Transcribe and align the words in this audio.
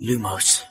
لوموس 0.00 0.62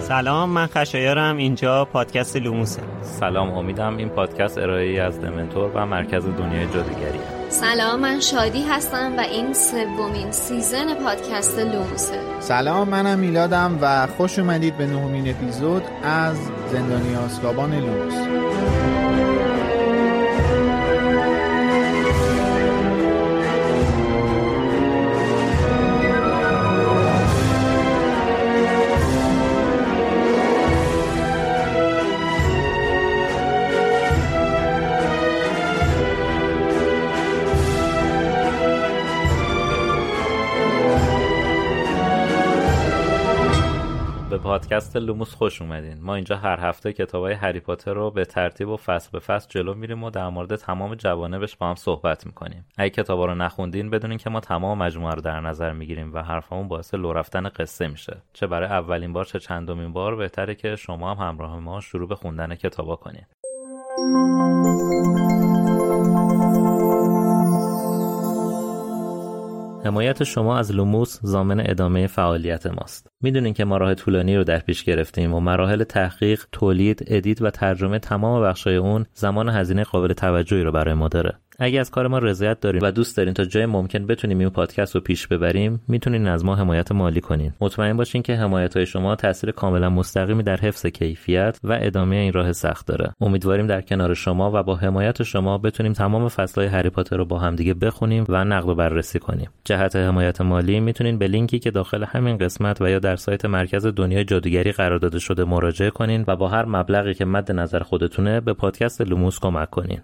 سلام 0.00 0.50
من 0.50 0.66
خشایارم. 0.66 1.36
اینجا 1.36 1.84
پادکست 1.84 2.36
لوموسه. 2.36 2.82
سلام 3.02 3.52
امیدم 3.52 3.96
این 3.96 4.08
پادکست 4.08 4.58
ارائه‌ای 4.58 5.02
از 5.02 5.20
دمنتور 5.20 5.70
و 5.74 5.86
مرکز 5.86 6.24
دنیای 6.24 6.66
جادوگری 6.66 7.18
سلام 7.48 8.00
من 8.00 8.20
شادی 8.20 8.62
هستم 8.62 9.16
و 9.18 9.20
این 9.20 9.52
سومین 9.54 10.32
season 10.32 10.94
پادکست 10.94 11.58
لوموسه. 11.58 12.18
سلام 12.40 12.88
منم 12.88 13.18
میلادم 13.18 13.78
و 13.80 14.06
خوش 14.06 14.38
اومدید 14.38 14.78
به 14.78 14.86
نهمین 14.86 15.30
اپیزود 15.30 15.82
از 16.02 16.36
زندانی 16.72 17.14
آسکابان 17.14 17.74
لوموس. 17.74 18.14
پادکست 44.44 44.96
لوموس 44.96 45.34
خوش 45.34 45.62
اومدین. 45.62 46.00
ما 46.00 46.14
اینجا 46.14 46.36
هر 46.36 46.60
هفته 46.60 46.92
کتابای 46.92 47.32
هری 47.32 47.60
پاتر 47.60 47.94
رو 47.94 48.10
به 48.10 48.24
ترتیب 48.24 48.68
و 48.68 48.76
فصل 48.76 49.10
به 49.12 49.18
فصل 49.18 49.46
جلو 49.48 49.74
میریم 49.74 50.04
و 50.04 50.10
در 50.10 50.28
مورد 50.28 50.56
تمام 50.56 50.94
جوانبش 50.94 51.56
با 51.56 51.68
هم 51.68 51.74
صحبت 51.74 52.26
می‌کنیم. 52.26 52.66
اگه 52.76 52.90
کتابا 52.90 53.26
رو 53.26 53.34
نخوندین 53.34 53.90
بدونین 53.90 54.18
که 54.18 54.30
ما 54.30 54.40
تمام 54.40 54.78
مجموعه 54.78 55.14
رو 55.14 55.20
در 55.20 55.40
نظر 55.40 55.72
می‌گیریم 55.72 56.14
و 56.14 56.22
حرفمون 56.22 56.68
باعث 56.68 56.94
لو 56.94 57.12
رفتن 57.12 57.48
قصه 57.48 57.88
میشه. 57.88 58.16
چه 58.32 58.46
برای 58.46 58.68
اولین 58.68 59.12
بار 59.12 59.24
چه 59.24 59.38
چندمین 59.38 59.92
بار 59.92 60.16
بهتره 60.16 60.54
که 60.54 60.76
شما 60.76 61.14
هم 61.14 61.28
همراه 61.28 61.58
ما 61.58 61.80
شروع 61.80 62.08
به 62.08 62.14
خوندن 62.14 62.54
کتابا 62.54 62.96
کنین. 62.96 63.24
حمایت 69.84 70.24
شما 70.24 70.58
از 70.58 70.72
لوموس 70.72 71.18
ضامن 71.22 71.60
ادامه 71.60 72.06
فعالیت 72.06 72.66
ماست. 72.66 73.08
می‌دونین 73.20 73.54
که 73.54 73.64
راه 73.64 73.94
طولانی 73.94 74.36
رو 74.36 74.44
در 74.44 74.58
پیش 74.58 74.84
گرفتیم 74.84 75.34
و 75.34 75.40
مراحل 75.40 75.84
تحقیق، 75.84 76.44
تولید، 76.52 77.04
edit 77.06 77.42
و 77.42 77.50
ترجمه 77.50 77.98
تمام 77.98 78.42
بخشای 78.42 78.76
اون 78.76 79.06
زمان 79.12 79.39
و 79.39 79.48
هزینه 79.48 79.84
قابل 79.84 80.12
توجهی 80.12 80.62
رو 80.62 80.72
برای 80.72 80.94
ما 80.94 81.08
داره. 81.08 81.38
اگه 81.58 81.80
از 81.80 81.90
کار 81.90 82.06
ما 82.06 82.18
رضایت 82.18 82.60
دارین 82.60 82.80
و 82.84 82.90
دوست 82.90 83.16
دارین 83.16 83.34
تا 83.34 83.44
جای 83.44 83.66
ممکن 83.66 84.06
بتونیم 84.06 84.38
این 84.38 84.48
پادکست 84.48 84.94
رو 84.94 85.00
پیش 85.00 85.26
ببریم 85.26 85.80
می‌تونین 85.88 86.26
از 86.26 86.44
ما 86.44 86.56
حمایت 86.56 86.92
مالی 86.92 87.20
کنین. 87.20 87.52
مطمئن 87.60 87.96
باشین 87.96 88.22
که 88.22 88.34
حمایت 88.34 88.76
های 88.76 88.86
شما 88.86 89.16
تاثیر 89.16 89.50
کاملا 89.50 89.90
مستقیمی 89.90 90.42
در 90.42 90.56
حفظ 90.56 90.86
کیفیت 90.86 91.58
و 91.64 91.78
ادامه 91.82 92.16
این 92.16 92.32
راه 92.32 92.52
سخت 92.52 92.86
داره. 92.86 93.12
امیدواریم 93.20 93.66
در 93.66 93.80
کنار 93.80 94.14
شما 94.14 94.50
و 94.54 94.62
با 94.62 94.76
حمایت 94.76 95.22
شما 95.22 95.58
بتونیم 95.58 95.92
تمام 95.92 96.28
فصلهای 96.28 96.68
هری 96.68 96.90
پاتر 96.90 97.16
رو 97.16 97.24
با 97.24 97.38
همدیگه 97.38 97.74
بخونیم 97.74 98.24
و 98.28 98.44
نقد 98.44 98.68
و 98.68 98.74
بررسی 98.74 99.18
کنیم. 99.18 99.50
جهت 99.64 99.96
حمایت 99.96 100.40
مالی 100.40 100.80
می‌تونین 100.80 101.18
به 101.18 101.26
لینکی 101.26 101.58
که 101.58 101.70
داخل 101.70 102.04
همین 102.04 102.38
قسمت 102.38 102.80
و 102.80 102.88
یا 102.88 102.98
در 102.98 103.16
سایت 103.16 103.44
مرکز 103.44 103.86
دنیای 103.86 104.24
جادوگری 104.24 104.72
قرار 104.72 104.98
داده 104.98 105.18
شده 105.18 105.44
مراجعه 105.44 105.90
کنین 105.90 106.24
و 106.26 106.36
با 106.36 106.48
هر 106.48 106.64
مبلغی 106.64 107.14
که 107.14 107.24
مد 107.24 107.52
نظر 107.52 107.80
خودتونه 107.80 108.40
به 108.40 108.52
پادکست 108.52 109.00
لوموس 109.00 109.38
کمک 109.40 109.70
کنین. 109.70 110.00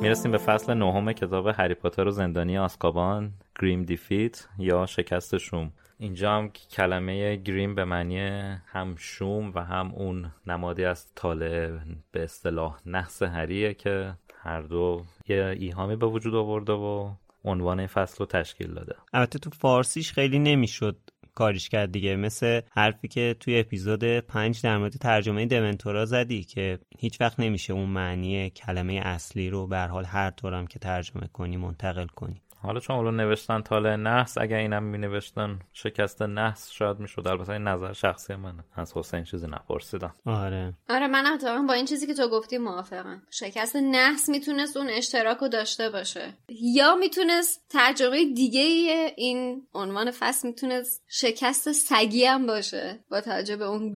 می‌رسیم 0.00 0.32
به 0.32 0.38
فصل 0.38 0.74
نهم 0.74 1.12
کتاب 1.12 1.46
هری 1.46 1.74
پاتر 1.74 2.08
و 2.08 2.10
زندانی 2.10 2.58
آسکابان 2.58 3.32
گریم 3.60 3.82
دیفیت 3.82 4.48
یا 4.58 4.86
شکست 4.86 5.38
شوم. 5.38 5.72
اینجا 5.98 6.32
هم 6.32 6.48
کلمه 6.48 7.36
گریم 7.36 7.74
به 7.74 7.84
معنی 7.84 8.18
هم 8.66 8.94
شوم 8.98 9.52
و 9.54 9.64
هم 9.64 9.92
اون 9.94 10.32
نمادی 10.46 10.84
از 10.84 11.14
تاله 11.14 11.80
به 12.12 12.22
اصطلاح 12.22 12.78
نحس 12.86 13.22
هریه 13.22 13.74
که 13.74 14.14
هر 14.42 14.62
دو 14.62 15.04
یه 15.28 15.56
ایهامی 15.58 15.96
به 15.96 16.06
وجود 16.06 16.34
آورده 16.34 16.72
و 16.72 17.10
عنوان 17.44 17.86
فصل 17.86 18.16
رو 18.18 18.26
تشکیل 18.26 18.74
داده. 18.74 18.96
البته 19.12 19.38
تو 19.38 19.50
فارسیش 19.50 20.12
خیلی 20.12 20.38
نمی‌شد 20.38 20.96
کاریش 21.38 21.68
کرد 21.68 21.92
دیگه. 21.92 22.16
مثل 22.16 22.60
حرفی 22.70 23.08
که 23.08 23.36
توی 23.40 23.60
اپیزود 23.60 24.04
پنج 24.04 24.62
در 24.62 24.78
مورد 24.78 24.92
ترجمه 24.92 25.46
دمنتورا 25.46 26.04
زدی 26.04 26.44
که 26.44 26.78
هیچ 26.98 27.20
وقت 27.20 27.40
نمیشه 27.40 27.72
اون 27.72 27.88
معنی 27.88 28.50
کلمه 28.50 28.92
اصلی 28.92 29.50
رو 29.50 29.66
به 29.66 29.78
حال 29.78 30.04
هر 30.04 30.30
طورم 30.30 30.66
که 30.66 30.78
ترجمه 30.78 31.26
کنی 31.32 31.56
منتقل 31.56 32.06
کنی. 32.06 32.42
حالا 32.62 32.80
چون 32.80 32.96
اولو 32.96 33.10
نوشتن 33.10 33.62
تاله 33.62 33.96
نحس 33.96 34.38
اگر 34.38 34.56
اینم 34.56 34.82
می 34.82 34.98
نوشتن 34.98 35.58
شکست 35.72 36.22
نحس 36.22 36.70
شاید 36.70 36.98
می‌شد. 36.98 37.28
البته 37.28 37.52
این 37.52 37.62
نظر 37.62 37.92
شخصی 37.92 38.34
منه. 38.34 38.64
از 38.76 38.96
حسین 38.96 39.24
چیزی 39.24 39.46
نپرسیدم. 39.46 40.14
آره. 40.26 40.74
آره 40.88 41.06
منم 41.06 41.32
اتفاقا 41.34 41.62
با 41.62 41.74
این 41.74 41.86
چیزی 41.86 42.06
که 42.06 42.14
تو 42.14 42.28
گفتی 42.28 42.58
موافقم. 42.58 43.22
شکست 43.30 43.76
نحس 43.76 44.28
می‌تونست 44.28 44.76
اون 44.76 44.88
اشتراک 44.90 45.38
رو 45.38 45.48
داشته 45.48 45.90
باشه. 45.90 46.34
یا 46.48 46.94
می‌تونست 46.94 47.60
ترجمه 47.68 48.34
دیگه 48.34 48.60
این 49.16 49.66
عنوان 49.74 50.10
فصل 50.10 50.48
می‌تونست 50.48 51.02
شکست 51.08 51.72
سگی 51.72 52.24
هم 52.24 52.46
باشه 52.46 52.98
با 53.10 53.20
توجه 53.20 53.56
به 53.56 53.64
اون. 53.64 53.94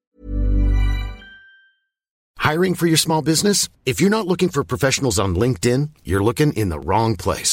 Hiring 2.41 2.75
for 2.75 2.87
your 2.93 3.03
small 3.07 3.23
business? 3.33 3.59
If 3.91 3.97
you're 4.01 4.17
not 4.19 4.27
looking 4.33 4.51
for 4.55 4.63
professionals 4.75 5.19
on 5.25 5.31
LinkedIn, 5.43 5.81
you're 6.09 6.25
looking 6.29 6.53
in 6.61 6.69
the 6.75 6.81
wrong 6.89 7.13
place. 7.27 7.53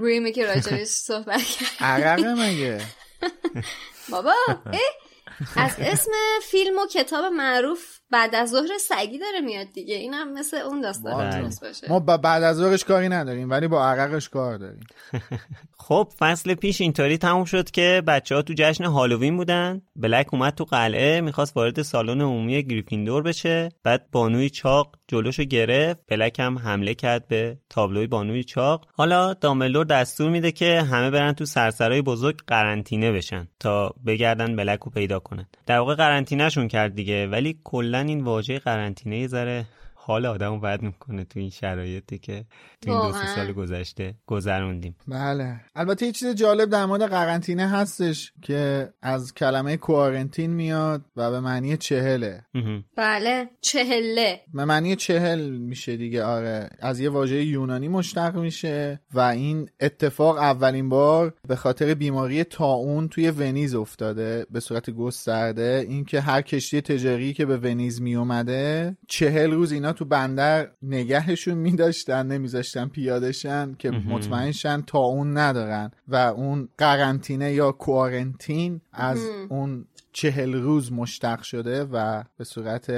گریمی 0.00 0.32
که 0.32 0.46
راجبش 0.46 0.86
صحبت 0.86 1.42
کرد 1.42 1.70
عرقه 1.80 2.34
مگه؟ 2.34 2.80
بابا 4.10 4.34
از 5.56 5.74
اسم 5.78 6.10
فیلم 6.42 6.78
و 6.78 6.86
کتاب 6.86 7.24
معروف 7.24 7.98
بعد 8.10 8.34
از 8.34 8.50
ظهر 8.50 8.78
سگی 8.80 9.18
داره 9.18 9.40
میاد 9.40 9.66
دیگه. 9.72 9.94
اینم 9.94 10.32
مثل 10.32 10.56
اون 10.56 10.80
داستان 10.80 11.30
بله. 11.30 11.50
باشه. 11.62 11.88
ما 11.88 12.00
با 12.00 12.16
بعد 12.16 12.42
از 12.42 12.56
ظهرش 12.56 12.84
کاری 12.84 13.08
نداریم 13.08 13.50
ولی 13.50 13.68
با 13.68 13.86
عرقش 13.86 14.28
کار 14.28 14.56
داریم. 14.56 14.80
خب 15.86 16.12
فصل 16.18 16.54
پیش 16.54 16.80
اینطوری 16.80 17.18
تموم 17.18 17.44
شد 17.44 17.70
که 17.70 18.02
بچه 18.06 18.34
ها 18.34 18.42
تو 18.42 18.54
جشن 18.56 18.84
هالووین 18.84 19.36
بودن. 19.36 19.82
بلک 19.96 20.34
اومد 20.34 20.54
تو 20.54 20.64
قلعه 20.64 21.20
می‌خواست 21.20 21.56
وارد 21.56 21.82
سالن 21.82 22.20
عمومی 22.20 22.62
گریفیندور 22.62 23.22
بشه. 23.22 23.68
بعد 23.82 24.10
بانوی 24.12 24.50
چاق 24.50 24.96
جلوشو 25.08 25.44
گرفت. 25.44 26.00
بلک 26.08 26.40
هم 26.40 26.58
حمله 26.58 26.94
کرد 26.94 27.28
به 27.28 27.58
تابلوی 27.70 28.06
بانوی 28.06 28.44
چاق. 28.44 28.86
حالا 28.92 29.34
دامبلدور 29.34 29.84
دستور 29.84 30.30
میده 30.30 30.52
که 30.52 30.82
همه 30.82 31.10
برن 31.10 31.32
تو 31.32 31.44
سرسرای 31.44 32.02
بزرگ 32.02 32.36
قرنطینه 32.46 33.12
بشن 33.12 33.48
تا 33.60 33.94
بگردن 34.06 34.56
بلک 34.56 34.80
رو 34.80 34.90
پیدا 34.90 35.18
کنن. 35.18 35.46
در 35.66 35.78
واقع 35.78 35.94
قرنطینهشون 35.94 36.68
کرد 36.68 36.94
دیگه 36.94 37.26
ولی 37.26 37.60
کلا 37.64 37.95
این 37.96 38.24
واژه 38.24 38.58
قرنطینه 38.58 39.18
یه 39.18 39.26
ذره 39.26 39.66
حال 40.06 40.26
آدمو 40.26 40.60
بد 40.60 40.82
می‌کنه 40.82 41.24
تو 41.24 41.40
این 41.40 41.50
شرایطی 41.50 42.18
که 42.18 42.44
تو 42.80 42.90
این 42.90 43.02
دو 43.02 43.12
سه. 43.12 43.26
سال 43.34 43.52
گذشته 43.52 44.14
گذروندیم. 44.26 44.96
بله. 45.08 45.60
البته 45.74 46.06
یه 46.06 46.12
چیز 46.12 46.28
جالب 46.28 46.70
در 46.70 46.86
مورد 46.86 47.02
قرنطینه 47.02 47.68
هستش 47.68 48.32
که 48.42 48.92
از 49.02 49.34
کلمه 49.34 49.76
کوارنتین 49.76 50.50
میاد 50.50 51.04
و 51.16 51.30
به 51.30 51.40
معنی 51.40 51.76
چهله. 51.76 52.42
بله 52.96 53.48
چهله. 53.60 54.40
به 54.54 54.64
معنی 54.64 54.96
چهل 54.96 55.50
میشه 55.50 55.96
دیگه 55.96 56.24
آره. 56.24 56.70
از 56.78 57.00
یه 57.00 57.10
واژه 57.10 57.44
یونانی 57.44 57.88
مشتق 57.88 58.36
میشه 58.36 59.00
و 59.14 59.20
این 59.20 59.68
اتفاق 59.80 60.36
اولین 60.36 60.88
بار 60.88 61.34
به 61.48 61.56
خاطر 61.56 61.94
بیماری 61.94 62.44
تاون 62.44 63.08
توی 63.08 63.30
ونیز 63.30 63.74
افتاده 63.74 64.46
به 64.50 64.60
صورت 64.60 64.90
گسترده. 64.90 65.86
اینکه 65.88 66.20
هر 66.20 66.42
کشتی 66.42 66.80
تجاری 66.80 67.32
که 67.32 67.46
به 67.46 67.56
ونیز 67.56 68.02
میومده 68.02 68.96
چهل 69.08 69.50
روز 69.50 69.72
اینا 69.72 69.95
تو 69.96 70.04
بندر 70.04 70.70
نگهشون 70.82 71.54
میداشتن 71.54 72.26
نمیذاشتن 72.26 72.88
پیادشن 72.88 73.74
که 73.78 73.90
مطمئنشن 73.90 74.82
تاون 74.82 75.38
ندارن 75.38 75.90
و 76.08 76.16
اون 76.16 76.68
قرنطینه 76.78 77.52
یا 77.52 77.72
کوارنتین 77.72 78.80
از 78.92 79.18
اون 79.48 79.86
چهل 80.12 80.54
روز 80.54 80.92
مشتق 80.92 81.42
شده 81.42 81.84
و 81.84 82.24
به 82.36 82.44
صورت 82.44 82.92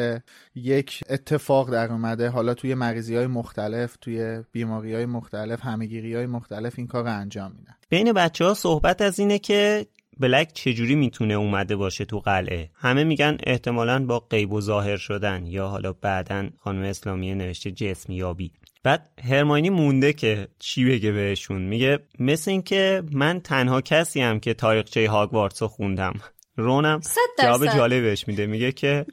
یک 0.55 1.01
اتفاق 1.11 1.73
در 1.73 1.93
اومده. 1.93 2.29
حالا 2.29 2.55
توی 2.55 2.75
مریضی 2.75 3.17
های 3.17 3.27
مختلف 3.27 3.97
توی 4.01 4.43
بیماری 4.53 4.95
های 4.95 5.07
مختلف 5.07 5.65
همگیری 5.65 6.15
های 6.15 6.27
مختلف 6.27 6.75
این 6.77 6.87
کار 6.87 7.05
رو 7.05 7.11
انجام 7.11 7.53
میدن. 7.53 7.75
بین 7.89 8.13
بچه 8.13 8.45
ها 8.45 8.55
صحبت 8.55 9.03
از 9.03 9.19
اینه 9.19 9.39
که 9.39 9.87
بلک 10.21 10.53
چجوری 10.53 10.95
می‌تونه 10.95 11.35
اومده 11.35 11.77
باشه 11.77 12.05
تو 12.05 12.19
قلعه؟ 12.19 12.71
همه 12.75 13.05
میگن 13.05 13.39
احتمالا 13.47 14.07
با 14.07 14.19
غیب 14.19 14.53
و 14.53 14.61
ظاهر 14.61 14.97
شدن 14.97 15.47
یا 15.47 15.69
حالا 15.69 15.93
بعدا 15.93 16.49
خانم 16.59 16.83
اسلامیه 16.83 17.35
نوشته 17.35 17.71
جسم 17.71 18.13
یابی. 18.13 18.53
بعد 18.83 19.11
هرماینی 19.25 19.71
مونده 19.71 20.13
که 20.13 20.49
چی 20.59 20.85
بگه 20.85 21.13
بهشون؟ 21.13 21.63
میگه 21.63 21.99
مثل 22.19 22.51
اینکه 22.51 23.03
من 23.13 23.41
تنها 23.41 23.81
کسی 23.81 24.21
هم 24.21 24.41
که 24.41 24.55
تاریخچه 24.55 25.09
هاگوارتس 25.11 25.63
رو 25.63 25.69
خوندم. 25.69 26.13
رونم 26.57 27.01
جواب. 27.43 27.67
جالب 27.67 28.03
بهش 28.03 28.29
میده. 28.29 28.47
میگه 28.47 28.73
که 28.73 29.07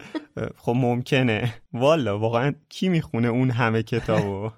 خب 0.58 0.74
ممکنه. 0.76 1.54
والا 1.74 2.20
واقعا 2.20 2.54
کی 2.70 2.90
می‌خونه 2.90 3.28
اون 3.28 3.50
همه 3.52 3.84
کتابو؟ 3.84 4.52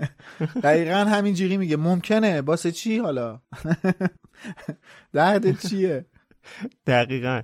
دقیقا 0.62 0.94
همینجوری 0.94 1.56
میگه. 1.56 1.76
ممکنه. 1.76 2.42
باسه 2.42 2.72
چی 2.72 2.98
حالا؟ 2.98 3.40
درد 5.12 5.68
چیه؟ 5.68 6.04
دقیقا. 6.86 7.42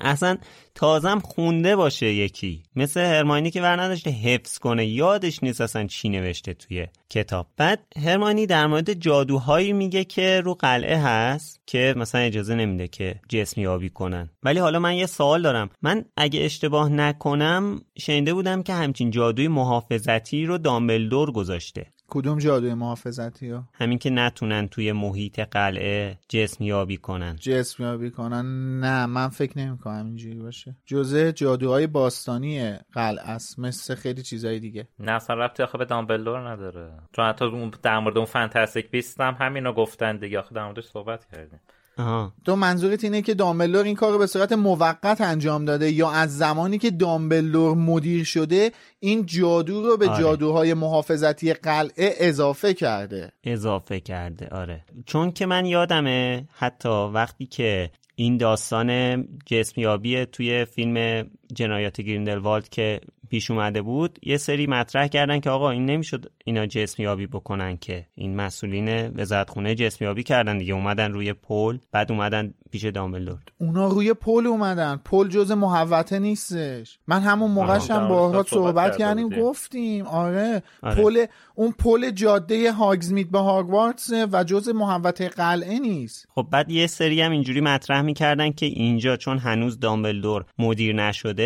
اصلا 0.00 0.36
تازم 0.74 1.18
خونده 1.18 1.76
باشه 1.76 2.06
یکی. 2.06 2.62
مثل 2.76 3.00
هرماینی 3.00 3.50
که 3.50 3.62
ور 3.62 3.82
نداشته 3.82 4.10
حفظ 4.10 4.58
کنه. 4.58 4.86
یادش 4.86 5.42
نیست 5.42 5.60
اصلا 5.60 5.86
چی 5.86 6.08
نوشته 6.08 6.54
توی 6.54 6.86
کتاب. 7.10 7.46
بعد 7.56 7.80
هرماینی 7.96 8.46
در 8.46 8.66
مورد 8.66 8.92
جادوهایی 8.92 9.72
میگه 9.72 10.04
که 10.04 10.40
رو 10.40 10.54
قلعه 10.54 10.98
هست 10.98 11.60
که 11.66 11.94
مثلا 11.96 12.20
اجازه 12.20 12.54
نمیده 12.54 12.88
که 12.88 13.20
جسم 13.28 13.60
یابی 13.60 13.90
کنن. 13.90 14.30
ولی 14.42 14.58
حالا 14.58 14.78
من 14.78 14.94
یه 14.94 15.06
سوال 15.06 15.42
دارم. 15.42 15.70
من 15.82 16.04
اگه 16.16 16.40
اشتباه 16.44 16.88
نکنم 16.88 17.80
شنیده 17.98 18.34
بودم 18.34 18.62
که 18.62 18.74
همچین 18.74 19.10
جادوی 19.10 19.48
محافظتی 19.48 20.46
رو 20.46 20.58
دامبلدور 20.58 21.32
گذاشته. 21.32 21.86
کدوم 22.08 22.38
جادوی 22.38 22.74
محافظتی 22.74 23.50
ها؟ 23.50 23.64
همین 23.74 23.98
که 23.98 24.10
نتونن 24.10 24.68
توی 24.68 24.92
محیط 24.92 25.40
قلعه 25.40 26.18
جسم 26.28 26.64
یابی 26.64 26.96
کنن. 26.96 27.36
جسم 27.36 27.82
یابی 27.82 28.10
کنن؟ 28.10 28.80
نه 28.80 29.06
من 29.06 29.28
فکر 29.28 29.58
نمی 29.58 29.78
کنم 29.78 30.06
اینجوری 30.06 30.38
باشه. 30.38 30.76
جزء 30.86 31.30
جادوهای 31.30 31.86
باستانی 31.86 32.72
قلعه 32.92 33.30
است 33.30 33.58
مثل 33.58 33.94
خیلی 33.94 34.22
چیزای 34.22 34.60
دیگه. 34.60 34.88
نه 34.98 35.12
اصلا 35.12 35.36
ربطی 35.36 35.62
آخه 35.62 35.78
به 35.78 35.84
دامبلدور 35.84 36.48
نداره. 36.50 36.92
چون 37.12 37.24
حتی 37.24 37.44
اون 37.44 37.72
در 37.82 37.98
مورد 37.98 38.16
اون 38.16 38.26
فانتاستیک 38.26 38.90
بیست 38.90 39.20
هم 39.20 39.36
همینو 39.40 39.72
گفتن 39.72 40.16
دیگه. 40.16 40.38
آخه 40.38 40.54
در 40.54 40.64
موردش 40.64 40.84
صحبت 40.84 41.26
کردیم. 41.32 41.60
آها. 41.98 42.32
تو 42.44 42.56
منظورت 42.56 43.04
اینه 43.04 43.22
که 43.22 43.34
دامبلدور 43.34 43.84
این 43.84 43.94
کار 43.94 44.12
رو 44.12 44.18
به 44.18 44.26
صورت 44.26 44.52
موقت 44.52 45.20
انجام 45.20 45.64
داده 45.64 45.90
یا 45.90 46.10
از 46.10 46.36
زمانی 46.38 46.78
که 46.78 46.90
دامبلدور 46.90 47.76
مدیر 47.76 48.24
شده 48.24 48.72
این 49.00 49.26
جادو 49.26 49.82
رو 49.82 49.96
به 49.96 50.08
آره. 50.08 50.22
جادوهای 50.22 50.74
محافظتی 50.74 51.52
قلعه 51.52 52.14
اضافه 52.18 52.74
کرده؟ 52.74 53.32
اضافه 53.44 54.00
کرده 54.00 54.48
آره. 54.48 54.84
چون 55.06 55.32
که 55.32 55.46
من 55.46 55.66
یادمه 55.66 56.48
حتی 56.52 56.88
وقتی 56.88 57.46
که 57.46 57.90
این 58.14 58.36
داستان 58.36 59.24
جسمیابی 59.46 60.26
توی 60.26 60.64
فیلم 60.64 61.26
جنایات 61.54 62.00
گریندلوالد 62.00 62.68
که 62.68 63.00
پیش 63.30 63.50
اومده 63.50 63.82
بود 63.82 64.18
یه 64.22 64.36
سری 64.36 64.66
مطرح 64.66 65.06
کردن 65.06 65.40
که 65.40 65.50
آقا 65.50 65.70
این 65.70 65.86
نمی‌شد 65.86 66.30
اینا 66.44 66.66
جسمیابی 66.66 67.26
بکنن 67.26 67.76
که. 67.76 68.06
این 68.14 68.36
مسئولین 68.36 69.08
وزارتخونه 69.08 69.74
جسمیابی 69.74 70.22
کردن 70.22 70.58
دیگه 70.58 70.74
اومدن 70.74 71.12
روی 71.12 71.32
پل 71.32 71.78
بعد 71.92 72.12
اومدن 72.12 72.54
پیش 72.70 72.84
دامبلدور. 72.84 73.38
اونا 73.58 73.88
روی 73.88 74.14
پل 74.14 74.46
اومدن. 74.46 75.00
پل 75.04 75.28
جز 75.28 75.50
محوطه 75.50 76.18
نیستش. 76.18 76.98
من 77.06 77.20
همون 77.20 77.50
موقعش 77.50 77.90
هم 77.90 77.98
در 77.98 78.08
با 78.08 78.32
موردش 78.32 78.50
صحبت 78.50 78.96
کردیم. 78.96 79.28
گفتیم. 79.28 80.06
آره, 80.06 80.62
آره. 80.82 81.02
پل 81.02 81.26
اون 81.54 81.72
پل 81.78 82.10
جاده 82.10 82.72
هاگزمیت 82.72 83.28
به 83.28 83.38
هاگوارتس 83.38 84.10
و 84.32 84.44
جز 84.44 84.68
محوطه 84.68 85.28
قلعه 85.28 85.78
نیست. 85.78 86.28
خب 86.34 86.46
بعد 86.50 86.70
یه 86.70 86.86
سری 86.86 87.20
هم 87.20 87.30
اینجوری 87.30 87.60
مطرح 87.60 88.02
می‌کردن 88.02 88.52
که 88.52 88.66
اینجا 88.66 89.16
چون 89.16 89.38
هنوز 89.38 89.80
دامبلدور 89.80 90.44
مدیر 90.58 90.94
نشده 90.94 91.37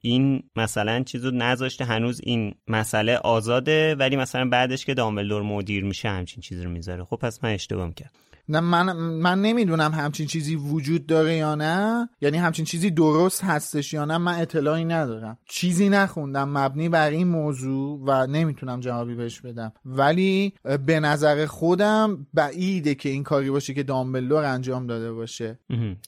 این 0.00 0.42
مثلا 0.56 1.02
چیزو 1.02 1.30
نذاشته 1.30 1.84
هنوز 1.84 2.20
این 2.24 2.54
مسئله 2.68 3.16
آزاده 3.16 3.94
ولی 3.94 4.16
مثلا 4.16 4.48
بعدش 4.48 4.84
که 4.84 4.94
دامبلدور 4.94 5.42
مدیر 5.42 5.84
میشه 5.84 6.08
همچین 6.08 6.40
چیزی 6.40 6.64
رو 6.64 6.70
می‌ذاره. 6.70 7.04
خب 7.04 7.16
پس 7.16 7.44
من 7.44 7.50
اشتباه 7.50 7.86
می‌کردم. 7.86 8.12
نه 8.12 8.25
من 8.48 8.92
من 8.96 9.42
نمی‌دونم 9.42 9.92
همچین 9.92 10.26
چیزی 10.26 10.56
وجود 10.56 11.06
داره 11.06 11.36
یا 11.36 11.54
نه. 11.54 12.08
یعنی 12.20 12.36
همچین 12.36 12.64
چیزی 12.64 12.90
درست 12.90 13.44
هستش 13.44 13.92
یا 13.92 14.04
نه 14.04 14.18
من 14.18 14.40
اطلاعی 14.40 14.84
ندارم. 14.84 15.38
چیزی 15.48 15.88
نخوندم 15.88 16.48
مبنی 16.48 16.88
بر 16.88 17.10
این 17.10 17.28
موضوع 17.28 18.00
و 18.06 18.26
نمی‌تونم 18.26 18.80
جوابی 18.80 19.14
بهش 19.14 19.40
بدم. 19.40 19.72
ولی 19.84 20.52
به 20.86 21.00
نظر 21.00 21.46
خودم 21.46 22.26
بعیده 22.34 22.94
که 22.94 23.08
این 23.08 23.22
کاری 23.22 23.50
باشه 23.50 23.74
که 23.74 23.82
دامبلدور 23.82 24.44
انجام 24.44 24.86
داده 24.86 25.12
باشه. 25.12 25.58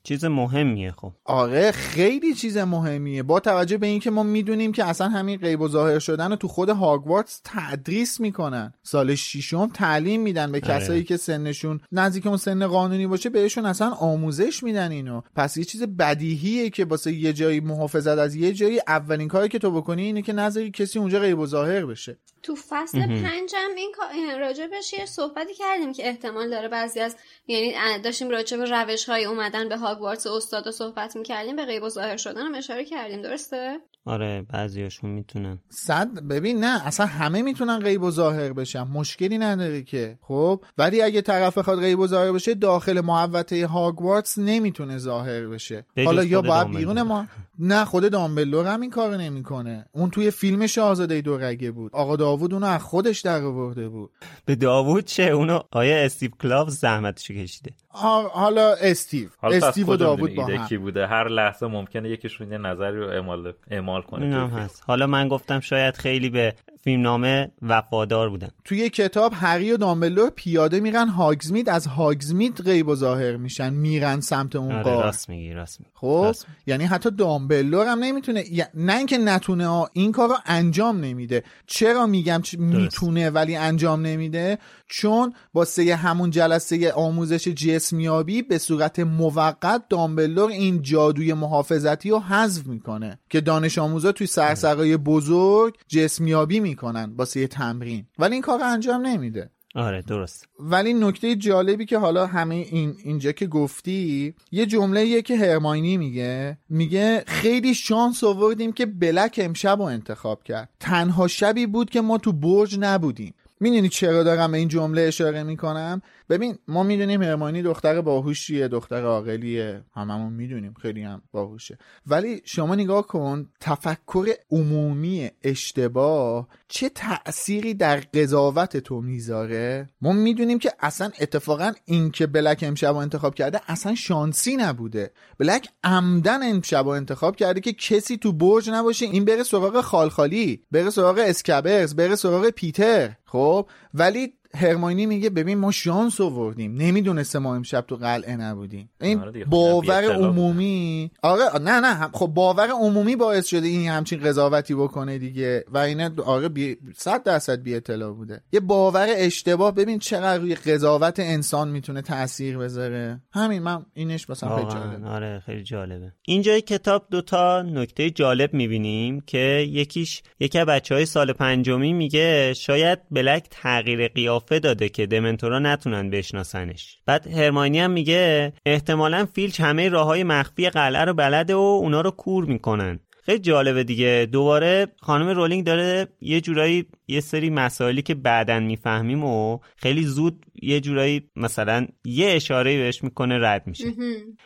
چیز 0.03 0.25
مهمیه 0.25 0.93
خب. 0.93 1.13
آره 1.25 1.73
خیلی 1.73 2.35
چیز 2.35 2.57
مهمیه. 2.57 3.23
با 3.23 3.41
توجه 3.41 3.79
به 3.79 3.87
اینکه 3.87 4.11
ما 4.11 4.23
می‌دونیم 4.23 4.73
که 4.73 4.85
اصلا 4.85 5.09
همین 5.09 5.39
غیب 5.39 5.61
و 5.61 5.69
ظاهر 5.69 5.99
شدن 5.99 6.31
رو 6.31 6.37
تو 6.37 6.49
خود 6.49 6.69
هاگوارتس 6.69 7.41
تدریس 7.45 8.21
می‌کنن. 8.21 8.73
سال 8.83 9.15
ششم 9.15 9.69
تعلیم 9.75 10.23
میدن 10.23 10.53
به 10.53 10.61
آره. 10.65 10.75
کسایی 10.75 11.05
که 11.05 11.17
سنشون 11.17 11.81
نزدیک 11.93 12.28
اون 12.29 12.37
سن 12.37 12.67
قانونی 12.67 13.07
باشه 13.07 13.31
بهشون 13.31 13.67
اصلا 13.67 13.91
آموزش 13.91 14.63
میدن 14.63 14.91
اینو. 14.91 15.21
پس 15.37 15.57
یه 15.57 15.65
چیز 15.65 15.83
بدیهیه 15.83 16.71
که 16.71 16.85
واسه 16.85 17.13
یه 17.13 17.33
جایی 17.33 17.61
محافظت 17.61 18.19
از 18.19 18.35
یه 18.35 18.53
جایی 18.53 18.81
اولین 18.87 19.29
کاری 19.29 19.49
که 19.49 19.59
تو 19.59 19.71
بکنی 19.71 20.03
اینه 20.03 20.23
که 20.23 20.33
نذاری 20.33 20.71
کسی 20.71 20.99
اونجا 20.99 21.21
غیب 21.21 21.39
و 21.39 21.47
ظاهر 21.47 21.87
بشه. 21.87 22.19
تو 22.43 22.57
فصل 22.69 23.07
پنجم 23.07 23.69
این 23.77 24.41
راجبش 24.41 24.93
یه 24.93 25.07
صحبتی 25.07 25.55
کردیم 25.55 25.93
که 25.93 26.09
احتمال 26.09 26.51
داره 26.51 26.69
بعضی 26.69 27.01
از 27.01 27.17
یعنی 27.47 28.03
داشتیم 28.03 28.31
راجع 28.31 28.57
به 28.57 28.65
روش 28.65 29.09
های 29.09 29.25
اومدن 29.25 29.69
به 29.69 29.77
هاگوارتس 29.77 30.27
استادا 30.27 30.71
صحبت 30.71 31.17
می‌کردیم 31.17 31.57
به 31.57 31.65
غیب 31.65 31.83
و 31.83 31.89
ظاهر 31.89 32.17
شدن 32.17 32.43
هم 32.43 32.55
اشاره 32.55 32.85
کردیم 32.85 33.23
درسته؟ 33.23 33.81
آره 34.09 34.43
بعضیاشون 34.53 35.11
می‌تونن. 35.11 35.59
صد 35.71 36.21
ببین 36.21 36.65
نه 36.65 36.87
اصلا 36.87 37.07
همه 37.07 37.43
می‌تونن 37.43 37.79
غیب 37.79 38.03
و 38.03 38.11
ظاهر 38.11 38.53
بشن. 38.53 38.83
مشکلی 38.83 39.39
نداره 39.39 39.83
که. 39.83 40.19
خب؟ 40.23 40.65
ولی 40.79 41.03
اگه 41.03 41.21
طرف 41.21 41.59
بخواد 41.59 41.79
غیب 41.81 41.99
و 41.99 42.07
ظاهر 42.07 42.33
بشه 42.33 42.55
داخل 42.55 43.01
محوطه 43.01 43.67
هاگوارتس 43.67 44.39
نمی‌تونه 44.39 44.99
ظاهر 44.99 45.47
بشه. 45.47 45.85
حالا 46.05 46.25
یا 46.25 46.43
باید. 46.43 46.71
بیرون 46.71 47.03
ما 47.03 47.27
نه 47.59 47.85
خود 47.85 48.09
دامبلور 48.13 48.67
هم 48.67 48.81
این 48.81 48.91
کارو 48.91 49.17
نمی‌کنه. 49.17 49.87
اون 49.93 50.11
توی 50.11 50.31
فیلم 50.31 50.67
شاهزاده 50.67 51.21
دورگه 51.21 51.71
بود. 51.71 51.93
آقا 51.95 52.17
داوود 52.17 52.55
اونو 52.55 52.67
از 52.67 52.83
خودش 52.83 53.21
در 53.21 53.43
آورده 53.43 53.89
بود. 53.89 54.11
به 54.45 54.55
داوود 54.55 55.05
چه؟ 55.05 55.23
اونو 55.23 55.61
آیا 55.71 56.05
استیو 56.05 56.31
کلاو 56.43 56.71
زحمتشو 56.71 57.35
کشیده. 57.35 57.71
حالا 57.89 58.75
استیو. 58.81 59.29
حالا 59.39 59.67
استیو 59.67 59.93
و 59.93 59.97
داوود 59.97 60.35
با 60.35 60.47
هم. 60.47 60.67
کی 60.67 60.79
بوده؟ 60.79 61.07
هر 61.07 61.29
لحظه 61.29 61.67
ممکنه 61.67 62.11
یکیشون 62.11 62.53
یه 62.53 62.59
نظری 62.59 62.97
رو 62.97 63.09
اعمال 63.09 63.53
اعمال 63.71 64.03
کنه. 64.03 64.49
هست. 64.49 64.83
حالا 64.87 65.07
من 65.07 65.29
گفتم 65.29 65.61
شاید 65.61 65.97
خیلی 65.97 66.31
به 66.31 66.55
فیلمنامه 66.81 67.51
وفادار 67.63 68.31
بودن. 68.31 68.49
توی 68.65 68.91
کتاب 68.91 69.33
هری 69.35 69.73
و 69.73 69.77
دامبلور 69.77 70.31
پیاده 70.31 70.81
میرن 70.81 71.09
هاگزمید 71.09 71.69
از 71.69 71.87
هاگزمید 71.87 72.63
غیب 72.63 72.89
و 72.89 72.95
ظاهر 72.95 73.37
میشن. 73.37 73.75
میرن 73.75 74.21
سمت 74.21 74.57
اون 74.57 74.73
آره 74.73 74.83
غار 74.83 75.05
راست 75.05 75.29
میگی 75.29 75.53
راست 75.53 75.81
میگی. 75.81 75.91
خب؟ 75.95 76.23
راست 76.25 76.47
یعنی 76.67 76.85
حتی 76.85 77.11
دامبلور 77.49 77.87
هم 77.87 77.99
نمی‌تونه 77.99 78.45
نه 78.75 78.97
اینکه 78.97 79.19
نتونه 79.19 79.67
ها، 79.67 79.91
این 79.93 80.13
کار 80.13 80.29
رو 80.29 80.35
انجام 80.47 81.01
نمیده. 81.01 81.45
چرا 81.67 82.07
میگم 82.07 82.41
چ- 82.45 82.59
می‌تونه 82.59 83.31
ولی 83.31 83.57
انجام 83.57 84.07
نمیده؟ 84.07 84.59
چون 84.87 85.33
با 85.53 85.65
سه 85.65 85.97
همون 85.97 86.31
جلسه 86.31 86.93
آموزش 86.93 87.49
جسمیابی 87.49 88.43
به 88.43 88.59
صورت 88.59 88.99
موقت 88.99 89.83
دامبلور 89.89 90.51
این 90.51 90.83
جادوی 90.83 91.33
محافظتی 91.33 92.11
رو 92.11 92.19
حذف 92.19 92.67
می‌کنه 92.67 93.19
که 93.31 93.41
دانش 93.41 93.79
آموزا 93.79 94.13
توی 94.13 94.27
سرسرای 94.27 94.97
بزرگ 94.97 95.75
جسمیابی 95.89 96.61
می‌کنن 96.61 97.17
با 97.17 97.25
سه 97.25 97.47
تمرین. 97.47 98.07
ولی 98.19 98.33
این 98.33 98.43
کار 98.43 98.59
رو 98.59 98.67
انجام 98.67 99.07
نمیده. 99.07 99.51
آره 99.79 100.03
درست. 100.03 100.49
ولی 100.61 100.95
نکته 100.95 101.37
جالبی 101.37 101.87
که 101.87 101.99
حالا 101.99 102.27
همه 102.27 102.55
این 102.55 102.95
اینجا 103.05 103.33
که 103.33 103.47
گفتی 103.47 104.35
یه 104.53 104.67
جمله 104.67 105.07
یه 105.07 105.23
که 105.23 105.37
هرماینی 105.37 105.97
میگه 105.97 106.59
میگه 106.69 107.25
خیلی 107.27 107.75
شانس 107.75 108.25
آوردیم 108.25 108.73
که 108.73 108.87
بلک 108.87 109.41
امشب 109.43 109.79
رو 109.79 109.85
انتخاب 109.85 110.43
کرد. 110.43 110.69
تنها 110.81 111.29
شبی 111.29 111.67
بود 111.67 111.91
که 111.91 112.01
ما 112.01 112.19
تو 112.19 112.33
برج 112.33 112.77
نبودیم. 112.81 113.35
می‌دونی 113.61 113.89
چرا 113.89 114.23
دارم 114.23 114.53
به 114.53 114.59
این 114.59 114.69
جمله 114.69 115.03
اشاره 115.03 115.43
می‌کنم؟ 115.43 116.03
ببین 116.29 116.59
ما 116.69 116.83
می‌دونیم 116.83 117.23
هرمانی 117.23 117.63
دختر 117.63 118.01
باهوشیه 118.01 118.69
دختر 118.69 119.05
عاقلیه. 119.05 119.83
هممون 119.95 120.33
می‌دونیم 120.33 120.75
خیلی 120.83 121.03
هم 121.03 121.23
باهوشه. 121.33 121.79
ولی 122.07 122.43
شما 122.45 122.75
نگاه 122.75 123.07
کن 123.07 123.49
تفکر 123.61 124.27
عمومی 124.51 125.31
اشتباه 125.43 126.49
چه 126.69 126.89
تأثیری 126.89 127.75
در 127.75 128.01
قضاوت 128.15 128.77
تو 128.77 129.01
می‌ذاره؟ 129.01 129.89
ما 130.01 130.13
می‌دونیم 130.13 130.59
که 130.59 130.73
اصلا 130.81 131.11
اتفاقا 131.21 131.73
این 131.85 132.11
که 132.11 132.27
بلک 132.27 132.65
امشب 132.67 132.97
انتخاب 132.97 133.35
کرده 133.35 133.61
اصلا 133.67 133.95
شانسی 133.95 134.57
نبوده. 134.57 135.11
بلک 135.39 135.69
عمدن 135.85 136.51
امشب 136.51 136.89
انتخاب 136.89 137.37
کرده 137.37 137.61
که 137.61 137.73
کسی 137.73 138.17
تو 138.17 138.33
برج 138.33 138.71
نباشه 138.71 139.07
این 139.07 139.25
بره 139.25 139.43
سراغ 139.43 139.81
خالخالی 139.81 140.63
بره 140.71 140.91
سراغ 140.91 141.19
اسکبرز 141.19 141.97
بره 141.97 142.17
سراغ 142.17 142.51
پیتر. 142.51 143.11
خب؟ 143.25 143.69
ولی 143.95 144.33
هرماینی 144.55 145.07
میگه 145.07 145.31
ببین 145.31 145.59
ما 145.59 145.71
شانس 145.71 146.21
آوردیم. 146.21 146.75
نمی‌دونسته 146.75 147.39
ما 147.39 147.57
امشب 147.57 147.85
تو 147.89 147.97
قلعه 147.97 148.37
نبودیم. 148.37 148.91
این 149.01 149.21
آره 149.21 149.45
خب 149.45 149.51
باور 149.51 150.01
بی 150.01 150.07
اطلاع 150.07 150.29
عمومی 150.29 151.11
آره 151.23 151.59
نه 151.59 151.81
نه 151.81 152.09
خب 152.13 152.27
باور 152.27 152.69
عمومی 152.71 153.17
باعث 153.17 153.47
شده 153.47 153.67
این 153.67 153.89
همچین 153.89 154.21
قضاوتی 154.21 154.75
بکنه 154.75 155.19
دیگه. 155.19 155.65
و 155.69 155.79
اینه 155.79 156.11
آره 156.25 156.49
بی... 156.49 156.77
صد 156.97 157.23
درصد 157.23 157.63
بی 157.63 157.75
اطلاع 157.75 158.13
بوده. 158.13 158.41
یه 158.53 158.61
باور 158.61 159.07
اشتباه 159.11 159.75
ببین 159.75 159.99
چقدر 159.99 160.39
روی 160.39 160.55
قضاوت 160.55 161.21
انسان 161.21 161.69
می‌تونه 161.69 162.03
تاثیر 162.03 162.59
بذاره. 162.59 163.21
همین 163.33 163.63
من 163.63 163.87
اینش 163.95 164.31
مثلا 164.31 164.57
خیلی 164.57 164.71
جالبه. 164.71 165.09
آره 165.09 165.43
خیلی 165.47 165.63
جالبه. 165.63 166.13
اینجای 166.23 166.61
کتاب 166.61 167.07
دوتا 167.11 167.63
نکته 167.63 168.11
جالب 168.11 168.55
می‌بینیم 168.55 169.21
که 169.21 169.67
یکیش 169.69 170.23
یکی 170.41 170.59
از 170.59 170.67
بچه 170.67 170.95
های 170.95 171.07
سال 171.07 171.33
پنجمی 171.33 171.93
میگه 171.93 172.55
شاید 172.55 172.99
بلک 173.11 173.47
تغییر 173.51 174.09
قیافه 174.09 174.38
داده 174.47 174.89
که 174.89 175.07
دمنتورا 175.07 175.59
نتونن 175.59 176.11
بشناسنش. 176.11 176.99
بعد 177.07 177.27
هرماینی 177.27 177.81
هم 177.81 177.91
میگه 177.91 178.53
احتمالا 178.67 179.27
فیلچ 179.35 179.61
همه 179.61 179.89
راه 179.89 180.07
های 180.07 180.25
مخفی 180.25 180.71
قلعه 180.71 181.05
رو 181.05 181.15
بلده 181.15 181.55
و 181.55 181.59
اونا 181.59 182.01
رو 182.01 182.11
کور 182.11 182.45
می‌کنن. 182.45 183.01
خیلی 183.29 183.39
جالبه 183.39 183.85
دیگه. 183.85 184.29
دوباره 184.33 184.87
خانم 185.01 185.29
رولینگ 185.29 185.65
داره 185.65 186.09
یه 186.21 186.41
جورایی 186.41 186.87
یه 187.09 187.21
سری 187.21 187.51
مسائلی 187.51 188.03
که 188.03 188.15
بعدا 188.15 188.61
می‌فهمیم 188.61 189.25
و 189.25 189.59
خیلی 189.77 190.03
زود 190.03 190.47
یه 190.63 190.81
جورایی 190.81 191.31
مثلا 191.37 191.87
یه 192.05 192.31
اشاره 192.31 192.77
بهش 192.77 193.05
می‌کنه 193.05 193.39
رد 193.41 193.67
میشه. 193.67 193.85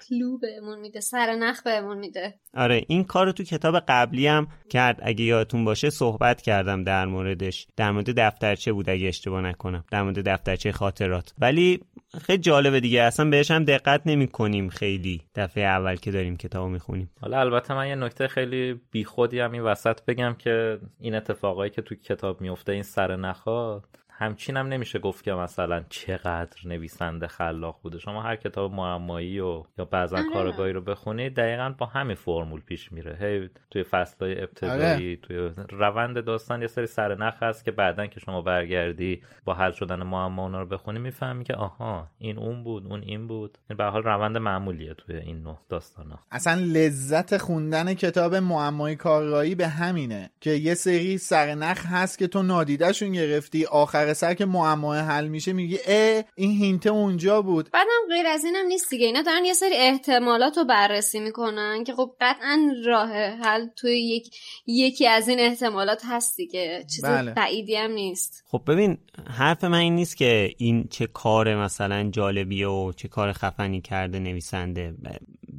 کلو 0.08 0.38
بهمون 0.38 0.80
میده 0.80 1.00
سر 1.00 1.36
نخ 1.40 1.62
بهمون 1.62 1.98
میده. 1.98 2.34
آره 2.54 2.84
این 2.88 3.04
کار 3.04 3.26
رو 3.26 3.32
تو 3.32 3.44
کتاب 3.44 3.78
قبلی 3.88 4.26
هم 4.26 4.48
کرد. 4.70 5.00
اگه 5.02 5.24
یادتون 5.24 5.64
باشه 5.64 5.90
صحبت 5.90 6.42
کردم 6.42 6.84
در 6.84 7.06
موردش. 7.06 7.66
در 7.76 7.90
مورد 7.90 8.10
دفترچه 8.10 8.72
بود 8.72 8.90
اگه 8.90 9.08
اشتباه 9.08 9.42
نکنم. 9.42 9.84
در 9.90 10.02
مورد 10.02 10.28
دفترچه 10.28 10.72
خاطرات. 10.72 11.32
ولی 11.38 11.80
خیلی 12.20 12.38
جالبه 12.38 12.80
دیگه. 12.80 13.02
اصلا 13.02 13.30
بهش 13.30 13.50
هم 13.50 13.64
دقت 13.64 14.02
نمی 14.06 14.28
کنیم 14.28 14.68
خیلی 14.68 15.22
دفعه 15.34 15.64
اول 15.64 15.96
که 15.96 16.10
داریم 16.10 16.36
کتاب 16.36 16.68
می‌خونیم. 16.68 17.10
حالا 17.20 17.40
البته 17.40 17.74
من 17.74 17.88
یه 17.88 17.94
نکته 17.94 18.28
خیلی 18.28 18.80
بیخودی 18.90 19.40
هم 19.40 19.52
این 19.52 19.62
وسط 19.62 20.04
بگم 20.04 20.34
که 20.38 20.78
این 21.00 21.14
اتفاقایی 21.14 21.70
که 21.70 21.82
تو 21.82 21.94
کتاب 21.94 22.40
میفته 22.40 22.72
این 22.72 22.82
سر 22.82 23.16
نخا 23.16 23.82
همچین 24.22 24.56
هم 24.56 24.66
نمیشه 24.66 24.98
گفت 24.98 25.24
که 25.24 25.32
مثلا 25.32 25.84
چقدر 25.88 26.56
نویسنده 26.64 27.26
خلاق 27.26 27.80
بوده. 27.82 27.98
شما 27.98 28.22
هر 28.22 28.36
کتاب 28.36 28.72
معمایی 28.72 29.40
و 29.40 29.62
یا 29.78 29.84
بعضا 29.84 30.16
آره. 30.16 30.26
کارگاهی 30.32 30.72
رو 30.72 30.80
بخونید 30.80 31.34
دقیقا 31.34 31.74
با 31.78 31.86
همین 31.86 32.14
فرمول 32.14 32.60
پیش 32.60 32.92
میره. 32.92 33.16
هی 33.20 33.50
توی 33.70 33.82
فصلهای 33.82 34.42
ابتدایی 34.42 35.16
توی 35.16 35.50
روند 35.70 36.24
داستان 36.24 36.62
یه 36.62 36.66
سری 36.66 36.86
سرنخ 36.86 37.42
هست 37.42 37.64
که 37.64 37.70
بعدا 37.70 38.06
که 38.06 38.20
شما 38.20 38.42
برگردی 38.42 39.22
با 39.44 39.54
حل 39.54 39.72
شدن 39.72 40.02
معما 40.02 40.42
اونا 40.42 40.60
رو 40.60 40.66
بخونی 40.66 40.98
می‌فهمی 40.98 41.44
که 41.44 41.54
آها 41.54 42.08
این 42.18 42.38
اون 42.38 42.64
بود 42.64 42.86
اون 42.86 43.00
این 43.00 43.26
بود. 43.26 43.58
این 43.70 43.76
به 43.76 43.84
هر 43.84 43.90
حال 43.90 44.02
روند 44.02 44.38
معمولیه 44.38 44.94
توی 44.94 45.16
این 45.16 45.42
نوع 45.42 45.58
داستانا. 45.68 46.18
اصلا 46.30 46.54
لذت 46.54 47.36
خوندن 47.36 47.94
کتاب 47.94 48.34
معمای 48.34 48.96
کارگاهی 48.96 49.54
به 49.54 49.68
همینه 49.68 50.30
که 50.40 50.50
یه 50.50 50.74
سری 50.74 51.18
سرنخ 51.18 51.86
هست 51.86 52.18
که 52.18 52.26
تو 52.26 52.42
نادیدهشون 52.42 53.12
گرفتی 53.12 53.66
آخر 53.66 54.11
سر 54.14 54.34
که 54.34 54.44
معمای 54.44 55.00
حل 55.00 55.28
میشه 55.28 55.52
میگی 55.52 55.78
اه 55.86 56.24
این 56.36 56.50
هینته 56.50 56.90
اونجا 56.90 57.42
بود. 57.42 57.70
بعدم 57.72 58.14
غیر 58.16 58.26
از 58.26 58.44
اینم 58.44 58.66
نیست 58.66 58.90
دیگه. 58.90 59.06
اینا 59.06 59.22
دارن 59.22 59.44
یه 59.44 59.54
سری 59.54 59.74
احتمالات 59.74 60.58
رو 60.58 60.64
بررسی 60.64 61.20
می‌کنن 61.20 61.84
که 61.84 61.94
خب 61.94 62.10
قطعا 62.20 62.72
راه 62.86 63.12
حل 63.16 63.66
توی 63.76 64.00
یک 64.00 64.36
یکی 64.66 65.06
از 65.06 65.28
این 65.28 65.40
احتمالات 65.40 66.02
هست 66.04 66.36
دیگه. 66.36 66.84
چیز 66.94 67.04
بله. 67.04 67.30
بعیدی 67.30 67.76
هم 67.76 67.90
نیست. 67.90 68.44
خب 68.46 68.62
ببین 68.66 68.98
حرف 69.26 69.64
من 69.64 69.78
این 69.78 69.94
نیست 69.94 70.16
که 70.16 70.54
این 70.58 70.88
چه 70.90 71.06
کار 71.06 71.56
مثلا 71.56 72.10
جالبیه 72.10 72.68
و 72.68 72.92
چه 72.96 73.08
کار 73.08 73.32
خفنی 73.32 73.80
کرده 73.80 74.18
نویسنده. 74.18 74.94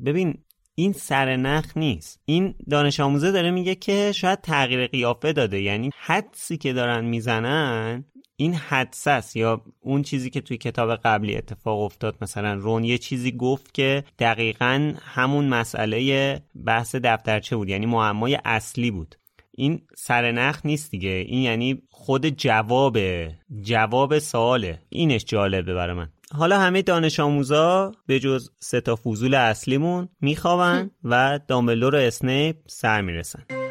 ببین 0.06 0.38
این 0.76 0.94
سرنخ 0.94 1.78
نیست. 1.78 2.22
این 2.26 2.56
دانش 2.70 3.00
آموزه 3.00 3.32
داره 3.32 3.52
میگه 3.52 3.76
که 3.76 4.12
شاید 4.12 4.42
تغییر 4.42 4.88
قیافه 4.88 5.34
داده. 5.34 5.62
یعنی 5.62 5.90
حدسی 6.00 6.58
که 6.58 6.74
دارن 6.74 7.06
می‌زنن 7.06 8.06
این 8.44 8.54
حدس 8.54 9.08
است 9.08 9.36
یا 9.36 9.62
اون 9.80 10.02
چیزی 10.02 10.30
که 10.30 10.42
توی 10.42 10.58
کتاب 10.58 10.96
قبلی 10.96 11.36
اتفاق 11.36 11.82
افتاد؟ 11.82 12.16
مثلا 12.22 12.54
رون 12.54 12.84
یه 12.84 12.98
چیزی 12.98 13.32
گفت 13.32 13.74
که 13.74 14.04
دقیقا 14.20 14.94
همون 15.02 15.48
مسئله 15.48 16.40
بحث 16.66 16.96
دفترچه 16.96 17.56
بود 17.56 17.70
یعنی 17.70 17.86
معمای 17.86 18.40
اصلی 18.46 18.92
بود. 18.92 19.16
این 19.52 19.82
سرنخ 19.96 20.60
نیست 20.66 20.92
دیگه. 20.92 21.10
این 21.10 21.42
یعنی 21.42 21.82
خود 21.90 22.28
جوابه 22.28 23.36
جواب 23.62 24.20
سواله. 24.20 24.80
اینش 24.90 25.26
جالبه 25.26 25.74
برای 25.74 25.96
من. 25.96 26.10
حالا 26.32 26.60
همه 26.60 26.82
دانش 26.82 27.20
آموزا 27.20 27.92
به 28.08 28.20
جز 28.20 28.50
سه 28.60 28.82
تا 28.82 28.96
فضول 28.96 29.34
اصلیمون 29.34 30.10
میخوابن 30.22 30.92
و 31.04 31.40
دامبلور 31.48 31.96
و 31.96 31.98
اسنیپ 31.98 32.56
سر 32.68 33.02
می‌رسن. 33.02 33.63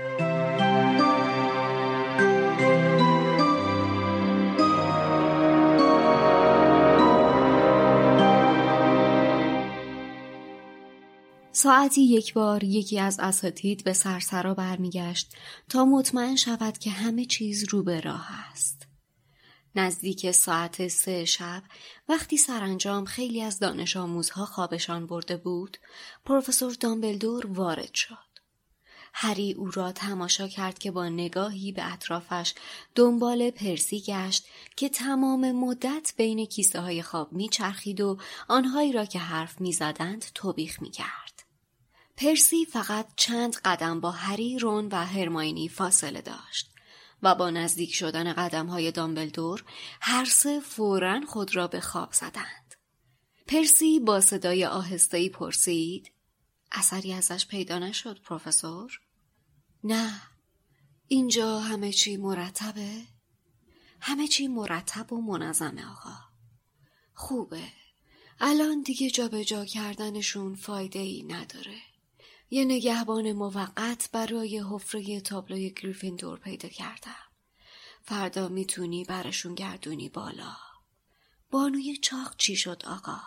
ساعتی 11.63 12.03
یک 12.03 12.35
بار 12.35 12.65
یکی 12.65 12.99
از 12.99 13.21
اساتید 13.21 13.85
به 13.85 13.93
سرسرا 13.93 14.55
برمیگشت 14.55 15.33
تا 15.69 15.85
مطمئن 15.85 16.37
شود 16.37 16.79
که 16.79 16.91
همه 16.91 17.25
چیز 17.25 17.65
رو 17.69 17.83
به 17.83 18.01
راه 18.01 18.29
است. 18.51 18.87
نزدیک 19.75 20.31
ساعت 20.31 20.89
سه 20.89 21.25
شب 21.25 21.63
وقتی 22.09 22.37
سرانجام 22.37 23.05
خیلی 23.05 23.43
از 23.43 23.59
دانش 23.59 23.97
آموزها 23.97 24.47
خوابشان 24.47 25.07
برده 25.07 25.37
بود 25.37 25.77
پروفسور 26.25 26.77
دامبلدور 26.81 27.47
وارد 27.47 27.95
شد. 27.95 28.33
هری 29.15 29.53
او 29.53 29.71
را 29.71 29.93
تماشا 29.93 30.49
کرد 30.49 30.79
که 30.79 30.91
با 30.91 31.09
نگاهی 31.09 31.73
به 31.73 31.93
اطرافش 31.93 32.55
دنبال 32.95 33.51
پرسی 33.51 34.01
گشت 34.01 34.47
که 34.77 34.89
تمام 34.89 35.53
مدت 35.53 36.13
بین 36.17 36.47
کیسه 36.47 36.81
های 36.81 37.03
خواب 37.03 37.33
میچرخید 37.33 38.01
و 38.01 38.19
آنهایی 38.49 38.93
را 38.93 39.05
که 39.05 39.19
حرف 39.19 39.61
می‌زدند 39.61 40.25
توبیخ 40.35 40.83
می‌کرد. 40.83 41.32
پرسی 42.17 42.65
فقط 42.65 43.07
چند 43.17 43.57
قدم 43.57 44.01
با 44.01 44.11
هری 44.11 44.59
رون 44.59 44.89
و 44.89 45.07
هرماینی 45.07 45.69
فاصله 45.69 46.21
داشت 46.21 46.73
و 47.23 47.35
با 47.35 47.51
نزدیک 47.51 47.95
شدن 47.95 48.33
قدم 48.33 48.67
های 48.67 48.91
دامبلدور 48.91 49.65
هر 50.01 50.25
سه 50.25 50.61
فورا 50.61 51.21
خود 51.29 51.57
را 51.57 51.69
به 51.69 51.81
خواب 51.81 52.13
زدند. 52.13 52.75
پرسی 53.47 54.01
با 54.01 54.21
صدای 54.21 54.67
آهستهی 54.67 55.29
پرسید 55.29 56.13
اثری 56.73 57.13
ازش 57.13 57.47
پیدا 57.47 57.79
نشد 57.79 58.23
پروفسور؟ 58.23 59.01
نه 59.85 60.23
اینجا 61.09 61.61
همه 61.61 61.93
چی 61.93 62.17
مرتبه؟ 62.17 63.03
همه 64.01 64.29
چی 64.29 64.49
مرتب 64.49 65.13
و 65.13 65.21
منظمه 65.21 65.91
آقا 65.91 66.17
خوبه 67.15 67.73
الان 68.41 68.83
دیگه 68.83 69.11
جابجا 69.11 69.43
جا 69.43 69.65
کردنشون 69.65 70.55
فایده 70.55 70.99
ای 70.99 71.23
نداره 71.23 71.92
یه 72.53 72.65
نگهبان 72.65 73.33
موقت 73.33 74.09
برای 74.13 74.63
حفره 74.71 75.21
تابلوی 75.21 75.71
گریفیندور 75.71 76.39
پیدا 76.39 76.69
کردم. 76.69 77.25
فردا 78.03 78.49
می‌تونی 78.49 79.05
برشون 79.05 79.55
گردونی 79.55 80.09
بالا. 80.09 80.57
بانوی 81.51 81.97
چاق 81.97 82.37
چی 82.37 82.57
شد 82.57 82.83
آقا؟ 82.87 83.19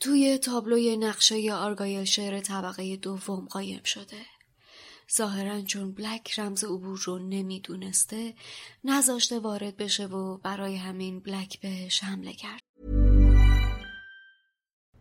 توی 0.00 0.38
تابلوی 0.38 0.96
نقشه 0.96 1.52
آرگایل 1.52 2.04
شعر 2.04 2.40
طبقه 2.40 2.96
دوم 2.96 3.46
قایم 3.46 3.82
شده. 3.82 4.26
ظاهرا 5.16 5.62
چون 5.62 5.92
بلک 5.92 6.38
رمز 6.38 6.64
عبور 6.64 6.98
رو 7.04 7.18
نمی‌دونسته 7.18 8.34
نذاشته 8.84 9.38
وارد 9.38 9.76
بشه 9.76 10.06
و 10.06 10.38
برای 10.38 10.76
همین 10.76 11.20
بلک 11.20 11.60
بهش 11.60 12.04
حمله 12.04 12.32
کرد. 12.32 12.60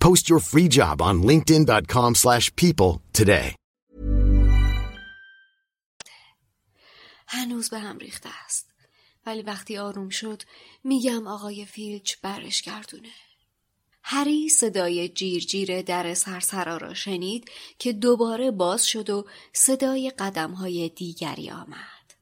Post 0.00 0.28
your 0.30 0.40
free 0.40 0.68
job 0.78 0.96
on 1.08 1.22
linkedin.com/people 1.22 2.14
slash 2.14 2.46
people 2.56 3.00
today. 3.12 3.54
هنوز 7.30 7.70
به 7.70 7.78
هم 7.78 7.98
ریخته 7.98 8.28
است 8.44 8.70
ولی 9.26 9.42
وقتی 9.42 9.78
آروم 9.78 10.08
شد 10.08 10.42
میگم 10.84 11.26
آقای 11.26 11.64
فیلچ 11.64 12.16
برش 12.22 12.62
گردونه 12.62 13.08
هری 14.02 14.48
صدای 14.48 15.08
جیرجیر 15.08 15.82
در 15.82 16.14
سرسرا 16.14 16.76
را 16.76 16.94
شنید 16.94 17.50
که 17.78 17.92
دوباره 17.92 18.50
باز 18.50 18.86
شد 18.86 19.10
و 19.10 19.26
صدای 19.52 20.10
قدم 20.10 20.50
های 20.52 20.88
دیگری 20.88 21.50
آمد. 21.50 22.14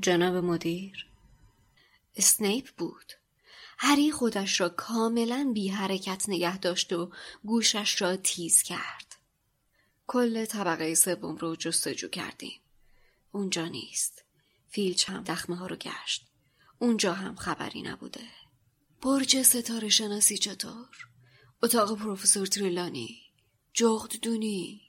جناب 0.00 0.34
مدیر 0.34 1.06
اسنیپ 2.16 2.68
بود. 2.78 3.12
هری 3.76 4.12
خودش 4.12 4.60
را 4.60 4.68
کاملا 4.68 5.50
بی 5.54 5.68
حرکت 5.68 6.24
نگه 6.28 6.58
داشت 6.58 6.92
و 6.92 7.12
گوشش 7.44 8.02
را 8.02 8.16
تیز 8.16 8.62
کرد. 8.62 9.16
کل 10.06 10.44
طبقه 10.44 10.94
سوم 10.94 11.36
رو 11.36 11.56
جستجو 11.56 12.08
کردیم. 12.08 12.60
اونجا 13.32 13.66
نیست. 13.66 14.24
فیلچ 14.68 15.10
هم 15.10 15.22
دخمه 15.22 15.56
ها 15.56 15.66
رو 15.66 15.76
گشت. 15.76 16.26
اونجا 16.78 17.12
هم 17.12 17.36
خبری 17.36 17.82
نبوده. 17.82 18.24
برج 19.02 19.42
ستاره 19.42 19.88
شناسی 19.88 20.38
چطور؟ 20.38 21.06
اتاق 21.62 21.98
پروفسور 21.98 22.46
تریلانی 22.46 23.22
جغد 23.72 24.20
دونی 24.20 24.80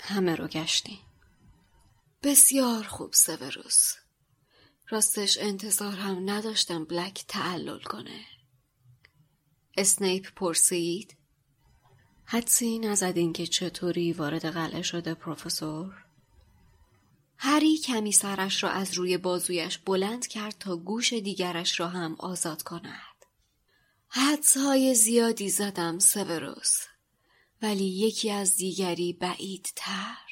همه 0.00 0.34
رو 0.34 0.46
گشتیم 0.46 0.98
بسیار 2.22 2.84
خوب 2.84 3.12
سوروس 3.12 3.94
راستش 4.88 5.38
انتظار 5.38 5.92
هم 5.92 6.30
نداشتم 6.30 6.84
بلک 6.84 7.24
تعلل 7.28 7.80
کنه 7.80 8.24
اسنیپ 9.76 10.34
پرسید 10.36 11.16
حدسی 12.24 12.78
نزدین 12.78 13.32
که 13.32 13.46
چطوری 13.46 14.12
وارد 14.12 14.46
قلعه 14.46 14.82
شده 14.82 15.14
پروفسور؟ 15.14 16.06
هری 17.38 17.78
کمی 17.78 18.12
سرش 18.12 18.62
را 18.62 18.70
از 18.70 18.94
روی 18.94 19.18
بازویش 19.18 19.78
بلند 19.78 20.26
کرد 20.26 20.56
تا 20.60 20.76
گوش 20.76 21.12
دیگرش 21.12 21.80
را 21.80 21.88
هم 21.88 22.16
آزاد 22.18 22.62
کند. 22.62 23.16
حدسهای 24.08 24.94
زیادی 24.94 25.48
زدم 25.48 25.98
سوروس 25.98 26.80
ولی 27.62 27.84
یکی 27.84 28.30
از 28.30 28.56
دیگری 28.56 29.12
بعید 29.12 29.72
تر. 29.76 30.25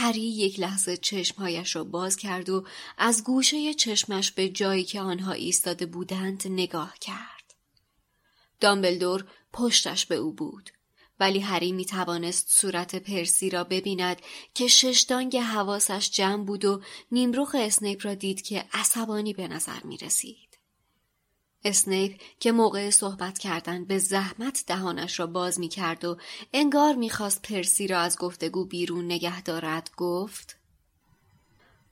هری 0.00 0.20
یک 0.20 0.60
لحظه 0.60 0.96
چشمهایش 0.96 1.76
را 1.76 1.84
باز 1.84 2.16
کرد 2.16 2.48
و 2.48 2.64
از 2.98 3.24
گوشه 3.24 3.74
چشمش 3.74 4.32
به 4.32 4.48
جایی 4.48 4.84
که 4.84 5.00
آنها 5.00 5.32
ایستاده 5.32 5.86
بودند 5.86 6.42
نگاه 6.46 6.94
کرد. 7.00 7.54
دامبلدور 8.60 9.24
پشتش 9.52 10.06
به 10.06 10.14
او 10.14 10.32
بود. 10.32 10.70
ولی 11.20 11.40
هری 11.40 11.72
می 11.72 11.84
توانست 11.84 12.46
صورت 12.50 12.94
پرسی 12.94 13.50
را 13.50 13.64
ببیند 13.64 14.22
که 14.54 14.68
ششتانگ 14.68 15.36
حواسش 15.36 16.10
جمع 16.10 16.44
بود 16.44 16.64
و 16.64 16.82
نیمروخ 17.12 17.56
اسنیپ 17.58 18.06
را 18.06 18.14
دید 18.14 18.42
که 18.42 18.64
عصبانی 18.72 19.32
به 19.32 19.48
نظر 19.48 19.82
می 19.84 19.96
رسید. 19.96 20.47
اسنیپ 21.68 22.20
که 22.40 22.52
موقع 22.52 22.90
صحبت 22.90 23.38
کردن 23.38 23.84
به 23.84 23.98
زحمت 23.98 24.64
دهانش 24.66 25.20
را 25.20 25.26
باز 25.26 25.60
می 25.60 25.68
کرد 25.68 26.04
و 26.04 26.16
انگار 26.52 26.94
می 26.94 27.10
خواست 27.10 27.42
پرسی 27.42 27.86
را 27.86 28.00
از 28.00 28.18
گفتگو 28.18 28.64
بیرون 28.64 29.04
نگه 29.04 29.42
دارد 29.42 29.90
گفت 29.96 30.56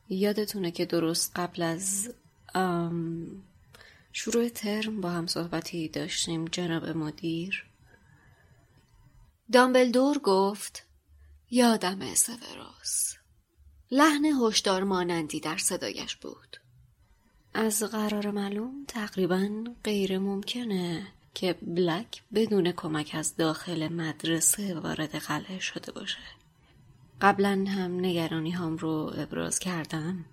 یادتونه 0.08 0.70
که 0.70 0.84
درست 0.84 1.32
قبل 1.36 1.62
از 1.62 2.14
شروع 4.12 4.48
ترم 4.48 5.00
با 5.00 5.10
هم 5.10 5.26
صحبتی 5.26 5.88
داشتیم 5.88 6.44
جناب 6.44 6.84
مدیر؟ 6.84 7.66
دامبلدور 9.52 10.18
گفت 10.18 10.86
یادم 11.50 12.14
سوروس 12.14 13.14
لحن 13.90 14.24
هشدار 14.24 14.84
مانندی 14.84 15.40
در 15.40 15.56
صدایش 15.56 16.16
بود. 16.16 16.56
از 17.56 17.82
قرار 17.82 18.30
معلوم 18.30 18.84
تقریبا 18.88 19.64
غیر 19.84 20.18
ممکنه 20.18 21.06
که 21.34 21.52
بلک 21.62 22.22
بدون 22.34 22.72
کمک 22.72 23.10
از 23.14 23.36
داخل 23.36 23.88
مدرسه 23.88 24.74
وارد 24.74 25.14
قلعه 25.14 25.58
شده 25.58 25.92
باشه 25.92 26.18
قبلا 27.20 27.64
هم 27.68 28.00
نگرانی 28.00 28.50
هم 28.50 28.76
رو 28.76 29.12
ابراز 29.16 29.58
کردم 29.58 30.24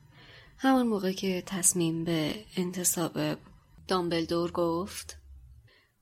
همان 0.58 0.88
موقع 0.88 1.12
که 1.12 1.44
تصمیم 1.46 2.04
به 2.04 2.46
انتصاب 2.58 3.20
دامبلدور 3.88 4.52
گفت 4.52 5.18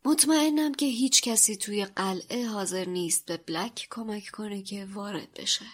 مطمئنم 0.05 0.73
که 0.73 0.85
هیچ 0.85 1.21
کسی 1.21 1.55
توی 1.55 1.85
قلعه 1.85 2.47
حاضر 2.47 2.85
نیست 2.85 3.25
به 3.25 3.37
بلک 3.37 3.87
کمک 3.91 4.29
کنه 4.33 4.61
که 4.61 4.87
وارد 4.93 5.33
بشه. 5.33 5.65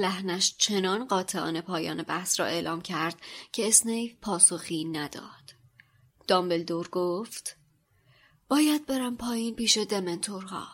لحنش 0.00 0.54
چنان 0.58 1.04
قاطعانه 1.04 1.60
پایان 1.60 2.02
بحث 2.02 2.40
را 2.40 2.46
اعلام 2.46 2.80
کرد 2.80 3.20
که 3.52 3.68
اسنیپ 3.68 4.20
پاسخی 4.20 4.84
نداد. 4.84 5.54
دامبلدور 6.26 6.88
گفت 6.88 7.56
باید 8.48 8.86
برم 8.86 9.16
پایین 9.16 9.54
پیش 9.54 9.78
دمنتورها. 9.78 10.66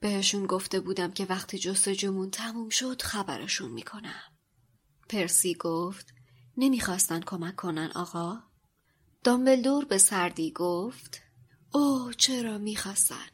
بهشون 0.00 0.46
گفته 0.46 0.80
بودم 0.80 1.10
که 1.10 1.24
وقتی 1.24 1.58
جستجومون 1.58 2.30
تموم 2.30 2.68
شد 2.68 3.02
خبرشون 3.02 3.70
می‌کنم. 3.70 4.22
پرسی 5.08 5.54
گفت 5.54 6.06
نمی‌خواستن 6.56 7.20
کمک 7.20 7.56
کنن 7.56 7.90
آقا؟ 7.94 8.38
دامبلدور 9.24 9.84
به 9.84 9.98
سردی 9.98 10.50
گفت 10.50 11.20
اوه 11.72 12.14
چرا 12.14 12.58
می‌خواستن 12.58 13.28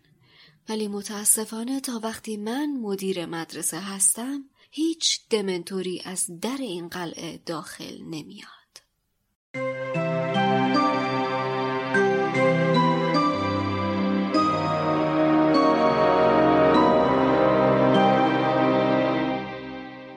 ولی 0.68 0.88
متاسفانه 0.88 1.80
تا 1.80 2.00
وقتی 2.02 2.36
من 2.36 2.76
مدیر 2.80 3.26
مدرسه 3.26 3.80
هستم 3.80 4.44
هیچ 4.76 5.20
دمنتوری 5.30 6.02
از 6.04 6.40
در 6.40 6.56
این 6.60 6.88
قلعه 6.88 7.40
داخل 7.46 8.02
نمیاد. 8.02 8.55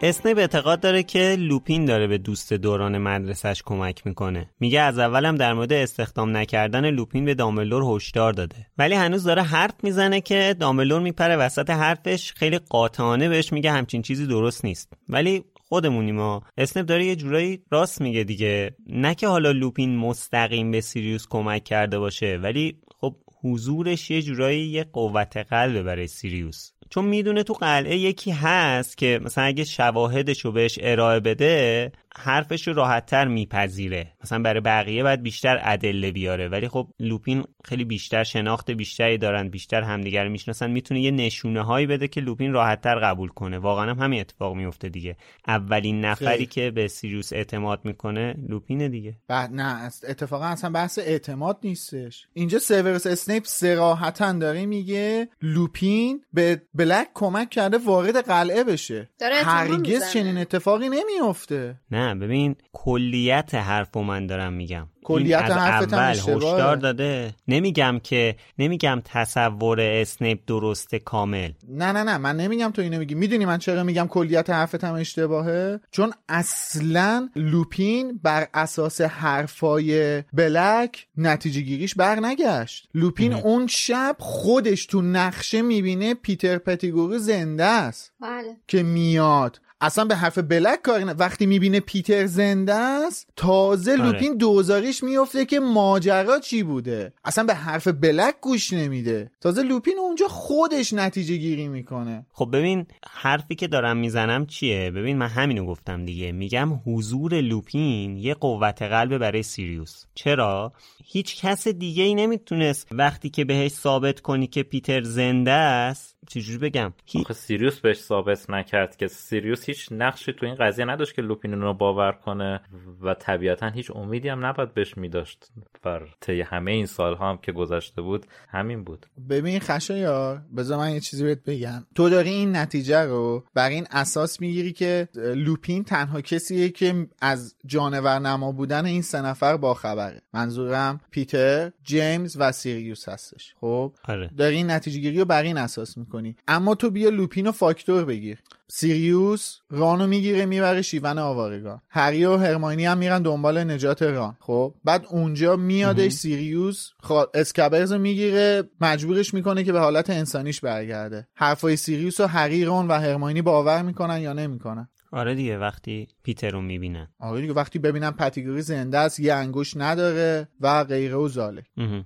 اسنیپ 0.02 0.38
اعتقاد 0.38 0.80
داره 0.80 1.04
که 1.04 1.36
لوپین 1.40 1.86
داره 1.86 2.08
به 2.08 2.18
دوست 2.18 2.54
دوران 2.54 2.98
مدرسش 2.98 3.64
کمک 3.66 4.08
می‌کنه. 4.08 4.50
میگه 4.60 4.82
از 4.82 5.00
اولم 5.00 5.36
در 5.36 5.54
مورد 5.54 5.74
استخدام 5.74 6.38
نکردن 6.38 6.90
لوپین 6.90 7.26
به 7.26 7.34
داملور 7.34 7.96
هشدار 7.96 8.34
داده. 8.34 8.68
ولی 8.78 8.96
هنوز 8.96 9.24
داره 9.24 9.42
حرف 9.42 9.74
می‌زنه 9.84 10.22
که 10.22 10.56
داملور 10.60 11.02
میپره 11.02 11.36
وسط 11.36 11.70
حرفش 11.70 12.34
خیلی 12.34 12.58
قاطعانه 12.58 13.30
بهش 13.30 13.54
میگه 13.54 13.72
همچین 13.72 14.02
چیزی 14.02 14.28
درست 14.28 14.66
نیست. 14.66 14.94
ولی 15.10 15.44
خودمونیم 15.54 16.16
ما 16.16 16.44
اسنپ 16.58 16.86
داره 16.86 17.06
یه 17.06 17.16
جورایی 17.16 17.60
راست 17.72 18.02
میگه 18.02 18.24
دیگه. 18.24 18.76
نه 18.88 19.16
که 19.16 19.28
حالا 19.28 19.52
لوپین 19.52 19.98
مستقیم 19.98 20.72
به 20.72 20.82
سیریوس 20.82 21.26
کمک 21.30 21.64
کرده 21.64 22.00
باشه 22.00 22.40
ولی 22.44 22.78
خب 22.98 23.16
حضورش 23.44 24.12
یه 24.12 24.22
جورایی 24.22 24.66
یه 24.66 24.84
قوت 24.84 25.38
قلبه 25.38 25.84
برای 25.84 26.08
سیریوس. 26.08 26.72
چون 26.90 27.06
می‌دونه 27.06 27.44
تو 27.44 27.54
قلعه 27.54 27.98
یکی 27.98 28.32
هست 28.32 28.98
که 28.98 29.20
مثلا 29.24 29.44
اگه 29.44 29.64
شواهدش 29.64 30.46
رو 30.46 30.52
بهش 30.52 30.80
ارائه 30.82 31.20
بده 31.20 31.92
حرفش 32.18 32.68
رو 32.68 32.74
راحتتر 32.74 33.28
میپذیره. 33.28 34.14
مثلا 34.24 34.42
برای 34.42 34.62
بقیه 34.62 35.04
باید 35.04 35.24
بیشتر 35.24 35.60
ادله 35.64 36.12
بیاره. 36.12 36.48
ولی 36.48 36.68
خب 36.68 36.88
لوپین 37.00 37.44
خیلی 37.66 37.86
بیشتر 37.86 38.24
شناخت 38.24 38.72
بیشتری 38.72 39.18
دارن 39.18 39.50
بیشتر 39.50 39.82
همدیگر 39.82 40.24
رو 40.24 40.32
می‌شناسن. 40.32 40.72
می‌تونه 40.72 41.02
یه 41.02 41.12
نشونه 41.12 41.62
هایی 41.62 41.88
بده 41.88 42.08
که 42.08 42.22
لوپین 42.22 42.54
راحتتر 42.54 43.00
قبول 43.00 43.30
کنه. 43.30 43.58
واقعا 43.58 43.90
هم 43.90 44.00
همین 44.00 44.20
اتفاق 44.20 44.56
میفته 44.56 44.90
دیگه. 44.90 45.18
اولین 45.48 46.06
نفری 46.06 46.28
خیلی. 46.28 46.46
که 46.46 46.72
به 46.72 46.88
سیریوس 46.88 47.34
اعتماد 47.34 47.82
می‌کنه 47.84 48.36
لوپینه 48.48 48.90
دیگه. 48.90 49.16
بعد 49.28 49.54
نه 49.54 49.90
اتفاقا 50.08 50.46
اصلا 50.46 50.70
بحث 50.70 51.00
اعتماد 51.00 51.60
نیستش. 51.64 52.28
اینجا 52.34 52.60
سیورس 52.60 53.08
اسنیپ 53.08 53.44
صراحتا 53.46 54.34
داره 54.34 54.66
میگه 54.66 55.30
لوپین 55.42 56.22
به 56.34 56.62
بلک 56.74 57.08
کمک 57.14 57.50
کرده 57.50 57.78
وارد 57.78 58.18
قلعه 58.18 58.64
بشه. 58.64 59.10
هرگز 59.22 60.12
چنین 60.14 60.38
اتفاقی 60.38 60.90
نمیفته 60.90 61.76
نه 61.92 61.99
ببین 62.20 62.56
کلیت 62.74 63.56
حرف 63.56 63.98
من 63.98 64.28
دارم 64.28 64.54
میگم. 64.54 64.88
کلیت 65.04 65.42
حرفت 65.42 65.94
اول 65.94 66.12
هشدار 66.12 66.76
داده. 66.76 67.36
نمیگم 67.48 68.00
که 68.04 68.36
نمیگم 68.60 69.02
تصور 69.06 69.82
اسنیپ 69.82 70.40
درسته 70.48 71.00
کامل. 71.00 71.52
نه 71.70 71.92
نه 71.92 72.04
نه 72.04 72.18
من 72.18 72.38
نمیگم 72.38 72.72
تو 72.72 72.82
اینو 72.82 73.00
میگی. 73.00 73.16
می‌دونی 73.16 73.46
من 73.46 73.58
چرا 73.58 73.84
میگم 73.84 74.08
کلیت 74.08 74.50
حرفت 74.50 74.84
هم 74.84 74.94
اشتباهه؟ 74.94 75.80
چون 75.92 76.14
اصلا 76.30 77.30
لوپین 77.36 78.20
بر 78.24 78.48
اساس 78.54 79.02
حرفای 79.02 80.22
بلک 80.34 81.08
نتیجه 81.18 81.62
گیریش 81.62 81.96
بر 81.96 82.20
نگشت. 82.20 82.90
لوپین 82.94 83.34
اون 83.34 83.68
شب 83.68 84.16
خودش 84.20 84.86
تو 84.86 85.02
نقشه 85.02 85.62
می‌بینه 85.62 86.14
پیتر 86.14 86.58
پتیگوری 86.58 87.20
زنده 87.20 87.66
است. 87.66 88.12
بله. 88.22 88.58
که 88.68 88.84
میاد. 88.84 89.62
اصلا 89.82 90.06
به 90.06 90.16
حرف 90.16 90.38
بلک 90.38 90.82
کاری 90.82 91.06
نه. 91.06 91.14
وقتی 91.14 91.46
می‌بینه 91.46 91.80
پیتر 91.80 92.26
زنده 92.26 92.74
است 92.74 93.28
تازه 93.36 93.92
آره. 93.92 94.02
لوپین 94.02 94.38
دوزاریش 94.38 95.04
میفته 95.04 95.46
که 95.46 95.60
ماجرا 95.60 96.40
چی 96.40 96.64
بوده؟ 96.64 97.14
اصلا 97.26 97.44
به 97.44 97.54
حرف 97.54 97.88
بلک 97.88 98.36
گوش 98.42 98.74
نمیده. 98.74 99.32
تازه 99.42 99.64
لوپین 99.64 100.00
اونجا 100.00 100.28
خودش 100.28 100.94
نتیجه 100.94 101.36
گیری 101.36 101.68
می‌کنه. 101.68 102.26
خب 102.32 102.50
ببین 102.54 102.86
حرفی 103.10 103.56
که 103.56 103.68
دارم 103.68 103.98
می‌زنم 103.98 104.46
چیه؟ 104.46 104.92
ببین 104.92 105.18
من 105.18 105.28
همینو 105.28 105.66
گفتم 105.66 106.06
دیگه. 106.06 106.32
میگم 106.32 106.82
حضور 106.86 107.42
لوپین 107.42 108.18
یه 108.18 108.34
قوت 108.34 108.82
قلب 108.82 109.18
برای 109.18 109.44
سیریوس. 109.44 110.06
چرا؟ 110.16 110.74
هیچ 111.06 111.42
کس 111.42 111.68
دیگه 111.68 112.04
ای 112.04 112.16
نمی‌تونست 112.16 112.88
وقتی 112.92 113.30
که 113.30 113.46
بهش 113.46 113.72
ثابت 113.72 114.20
کنی 114.20 114.48
که 114.48 114.64
پیتر 114.64 115.02
زنده 115.02 115.52
است 115.52 116.16
چجوری 116.28 116.58
بگم؟ 116.58 116.94
آخه 117.16 117.34
سیریوس 117.34 117.80
بهش 117.80 117.98
ثابت 117.98 118.50
نکرد 118.50 118.96
که 118.96 119.08
سیریوس 119.08 119.66
هیچ 119.66 119.88
نقشی 119.92 120.34
تو 120.34 120.46
این 120.46 120.56
قضیه 120.56 120.86
نداشت 120.86 121.16
که 121.16 121.22
لوپین 121.22 121.52
رو 121.52 121.74
باور 121.74 122.12
کنه 122.12 122.62
و 123.02 123.14
طبیعتا 123.14 123.70
هیچ 123.70 123.92
امیدی 123.92 124.30
هم 124.30 124.46
نباید 124.46 124.74
بهش 124.74 124.98
میداشت. 124.98 125.48
بر 125.84 126.08
طی 126.22 126.42
همه 126.42 126.72
این 126.72 126.86
سالها 126.86 127.30
هم 127.30 127.38
که 127.38 127.52
گذشته 127.52 128.02
بود 128.02 128.26
همین 128.50 128.84
بود. 128.84 129.06
ببین 129.30 129.60
خشایار 129.60 130.42
بذار 130.58 130.78
من 130.78 130.92
یه 130.92 131.00
چیزی 131.00 131.24
بهت 131.24 131.44
بگم. 131.44 131.86
تو 131.96 132.10
داری 132.10 132.30
این 132.30 132.56
نتیجه 132.56 133.04
رو 133.04 133.44
بر 133.54 133.70
این 133.70 133.88
اساس 133.92 134.42
می‌گیری 134.42 134.74
که 134.74 135.08
لوپین 135.16 135.84
تنها 135.84 136.22
کسیه 136.22 136.70
که 136.70 137.08
از 137.22 137.56
جانور 137.66 138.20
نما 138.20 138.52
بودن 138.52 138.86
این 138.86 139.02
سه 139.02 139.22
نفر 139.22 139.58
باخبره. 139.58 140.22
منظورم 140.34 141.00
پیتر 141.12 141.72
جیمز 141.84 142.38
و 142.40 142.52
سیریوس 142.52 143.10
هستش. 143.10 143.56
خب؟ 143.62 143.94
آره. 144.04 144.30
داری 144.38 144.56
این 144.56 144.72
نتیجه 144.72 145.00
گیری 145.00 145.20
رو 145.20 145.26
بر 145.26 145.44
این 145.44 145.58
اساس 145.58 145.98
می‌کنی. 145.98 146.09
اما 146.48 146.76
تو 146.76 146.90
بیا 146.90 147.10
لوپین 147.10 147.48
و 147.48 147.52
فاکتور 147.52 148.06
بگیر. 148.06 148.40
سیریوس 148.68 149.58
رونو 149.70 150.08
می‌گیره 150.08 150.46
می‌بره 150.46 150.82
شیون 150.82 151.18
آوارگان 151.18 151.82
هری 151.90 152.26
و 152.26 152.38
هرماینی 152.38 152.86
هم 152.86 152.98
میرن 152.98 153.22
دنبال 153.22 153.72
نجات 153.72 154.02
رون. 154.02 154.38
خب؟ 154.40 154.74
بعد 154.84 155.06
اونجا 155.10 155.56
میادش 155.56 156.12
سیریوس 156.12 156.90
اسکبرز 157.34 157.92
رو 157.92 158.00
می‌گیره 158.00 158.64
مجبورش 158.82 159.34
می‌کنه 159.34 159.64
که 159.64 159.72
به 159.72 159.80
حالت 159.80 160.10
انسانیش 160.10 160.62
برگرده. 160.62 161.28
حرفای 161.36 161.76
سیریوس 161.76 162.20
و 162.20 162.26
هری 162.26 162.66
رون 162.66 162.88
و 162.88 162.94
هرماینی 162.94 163.42
باور 163.42 163.82
می‌کنن 163.82 164.22
یا 164.22 164.34
نمی‌کنن. 164.34 164.90
آره 165.12 165.36
دیگه 165.36 165.58
وقتی 165.58 166.08
پیتر 166.24 166.50
رو 166.50 166.62
می‌بینن. 166.62 167.08
آره 167.20 167.42
دیگه 167.42 167.54
وقتی 167.54 167.80
ببینن 167.80 168.12
پتیگوری 168.12 168.62
زنده 168.62 168.98
است 168.98 169.20
یه 169.20 169.34
انگوش 169.34 169.78
نداره 169.78 170.48
و 170.60 170.84
غیره 170.84 171.16
و 171.16 171.28
ذلک. 171.28 171.64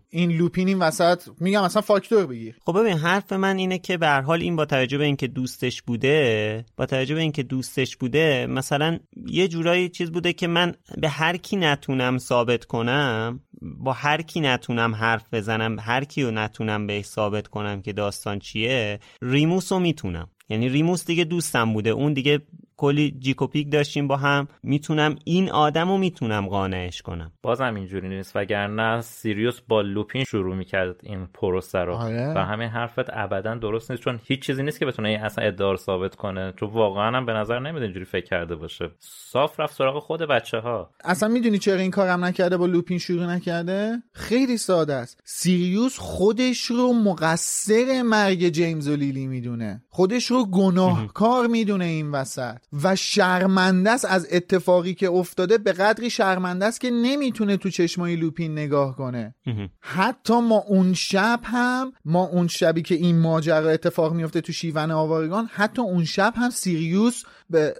این 0.10 0.32
لوپین 0.32 0.68
این 0.68 0.80
وسط 0.80 1.30
میگم 1.39 1.63
اصلا 1.63 1.82
فاکتور 1.82 2.26
بگیر. 2.26 2.56
خب 2.66 2.80
ببین 2.80 2.98
حرف 2.98 3.34
من 3.34 3.58
اینه 3.58 3.78
که 3.78 3.98
به 3.98 4.10
حال 4.10 4.42
این 4.42 4.56
با 4.56 4.66
توجه 4.66 4.98
به 4.98 5.04
اینکه 5.04 5.28
دوستش 5.28 5.82
بوده 5.82 6.66
با 6.78 6.86
توجه 6.86 7.16
به 7.16 7.22
اینکه 7.22 7.44
دوستش 7.44 7.98
بوده 7.98 8.48
مثلا 8.50 9.00
یه 9.28 9.48
جورایی 9.48 9.89
چیز 9.89 10.12
بوده 10.12 10.34
که 10.34 10.48
من 10.48 10.74
به 10.98 11.10
هر 11.10 11.38
کی 11.38 11.56
نتونم 11.56 12.18
ثابت 12.18 12.66
کنم 12.66 13.39
با 13.62 13.94
هر 13.94 14.22
کی 14.22 14.39
نتونم 14.39 14.96
حرف 14.96 15.26
بزنم 15.32 15.80
هر 15.80 16.04
کی 16.04 16.24
رو 16.24 16.32
نتونم 16.32 16.88
به 16.88 17.02
ثابت 17.02 17.48
کنم 17.48 17.82
که 17.82 17.94
داستان 17.94 18.39
چیه 18.39 19.00
ریموس 19.22 19.72
رو 19.72 19.80
می‌تونم. 19.80 20.30
یعنی 20.50 20.70
ریموس 20.70 21.06
دیگه 21.06 21.24
دوستم 21.24 21.74
بوده 21.74 21.89
اون 21.89 22.13
دیگه 22.13 22.39
کلی 22.77 23.15
جیکوپیک 23.19 23.71
داشتیم 23.71 24.07
با 24.07 24.17
هم. 24.17 24.47
می‌تونم 24.63 25.15
این 25.23 25.51
آدم 25.51 25.89
رو 25.89 25.97
می‌تونم 25.97 26.47
قانعش 26.47 27.01
کنم. 27.01 27.31
بازم 27.41 27.75
اینجوری 27.75 28.09
نیست 28.09 28.36
وگرنه 28.36 29.01
سیریوس 29.01 29.59
با 29.67 29.81
لوپین 29.81 30.23
شروع 30.23 30.55
می‌کرد 30.55 30.95
این 31.03 31.27
پروسه 31.33 31.79
رو. 31.79 31.93
آره. 31.93 32.33
و 32.36 32.39
همین 32.39 32.67
حرفت 32.67 33.05
ابدا 33.09 33.55
درست 33.55 33.91
نیست 33.91 34.03
چون 34.03 34.19
هیچ 34.23 34.41
چیزی 34.41 34.63
نیست 34.63 34.79
که 34.79 34.86
بتونه 34.86 35.09
این 35.09 35.19
اصلا 35.19 35.45
ادعا 35.45 35.71
رو 35.71 35.77
ثابت 35.77 36.15
کنه. 36.15 36.53
چون 36.59 36.69
واقعا 36.69 37.17
هم 37.17 37.25
به 37.25 37.33
نظر 37.33 37.59
نمیاد 37.59 37.83
اینجوری 37.83 38.05
فکر 38.05 38.25
کرده 38.25 38.55
باشه. 38.55 38.89
صاف 38.99 39.59
رفت 39.59 39.75
سراغ 39.75 40.03
خود 40.03 40.21
بچه 40.21 40.57
ها 40.57 40.89
اصلا 41.03 41.29
می‌دونی 41.29 41.57
چرا 41.57 41.79
این 41.79 41.91
کارم 41.91 42.25
نکرده 42.25 42.57
با 42.57 42.65
لوپین 42.65 42.97
شروع 42.97 43.25
نکرده؟ 43.25 44.03
خیلی 44.12 44.57
ساده 44.57 44.93
است. 44.93 45.19
سیریوس 45.23 45.97
خودش 45.97 46.65
رو 46.65 46.93
مقصر 46.93 48.01
مرگ 48.05 48.49
جیمز 48.49 48.88
و 48.88 48.95
لیلی 48.95 49.27
می‌دونه. 49.27 49.83
خودش 49.89 50.25
رو 50.25 50.45
گناهکار 50.45 51.47
می‌دونه 51.47 51.86
این 51.86 52.12
وسط. 52.12 52.57
و 52.83 52.95
شرمنده 52.95 53.91
است 53.91 54.05
از 54.05 54.27
اتفاقی 54.31 54.93
که 54.93 55.09
افتاده 55.09 55.57
به 55.57 55.71
قدری 55.71 56.09
شرمنده 56.09 56.65
است 56.65 56.81
که 56.81 56.89
نمی‌تونه 56.89 57.57
تو 57.57 57.69
چشمای 57.69 58.15
لوپین 58.15 58.51
نگاه 58.51 58.95
کنه. 58.95 59.36
حتی 59.79 60.41
ما 60.41 60.63
اون 60.67 60.93
شب 60.93 61.39
هم 61.43 61.93
ما 62.05 62.23
اون 62.23 62.47
شبی 62.47 62.81
که 62.81 62.95
این 62.95 63.19
ماجرا 63.19 63.69
اتفاق 63.69 64.13
میفته 64.13 64.41
تو 64.41 64.51
شیون 64.53 64.91
آوارگان 64.91 65.49
حتی 65.53 65.81
اون 65.81 66.05
شب 66.05 66.33
هم 66.36 66.49
سیریوس 66.49 67.23
به 67.49 67.73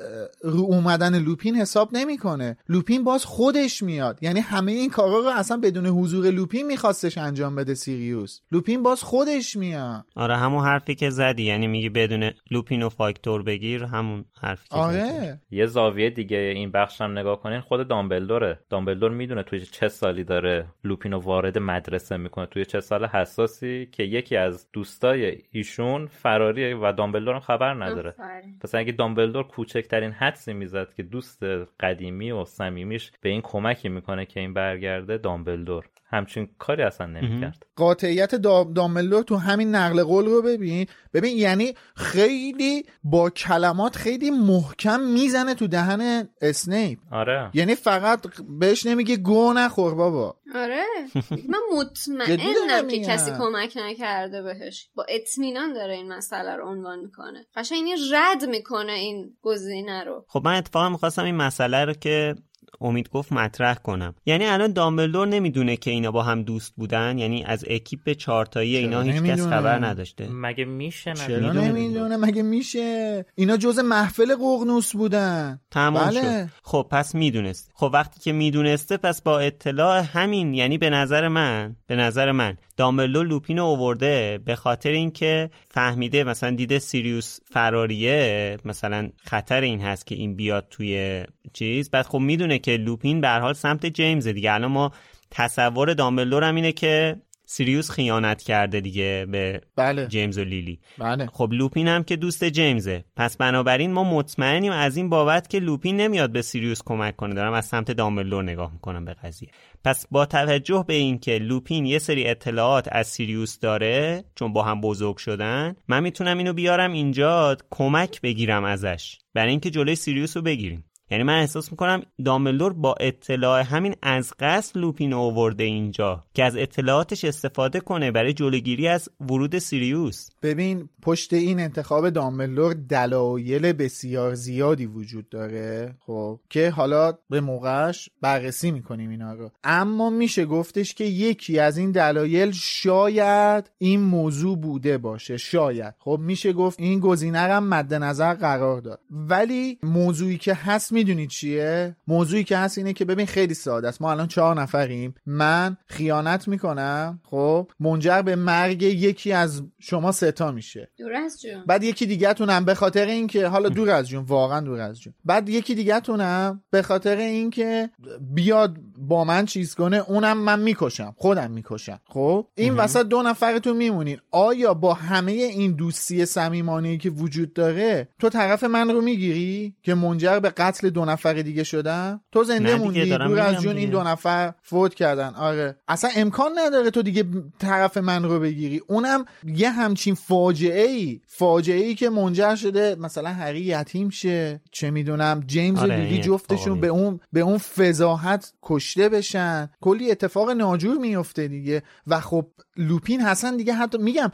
رو 0.44 0.60
اومدن 0.60 1.20
لوپین 1.20 1.56
حساب 1.56 1.90
نمی‌کنه. 1.94 2.58
لوپین 2.70 3.04
باز 3.04 3.26
خودش 3.26 3.84
میاد. 3.84 4.20
یعنی 4.22 4.40
همه 4.40 4.72
این 4.72 4.90
کارا 4.90 5.20
رو 5.20 5.30
اصلا 5.36 5.58
بدون 5.58 5.86
حضور 5.86 6.32
لوپین 6.32 6.68
میخواستش 6.68 7.18
انجام 7.18 7.56
بده 7.56 7.74
سیریوس. 7.74 8.40
لوپین 8.52 8.84
باز 8.84 9.04
خودش 9.04 9.56
میاد. 9.56 10.06
آره 10.16 10.38
همون 10.38 10.66
حرفی 10.66 10.96
که 10.96 11.10
زدی. 11.10 11.44
یعنی 11.44 11.68
میگی 11.68 11.90
بدون 11.90 12.32
لوپین 12.52 12.84
و 12.84 12.90
فاکتور 12.90 13.44
بگیر 13.44 13.84
همون 13.84 14.26
حرفی 14.42 14.70
که 14.70 14.76
آره. 14.84 15.40
یه 15.52 15.66
زاویه 15.66 16.10
دیگه 16.10 16.38
این 16.38 16.72
بخش 16.72 17.02
هم 17.02 17.18
نگاه 17.18 17.42
کنین 17.42 17.60
خود 17.60 17.88
دامبلدوره. 17.88 18.60
دامبلدور 18.70 19.12
می‌دونه 19.12 19.44
توی 19.44 19.60
چه 19.60 19.88
سالی 19.88 20.24
داره 20.24 20.66
لوپینو 20.84 21.20
وارد 21.20 21.58
مدرسه 21.58 22.18
می‌کنه. 22.18 22.46
توی 22.46 22.66
چه 22.66 22.80
سال 22.80 23.06
حساسی 23.06 23.90
که 23.92 24.04
یکی 24.04 24.36
از 24.38 24.68
دوستای 24.74 25.38
ایشون 25.52 26.08
فراریه 26.08 26.76
و 26.76 26.94
دامبلدور 26.98 27.34
هم 27.34 27.40
خبر 27.40 27.74
نداره. 27.74 28.16
پس 28.62 28.76
اگه 28.76 28.92
دامبلدور 28.92 29.44
کوچکترین 29.44 30.12
حدسی 30.12 30.54
می‌زد 30.54 30.94
که 30.94 31.04
دوست 31.04 31.44
قدیمی 31.80 32.32
و 32.32 32.46
صمیمیش 32.46 33.12
به 33.22 33.30
این 33.30 33.42
کمکی 33.42 33.90
می‌کنه 33.90 34.26
که 34.26 34.40
این 34.40 34.54
برگرده 34.54 35.18
دامبلدور. 35.18 35.86
همچین 36.14 36.50
کاری 36.60 36.84
اصلا 36.84 37.08
نمی‌کرد. 37.08 37.66
قاطعیت 37.76 38.36
دامبلدور 38.36 39.24
تو 39.24 39.36
همین 39.36 39.76
نقل 39.76 40.04
قول 40.04 40.26
رو 40.26 40.42
ببین. 40.42 40.88
ببین 41.14 41.38
یعنی 41.38 41.74
خیلی 41.96 42.86
با 43.04 43.30
کلمات 43.30 43.96
خیلی 43.96 44.32
محکم 44.32 45.00
می‌زنه 45.00 45.56
تو 45.56 45.68
دهن 45.68 46.30
اسنیپ. 46.42 47.00
آره. 47.12 47.50
یعنی 47.54 47.76
فقط 47.76 48.22
بهش 48.60 48.86
نمیگه 48.86 49.18
گو 49.18 49.54
نخور 49.54 49.96
بابا. 49.96 50.38
آره. 50.56 50.84
من 51.32 51.60
مطمئنم 51.78 52.88
که 52.88 53.00
کسی 53.00 53.32
کمک 53.32 53.78
نکرده 53.78 54.42
بهش. 54.42 54.90
با 54.96 55.06
اطمینان 55.10 55.74
داره 55.74 55.94
این 55.94 56.14
مسئله 56.14 56.56
رو 56.56 56.68
عنوان 56.68 57.00
می‌کنه. 57.00 57.46
قشنگ 57.56 57.84
این 57.86 57.98
رد 58.14 58.46
می‌کنه 58.46 58.92
این 58.92 59.38
گزینه 59.42 60.04
رو. 60.04 60.26
خب 60.28 60.42
من 60.46 60.56
اتفاقا 60.56 60.90
می‌خواستم 60.90 61.24
این 61.24 61.36
مسئله 61.36 61.86
رو 61.86 61.94
که 61.94 62.36
امید 62.82 63.10
گفت 63.10 63.32
مطرح 63.32 63.74
کنم. 63.76 64.16
یعنی 64.26 64.46
الان 64.46 64.74
دامبلدور 64.74 65.28
نمی‌دونه 65.28 65.78
که 65.78 65.92
اینا 65.92 66.12
با 66.12 66.24
هم 66.24 66.44
دوست 66.44 66.74
بودن 66.76 67.18
یعنی 67.18 67.44
از 67.44 67.66
اکیپ 67.70 68.14
چارتایی 68.14 68.78
اینا 68.78 69.02
هیچ 69.02 69.24
کس 69.24 69.48
خبر 69.48 69.86
نداشته. 69.86 70.28
مگه 70.32 70.66
میشه 70.66 71.14
چرا 71.14 71.52
نمی‌دونه؟ 71.52 72.18
مگه 72.18 72.42
میشه؟ 72.42 73.26
اینا 73.36 73.58
جز 73.58 73.80
محفل 73.80 74.36
قغنوس 74.36 74.96
بودن. 74.96 75.60
تمام 75.72 76.10
بله. 76.10 76.22
شد. 76.22 76.50
خب 76.64 76.88
پس 76.92 77.16
می‌دونست. 77.16 77.72
خب 77.76 77.90
وقتی 77.94 78.20
که 78.20 78.32
می‌دونسته 78.32 78.98
پس 78.98 79.22
با 79.22 79.40
اطلاع 79.40 80.04
همین 80.14 80.54
یعنی 80.54 80.78
به 80.78 80.90
نظر 80.90 81.28
من 81.28 81.76
به 81.88 81.96
نظر 81.96 82.32
من 82.32 82.58
دامبلدور 82.78 83.26
لوپین 83.26 83.58
رو 83.58 83.64
اوورده 83.64 84.40
به 84.46 84.56
خاطر 84.56 84.90
اینکه 84.90 85.50
فهمیده 85.70 86.24
مثلا 86.24 86.52
دیده 86.52 86.80
سیریوس 86.80 87.40
فراریه 87.52 88.58
مثلا 88.66 89.10
خطر 89.24 89.62
این 89.62 89.82
هست 89.82 90.08
که 90.08 90.16
این 90.16 90.36
بیاد 90.36 90.68
توی 90.70 91.24
چیز. 91.54 91.90
بعد 91.90 92.06
خب 92.06 92.18
می‌دونه 92.20 92.60
که 92.60 92.78
لوپین 92.78 93.22
به 93.22 93.30
حال 93.30 93.54
سمت 93.54 93.86
جیمز 93.86 94.28
دیگه. 94.28 94.54
الان 94.54 94.72
ما 94.72 94.92
تصور 95.32 95.94
دامبلدور 95.94 96.44
هم 96.44 96.56
اینه 96.56 96.72
که 96.72 97.16
سیریوس 97.54 97.90
خیانت 97.92 98.42
کرده 98.44 98.82
دیگه 98.82 99.28
به 99.32 99.62
بله. 99.76 100.08
جیمز 100.08 100.38
و 100.38 100.44
لیلی. 100.44 100.80
بله. 100.98 101.30
خب 101.34 101.50
لوپین 101.52 101.88
هم 101.88 102.04
که 102.04 102.16
دوست 102.16 102.44
جیمزه. 102.44 103.04
پس 103.16 103.38
بنابراین 103.38 103.92
ما 103.92 104.04
مطمئنیم 104.04 104.72
از 104.72 104.98
این 104.98 105.10
بابت 105.10 105.50
که 105.50 105.60
لوپین 105.60 105.98
نمیاد 105.98 106.32
به 106.32 106.42
سیریوس 106.42 106.82
کمک 106.86 107.16
کنه. 107.16 107.34
دارم 107.34 107.54
از 107.54 107.66
سمت 107.66 107.92
دامبلدور 107.92 108.44
نگاه 108.44 108.74
می‌کنم 108.74 109.06
به 109.06 109.14
قضیه. 109.14 109.50
پس 109.84 110.06
با 110.12 110.26
توجه 110.26 110.86
به 110.88 110.94
اینکه 110.94 111.38
لوپین 111.38 111.86
یه 111.86 112.00
سری 112.00 112.28
اطلاعات 112.28 112.88
از 112.92 113.08
سیریوس 113.08 113.60
داره 113.60 114.24
چون 114.36 114.54
با 114.54 114.64
هم 114.64 114.82
بزرگ 114.82 115.18
شدن 115.18 115.76
من 115.88 116.04
می‌تونم 116.04 116.38
اینو 116.38 116.54
بیارم 116.54 116.92
اینجا 116.92 117.58
کمک 117.72 118.22
بگیرم 118.22 118.64
ازش. 118.64 119.18
برای 119.34 119.50
اینکه 119.50 119.70
جلوی 119.70 119.96
سیریوس 119.96 120.38
رو 120.38 120.44
بگیریم. 120.44 120.86
یعنی 121.12 121.24
من 121.24 121.40
احساس 121.40 121.72
می‌کنم 121.72 122.02
دامبلدور 122.26 122.74
با 122.74 122.96
اطلاع 123.00 123.62
همین 123.62 123.96
از 124.02 124.34
قصد 124.40 124.78
لوپین 124.78 125.14
اوورده 125.14 125.64
اینجا 125.64 126.24
که 126.34 126.44
از 126.44 126.58
اطلاعاتش 126.58 127.26
استفاده 127.26 127.80
کنه 127.80 128.12
برای 128.12 128.34
جلوگیری 128.34 128.88
از 128.88 129.10
ورود 129.20 129.58
سیریوس. 129.58 130.30
ببین 130.44 130.90
پشت 131.02 131.34
این 131.34 131.60
انتخاب 131.60 132.10
دامبلدور 132.10 132.74
دلایل 132.74 133.74
بسیار 133.74 134.34
زیادی 134.34 134.86
وجود 134.86 135.30
داره 135.30 135.96
خب 136.00 136.40
که 136.50 136.70
حالا 136.70 137.14
به 137.30 137.42
موقعش 137.42 138.10
بررسی 138.22 138.72
می‌کنیم 138.72 139.10
اینا 139.10 139.34
رو. 139.34 139.52
اما 139.64 140.10
میشه 140.10 140.46
گفتش 140.46 140.94
که 140.94 141.04
یکی 141.04 141.60
از 141.60 141.78
این 141.78 141.92
دلایل 141.92 142.52
شاید 142.52 143.72
این 143.78 144.02
موضوع 144.02 144.58
بوده 144.58 144.98
باشه 144.98 145.38
شاید. 145.38 145.94
خب 146.00 146.20
میشه 146.22 146.54
گفت 146.54 146.80
این 146.80 147.00
گزینه 147.00 147.40
هم 147.40 147.68
مد 147.68 147.94
نظر 147.94 148.34
قرار 148.34 148.82
داد. 148.82 149.00
ولی 149.12 149.80
موضوعی 149.84 150.38
که 150.38 150.54
هست 150.54 150.93
می‌دونید 150.94 151.30
چیه؟ 151.30 151.96
موضوعی 152.08 152.44
که 152.44 152.58
هست 152.58 152.78
اینه 152.78 152.94
که 152.94 153.06
ببین 153.06 153.26
خیلی 153.26 153.54
ساده 153.54 153.88
است. 153.88 154.02
ما 154.02 154.12
الان 154.12 154.28
چهار 154.28 154.62
نفریم. 154.62 155.16
من 155.26 155.78
خیانت 155.86 156.48
می‌کنم 156.48 157.20
خب؟ 157.24 157.72
منجر 157.80 158.22
به 158.22 158.36
مرگ 158.36 158.82
یکی 158.82 159.32
از 159.32 159.64
شما 159.80 160.12
ستا 160.12 160.52
میشه. 160.52 160.90
دور 160.98 161.14
از 161.14 161.42
جون. 161.42 161.64
بعد 161.68 161.84
یکی 161.84 162.06
دیگه 162.06 162.34
تونم 162.34 162.66
به 162.66 162.74
خاطر 162.74 163.06
اینکه 163.06 163.48
حالا 163.48 163.70
دور 163.70 163.90
از 163.90 164.08
جون 164.08 164.24
واقعا 164.24 164.60
دور 164.60 164.80
از 164.80 165.02
جون. 165.02 165.14
بعد 165.26 165.50
یکی 165.50 165.76
دیگه 165.76 166.00
تونم 166.00 166.64
به 166.72 166.82
خاطر 166.82 167.18
اینکه 167.18 167.90
بیاد 168.34 168.78
با 168.98 169.24
من 169.24 169.46
چیز 169.46 169.76
کنه 169.76 169.98
اونم 170.08 170.38
من 170.38 170.60
می‌کشم. 170.60 171.16
خودم 171.18 171.52
می‌کشم. 171.52 172.00
خب؟ 172.06 172.48
این 172.56 172.74
وسط 172.74 173.06
دو 173.06 173.22
نفرتون 173.22 173.78
میمونین. 173.78 174.18
آیا 174.32 174.74
با 174.74 174.94
همه 174.94 175.32
این 175.32 175.72
دوستی 175.72 176.26
صمیمانه 176.26 176.98
که 176.98 177.10
وجود 177.10 177.54
داره 177.54 178.08
تو 178.20 178.30
طرف 178.30 178.64
من 178.64 178.90
رو 178.90 179.02
می‌گیری 179.02 179.76
که 179.84 179.94
منجر 179.94 180.40
به 180.40 180.50
قتل 180.50 180.83
دو 180.86 181.06
نفر 181.06 181.34
دیگه 181.34 181.64
شدن؟ 181.64 182.20
تو 182.32 182.44
زنده 182.44 182.76
موندی؟ 182.76 183.18
دور 183.18 183.40
از 183.40 183.62
جون 183.62 183.78
این 183.78 183.90
دو 183.90 184.04
نفر 184.04 184.54
فوت 184.62 184.94
کردن. 184.94 185.34
آره. 185.34 185.78
اصلا 185.88 186.10
امکان 186.16 186.52
نداره 186.58 186.92
تو 186.92 187.02
دیگه 187.02 187.24
طرف 187.60 187.98
من 187.98 188.24
رو 188.24 188.40
بگیری. 188.40 188.82
اونم 188.88 189.26
یه 189.46 189.72
همچین 189.72 190.16
فاجعه 190.16 190.88
ای 190.88 191.22
فاجعه 191.28 191.86
ای 191.86 191.96
که 191.96 192.10
منجر 192.10 192.56
شده 192.56 192.96
مثلا 193.00 193.30
هری 193.30 193.60
یتیم 193.60 194.10
شه 194.10 194.62
چه 194.72 194.92
می‌دونم 194.92 195.44
جیمز 195.48 195.80
آره 195.80 195.96
و 195.96 196.00
لیلی 196.00 196.22
جفتشون 196.22 196.80
به 196.80 196.88
اون 196.88 197.20
به 197.34 197.40
اون 197.40 197.58
فضاحت 197.58 198.54
کشته 198.64 199.10
بشن. 199.10 199.70
کلی 199.82 200.12
اتفاق 200.12 200.50
ناجور 200.50 200.98
میفته 200.98 201.48
دیگه. 201.48 201.84
و 202.08 202.20
خب 202.20 202.48
لوپین 202.78 203.22
حسن 203.22 203.58
دیگه 203.58 203.74
حتی 203.74 203.98
میگم 203.98 204.32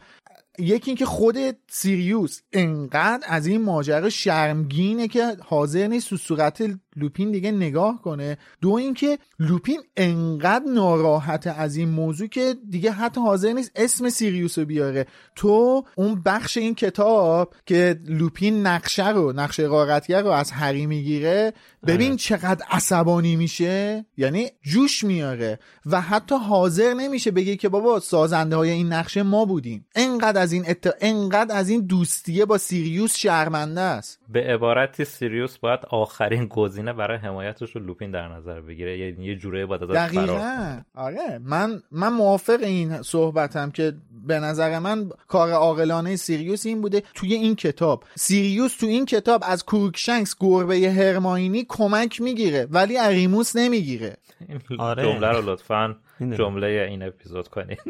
یکی 0.59 0.91
اینکه 0.91 1.05
خود 1.05 1.37
سیریوس 1.67 2.41
انقدر 2.53 3.25
از 3.27 3.47
این 3.47 3.61
ماجرا 3.61 4.09
شرمگینه 4.09 5.07
که 5.07 5.37
حاضر 5.45 5.87
نیست 5.87 6.09
تو 6.09 6.17
صورت 6.17 6.63
لوپین 6.99 7.31
دیگه 7.31 7.51
نگاه 7.51 8.01
کنه. 8.01 8.38
دو 8.62 8.71
اینکه 8.71 9.17
لوپین 9.39 9.81
انقدر 9.97 10.65
ناراحت 10.65 11.47
از 11.47 11.75
این 11.75 11.89
موضوع 11.89 12.27
که 12.27 12.55
دیگه 12.69 12.91
حتی 12.91 13.21
حاضر 13.21 13.53
نیست 13.53 13.71
اسم 13.75 14.09
سیریوس 14.09 14.59
رو 14.59 14.65
بیاره. 14.65 15.05
تو 15.35 15.83
اون 15.95 16.21
بخش 16.25 16.57
این 16.57 16.75
کتاب 16.75 17.53
که 17.65 17.99
لوپین 18.07 18.67
نقشه 18.67 19.09
رو 19.09 19.33
نقشه 19.33 19.67
قارتگر 19.67 20.21
رو 20.21 20.29
از 20.29 20.51
هری 20.51 20.85
می‌گیره 20.85 21.53
ببین 21.88 22.07
آره. 22.07 22.17
چقدر 22.17 22.65
عصبانی 22.69 23.35
میشه. 23.35 24.05
یعنی 24.17 24.47
جوش 24.62 25.03
میاره 25.03 25.59
و 25.85 26.01
حتی 26.01 26.35
حاضر 26.35 26.93
نمیشه 26.93 27.31
بگه 27.31 27.55
که 27.55 27.69
بابا 27.69 27.99
سازنده 27.99 28.55
های 28.55 28.69
این 28.69 28.93
نقشه 28.93 29.23
ما 29.23 29.45
بودیم. 29.45 29.85
انقدر 29.95 30.41
از 30.41 30.53
این 30.53 30.65
ات... 30.67 30.95
انقدر 31.01 31.55
از 31.55 31.69
این 31.69 31.85
دوستیه 31.85 32.45
با 32.45 32.57
سیریوس 32.57 33.15
شرمنده 33.15 33.81
است. 33.81 34.19
به 34.29 34.39
عبارتی 34.39 35.05
سیریوس 35.05 35.57
باید 35.57 35.79
آخرین 35.89 36.45
گزینه 36.45 36.88
برای 36.93 37.17
حمایتش 37.17 37.75
رو 37.75 37.82
لوپین 37.82 38.12
در 38.12 38.28
نظر 38.28 38.62
بگیره. 38.62 38.97
یعنی 38.97 39.25
یه 39.25 39.36
جوره 39.36 39.65
باید 39.65 39.84
ازش 39.84 40.13
فرار 40.13 40.82
آره. 40.95 41.39
من 41.43 41.82
من 41.91 42.13
موافق 42.13 42.60
این 42.62 43.02
صحبتم 43.02 43.71
که 43.71 43.93
به 44.28 44.39
نظر 44.39 44.80
من 44.80 45.10
کار 45.28 45.52
عاقلانه 45.52 46.15
سیریوس 46.15 46.65
این 46.65 46.82
بوده. 46.82 47.04
توی 47.13 47.34
این 47.34 47.56
کتاب 47.56 48.04
سیریوس 48.15 48.78
تو 48.78 48.86
این 48.86 49.06
کتاب 49.06 49.43
از 49.45 49.65
کروکشنکس 49.65 50.35
گربه 50.39 50.91
هرماینی 50.91 51.65
کمک 51.69 52.21
می‌گیره 52.21 52.67
ولی 52.71 52.97
از 52.97 53.07
ریموس 53.07 53.55
نمی‌گیره. 53.56 54.17
آره. 54.80 55.04
جمله 55.04 55.28
رو 55.28 55.52
لطفا 55.52 55.95
جمله 56.38 56.67
این 56.67 57.04
اپیزود 57.04 57.47
کنین. 57.47 57.78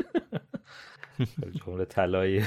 جمله 1.66 1.86
طلایی. 1.86 2.44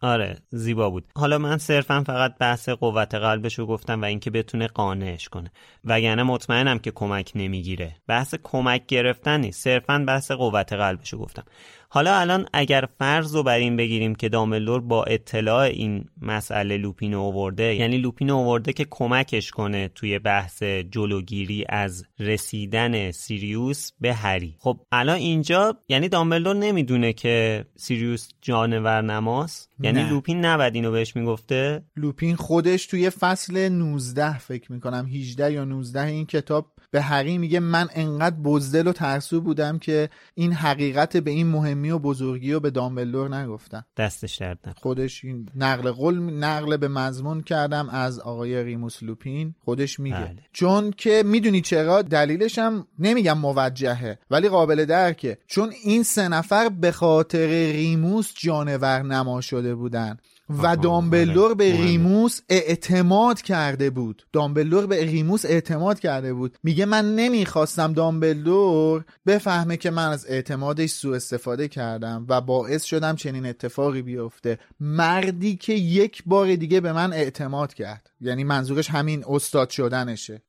آره 0.00 0.38
زیبا 0.50 0.90
بود. 0.90 1.04
حالا 1.16 1.38
من 1.38 1.58
صرفا 1.58 2.04
فقط 2.06 2.38
بحث 2.38 2.68
قوت 2.68 3.14
قلبش 3.14 3.58
رو 3.58 3.66
گفتم 3.66 4.02
و 4.02 4.04
اینکه 4.04 4.30
بتونه 4.30 4.66
قانعش 4.66 5.28
کنه. 5.28 5.50
وگرنه 5.84 6.22
مطمئنم 6.22 6.78
که 6.78 6.90
کمک 6.90 7.32
نمی‌گیره. 7.34 7.96
بحث 8.06 8.34
کمک 8.42 8.86
گرفتن 8.86 9.40
نیست 9.40 9.62
صرفا 9.62 10.04
بحث 10.08 10.30
قوت 10.30 10.72
قلبش 10.72 11.12
رو 11.12 11.18
گفتم. 11.18 11.44
حالا 11.90 12.18
الان 12.18 12.46
اگر 12.52 12.84
فرض 12.98 13.34
رو 13.34 13.42
بر 13.42 13.58
این 13.58 13.76
بگیریم 13.76 14.14
که 14.14 14.28
داملور 14.28 14.80
با 14.80 15.04
اطلاع 15.04 15.60
این 15.60 16.04
مسئله 16.22 16.76
لوپین 16.76 17.14
اوورده 17.14 17.74
یعنی 17.74 17.98
لوپین 17.98 18.30
اوورده 18.30 18.72
که 18.72 18.86
کمکش 18.90 19.50
کنه 19.50 19.88
توی 19.88 20.18
بحث 20.18 20.62
جلوگیری 20.62 21.64
از 21.68 22.04
رسیدن 22.18 23.10
سیریوس 23.10 23.90
به 24.00 24.14
هری. 24.14 24.56
خب 24.58 24.80
الان 24.92 25.16
اینجا 25.16 25.76
یعنی 25.88 26.08
دامبلدور 26.08 26.56
نمی‌دونه 26.56 27.12
که 27.12 27.64
سیریوس 27.76 28.28
جانور 28.40 29.02
نماست. 29.02 29.70
یعنی 29.80 30.08
لوپین 30.08 30.44
نباید 30.44 30.74
اینو 30.74 30.90
بهش 30.90 31.16
می‌گفته؟ 31.16 31.84
لوپین 31.96 32.36
خودش 32.36 32.86
توی 32.86 33.10
فصل 33.10 33.68
19 33.68 34.38
فکر 34.38 34.72
می‌کنم 34.72 35.06
18 35.06 35.52
یا 35.52 35.64
19 35.64 36.06
این 36.06 36.26
کتاب 36.26 36.72
به 36.90 37.00
هری 37.00 37.38
میگه 37.38 37.60
من 37.60 37.88
انقدر 37.94 38.36
بزدل 38.36 38.86
و 38.86 38.92
ترسو 38.92 39.40
بودم 39.40 39.78
که 39.78 40.10
این 40.34 40.52
حقیقت 40.52 41.16
به 41.16 41.30
این 41.30 41.46
مهمی 41.46 41.90
و 41.90 41.98
بزرگی 41.98 42.52
و 42.52 42.60
به 42.60 42.70
دامبلدور 42.70 43.36
نگفتم. 43.36 43.84
دستش 43.96 44.36
درد 44.36 44.76
خودش 44.76 45.24
این 45.24 45.48
نقل 45.56 45.90
قول 45.90 46.18
نقل 46.20 46.76
به 46.76 46.88
مضمون 46.88 47.40
کردم 47.40 47.88
از 47.88 48.20
آقای 48.20 48.64
ریموس 48.64 49.02
لوپین. 49.02 49.54
خودش 49.64 50.00
میگه. 50.00 50.16
بله. 50.16 50.42
چون 50.52 50.90
که 50.90 51.22
می‌دونی 51.26 51.60
چرا؟ 51.60 52.02
دلیلش 52.02 52.58
هم 52.58 52.86
نمیگم 52.98 53.38
موجهه 53.38 54.18
ولی 54.30 54.48
قابل 54.48 54.84
درکه. 54.84 55.38
چون 55.46 55.72
این 55.84 56.02
سه 56.02 56.28
نفر 56.28 56.68
به 56.68 56.92
خاطر 56.92 57.46
ریموس 57.72 58.34
جانور 58.36 59.02
نما 59.02 59.40
شده 59.40 59.74
بودن. 59.74 60.16
و 60.48 60.66
آها، 60.66 60.74
دامبلدور 60.74 61.54
به 61.54 61.64
آره. 61.64 61.82
ریموس 61.82 62.40
اعتماد 62.48 63.42
کرده 63.42 63.90
بود. 63.90 64.22
دامبلدور 64.32 64.86
به 64.86 65.04
ریموس 65.04 65.44
اعتماد 65.44 66.00
کرده 66.00 66.34
بود. 66.34 66.58
میگه 66.62 66.86
من 66.86 67.14
نمی‌خواستم 67.16 67.92
دامبلدور 67.92 69.04
بفهمه 69.26 69.76
که 69.76 69.90
من 69.90 70.08
از 70.08 70.26
اعتمادش 70.28 70.90
سوء 70.90 71.16
استفاده 71.16 71.68
کردم 71.68 72.26
و 72.28 72.40
باعث 72.40 72.84
شدم 72.84 73.16
چنین 73.16 73.46
اتفاقی 73.46 74.02
بیفته. 74.02 74.58
مردی 74.80 75.56
که 75.56 75.72
یک 75.72 76.22
بار 76.26 76.54
دیگه 76.54 76.80
به 76.80 76.92
من 76.92 77.12
اعتماد 77.12 77.74
کرد. 77.74 78.10
یعنی 78.20 78.44
منظورش 78.44 78.90
همین 78.90 79.24
استاد 79.28 79.70
شدنشه. 79.70 80.42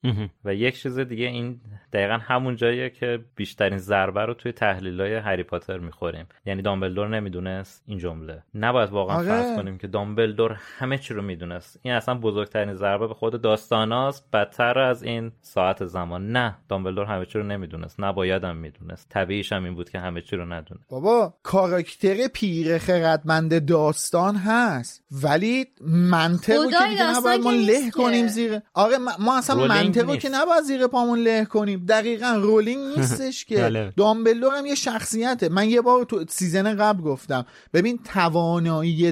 و 0.46 0.54
یک 0.54 0.82
چیز 0.82 1.00
دیگه 1.00 1.26
این 1.26 1.60
دقیقا 1.94 2.18
همون 2.22 2.56
جاییه 2.56 2.90
که 2.90 3.20
بیشترین 3.36 3.78
ضربه 3.78 4.26
رو 4.26 4.34
توی 4.34 4.52
تحلیل 4.52 5.02
های 5.02 5.16
هری 5.16 5.44
پاتر 5.44 5.78
می‌خوریم. 5.78 6.26
یعنی 6.46 6.62
دامبلدور 6.62 7.08
نمی‌دونست 7.08 7.84
این 7.86 7.98
جمله. 7.98 8.44
نباید 8.56 8.90
واقعا 8.90 9.18
آره. 9.18 9.28
فرض 9.28 9.56
کنیم 9.56 9.78
که 9.78 9.88
دامبلدور 9.92 10.58
همه 10.78 10.98
چی 10.98 11.14
رو 11.14 11.22
می‌دونست. 11.22 11.80
این 11.82 11.94
اصلا 11.94 12.16
بزرگترین 12.16 12.74
ضربه 12.76 13.08
به 13.08 13.14
خود 13.14 13.42
داستاناست. 13.42 14.32
بدتر 14.34 14.80
از 14.80 15.04
این 15.04 15.32
ساعت 15.42 15.86
زمان. 15.86 16.32
نه 16.32 16.56
دامبلدور 16.70 17.06
همه 17.06 17.26
چی 17.26 17.40
رو 17.40 17.44
نمی‌دونست. 17.46 17.96
نباید 18.00 18.44
هم 18.44 18.58
می‌دونست. 18.58 19.10
طبیعیش 19.10 19.54
هم 19.54 19.64
این 19.64 19.76
بود 19.76 19.90
که 19.90 20.00
همه 20.00 20.22
چی 20.22 20.36
رو 20.36 20.46
ندونه 20.46 20.80
بابا 20.90 21.34
کاراکتر 21.44 22.28
پیر 22.28 22.78
خردمند 22.78 23.66
داستان 23.66 24.36
هست. 24.36 25.04
ولی 25.12 25.66
منطق 25.88 26.58
رو 26.64 26.72
که 26.72 26.78
دیگه 26.90 27.18
نباید 27.18 27.42
ما 27.42 27.52
له 27.52 27.92
کنیم. 27.92 28.28
زیر 28.28 28.60
آره 28.74 28.98
ما- 28.98 29.12
ما 29.20 29.38
اصلا 29.38 29.56
رولینگ 29.56 29.86
منطق 29.86 30.02
رو 30.02 30.12
نیست. 30.12 30.22
که 30.22 30.30
نباید 30.30 30.64
زیر 30.64 30.88
پامون 30.88 31.20
له 31.20 31.46
کنیم. 31.46 31.86
دقیقا 31.86 32.40
رولینگ 32.42 32.82
نیستش 32.98 33.46
که. 33.46 33.92
دامبلدور 33.98 34.56
هم 34.58 34.66
یه 34.66 34.76
شخصیته. 34.76 35.50
من 35.50 35.70
یه 35.70 35.82
بار 35.82 36.04
تو 36.04 36.26
season 36.30 36.76
قبل 36.76 37.02
گفتم. 37.04 37.46
ببین 37.74 38.00
توانایی 38.14 39.12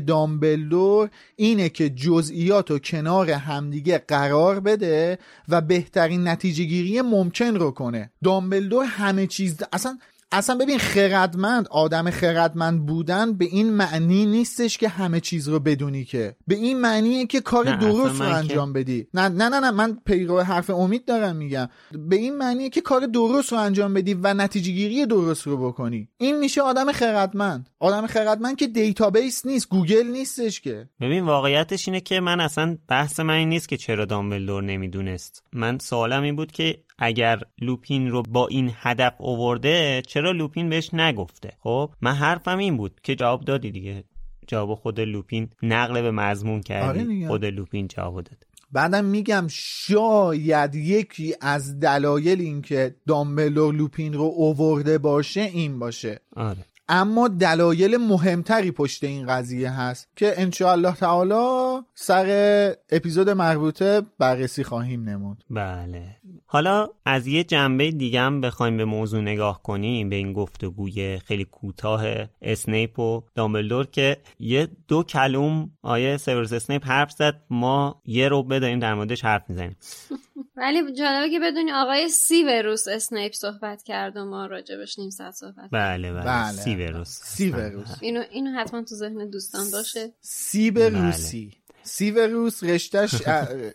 دامبلدور 0.70 1.10
اینه 1.36 1.70
که 1.70 1.90
جزئیات 1.90 2.72
رو 2.72 2.80
کنار 2.80 3.32
همدیگه 3.32 3.98
قرار 3.98 4.60
بده 4.60 5.20
و 5.48 5.62
بهترین 5.62 6.28
نتیجه 6.28 6.64
گیری 6.64 7.02
ممکن 7.02 7.56
رو 7.56 7.72
کنه. 7.72 8.12
دامبلدور 8.24 8.86
همه 8.86 9.28
چیز 9.28 9.58
اصلا 9.74 9.98
اصلا 10.32 10.56
ببین 10.56 10.78
خردمند 10.78 11.68
آدم 11.68 12.10
خردمند 12.10 12.86
بودن 12.86 13.34
به 13.34 13.46
این 13.46 13.70
معنی 13.70 14.26
نیستش 14.26 14.78
که 14.78 14.90
همه 14.90 15.20
چیز 15.20 15.48
رو 15.48 15.60
بدونی 15.60 16.06
که. 16.06 16.36
به 16.48 16.56
این 16.56 16.82
معنیه 16.82 17.26
که 17.26 17.42
کار 17.42 17.76
درست 17.76 18.22
رو 18.22 18.28
انجام 18.28 18.74
بدی. 18.74 19.08
نه 19.14 19.30
نه 19.30 19.50
نه 19.50 19.60
نه 19.60 19.72
من 19.72 19.98
پیرو 20.06 20.42
حرف 20.42 20.70
امید 20.70 21.06
دارم 21.06 21.36
میگم. 21.36 21.70
به 21.92 22.16
این 22.16 22.38
معنیه 22.38 22.70
که 22.70 22.82
کار 22.82 23.06
درست 23.06 23.52
رو 23.52 23.58
انجام 23.58 23.94
بدی 23.94 24.14
و 24.14 24.34
نتیجه 24.34 24.72
گیری 24.72 25.06
درست 25.06 25.48
رو 25.48 25.58
بکنی. 25.68 26.10
این 26.18 26.40
میشه 26.40 26.62
آدم 26.62 26.92
خردمند. 26.92 27.70
آدم 27.80 28.08
خردمند 28.08 28.56
که 28.56 28.68
database 28.68 29.46
نیست 29.46 29.70
گوگل 29.70 30.08
نیستش 30.08 30.62
که. 30.62 30.90
ببین 31.02 31.24
واقعیتش 31.24 31.88
اینه 31.88 32.02
که 32.02 32.20
من 32.20 32.40
اصلا 32.40 32.78
بحث 32.88 33.20
من 33.20 33.34
این 33.34 33.50
نیست 33.50 33.70
که 33.70 33.78
چرا 33.78 34.06
دامبلدور 34.06 34.64
نمی‌دونست. 34.64 35.44
من 35.54 35.80
سوالم 35.80 36.24
این 36.24 36.36
بود 36.36 36.52
که 36.52 36.84
اگر 37.00 37.40
لوپین 37.62 38.10
رو 38.12 38.24
با 38.30 38.48
این 38.48 38.72
هدف 38.76 39.14
اوورده 39.18 40.02
چرا 40.08 40.32
لوپین 40.32 40.70
بهش 40.70 40.94
نگفته؟ 40.94 41.50
خب 41.60 41.92
من 42.02 42.14
حرفم 42.14 42.58
این 42.58 42.78
بود 42.78 43.00
که 43.04 43.16
جواب 43.16 43.42
دادی 43.42 43.72
دیگه. 43.72 44.04
جواب 44.48 44.76
خود 44.76 45.00
لوپین 45.00 45.50
نقل 45.64 46.02
به 46.02 46.12
مضمون 46.12 46.54
آره 46.54 46.64
کردی 46.64 47.06
دیگه. 47.06 47.28
خود 47.28 47.46
لوپین 47.46 47.88
جواب 47.88 48.16
داد. 48.16 48.38
بعدم 48.72 49.06
میگم 49.06 49.48
شاید 49.52 50.76
یکی 50.76 51.36
از 51.42 51.80
دلایل 51.80 52.42
این 52.42 52.62
که 52.62 52.96
دامبلور 53.08 53.74
لوپین 53.74 54.14
رو 54.14 54.32
اوورده 54.36 54.98
باشه 54.98 55.42
این 55.42 55.80
باشه. 55.80 56.20
آره. 56.36 56.66
اما 56.90 57.28
دلایل 57.28 57.98
مهمتری 57.98 58.72
پشت 58.72 59.04
این 59.04 59.28
قضیه 59.28 59.72
هست 59.72 60.08
که 60.16 60.34
انشاءالله 60.38 60.94
تعالی 60.94 61.82
سر 61.96 62.28
اپیزود 62.90 63.30
مربوطه 63.30 64.02
بررسی 64.20 64.64
خواهیم 64.64 65.10
نمود. 65.10 65.44
بله. 65.50 66.16
حالا 66.46 66.88
از 67.06 67.28
یه 67.28 67.44
جنبه 67.44 67.92
دیگه 67.92 68.22
هم 68.22 68.42
بخوایم 68.42 68.78
به 68.78 68.86
موضوع 68.86 69.22
نگاه 69.22 69.64
کنیم 69.64 70.10
به 70.10 70.16
این 70.16 70.34
گفتگوی 70.34 71.20
خیلی 71.20 71.46
کوتاه 71.46 72.04
اسنیپ 72.42 73.00
و 73.00 73.22
دامبلدور 73.36 73.86
که 73.86 74.18
یه 74.40 74.68
دو 74.88 75.04
کلوم 75.04 75.72
آقای 75.82 76.18
سیورس 76.18 76.54
اسنیپ 76.54 76.88
حرف 76.88 77.12
زد 77.12 77.42
ما 77.50 78.02
یه 78.06 78.28
ربع 78.28 78.44
داریم 78.44 78.80
در 78.80 78.94
موردش 78.94 79.26
حرف 79.26 79.50
می‌زنیم. 79.50 79.76
ولی 80.56 80.94
جالبه 80.94 81.30
که 81.30 81.40
بدونی 81.40 81.72
آقای 81.72 82.10
سیوروس 82.10 82.88
اسنیپ 82.88 83.34
صحبت 83.34 83.84
کرد 83.84 84.18
و 84.18 84.26
ما 84.26 84.46
راجبش 84.46 85.00
نیم 85.00 85.10
ساعت 85.10 85.34
صحبت 85.34 85.70
بله 85.72 86.14
بله, 86.14 86.24
بله. 86.24 86.52
سیوروس 86.52 87.20
سیوروس 87.24 87.88
اینو 88.02 88.24
اینو 88.32 88.60
حتما 88.60 88.84
تو 88.84 88.96
ذهن 88.96 89.30
دوستان 89.30 89.72
باشه. 89.72 90.14
سیب 90.22 90.80
بله. 90.80 91.06
روسی 91.06 91.52
سیب 91.84 92.20
روس 92.20 92.64
رشتش 92.64 93.16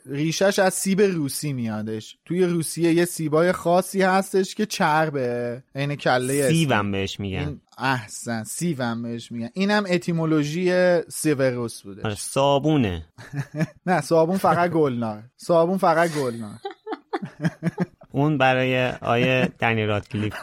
ریشش 0.07 0.59
از 0.59 0.75
سیب 0.75 1.01
روسی 1.01 1.53
میادش. 1.53 2.18
توی 2.25 2.44
روسیه 2.44 2.92
یه 2.92 3.05
سیبای 3.05 3.53
خاصی 3.53 4.03
هستش 4.03 4.55
که 4.55 4.66
چربه. 4.66 5.62
عین 5.75 5.94
کله 5.94 6.48
سیوم 6.48 6.92
بهش 6.92 7.20
میگن. 7.20 7.61
احسن. 7.78 8.44
سیوم 8.44 9.02
بهش 9.02 9.32
میگن. 9.32 9.48
اینم 9.54 9.85
اتیمولوژی 9.90 10.72
سیوروس 11.08 11.82
بوده. 11.82 12.02
آره 12.04 12.14
صابونه. 12.14 13.06
نه 13.87 14.00
صابون 14.00 14.37
فقط 14.37 14.70
گلنار. 14.70 15.22
صابون 15.37 15.78
فقط 15.78 16.11
گلنار. 16.14 16.58
اون 18.12 18.38
برای 18.38 18.88
آیه 18.90 19.48
دنی 19.58 19.87
رادکلیف 19.87 20.35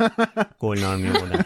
گلنار 0.60 0.96
میمونه. 0.98 1.46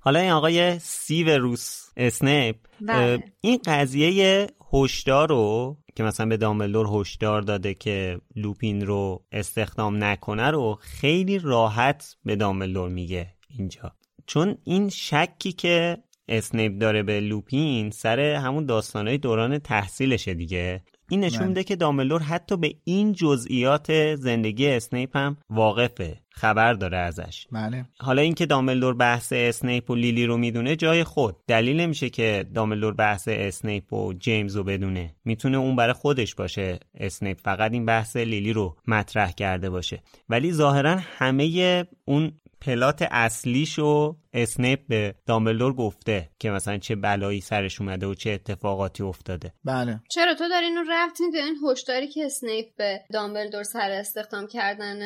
حالا 0.00 0.20
این 0.20 0.30
آقای 0.30 0.78
سیوروس 0.78 1.86
اسنیپ 1.96 2.56
بله. 2.80 3.24
این 3.40 3.60
قضیه 3.64 4.46
هشدار 4.72 5.28
رو 5.28 5.76
که 5.94 6.02
مثلا 6.02 6.26
به 6.26 6.36
دامبلدور 6.36 6.86
هشدار 6.92 7.42
داده 7.42 7.74
که 7.74 8.20
لوپین 8.36 8.86
رو 8.86 9.24
استخدام 9.32 10.04
نکنه 10.04 10.50
رو 10.50 10.78
خیلی 10.80 11.38
راحت 11.38 12.16
به 12.24 12.36
دامبلدور 12.36 12.88
میگه 12.88 13.34
اینجا. 13.58 13.92
چون 14.26 14.58
این 14.64 14.88
شکی 14.88 15.52
که 15.52 15.98
اسنیپ 16.28 16.78
داره 16.78 17.02
به 17.02 17.20
لوپین 17.20 17.90
سر 17.90 18.20
همون 18.20 18.66
داستانهای 18.66 19.18
دوران 19.18 19.58
تحصیلشه 19.58 20.34
دیگه. 20.34 20.82
این 21.12 21.20
نشون 21.20 21.38
بله. 21.38 21.48
میده 21.48 21.64
که 21.64 21.76
دامبلدور 21.76 22.22
حتی 22.22 22.56
به 22.56 22.74
این 22.84 23.12
جزئیات 23.12 24.14
زندگی 24.14 24.68
اسنیپ 24.68 25.16
هم 25.16 25.36
واقفه. 25.50 26.18
خبر 26.30 26.72
داره 26.72 26.98
ازش. 26.98 27.46
بله. 27.52 27.84
حالا 27.98 28.22
اینکه 28.22 28.46
دامبلدور 28.46 28.94
بحث 28.94 29.32
اسنیپ 29.36 29.90
و 29.90 29.94
لیلی 29.94 30.26
رو 30.26 30.36
می‌دونه 30.36 30.76
جای 30.76 31.04
خود. 31.04 31.36
دلیل 31.46 31.80
نمیشه 31.80 32.10
که 32.10 32.44
دامبلدور 32.54 32.94
بحث 32.94 33.28
اسنیپ 33.28 33.92
و 33.92 34.12
جیمز 34.12 34.56
رو 34.56 34.64
بدونه. 34.64 35.14
می‌تونه 35.24 35.58
اون 35.58 35.76
برای 35.76 35.92
خودش 35.92 36.34
باشه. 36.34 36.78
اسنیپ 36.94 37.40
فقط 37.40 37.72
این 37.72 37.86
بحث 37.86 38.16
لیلی 38.16 38.52
رو 38.52 38.76
مطرح 38.86 39.32
کرده 39.32 39.70
باشه. 39.70 40.02
ولی 40.28 40.52
ظاهرا 40.52 40.96
همه 41.18 41.84
اون 42.04 42.32
plot 42.64 43.06
اصلیشو 43.10 44.16
اسنیپ 44.32 44.80
به 44.88 45.14
دامبلدور 45.26 45.72
گفته 45.72 46.30
که 46.38 46.50
مثلا 46.50 46.78
چه 46.78 46.96
بلایی 46.96 47.40
سرش 47.40 47.80
اومده 47.80 48.06
و 48.06 48.14
چه 48.14 48.30
اتفاقاتی 48.30 49.02
افتاده. 49.02 49.52
بله. 49.64 50.00
چرا 50.10 50.34
تو 50.34 50.48
داری 50.48 50.66
اینو 50.66 50.80
ربط 50.80 51.20
میده 51.20 51.38
این 51.38 51.56
هشداری 51.70 52.08
که 52.08 52.24
اسنیپ 52.24 52.66
به 52.76 53.00
دامبلدور 53.12 53.62
سر 53.62 53.90
استخدام 53.90 54.46
کردن 54.46 54.98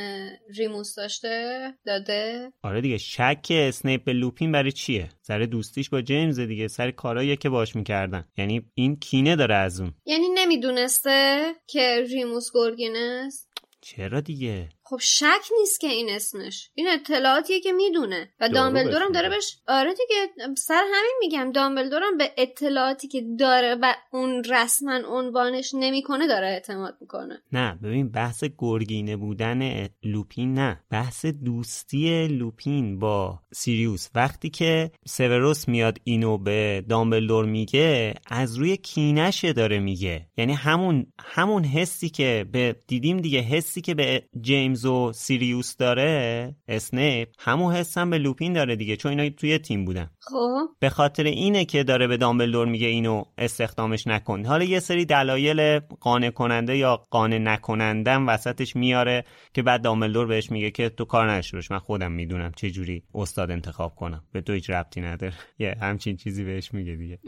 ریموس 0.59 0.95
داشته 0.95 1.63
داده؟ 1.87 2.53
آره 2.63 2.81
دیگه 2.81 2.99
شک 2.99 3.47
اسنیپ 3.51 4.05
به 4.05 4.13
لوپین 4.13 4.53
برای 4.53 4.73
چیه؟ 4.73 5.09
سر 5.23 5.39
دوستیش 5.39 5.91
با 5.91 6.03
جیمز 6.03 6.41
دیگه 6.41 6.69
سر 6.69 6.91
کارایی 6.91 7.37
که 7.37 7.49
باش 7.49 7.77
می‌کردن. 7.77 8.25
یعنی 8.37 8.71
این 8.75 8.97
کینه 8.97 9.37
داره 9.37 9.55
از 9.55 9.81
اون. 9.81 9.95
یعنی 10.07 10.27
نمی‌دونسته 10.35 11.43
که 11.67 12.05
ریموس 12.11 12.51
گرگین 12.55 12.97
است؟ 12.97 13.51
چرا 13.81 14.21
دیگه؟ 14.21 14.69
خب 14.89 14.99
شک 15.01 15.43
نیست 15.61 15.81
که 15.81 15.87
این 15.87 16.11
اسمش. 16.11 16.71
این 16.75 16.89
اطلاعاتیه 16.89 17.61
که 17.61 17.73
می‌دونه. 17.73 18.29
و 18.41 18.49
دامبلدورم 18.49 19.13
داره 19.13 19.29
بهش 19.29 19.57
آره 19.69 19.91
دیگه 19.91 20.55
سر 20.57 20.83
همین 20.95 21.15
میگم. 21.21 21.53
دامبلدورم 21.53 22.17
به 22.19 22.31
اطلاعاتی 22.37 23.09
که 23.09 23.23
داره 23.39 23.77
و 23.83 23.95
اون 24.13 24.45
رسما 24.45 25.01
عنوانش 25.09 25.71
نمی‌کنه 25.75 26.27
داره 26.27 26.47
اعتماد 26.47 26.97
می‌کنه. 27.01 27.43
نه 27.53 27.79
ببین 27.83 28.09
بحث 28.11 28.45
گرگینه 28.59 29.17
بودن 29.17 29.89
لوپین 30.03 30.55
نه. 30.55 30.81
بحث 30.91 31.27
دوستی 31.27 32.29
لوپین 32.29 32.99
با 32.99 33.41
سیریوس. 33.53 34.09
وقتی 34.15 34.51
که 34.51 34.91
سوروس 35.07 35.69
میاد 35.69 35.99
اینو 36.05 36.39
به 36.39 36.85
دامبلدور 36.89 37.45
میگه 37.45 38.15
از 38.27 38.57
روی 38.57 38.77
کینشه 38.77 39.53
داره 39.53 39.79
میگه. 39.79 40.27
یعنی 40.37 40.53
همون 40.53 41.07
همون 41.21 41.65
حسی 41.65 42.09
که 42.09 42.47
به 42.53 42.77
دیدیم 42.87 43.17
دیگه 43.17 43.41
حسی 43.41 43.81
که 43.81 43.95
به 43.95 44.23
جیمز 44.41 44.76
و 44.85 45.13
سیریوس 45.13 45.77
داره 45.77 46.55
اسنیپ 46.69 47.29
همون 47.39 47.75
حس 47.75 47.99
هم 47.99 48.11
به 48.11 48.19
لوپین 48.19 48.53
داره 48.53 48.77
دیگه 48.77 48.97
چون 48.97 49.11
اینا 49.11 49.31
توی 49.37 49.59
تیم 49.59 49.85
بودن. 49.85 50.11
خب. 50.21 50.69
به 50.79 50.91
خاطر 50.91 51.25
اینه 51.25 51.65
که 51.65 51.85
داره 51.85 52.07
به 52.07 52.17
دامبلدور 52.17 52.67
میگه 52.67 52.87
اینو 52.87 53.25
استخدامش 53.39 54.07
نکن. 54.07 54.45
حالا 54.45 54.65
یه 54.65 54.81
سری 54.81 55.05
دلایل 55.05 55.79
قانع 55.79 56.31
کننده 56.31 56.77
یا 56.77 56.97
قانع 57.11 57.39
نکننده 57.39 58.17
وسطش 58.17 58.77
میاره 58.77 59.25
که 59.55 59.63
بعد 59.63 59.83
دامبلدور 59.83 60.27
بهش 60.27 60.51
میگه 60.51 60.71
که 60.71 60.89
تو 60.89 61.05
کار 61.05 61.31
نشروش 61.33 61.71
من 61.71 61.79
خودم 61.79 62.13
می‌دونم 62.13 62.53
چه 62.57 62.71
جوری 62.71 63.03
استاد 63.15 63.51
انتخاب 63.51 63.95
کنم. 63.95 64.25
به 64.33 64.41
تو 64.41 64.53
هیچ 64.53 64.71
ربطی 64.71 65.01
نداره. 65.01 65.35
یه 65.59 65.77
همچین 65.81 66.17
چیزی 66.17 66.45
بهش 66.45 66.75
میگه 66.75 66.97
دیگه. 66.97 67.19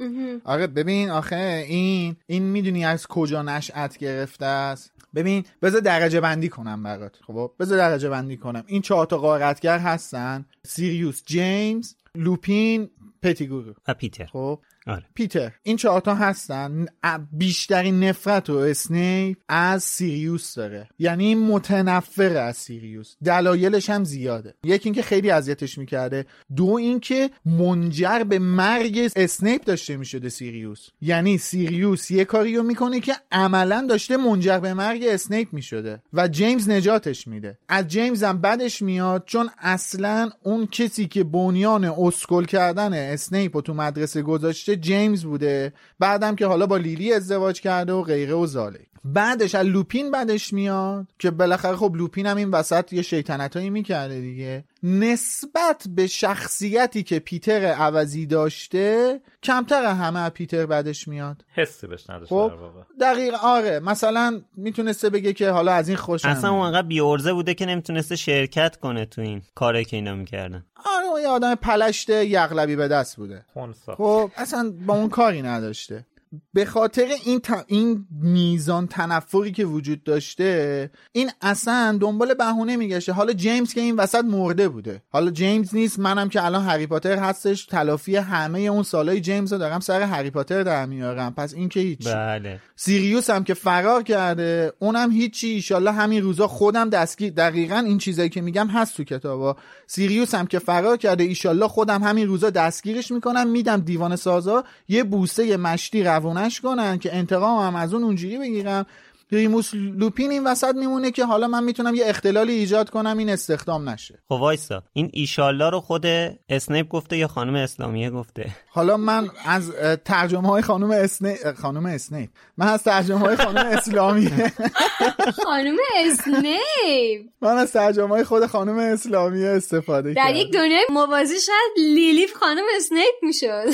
آره 0.45 0.67
ببین 0.67 1.11
آخه 1.11 1.65
این 1.69 2.17
این 2.27 2.43
می‌دونی 2.43 2.85
از 2.85 3.07
کجا 3.07 3.43
نشأت 3.43 3.99
گرفته 3.99 4.47
است؟ 4.47 4.93
ببین 5.15 5.45
بذار 5.63 5.81
درجه 5.81 6.21
بندی 6.21 6.49
کنم 6.49 6.83
برات. 6.83 7.17
خب 7.27 7.37
بذار 7.47 7.79
درجه 7.79 8.09
بندی 8.09 8.37
کنم. 8.37 8.65
این 8.67 8.83
چهار 8.83 9.07
تا 9.07 9.19
قارتگر 9.19 9.79
هستن. 9.79 10.45
سیریوس 10.67 11.23
جیمز 11.27 11.95
لوپین 12.15 12.91
پتیگورو 13.23 13.75
و 13.89 13.95
پیتر. 13.95 14.27
خب. 14.27 14.61
آره. 14.89 15.05
پیتر 15.15 15.53
این 15.63 15.77
چهارتا 15.77 16.15
هستن. 16.15 16.87
بیشترین 17.33 18.05
نفرتو 18.05 18.55
اسنیپ 18.57 19.39
از 19.49 19.83
سیریوس 19.83 20.55
داره. 20.55 20.89
یعنی 20.99 21.35
متنفره 21.35 22.37
از 22.37 22.57
سیریوس. 22.57 23.15
دلایلش 23.25 23.91
هم 23.91 24.05
زیاده. 24.05 24.55
یکی 24.65 24.89
اینکه 24.89 25.03
خیلی 25.03 25.31
اذیتش 25.31 25.79
می‌کرده. 25.79 26.27
دو 26.57 26.67
اینکه 26.67 27.31
منجر 27.45 28.23
به 28.29 28.39
مرگ 28.39 29.11
اسنیپ 29.17 29.65
داشته 29.65 29.97
می‌شده 29.97 30.29
سیریوس. 30.29 30.89
یعنی 31.01 31.39
سیریوس 31.39 32.11
یه 32.11 32.25
کاری 32.25 32.57
رو 32.57 32.63
می‌کنه 32.63 33.01
که 33.01 33.13
عملا 33.33 33.87
داشته 33.89 34.17
منجر 34.17 34.59
به 34.59 34.75
مرگ 34.75 35.05
اسنیپ 35.05 35.49
می‌شده 35.53 36.03
و 36.13 36.29
جیمز 36.29 36.71
نجاتش 36.71 37.29
میده. 37.29 37.59
از 37.69 37.89
جیمز 37.89 38.23
هم 38.23 38.41
بدش 38.41 38.83
میاد 38.83 39.23
چون 39.27 39.51
اصلا 39.59 40.31
اون 40.43 40.67
کسی 40.67 41.07
که 41.07 41.25
بنیان 41.25 41.85
اسکل 41.85 42.45
کردن 42.45 43.13
اسنیپ 43.13 43.57
رو 43.57 43.63
تو 43.63 43.75
مدرسه 43.75 44.23
گذاشته 44.23 44.78
جیمز 44.81 45.25
بوده 45.25 45.73
بعدم 45.99 46.37
که 46.37 46.47
حالا 46.47 46.67
با 46.67 46.77
لیلی 46.77 47.13
ازدواج 47.13 47.61
کرده 47.61 47.93
و 47.93 48.03
غیره 48.03 48.35
و 48.35 48.47
زاله. 48.47 48.88
بعدش 49.05 49.55
از 49.55 49.67
لوپین 49.67 50.11
بعدش 50.11 50.53
میاد 50.53 51.07
که 51.19 51.31
بالاخره 51.31 51.77
خب 51.77 51.93
لوپین 51.97 52.27
هم 52.27 52.37
این 52.37 52.51
وسط 52.51 52.93
یه 52.93 53.03
شیطنتایی 53.03 53.71
می‌کرده 53.71 54.21
دیگه 54.21 54.65
نسبت 54.83 55.87
به 55.89 56.07
شخصیتی 56.07 57.03
که 57.03 57.19
پیتر 57.19 57.65
عوضی 57.65 58.27
داشته 58.27 59.21
کمتر 59.43 59.85
همه 59.85 60.21
از 60.21 60.31
پیتر 60.31 60.67
بعدش 60.67 61.09
میاد 61.09 61.45
حسی 61.55 61.87
بهش 61.87 62.11
نداشته 62.11 62.35
خب. 62.35 62.53
دقیق 63.01 63.35
آره 63.35 63.81
مثلا 63.81 64.41
می‌تونسته 64.57 65.11
بگه 65.11 65.33
که 65.33 65.51
حالا 65.51 65.73
از 65.73 65.89
این 65.89 65.97
خوشم 65.97 66.29
اصلا 66.29 66.51
اون. 66.51 66.61
انقدر 66.61 66.87
بیورزه 66.87 67.33
بوده 67.33 67.55
که 67.55 67.67
نمی‌تونسته 67.67 68.17
شرکت 68.17 68.77
کنه 68.77 69.05
تو 69.05 69.21
این 69.21 69.43
کاری 69.55 69.85
که 69.85 69.97
اینا 69.97 70.15
می‌کردن 70.15 70.65
آره 70.87 71.07
اون 71.07 71.21
یه 71.21 71.29
آدم 71.29 71.55
پلشت 71.55 72.11
یغلبی 72.11 72.77
به 72.77 72.89
دست 72.89 73.17
بوده 73.17 73.45
خونسا. 73.53 73.95
خب 73.95 74.31
اصلا 74.37 74.75
با 74.87 74.95
اون 74.95 75.09
کاری 75.09 75.43
نداشته 75.43 76.07
به 76.53 76.65
خاطر 76.65 77.07
این, 77.25 77.41
ت- 77.41 77.65
این 77.67 78.07
میزان 78.23 78.87
تنفری 78.87 79.53
که 79.53 79.65
وجود 79.65 80.05
داشته 80.05 80.91
این 81.13 81.31
اصلا 81.41 81.99
دنبال 82.01 82.35
بهونه 82.35 82.77
میگشه 82.77 83.13
حالا 83.13 83.33
جیمز 83.33 83.75
که 83.75 83.81
این 83.81 83.97
وسط 83.97 84.25
مرده 84.25 84.69
بوده. 84.69 85.03
حالا 85.09 85.31
جیمز 85.31 85.75
نیست 85.75 85.99
منم 85.99 86.29
که 86.29 86.45
الان 86.45 86.65
هری 86.65 86.87
پاتر 86.87 87.17
هستش 87.19 87.67
تلافی 87.67 88.17
همه 88.17 88.61
اون 88.61 88.83
سالای 88.83 89.21
جیمز 89.21 89.53
رو 89.53 89.59
دارم 89.59 89.81
سر 89.81 90.03
هری 90.03 90.31
پاتر 90.31 90.63
در 90.63 90.87
میارم. 90.87 91.35
پس 91.35 91.55
این 91.55 91.69
که 91.69 91.81
هیچ. 91.81 92.09
بله. 92.09 92.61
سیریوس 92.77 93.31
هم 93.31 93.45
که 93.45 93.55
فرار 93.55 94.03
کرده 94.03 94.73
اونم 94.79 95.11
هیچی. 95.11 95.49
ایشالله 95.49 95.93
همین 95.93 96.23
روزا 96.23 96.47
خودم 96.47 96.91
دستگیر 96.91 97.33
دقیقا 97.33 97.79
این 97.79 97.99
چیزایی 97.99 98.29
که 98.29 98.41
میگم 98.41 98.67
هست 98.67 98.97
تو 98.97 99.05
کتابا. 99.05 99.57
سیریوس 99.87 100.35
هم 100.35 100.47
که 100.47 100.59
فرار 100.59 100.97
کرده 100.97 101.25
ایشالله 101.25 101.69
خودم 101.69 102.03
همین 102.03 102.27
روزا 102.27 102.51
دستگیرش 102.51 103.11
می‌کنم 103.11 103.49
میدم 103.49 103.81
دیوان 103.81 104.17
سازا 104.17 104.65
یه 104.89 105.05
بوسه 105.05 105.57
مشتی 105.57 106.03
روونش 106.19 106.61
کنن 106.61 106.99
که 106.99 107.17
انتقام 107.17 107.67
هم 107.67 107.77
از 107.77 107.95
اون 107.95 108.05
اونجوری 108.05 108.39
بگیرم. 108.39 108.87
ریموس 109.33 109.71
لوپین 109.75 110.31
این 110.31 110.45
وسط 110.45 110.75
میمونه 110.75 111.11
که 111.11 111.25
حالا 111.25 111.49
من 111.49 111.65
می‌تونم 111.65 111.95
یه 111.95 112.05
اختلالی 112.07 112.53
ایجاد 112.53 112.91
کنم 112.91 113.19
این 113.19 113.31
استخدام 113.31 113.89
نشه. 113.89 114.19
خب 114.29 114.33
وایسا. 114.33 114.83
این 114.93 115.11
ایشالله 115.13 115.71
رو 115.71 115.81
خود 115.81 116.07
اسنیپ 116.49 116.89
گفته 116.89 117.17
یا 117.17 117.29
خانم 117.29 117.55
اسلامیه 117.55 118.11
گفته؟ 118.11 118.51
حالا 118.71 118.97
من 118.97 119.29
از 119.47 119.73
ترجمه 120.05 120.49
های 120.49 120.63
خانم 120.63 120.91
اسنی 120.91 121.35
خانم 121.63 121.87
اسنیپ. 121.87 122.31
من 122.57 122.67
از 122.67 122.83
ترجمه 122.83 123.19
های 123.19 123.37
خانم 123.37 123.67
اسلامیه. 123.67 124.53
خانم 125.45 125.77
اسنیپ. 126.05 127.27
من 127.41 127.59
از 127.59 127.73
ترجمه 127.73 128.09
های 128.09 128.25
خود 128.25 128.47
خانم 128.47 128.79
اسلامیه 128.79 129.49
استفاده 129.49 130.13
در 130.13 130.23
کردم. 130.23 130.37
یک 130.37 130.53
دنیای 130.53 130.87
موازی 130.91 131.41
شاید 131.41 131.95
لیلیف 131.95 132.33
خانم 132.33 132.65
اسنیپ 132.77 133.15
می‌شد. 133.23 133.69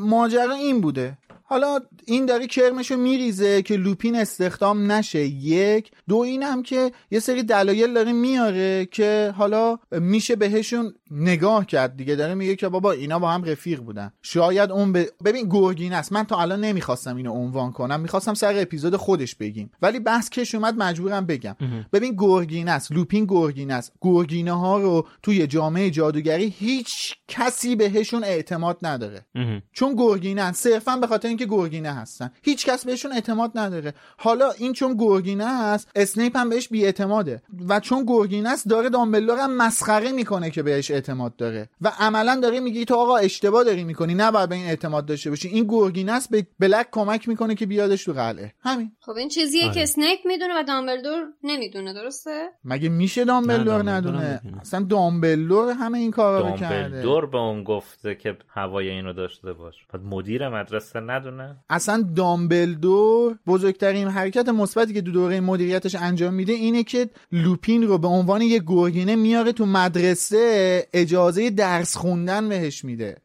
ماجرا 0.00 0.54
این 0.54 0.80
بوده. 0.80 1.18
حالا 1.48 1.80
این 2.06 2.26
داره 2.26 2.46
کرمشو 2.46 2.96
میریزه 2.96 3.62
که 3.62 3.76
لوپین 3.76 4.16
استخدام 4.16 4.92
نشه. 4.92 5.26
یک. 5.26 5.90
دو 6.08 6.16
این 6.16 6.42
هم 6.42 6.62
که 6.62 6.92
یه 7.10 7.20
سری 7.20 7.42
دلایل 7.42 7.94
داره 7.94 8.12
میاره 8.12 8.86
که 8.86 9.34
حالا 9.36 9.78
میشه 9.92 10.36
بهشون 10.36 10.94
نگاه 11.10 11.66
کرد 11.66 11.96
دیگه. 11.96 12.16
داره 12.16 12.34
میگه 12.34 12.56
که 12.56 12.68
بابا 12.68 12.92
اینا 12.92 13.18
با 13.18 13.30
هم 13.30 13.44
رفیق 13.44 13.80
بودن. 13.80 14.12
شاید 14.22 14.70
اون 14.70 14.92
ب... 14.92 15.04
ببین 15.24 15.48
گرگین 15.48 15.92
است. 15.92 16.12
من 16.12 16.24
تا 16.24 16.40
الان 16.40 16.60
نمی‌خواستم 16.60 17.16
اینو 17.16 17.32
عنوان 17.32 17.72
کنم. 17.72 18.00
می‌خواستم 18.00 18.34
سر 18.34 18.58
اپیزود 18.58 18.96
خودش 18.96 19.34
بگیم. 19.34 19.70
ولی 19.82 19.98
بحث 19.98 20.30
کش 20.30 20.54
اومد 20.54 20.74
مجبورم 20.78 21.26
بگم. 21.26 21.56
ببین 21.92 22.14
گرگین 22.18 22.68
است. 22.68 22.92
لوپین 22.92 23.24
گرگین 23.28 23.70
است. 23.70 23.92
گرگینه 24.00 24.52
ها 24.52 24.78
رو 24.78 25.06
توی 25.22 25.46
جامعه 25.46 25.90
جادوگری 25.90 26.54
هیچ 26.58 27.14
کسی 27.28 27.76
بهشون 27.76 28.24
اعتماد 28.24 28.78
نداره. 28.82 29.26
چون 29.72 29.94
گرگینن. 29.94 30.52
صرفا 30.52 30.96
به 30.96 31.06
خاطر 31.06 31.28
اینکه 31.38 31.56
گرگینه 31.56 31.92
هستن. 31.92 32.30
هیچ 32.42 32.66
کس 32.66 32.84
بهشون 32.84 33.12
اعتماد 33.12 33.52
نداره. 33.54 33.94
حالا 34.16 34.50
این 34.50 34.72
چون 34.72 34.96
گرگینه 34.98 35.44
است 35.44 35.90
اسنیپ 35.94 36.36
هم 36.36 36.48
بهش 36.48 36.68
بیاعتماده. 36.68 37.42
و 37.68 37.80
چون 37.80 38.04
گرگینه 38.06 38.48
است 38.48 38.68
داره 38.68 38.88
دامبلدور 38.88 39.38
هم 39.38 39.56
مسخره 39.56 40.12
می‌کنه 40.12 40.50
که 40.50 40.62
بهش 40.62 40.90
اعتماد 40.90 41.36
داره. 41.36 41.68
و 41.80 41.92
عملا 41.98 42.40
داره 42.42 42.60
میگه 42.60 42.84
تو 42.84 42.94
آقا 42.94 43.16
اشتباه 43.16 43.64
داری 43.64 43.84
می‌کنی 43.84 44.14
نباید 44.14 44.48
به 44.48 44.54
این 44.54 44.66
اعتماد 44.66 45.06
داشته 45.06 45.30
باشی. 45.30 45.48
این 45.48 45.64
گرگینه 45.68 46.12
است 46.12 46.30
به 46.30 46.46
بلک 46.58 46.86
کمک 46.92 47.28
می‌کنه 47.28 47.54
که 47.54 47.66
بیادش 47.66 48.04
تو 48.04 48.12
قلعه. 48.12 48.52
همین. 48.60 48.92
خب 49.00 49.12
این 49.12 49.28
چیزیه 49.28 49.64
آره. 49.64 49.74
که 49.74 49.82
اسنیپ 49.82 50.18
می‌دونه 50.24 50.60
و 50.60 50.62
دامبلدور 50.62 51.24
نمی‌دونه 51.42 51.94
درسته؟ 51.94 52.48
مگه 52.64 52.88
میشه 52.88 53.24
دامبلدور 53.24 53.64
دامبلدور 53.64 53.92
ندونه. 53.92 54.40
اصلا 54.60 54.86
دامبلدور 54.90 55.72
همه 55.72 55.98
این 55.98 56.10
کارا 56.10 56.50
رو 56.50 56.56
کرده. 56.56 56.82
دامبلدور 56.82 57.26
به 57.26 57.38
اون 57.38 57.64
گفته 57.64 58.14
که 58.14 58.36
هوای 58.48 58.88
اینو 58.88 59.12
داشته 59.12 59.52
باش. 59.52 59.74
بعد 59.92 60.02
مدیر 60.02 60.48
مدرسه 60.48 61.00
ندونه. 61.30 61.56
اصلا 61.70 62.08
دامبلدور 62.16 63.38
بزرگترین 63.46 64.08
حرکت 64.08 64.48
مثبتی 64.48 64.94
که 64.94 65.00
دو 65.00 65.12
دوره 65.12 65.40
مدیریتش 65.40 65.94
انجام 65.94 66.34
میده 66.34 66.52
اینه 66.52 66.84
که 66.84 67.10
لوپین 67.32 67.82
رو 67.82 67.98
به 67.98 68.08
عنوان 68.08 68.42
یه 68.42 68.62
گرگینه 68.66 69.16
میاره 69.16 69.52
تو 69.52 69.66
مدرسه 69.66 70.88
اجازه 70.92 71.50
درس 71.50 71.96
خوندن 71.96 72.48
بهش 72.48 72.84
میده. 72.84 73.16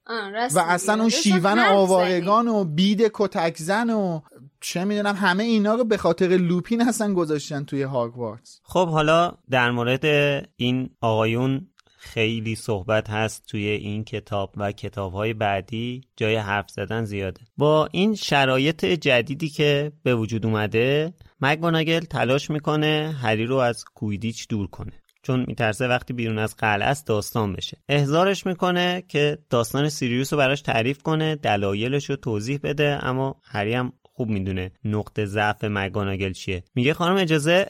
و. 0.56 0.60
اصلا 0.60 1.02
اون 1.02 1.10
شیون 1.10 1.60
آوارگان 1.60 2.48
و 2.48 2.64
بید 2.64 3.12
کتکزن 3.14 3.90
و 3.90 4.22
چه 4.62 4.84
می‌دونم 4.84 5.16
همه 5.16 5.44
اینا 5.44 5.76
رو 5.76 5.84
به 5.84 5.98
خاطر 5.98 6.28
لوپین 6.28 6.82
هستن 6.82 7.14
گذاشتن 7.14 7.64
توی 7.64 7.84
هاگوارتس 7.84 8.60
خب 8.64 8.88
حالا 8.88 9.32
در 9.50 9.72
مورد 9.72 10.06
این 10.56 10.90
آقایون 11.02 11.68
خیلی 12.04 12.56
صحبت 12.56 13.10
هست 13.10 13.46
توی 13.48 13.68
این 13.68 14.04
کتاب 14.04 14.54
و 14.58 14.72
کتابهای 14.72 15.34
بعدی 15.34 16.02
جای 16.18 16.36
حرف 16.36 16.70
زدن 16.70 17.06
زیاده. 17.06 17.42
با 17.58 17.90
این 17.92 18.16
شرایط 18.16 18.86
جدیدی 18.86 19.50
که 19.50 19.92
به 20.04 20.16
وجود 20.16 20.46
اومده 20.46 21.14
مگوناگل 21.42 22.00
تلاش 22.00 22.50
می‌کنه 22.50 23.16
هری 23.22 23.46
رو 23.46 23.56
از 23.56 23.84
کویدیچ 23.96 24.48
دور 24.48 24.68
کنه. 24.68 24.92
چون 25.24 25.46
میترسه 25.48 25.88
وقتی 25.88 26.14
بیرون 26.14 26.40
از 26.40 26.56
قلعه 26.56 26.88
است 26.88 27.08
داستان 27.08 27.54
بشه. 27.54 27.78
احضارش 27.90 28.46
می‌کنه 28.46 29.04
که 29.08 29.38
داستان 29.50 29.90
سیریوس 29.90 30.34
رو 30.34 30.40
براش 30.40 30.62
تعریف 30.62 31.02
کنه 31.02 31.36
دلایلش 31.36 32.10
رو 32.10 32.16
توضیح 32.16 32.60
بده 32.64 33.00
اما 33.02 33.36
هری 33.44 33.74
هم 33.74 33.94
خوب 34.04 34.30
می‌دونه 34.30 34.72
نقطه 34.86 35.26
ضعف 35.26 35.64
مگاناگل 35.64 36.34
چیه. 36.34 36.64
میگه 36.76 36.94
خانم 36.94 37.16
اجازه 37.16 37.68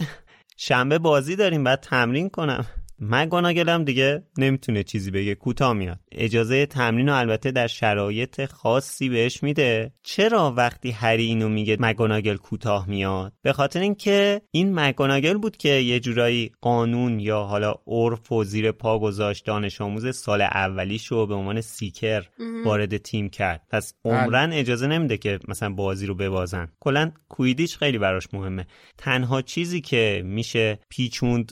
شنبه 0.57 0.99
بازی 0.99 1.36
داریم 1.36 1.63
بعد 1.63 1.79
تمرین 1.79 2.29
کنم. 2.29 2.65
مگاناگل 3.02 3.84
دیگه 3.84 4.24
نمی‌تونه 4.38 4.84
چیزی 4.84 5.12
بگه. 5.12 5.36
کوتاه 5.36 5.74
میاد. 5.74 5.99
اجازه 6.12 6.66
تمرین 6.66 7.10
و 7.10 7.14
البته 7.14 7.52
در 7.52 7.68
شرایط 7.68 8.45
خاصی 8.45 9.10
بهش 9.10 9.43
میده. 9.43 9.93
چرا 10.04 10.54
وقتی 10.58 10.91
هری 10.91 11.26
اینو 11.26 11.49
میگه 11.49 11.78
مگاناگل 11.80 12.36
کوتاه 12.36 12.89
میاد؟ 12.89 13.34
به 13.41 13.54
خاطر 13.54 13.80
اینکه 13.80 14.41
این 14.52 14.74
مگاناگل 14.74 15.38
بود 15.38 15.58
که 15.58 15.70
یه 15.70 15.99
جورایی 15.99 16.52
قانون 16.62 17.20
یا 17.20 17.43
حالا 17.43 17.76
عرف 17.88 18.32
و 18.32 18.43
زیر 18.43 18.72
پا 18.72 18.99
گذاشت 18.99 19.45
دانش 19.45 19.82
آموز 19.82 20.16
سال 20.16 20.41
اولیش 20.41 21.08
رو 21.08 21.28
به 21.28 21.34
عنوان 21.34 21.62
سیکر 21.62 22.24
وارد 22.66 22.97
تیم 22.97 23.30
کرد. 23.30 23.62
پس 23.70 23.93
عمرن 24.06 24.54
اجازه 24.54 24.88
نمیده 24.88 25.18
که 25.18 25.39
مثلا 25.47 25.70
بازی 25.70 26.06
رو 26.06 26.16
ببازن. 26.16 26.68
کلا 26.80 27.12
کویدیچ 27.30 27.78
خیلی 27.78 27.97
براش 27.97 28.28
مهمه. 28.34 28.68
تنها 28.97 29.41
چیزی 29.41 29.82
که 29.82 30.22
میشه 30.26 30.80
پیچوند 30.89 31.52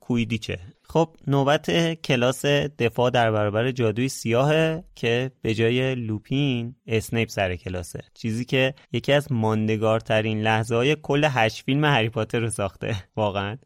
کویدیچه. 0.00 0.58
خب 0.82 1.16
نوبت 1.26 1.94
کلاس 1.94 2.46
دفاع 2.46 3.10
در 3.10 3.30
برابر 3.30 3.70
جادوی 3.70 4.08
سیاهه 4.08 4.84
که 4.94 5.30
به 5.42 5.54
جای 5.54 5.94
لوپین 5.94 6.74
اسنیپ 6.86 7.28
سر 7.28 7.56
کلاسه. 7.56 8.00
چیزی 8.14 8.44
که 8.44 8.74
یکی 8.92 9.12
از 9.12 9.32
ماندگارترین 9.32 10.40
لحظه 10.42 10.74
های 10.74 10.96
کل 11.02 11.28
هشت 11.30 11.64
فیلم 11.64 11.84
هری 11.84 12.08
پاتر 12.08 12.40
رو 12.40 12.50
ساخته. 12.50 12.96
واقعا. 13.16 13.56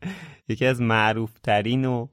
یکی 0.48 0.66
از 0.66 0.80
معروفترین 0.80 1.84
و 1.84 2.06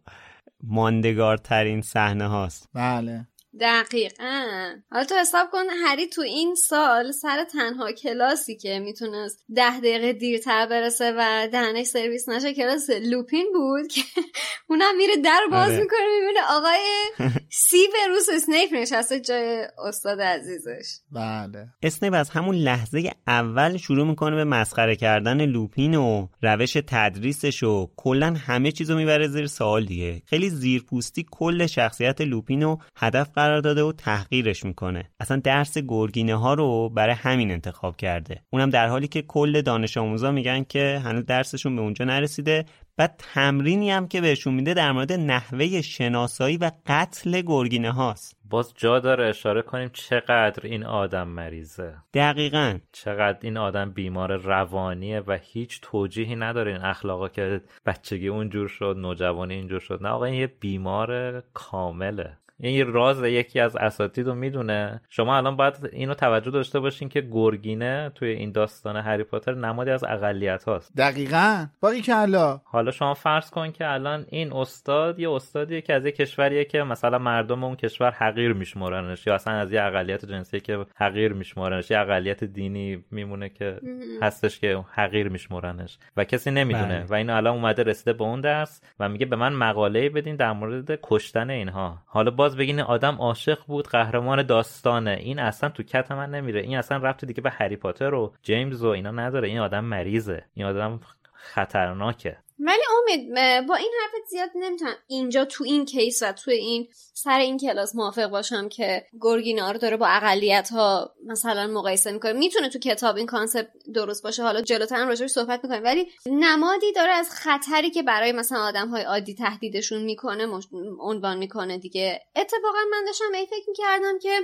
ماندگارترین 0.63 1.81
صحنه 1.81 2.27
هاست 2.27 2.69
بله. 2.73 3.27
دقیقا. 3.59 4.43
حالا 4.91 5.05
تو 5.05 5.15
حساب 5.15 5.47
کن 5.51 5.63
هری 5.85 6.07
تو 6.07 6.21
این 6.21 6.55
سال 6.55 7.11
سر 7.11 7.43
تنها 7.43 7.91
کلاسی 7.91 8.57
که 8.57 8.79
می‌تونست 8.79 9.45
ده 9.55 9.79
دقیقه 9.79 10.13
دیرتر 10.13 10.65
برسه 10.65 11.13
و 11.17 11.47
دهنش 11.51 11.85
سرویس 11.85 12.29
نشه 12.29 12.53
کلاس 12.53 12.89
لوپین 12.89 13.51
بود 13.53 13.87
که 13.87 14.01
اونم 14.69 14.97
میره 14.97 15.15
در 15.15 15.41
باز 15.51 15.69
آره. 15.69 15.79
می‌کنه 15.79 15.99
می‌بینه 16.19 16.39
آقای 16.49 17.09
سوروس 17.69 18.29
اسنیپ 18.33 18.73
نشسته 18.73 19.19
جای 19.19 19.67
استاد 19.87 20.21
عزیزش. 20.21 20.99
بله. 21.11 21.67
اسنیپ 21.83 22.13
از 22.13 22.29
همون 22.29 22.55
لحظه 22.55 23.11
اول 23.27 23.77
شروع 23.77 24.07
می‌کنه 24.07 24.35
به 24.35 24.43
مسخره 24.43 24.95
کردن 24.95 25.45
لوپین 25.45 25.95
و 25.95 26.27
روش 26.41 26.77
تدریسش 26.87 27.63
و 27.63 27.89
کلا 27.97 28.33
همه 28.33 28.71
چیزو 28.71 28.95
می‌بره 28.95 29.27
زیر 29.27 29.47
سوال 29.47 29.85
دیگه. 29.85 30.21
خیلی 30.25 30.49
زیرپوستی 30.49 31.25
کل 31.31 31.65
شخصیت 31.65 32.21
لوپینو 32.21 32.77
هدف 32.95 33.29
قرار 33.43 33.61
داده 33.61 33.83
و 33.83 33.91
تحقیرش 33.91 34.65
می‌کنه. 34.65 35.09
اصلا 35.19 35.37
درس 35.37 35.77
گرگینه 35.77 36.35
ها 36.35 36.53
رو 36.53 36.89
برای 36.89 37.15
همین 37.15 37.51
انتخاب 37.51 37.97
کرده. 37.97 38.41
اونم 38.49 38.69
در 38.69 38.87
حالی 38.87 39.07
که 39.07 39.21
کل 39.21 39.61
دانش 39.61 39.97
آموزا 39.97 40.31
میگن 40.31 40.63
که 40.63 41.01
هنوز 41.03 41.25
درسشون 41.25 41.75
به 41.75 41.81
اونجا 41.81 42.05
نرسیده. 42.05 42.65
بعد 42.97 43.15
تمرینی 43.17 43.91
هم 43.91 44.07
که 44.07 44.21
بهشون 44.21 44.53
میده 44.53 44.73
در 44.73 44.91
مورد 44.91 45.13
نحوه 45.13 45.81
شناسایی 45.81 46.57
و 46.57 46.71
قتل 46.85 47.41
گرگینه 47.41 47.91
هاست 47.91 48.37
باز 48.49 48.73
جا 48.75 48.99
داره 48.99 49.29
اشاره 49.29 49.61
کنیم 49.61 49.89
چقدر 49.93 50.59
این 50.63 50.85
آدم 50.85 51.27
مریضه. 51.27 51.93
دقیقا. 52.13 52.79
چقدر 52.91 53.37
این 53.41 53.57
آدم 53.57 53.91
بیمار 53.91 54.37
روانیه 54.37 55.23
و 55.27 55.37
هیچ 55.41 55.79
توجیهی 55.81 56.35
نداره 56.35 56.71
این 56.71 56.81
اخلاقا 56.81 57.27
که 57.27 57.61
بچگی 57.85 58.27
اونجور 58.27 58.67
شد 58.67 58.95
نوجوانی 58.97 59.53
اینجور 59.53 59.79
شد. 59.79 59.99
نه 60.01 60.09
آقا 60.09 60.25
این 60.25 60.35
یه 60.35 60.47
بیمار 60.47 61.41
کامله. 61.53 62.37
این 62.67 62.93
راز 62.93 63.23
یکی 63.23 63.59
از 63.59 63.75
اساتید 63.75 64.27
رو 64.27 64.35
می‌دونه. 64.35 65.01
شما 65.09 65.37
الان 65.37 65.55
باید 65.55 65.89
اینو 65.93 66.13
توجه 66.13 66.51
داشته 66.51 66.79
باشین 66.79 67.09
که 67.09 67.21
گرگینه 67.21 68.11
توی 68.15 68.29
این 68.29 68.51
داستان 68.51 68.95
هری 68.95 69.23
پاتر 69.23 69.53
نمادی 69.53 69.91
از 69.91 70.03
اقلیت 70.03 70.63
هاست. 70.63 70.91
دقیقا. 70.97 71.65
باری 71.81 72.01
کلا 72.01 72.61
حالا. 72.63 72.91
شما 72.91 73.13
فرض 73.13 73.49
کن 73.49 73.71
که 73.71 73.91
الان 73.91 74.25
این 74.29 74.53
استاد 74.53 75.19
یه 75.19 75.31
استادیه 75.31 75.81
که 75.81 75.93
از 75.93 76.05
یه 76.05 76.11
کشوریه 76.11 76.65
که 76.65 76.83
مثلا 76.83 77.17
مردم 77.17 77.63
اون 77.63 77.75
کشور 77.75 78.11
حقیر 78.11 78.53
میشمرنش 78.53 79.27
یا 79.27 79.35
اصلا 79.35 79.53
از 79.53 79.73
یه 79.73 79.83
اقلیت 79.83 80.25
جنسی 80.25 80.59
که 80.59 80.85
حقیر 80.95 81.33
میشمرنش 81.33 81.91
یه 81.91 81.99
اقلیت 81.99 82.43
دینی 82.43 83.03
میمونه 83.11 83.49
که 83.49 83.79
هستش 84.21 84.59
که 84.59 84.83
حقیر 84.91 85.29
میشمرنش 85.29 85.97
و 86.17 86.23
کسی 86.23 86.51
نمی‌دونه 86.51 86.99
بله. 86.99 87.05
و 87.09 87.13
این 87.13 87.29
الان 87.29 87.53
اومده 87.53 87.83
رسیده 87.83 88.13
به 88.13 88.23
اون 88.23 88.41
درس 88.41 88.81
و 88.99 89.09
میگه 89.09 89.25
به 89.25 89.35
من 89.35 89.53
مقاله 89.53 90.09
بدین 90.09 90.35
در 90.35 90.51
مورد 90.51 90.99
کشتن 91.03 91.49
اینها. 91.49 91.97
حالا 92.05 92.31
باز 92.31 92.52
بگین 92.55 92.79
آدم 92.79 93.15
عاشق 93.15 93.65
بود 93.67 93.87
قهرمان 93.87 94.43
داستانه. 94.43 95.11
این 95.11 95.39
اصلا 95.39 95.69
تو 95.69 95.83
کت 95.83 96.11
من 96.11 96.29
نمیره. 96.29 96.61
این 96.61 96.77
اصلا 96.77 96.97
رفت 96.97 97.25
دیگه 97.25 97.41
به 97.41 97.49
هری 97.49 97.75
پاتر 97.75 98.13
و 98.13 98.33
جیمز 98.41 98.83
و 98.83 98.87
اینا 98.87 99.11
نداره. 99.11 99.47
این 99.47 99.59
آدم 99.59 99.85
مریضه. 99.85 100.45
این 100.53 100.65
آدم 100.65 100.99
خطرناکه. 101.33 102.37
ولی 102.65 102.81
امید 103.01 103.29
با 103.67 103.75
این 103.75 103.91
حرفت 104.01 104.27
زیاد 104.29 104.49
نمی‌تونم 104.55 104.95
اینجا 105.07 105.45
تو 105.45 105.63
این 105.63 105.85
case 105.85 106.23
و 106.23 106.31
تو 106.31 106.51
این 106.51 106.87
سر 107.13 107.39
این 107.39 107.59
کلاس 107.59 107.95
موافق 107.95 108.27
باشم 108.27 108.69
که 108.69 109.05
گرگینا 109.21 109.71
رو 109.71 109.77
داره 109.77 109.97
با 109.97 110.07
اقلیت 110.07 110.69
ها 110.69 111.13
مثلا 111.25 111.67
مقایسه 111.67 112.11
می‌کنه. 112.11 112.33
می‌تونه 112.33 112.69
تو 112.69 112.79
کتاب 112.79 113.17
این 113.17 113.25
concept 113.25 113.69
درست 113.93 114.23
باشه. 114.23 114.43
حالا 114.43 114.61
جلوتر 114.61 114.95
هم 114.95 115.07
راجعش 115.07 115.29
صحبت 115.29 115.59
می‌کنیم. 115.63 115.83
ولی 115.83 116.11
نمادی 116.25 116.91
داره 116.91 117.11
از 117.11 117.29
خطری 117.31 117.89
که 117.89 118.03
برای 118.03 118.31
مثلا 118.31 118.59
آدم 118.59 118.87
های 118.89 119.03
عادی 119.03 119.35
تهدیدشون 119.35 120.03
می‌کنه 120.03 120.59
عنوان 120.99 121.37
می‌کنه 121.37 121.77
دیگه. 121.77 122.21
اتفاقا 122.35 122.79
من 122.91 123.05
داشتم 123.05 123.33
این 123.33 123.45
فکر 123.45 123.65
می‌کردم 123.67 124.19
که 124.19 124.39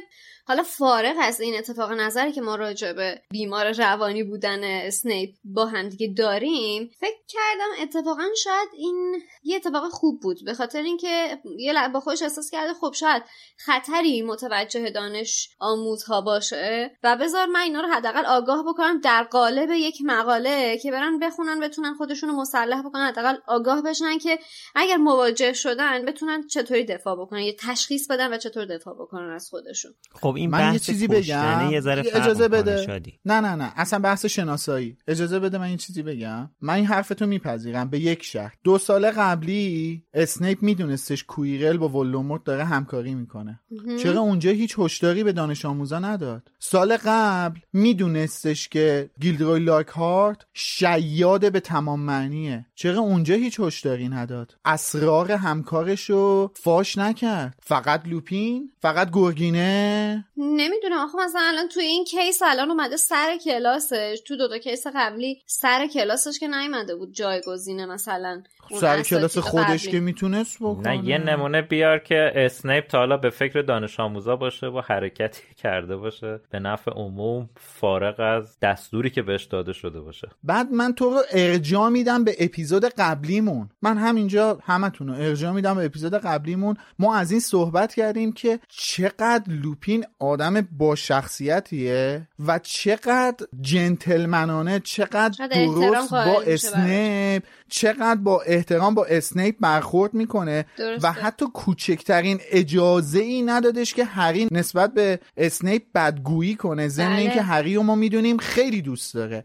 حالا 0.45 0.63
فارغ 0.63 1.15
از 1.21 1.41
این 1.41 1.57
اتفاق 1.57 1.91
نظری 1.91 2.31
که 2.31 2.41
ما 2.41 2.55
راجع 2.55 2.93
به 2.93 3.21
بیمار 3.31 3.71
روانی 3.71 4.23
بودن 4.23 4.63
اسنیپ 4.63 5.35
با 5.43 5.65
هم 5.65 5.89
دیگه 5.89 6.13
داریم 6.17 6.91
فکر 6.99 7.19
کردم 7.27 7.83
اتفاقا 8.09 8.29
شاید 8.43 8.69
این 8.73 9.21
یه 9.43 9.55
اتفاق 9.55 9.89
خوب 9.89 10.19
بود. 10.21 10.45
به 10.45 10.53
خاطر 10.53 10.81
اینکه 10.81 11.39
یه 11.57 11.73
با 11.93 11.99
خودش 11.99 12.21
احساس 12.21 12.49
کرده 12.49 12.73
خب 12.73 12.93
شاید 12.93 13.23
خطری 13.57 14.21
متوجه 14.21 14.89
دانش 14.89 15.49
آموزها 15.59 16.21
باشه 16.21 16.91
و 17.03 17.17
بذار 17.21 17.45
من 17.45 17.59
اینا 17.59 17.81
رو 17.81 17.87
حداقل 17.87 18.25
آگاه 18.25 18.63
بکنم 18.67 18.99
در 18.99 19.23
قالب 19.23 19.69
یک 19.71 19.97
مقاله 20.05 20.77
که 20.77 20.91
برن 20.91 21.19
بخونن 21.19 21.59
بتونن 21.59 21.93
خودشون 21.93 22.29
رو 22.29 22.35
مسلح 22.35 22.81
بکنن 22.81 23.07
حداقل 23.07 23.35
آگاه 23.47 23.81
بشن 23.81 24.17
که 24.17 24.39
اگر 24.75 24.97
مواجه 24.97 25.53
شدن 25.53 26.05
بتونن 26.05 26.47
چطوری 26.47 26.83
دفاع 26.83 27.15
بکنن 27.15 27.39
یه 27.39 27.55
تشخیص 27.59 28.07
بدن 28.07 28.33
و 28.33 28.37
چطور 28.37 28.65
دفاع 28.65 28.93
بکنن 28.93 29.29
از 29.29 29.49
خودشون. 29.49 29.91
خب 30.11 30.33
این 30.35 30.49
من 30.49 30.73
یه 30.73 30.79
چیزی 30.79 31.07
بگم. 31.07 31.69
یه 31.71 31.77
اجازه 31.77 32.47
بده. 32.47 32.85
شادی. 32.85 33.19
نه 33.25 33.41
نه 33.41 33.55
نه. 33.55 33.73
اصلا 33.75 33.99
بحث 33.99 34.25
شناسایی. 34.25 34.97
اجازه 35.07 35.39
بده 35.39 35.57
من 35.57 35.71
یه 35.71 35.77
چیزی 35.77 36.03
بگم. 36.03 36.49
من 36.61 36.73
این 36.73 36.85
حرفتو 36.85 37.25
میپذیرم. 37.25 37.88
به 37.89 37.99
یک 37.99 38.23
شهر. 38.23 38.53
دو 38.63 38.77
سال 38.77 39.11
قبلی 39.11 40.03
اسنیپ 40.13 40.63
میدونستش 40.63 41.23
کویرل 41.23 41.77
با 41.77 41.89
ولوموت 41.89 42.43
داره 42.43 42.63
همکاری 42.63 43.15
می‌کنه. 43.15 43.59
چرا 44.03 44.21
اونجا 44.21 44.51
هیچ 44.51 44.75
هشداری 44.77 45.23
به 45.23 45.31
دانش 45.31 45.65
آموزا 45.65 45.99
نداد؟ 45.99 46.51
سال 46.59 46.97
قبل 47.05 47.59
میدونستش 47.73 48.69
که 48.69 49.09
گیلدروی 49.21 49.59
لاک 49.59 49.87
هارت 49.87 50.37
شیاد 50.53 51.51
به 51.51 51.59
تمام 51.59 51.99
معنیه. 51.99 52.65
چرا 52.75 52.99
اونجا 52.99 53.35
هیچ 53.35 53.59
هشداری 53.59 54.09
نداد؟ 54.09 54.55
اسرار 54.65 55.31
همکارشو 55.31 56.51
فاش 56.55 56.97
نکرد. 56.97 57.55
فقط 57.63 58.07
لوپین؟ 58.07 58.71
فقط 58.81 59.09
گرگینه؟ 59.13 60.25
نمی‌دونم. 60.37 60.99
آخه 60.99 61.17
مثلا 61.25 61.41
الان 61.43 61.67
تو 61.67 61.79
این 61.79 62.05
case 62.05 62.41
الان 62.45 62.71
اومده 62.71 62.97
سر 62.97 63.37
کلاسش. 63.45 64.21
تو 64.27 64.35
دو 64.37 64.47
تا 64.47 64.57
case 64.57 64.87
قبلی 64.95 65.41
سر 65.45 65.87
کلاسش 65.87 66.39
که 66.39 66.47
نیومده 66.47 66.95
بود 66.95 67.13
جایگزینه 67.13 67.78
مثلا. 67.85 68.43
سر 68.71 69.01
کلاس 69.01 69.37
خودش 69.37 69.87
که 69.87 69.99
می‌تونست 69.99 70.57
بکنه. 70.59 70.89
نه 70.89 71.05
یه 71.05 71.17
نمونه 71.17 71.61
بیار 71.61 71.99
که 71.99 72.31
اسنیپ 72.35 72.87
تا 72.87 72.97
حالا 72.97 73.17
به 73.17 73.29
فکر 73.29 73.61
دانش 73.61 73.99
آموزا 73.99 74.35
باشه 74.35 74.67
و 74.67 74.81
حرکتی 74.85 75.43
کرده 75.63 75.95
باشه. 75.95 76.39
به 76.49 76.59
نفع 76.59 76.91
عموم 76.91 77.49
فارغ 77.55 78.19
از 78.19 78.59
دستوری 78.59 79.09
که 79.09 79.21
بهش 79.21 79.43
داده 79.43 79.73
شده 79.73 79.99
باشه. 79.99 80.27
بعد 80.43 80.71
من 80.71 80.93
تو 80.93 81.09
رو 81.09 81.19
ارجاع 81.31 81.89
میدم 81.89 82.23
به 82.23 82.35
اپیزود 82.39 82.85
قبلیمون. 82.85 83.69
من 83.81 83.97
همینجا 83.97 84.59
همتون 84.63 85.07
رو 85.07 85.13
ارجاع 85.13 85.51
میدم 85.51 85.75
به 85.75 85.85
اپیزود 85.85 86.13
قبلیمون. 86.13 86.77
ما 86.99 87.15
از 87.15 87.31
این 87.31 87.39
صحبت 87.39 87.93
کردیم 87.93 88.31
که 88.31 88.59
چقدر 88.67 89.43
لوپین 89.47 90.05
آدم 90.19 90.67
با 90.77 90.95
شخصیتیه 90.95 92.27
و 92.47 92.59
چقدر 92.59 93.45
جنتلمنانه 93.61 94.79
چقدر 94.79 95.47
درست 95.47 96.11
با 96.11 96.41
اسنیپ 96.47 97.43
چقدر 97.69 98.19
با 98.21 98.41
احترام 98.59 98.95
با 98.95 99.05
اسنیپ 99.05 99.55
برخورد 99.59 100.13
می‌کنه 100.13 100.65
و 101.01 101.11
حتی 101.11 101.45
کوچکترین 101.53 102.39
اجازه 102.51 103.19
ای 103.19 103.41
ندادش 103.41 103.93
که 103.93 104.05
هری 104.05 104.47
نسبت 104.51 104.93
به 104.93 105.19
اسنیپ 105.37 105.83
بدگویی 105.95 106.55
کنه. 106.55 106.87
ضمن 106.87 107.09
بله. 107.09 107.21
اینکه 107.21 107.41
هری 107.41 107.75
رو 107.75 107.83
ما 107.83 107.95
می‌دونیم 107.95 108.37
خیلی 108.37 108.81
دوست 108.81 109.13
داره 109.13 109.43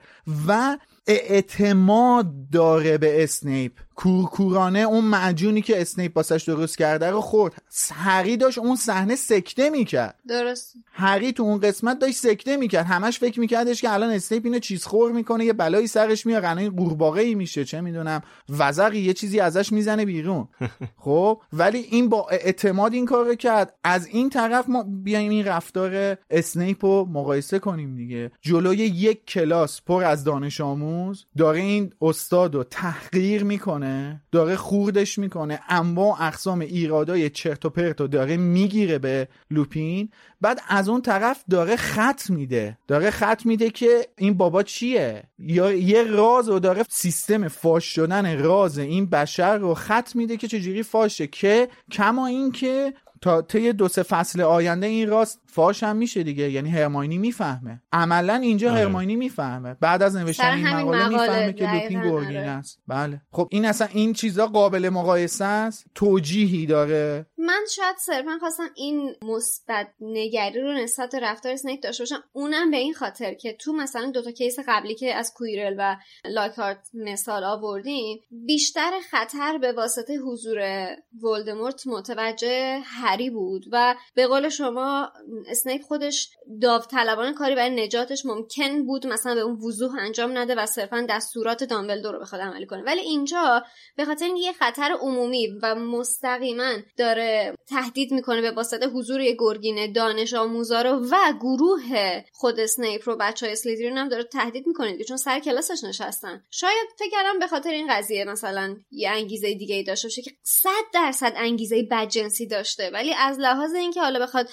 و 0.49 0.79
اعتماد 1.07 2.27
داره 2.53 2.99
به 2.99 3.25
اسنیپ. 3.25 3.73
کورکورانه 3.95 4.79
اون 4.79 5.05
معجونی 5.05 5.63
که 5.63 5.81
اسنیپ 5.81 6.13
واسش 6.13 6.45
درست 6.47 6.79
کرده 6.79 7.11
رو 7.11 7.21
خورد. 7.21 7.55
هری 7.93 8.37
داشت 8.37 8.59
اون 8.59 8.77
صحنه 8.77 9.17
سکته 9.17 9.71
می‌کرد. 9.71 10.21
درست. 10.29 10.75
هری 10.93 11.33
تو 11.33 11.43
اون 11.43 11.61
قسمت 11.61 11.99
داشت 11.99 12.17
سکته 12.17 12.57
می‌کرد. 12.57 12.87
همش 12.87 13.19
فکر 13.19 13.41
میکردش 13.41 13.83
که 13.83 13.93
الان 13.93 14.11
اسنیپ 14.11 14.45
اینو 14.45 14.59
چیز 14.59 14.85
خور 14.85 15.13
می‌کنه 15.13 15.45
یه 15.45 15.53
بلایی 15.53 15.87
سرش 15.87 16.27
میاد 16.27 16.43
قنای 16.43 16.69
قورباغه 16.71 17.23
ای 17.23 17.35
میشه 17.35 17.65
چه 17.65 17.81
می‌دونم. 17.81 18.23
وزقی 18.49 18.99
یه 18.99 19.13
چیزی 19.13 19.41
ازش 19.41 19.73
می‌زنه 19.73 20.05
بیرون. 20.05 20.49
خب؟ 21.05 21.41
ولی 21.53 21.79
این 21.79 22.09
با 22.09 22.29
اعتماد 22.31 22.93
این 22.95 23.07
کار 23.07 23.35
کرد. 23.35 23.75
از 23.85 24.07
این 24.07 24.31
طرف 24.31 24.69
ما 24.69 24.83
بیایم 24.83 25.31
این 25.31 25.45
رفتار 25.45 26.17
اسنیپ 26.31 26.85
رو 26.85 27.09
مقایسه 27.13 27.59
کنیم 27.59 27.97
دیگه. 27.97 28.31
جلوی 28.41 28.77
یک 28.77 29.27
کلاس 29.27 29.81
پر 29.87 30.05
از 30.05 30.25
دانش 30.25 30.61
آموز 30.61 31.27
داره 31.39 31.61
این 31.61 31.93
استاد 32.03 32.55
رو 32.55 32.65
تحقیر 32.65 33.45
می‌کنه. 33.45 33.84
داره 34.33 34.57
خوردش 34.57 35.19
می‌کنه. 35.19 35.61
انواع 35.69 36.23
اقسام 36.23 36.61
ایرادای 36.61 37.31
چرت 37.31 37.65
و 37.65 37.71
پرت 37.71 38.01
رو 38.01 38.07
داره 38.07 38.37
می‌گیره 38.37 38.99
به 38.99 39.29
لوپین. 39.51 40.09
بعد 40.41 40.61
از 40.69 40.89
اون 40.89 41.03
طرف 41.03 41.45
داره 41.51 41.77
خط 41.77 42.31
میده. 42.31 42.79
داره 42.89 43.11
خط 43.11 43.47
میده 43.47 43.71
که 43.71 44.09
این 44.19 44.35
بابا 44.35 44.63
چیه؟ 44.63 45.23
یا 45.39 45.73
یه 45.73 46.03
راز 46.03 46.49
رو 46.49 46.59
داره 46.59 46.85
سیستم 46.89 47.49
فاش 47.49 47.85
شدن 47.85 48.39
راز 48.39 48.79
این 48.79 49.07
بشر 49.07 49.59
رو 49.59 49.75
خط 49.75 50.17
میده 50.17 50.37
که 50.37 50.49
چجوری 50.49 50.83
فاشه 50.83 51.27
که 51.27 51.69
کما 51.93 52.27
این 52.27 52.53
که 52.53 52.95
تا 53.25 53.43
طی 53.43 53.73
دو 53.73 53.89
سه 53.89 54.03
فصل 54.03 54.41
آینده 54.41 54.87
این 54.87 55.09
راست 55.09 55.41
فاش 55.47 55.83
هم 55.83 55.97
میشه 55.97 56.23
دیگه. 56.23 56.51
یعنی 56.51 56.71
هرماینی 56.71 57.19
می‌فهمه. 57.19 57.83
عملا 57.93 58.35
اینجا 58.35 58.71
آره. 58.71 58.81
هرماینی 58.81 59.17
می‌فهمه. 59.17 59.75
بعد 59.81 60.03
از 60.03 60.17
نوشتن 60.17 60.53
این 60.55 60.69
مقاله, 60.69 61.09
مقاله 61.09 61.09
می‌فهمه 61.09 61.53
که 61.53 61.73
لوپین 61.73 62.03
گرگینه 62.03 62.37
آره. 62.37 62.51
است. 62.51 62.83
بله. 62.89 63.21
خب 63.33 63.49
این 63.51 63.65
اصلا 63.65 63.89
این 63.93 64.13
چیزا 64.13 64.47
قابل 64.47 64.89
مقایسه 64.89 65.45
است؟ 65.45 65.85
توجیهی 65.95 66.67
داره؟ 66.67 67.27
من 67.39 67.61
شاید 67.71 67.97
صرفا 67.99 68.39
خواستم 68.41 68.69
این 68.77 69.15
مثبت 69.23 69.87
نگری 70.01 70.61
رو 70.61 70.73
نسبت 70.73 71.11
به 71.13 71.21
رفتار 71.21 71.53
اسنیپ 71.53 71.81
داشته 71.81 72.03
باشم. 72.03 72.25
اونم 72.33 72.71
به 72.71 72.77
این 72.77 72.95
خاطر 72.95 73.35
که 73.35 73.53
تو 73.53 73.73
مثلا 73.73 74.11
دوتا 74.11 74.31
case 74.31 74.57
قبلی 74.69 74.95
که 74.95 75.15
از 75.15 75.33
کویرل 75.37 75.75
و 75.79 75.97
لاکهارت 76.25 76.91
مثال 76.95 77.45
آوردیم 77.45 78.21
بیشتر 78.31 78.91
خطر 79.11 79.59
به 79.59 79.73
واسطه 79.73 80.17
حضور 80.17 80.89
ولدمورت 81.23 81.87
متوجه 81.87 82.81
هری 83.15 83.31
بود 83.31 83.65
و 83.73 83.97
به 84.15 84.27
قول 84.27 84.49
شما 84.49 85.13
اسنیپ 85.49 85.83
خودش 85.83 86.31
داوطلبانه 86.61 87.35
کاری 87.35 87.55
برای 87.55 87.85
نجاتش 87.85 88.27
ممکن 88.27 88.87
بود 88.87 89.07
مثلا 89.07 89.35
به 89.35 89.41
اون 89.41 89.55
وضوح 89.55 89.93
انجام 89.99 90.39
نده 90.39 90.55
و 90.55 90.67
صرفا 90.67 91.07
دستورات 91.11 91.65
دامبلدور 91.65 92.13
رو 92.13 92.21
بخواد 92.21 92.41
عملی 92.41 92.67
کنه. 92.67 92.83
ولی 92.83 93.01
اینجا 93.01 93.63
به 93.97 94.05
خاطر 94.05 94.27
یه 94.37 94.53
خطر 94.53 94.97
عمومی 95.01 95.49
و 95.63 95.75
مستقیما 95.75 96.73
داره 96.97 97.55
تهدید 97.69 98.13
می‌کنه 98.13 98.41
به 98.41 98.51
واسطه 98.51 98.87
حضور 98.87 99.21
یه 99.21 99.37
گرگین 99.39 99.93
دانش 99.93 100.35
آموزا 100.35 100.83
رو 100.83 100.91
و 101.11 101.33
گروه 101.41 102.23
خود 102.33 102.61
اسنیپ 102.61 103.09
رو 103.09 103.17
بچه 103.17 103.47
های 103.47 103.53
اسلیترین 103.53 103.99
هم 103.99 104.09
داره 104.09 104.25
تهدید 104.25 104.67
می‌کنه 104.67 105.05
چون 105.05 105.17
سر 105.17 105.41
کلاسش 105.41 105.85
نشستن. 105.85 106.43
شاید 106.51 106.89
فکر 106.99 107.11
کردم 107.11 107.39
به 107.39 107.47
خاطر 107.47 107.71
این 107.71 107.87
قضیه 107.91 108.25
مثلا 108.25 108.77
یه 108.91 109.11
انگیزه 109.11 109.55
دیگه 109.55 109.75
ای 109.75 109.83
داشته 109.83 110.09
باشه 110.09 110.23
که 110.23 110.31
صد 110.43 110.85
درصد 110.95 111.33
انگیزه 111.37 111.83
بدجنسی 111.91 112.47
داشته 112.47 112.91
ولی 113.05 113.15
از 113.15 113.39
لحاظ 113.39 113.75
اینکه 113.75 114.01
حالا 114.01 114.21
بخواد 114.21 114.51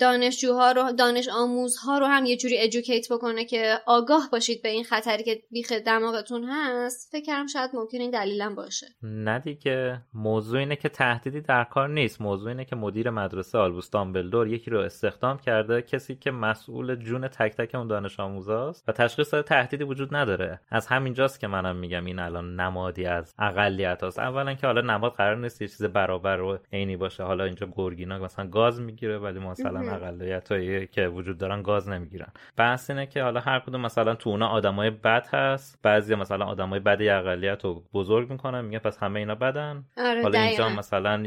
دانشجوها 0.00 0.72
رو 0.72 0.92
دانش 0.92 1.28
آموزها 1.28 1.98
رو 1.98 2.06
هم 2.06 2.26
یه 2.26 2.36
جوری 2.36 2.56
ادوکییت 2.60 3.12
بکنه 3.12 3.44
که 3.44 3.74
آگاه 3.86 4.28
باشید 4.32 4.62
به 4.62 4.68
این 4.68 4.84
خطری 4.84 5.24
که 5.24 5.42
بیخ 5.50 5.72
دماغتون 5.72 6.44
هست. 6.44 7.08
فکر 7.12 7.24
کردم 7.24 7.46
شاید 7.46 7.70
ممکن 7.74 7.98
این 8.00 8.10
دلیلم 8.10 8.54
باشه. 8.54 8.86
نه 9.02 9.38
دیگه. 9.38 10.00
موضوع 10.14 10.58
اینه 10.58 10.76
که 10.76 10.88
تهدیدی 10.88 11.40
در 11.40 11.64
کار 11.64 11.88
نیست. 11.88 12.20
موضوع 12.20 12.48
اینه 12.48 12.64
که 12.64 12.76
مدیر 12.76 13.10
مدرسه 13.10 13.58
آلبوس 13.58 13.90
دامبلدور 13.90 14.48
یکی 14.48 14.70
رو 14.70 14.80
استخدام 14.80 15.38
کرده 15.38 15.82
کسی 15.82 16.14
که 16.16 16.30
مسئول 16.30 16.96
جون 16.96 17.28
تک 17.28 17.56
تک 17.56 17.74
اون 17.74 17.86
دانش 17.86 18.20
آموزاست 18.20 18.88
و 18.88 18.92
تشخیص 18.92 19.34
داده 19.34 19.48
تهدیدی 19.48 19.84
وجود 19.84 20.16
نداره. 20.16 20.60
از 20.70 20.86
همینجاست 20.86 21.40
که 21.40 21.46
منم 21.46 21.76
میگم 21.76 22.04
این 22.04 22.18
الان 22.18 22.60
نمادی 22.60 23.06
از 23.06 23.34
اقلیت 23.38 24.04
هست 24.04 24.18
اولا 24.18 24.54
که 24.54 24.66
حالا 24.66 24.80
نماد 24.80 25.12
قرار 25.12 25.36
نیست 25.36 25.62
یه 25.62 25.68
چیز 25.68 25.82
برابر 25.82 26.40
و 26.40 26.58
عینی 26.72 26.96
باشه. 26.96 27.22
حالا 27.22 27.44
اینجا 27.44 27.68
گرگینا 27.76 28.18
مثلا 28.18 28.46
گاز 28.46 28.80
می‌گیره 28.80 29.18
ولی 29.18 29.38
مثلا 29.38 29.83
اقلیت 29.88 30.48
که 30.92 31.08
وجود 31.08 31.38
دارن 31.38 31.62
گاز 31.62 31.88
نمی‌گیرن. 31.88 32.32
بحث 32.56 32.90
اینه 32.90 33.06
که 33.06 33.22
حالا 33.22 33.40
هر 33.40 33.60
کدوم 33.60 33.80
مثلا 33.80 34.14
تو 34.14 34.30
اونا 34.30 34.48
آدمای 34.48 34.90
بد 34.90 35.26
هست 35.32 35.78
بعضی 35.82 36.14
مثلا 36.14 36.44
آدمای 36.44 36.80
بد 36.80 37.00
یه 37.00 37.14
اقلیت 37.14 37.64
رو 37.64 37.82
بزرگ 37.94 38.30
می‌کنن 38.30 38.64
میگه 38.64 38.78
پس 38.78 38.98
همه 38.98 39.20
اینا 39.20 39.34
بدن. 39.34 39.84
آره 39.96 40.22
حالا 40.22 40.38
اینجا 40.38 40.64
دقیقاً. 40.64 40.78
مثلا 40.78 41.26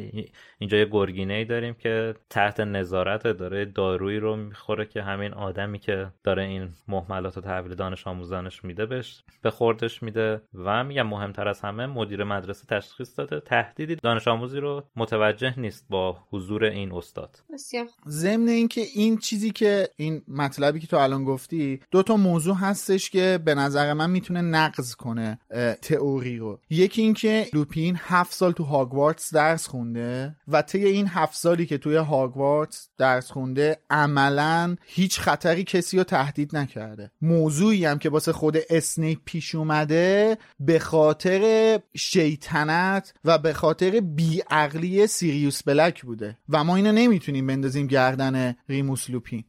اینجا 0.59 0.77
یه 0.77 0.85
گرگینه 0.85 1.33
ای 1.33 1.45
داریم 1.45 1.73
که 1.73 2.15
تحت 2.29 2.59
نظارت 2.59 3.27
داره 3.27 3.65
دارویی 3.65 4.19
رو 4.19 4.35
می‌خوره 4.35 4.85
که 4.85 5.01
همین 5.01 5.33
آدمی 5.33 5.79
که 5.79 6.07
داره 6.23 6.43
این 6.43 6.69
محملات 6.87 7.37
و 7.37 7.41
تحویل 7.41 7.75
دانش 7.75 8.07
آموزانش 8.07 8.63
میده 8.63 8.85
بهش 8.85 9.23
به 9.41 9.51
خوردش 9.51 10.03
میده. 10.03 10.41
و 10.53 10.83
میگم 10.83 11.07
مهمتر 11.07 11.47
از 11.47 11.61
همه 11.61 11.85
مدیر 11.85 12.23
مدرسه 12.23 12.65
تشخیص 12.65 13.19
داده 13.19 13.39
تهدیدی 13.39 13.95
دانش 13.95 14.27
آموزی 14.27 14.59
رو 14.59 14.83
متوجه 14.95 15.59
نیست 15.59 15.87
با 15.89 16.17
حضور 16.31 16.63
این 16.63 16.91
استاد. 16.93 17.39
بسیار 17.53 17.85
خوب. 17.85 18.03
ضمن 18.47 18.55
اینکه 18.55 18.81
این 18.93 19.17
چیزی 19.17 19.51
که 19.51 19.89
این 19.95 20.21
مطلبی 20.27 20.79
که 20.79 20.87
تو 20.87 20.97
الان 20.97 21.23
گفتی 21.23 21.79
دو 21.91 22.03
تا 22.03 22.17
موضوع 22.17 22.55
هستش 22.55 23.09
که 23.09 23.39
به 23.45 23.55
نظر 23.55 23.93
من 23.93 24.09
می‌تونه 24.09 24.41
نقض 24.41 24.95
کنه 24.95 25.39
تئوری 25.81 26.37
رو. 26.37 26.59
یکی 26.69 27.01
اینکه 27.01 27.47
لوپین 27.53 27.97
هفت 27.99 28.33
سال 28.33 28.51
تو 28.51 28.63
هاگوارتس 28.63 29.33
درس 29.33 29.67
خونده 29.67 30.35
و 30.47 30.61
طی 30.61 30.85
این 30.85 31.07
هفت 31.07 31.35
سالی 31.35 31.65
که 31.65 31.77
توی 31.77 31.95
هاگوارتس 31.95 32.89
درس 32.97 33.31
خونده 33.31 33.77
عملا 33.89 34.75
هیچ 34.85 35.19
خطری 35.19 35.63
کسی 35.63 35.97
رو 35.97 36.03
تهدید 36.03 36.55
نکرده. 36.55 37.11
موضوعی 37.21 37.85
هم 37.85 37.99
که 37.99 38.09
واسه 38.09 38.31
خود 38.31 38.57
اسنیپ 38.69 39.19
پیش 39.25 39.55
اومده 39.55 40.37
به 40.59 40.79
خاطر 40.79 41.79
شیطنت 41.95 43.13
و 43.25 43.37
به 43.37 43.53
خاطر 43.53 43.99
بیعقلی 43.99 45.07
سیریوس 45.07 45.63
بلک 45.63 46.03
بوده. 46.03 46.37
و 46.49 46.63
ما 46.63 46.75
اینو 46.75 46.91
نمی‌تونیم 46.91 47.47
بندازیم 47.47 47.87
گردن 47.87 48.35
ریموس 48.69 49.09
لوپین. 49.09 49.43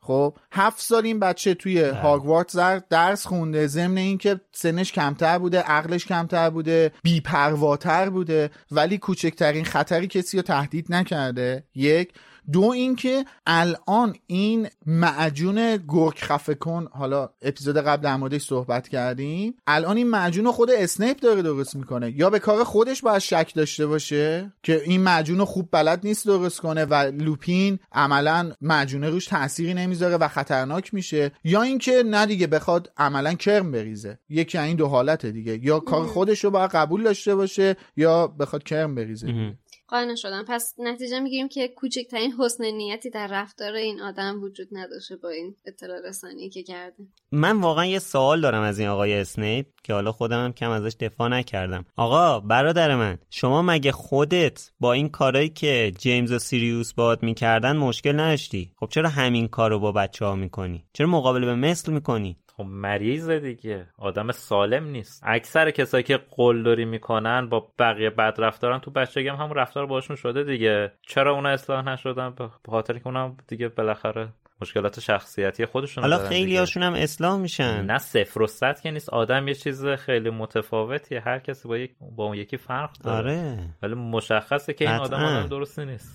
خب 0.00 0.36
هفت 0.52 0.80
سال 0.80 1.04
این 1.04 1.20
بچه 1.20 1.54
توی 1.54 1.80
هاگوارتس 1.82 2.56
در- 2.56 2.82
درس 2.90 3.26
خونده. 3.26 3.66
ضمن 3.66 3.96
اینکه 3.98 4.40
سنش 4.52 4.92
کمتر 4.92 5.38
بوده 5.38 5.60
عقلش 5.60 6.06
کمتر 6.06 6.50
بوده 6.50 6.92
بیپرواتر 7.02 8.10
بوده 8.10 8.50
ولی 8.70 8.98
کوچکترین 8.98 9.64
خطری 9.64 10.06
کسی 10.06 10.36
رو 10.36 10.42
تهدید 10.42 10.86
نکرده. 10.92 11.64
یک 11.74 12.12
دو 12.52 12.62
اینکه 12.62 13.24
الان 13.46 14.14
این 14.26 14.68
معجون 14.86 15.76
گرگ 15.88 16.14
خفه 16.16 16.54
کن 16.54 16.88
حالا 16.92 17.30
اپیزود 17.42 17.76
قبل 17.76 18.02
در 18.02 18.16
موردش 18.16 18.42
صحبت 18.42 18.88
کردیم 18.88 19.54
الان 19.66 19.96
این 19.96 20.08
معجون 20.08 20.52
خود 20.52 20.70
اسنیپ 20.70 21.20
داره 21.20 21.42
درست 21.42 21.76
می‌کنه. 21.76 22.10
یا 22.10 22.30
به 22.30 22.38
کار 22.38 22.64
خودش 22.64 23.02
باید 23.02 23.18
شک 23.18 23.52
داشته 23.54 23.86
باشه 23.86 24.52
که 24.62 24.82
این 24.84 25.00
معجون 25.00 25.44
خوب 25.44 25.68
بلد 25.72 26.00
نیست 26.04 26.26
درست 26.26 26.60
کنه 26.60 26.84
و 26.84 26.94
لوپین 26.94 27.78
عملا 27.92 28.52
معجونه 28.60 29.10
روش 29.10 29.26
تأثیری 29.26 29.74
نمی‌ذاره 29.74 30.16
و 30.16 30.28
خطرناک 30.28 30.94
میشه. 30.94 31.32
یا 31.44 31.62
اینکه 31.62 32.02
نه 32.06 32.26
دیگه 32.26 32.46
بخواد 32.46 32.92
عملا 32.96 33.34
کرم 33.34 33.72
بریزه. 33.72 34.18
یکی 34.28 34.58
از 34.58 34.66
این 34.66 34.76
دو 34.76 34.86
حالته 34.88 35.30
دیگه. 35.30 35.58
یا 35.62 35.80
کار 35.80 36.06
خودش 36.06 36.44
رو 36.44 36.50
باید 36.50 36.70
قبول 36.70 37.02
داشته 37.02 37.34
باشه 37.34 37.76
یا 37.96 38.26
بخواد 38.26 38.62
کرم 38.62 38.94
بریزه. 38.94 39.54
قانع 39.88 40.14
شدم 40.14 40.44
پس 40.48 40.74
نتیجه 40.78 41.20
می‌گیریم 41.20 41.48
که 41.48 41.68
کوچکترین 41.68 42.32
حسن 42.32 42.64
نیتی 42.64 43.10
در 43.10 43.26
رفتار 43.26 43.74
این 43.74 44.00
آدم 44.00 44.42
وجود 44.42 44.68
نداشته 44.72 45.16
با 45.16 45.28
این 45.28 45.56
اطلاع 45.66 46.08
رسانی 46.08 46.48
که 46.48 46.62
کرده. 46.62 47.04
من 47.32 47.60
واقعا 47.60 47.86
یه 47.86 47.98
سوال 47.98 48.40
دارم 48.40 48.62
از 48.62 48.78
این 48.78 48.88
آقای 48.88 49.14
اسنیپ 49.14 49.66
که 49.84 49.92
حالا 49.92 50.12
خودم 50.12 50.44
هم 50.44 50.52
کم 50.52 50.70
ازش 50.70 50.96
دفاع 51.00 51.28
نکردم. 51.28 51.84
آقا 51.96 52.40
برادر 52.40 52.96
من 52.96 53.18
شما 53.30 53.62
مگه 53.62 53.92
خودت 53.92 54.70
با 54.80 54.92
این 54.92 55.08
کارایی 55.08 55.48
که 55.48 55.92
جیمز 55.98 56.32
و 56.32 56.38
سیریوس 56.38 56.92
باهات 56.92 57.22
می‌کردن 57.22 57.76
مشکل 57.76 58.20
نداشتی؟ 58.20 58.72
خب 58.76 58.88
چرا 58.90 59.08
همین 59.08 59.48
کار 59.48 59.70
رو 59.70 59.78
با 59.78 59.92
بچه 59.92 60.24
ها 60.24 60.34
می‌کنی؟ 60.34 60.84
چرا 60.92 61.06
مقابله 61.06 61.46
به 61.46 61.54
مثل 61.54 61.92
می‌کنی؟ 61.92 62.36
خب 62.56 62.64
مریض 62.68 63.30
دیگه. 63.30 63.86
آدم 63.98 64.32
سالم 64.32 64.84
نیست. 64.84 65.22
اکثر 65.26 65.70
کسایی 65.70 66.04
که 66.04 66.18
قلدری 66.30 66.84
می‌کنن 66.84 67.48
با 67.48 67.68
بقیه 67.78 68.10
بد 68.10 68.34
رفتارن 68.38 68.78
تو 68.78 68.90
بچگی 68.90 69.28
هم 69.28 69.36
همون 69.36 69.54
رفتار 69.54 69.86
باشون 69.86 70.16
شده 70.16 70.44
دیگه. 70.44 70.92
چرا 71.02 71.32
اونا 71.34 71.48
اصلاح 71.48 71.84
نشدن؟ 71.84 72.34
به 72.38 72.48
خاطر 72.68 72.98
که 72.98 73.06
اونا 73.06 73.36
دیگه 73.48 73.68
بالاخره 73.68 74.28
مشکلات 74.60 75.00
شخصیتی 75.00 75.66
خودشون 75.66 76.04
حالا 76.04 76.28
خیلی. 76.28 76.56
هاشون 76.56 76.82
هم 76.82 76.94
اصلاح 76.94 77.36
میشن. 77.36 77.84
نه 77.84 77.98
صفر 77.98 78.42
و 78.42 78.46
صد 78.46 78.80
که 78.80 78.90
نیست. 78.90 79.08
آدم 79.08 79.48
یه 79.48 79.54
چیز 79.54 79.86
خیلی 79.86 80.30
متفاوتیه. 80.30 81.20
هر 81.20 81.38
کسی 81.38 81.68
با 81.68 81.78
یک 81.78 81.90
با 82.16 82.24
اون 82.24 82.36
یکی 82.36 82.56
فرق 82.56 82.92
داره. 82.98 83.38
آره. 83.38 83.58
ولی 83.82 83.94
مشخصه 83.94 84.72
که 84.72 84.90
این 84.90 85.00
آدم. 85.00 85.24
آدم 85.24 85.46
درستی 85.48 85.84
نیست. 85.84 86.10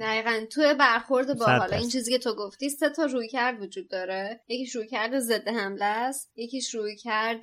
دقیقا. 0.00 0.44
توی 0.50 0.74
برخورد 0.74 1.38
با 1.38 1.46
حالا 1.46 1.76
این. 1.76 1.88
چیزی 1.88 2.12
که 2.12 2.18
تو 2.18 2.34
گفتی 2.34 2.68
سه 2.68 2.90
تا 2.90 3.04
روی 3.04 3.28
کرد 3.28 3.62
وجود 3.62 3.88
داره. 3.88 4.40
یکیش 4.48 4.76
روی 4.76 4.86
کرد 4.86 5.18
ضد 5.18 5.48
حمله 5.48 5.84
است. 5.84 6.32
یکیش 6.36 6.74
روی 6.74 6.96
کرد 6.96 7.40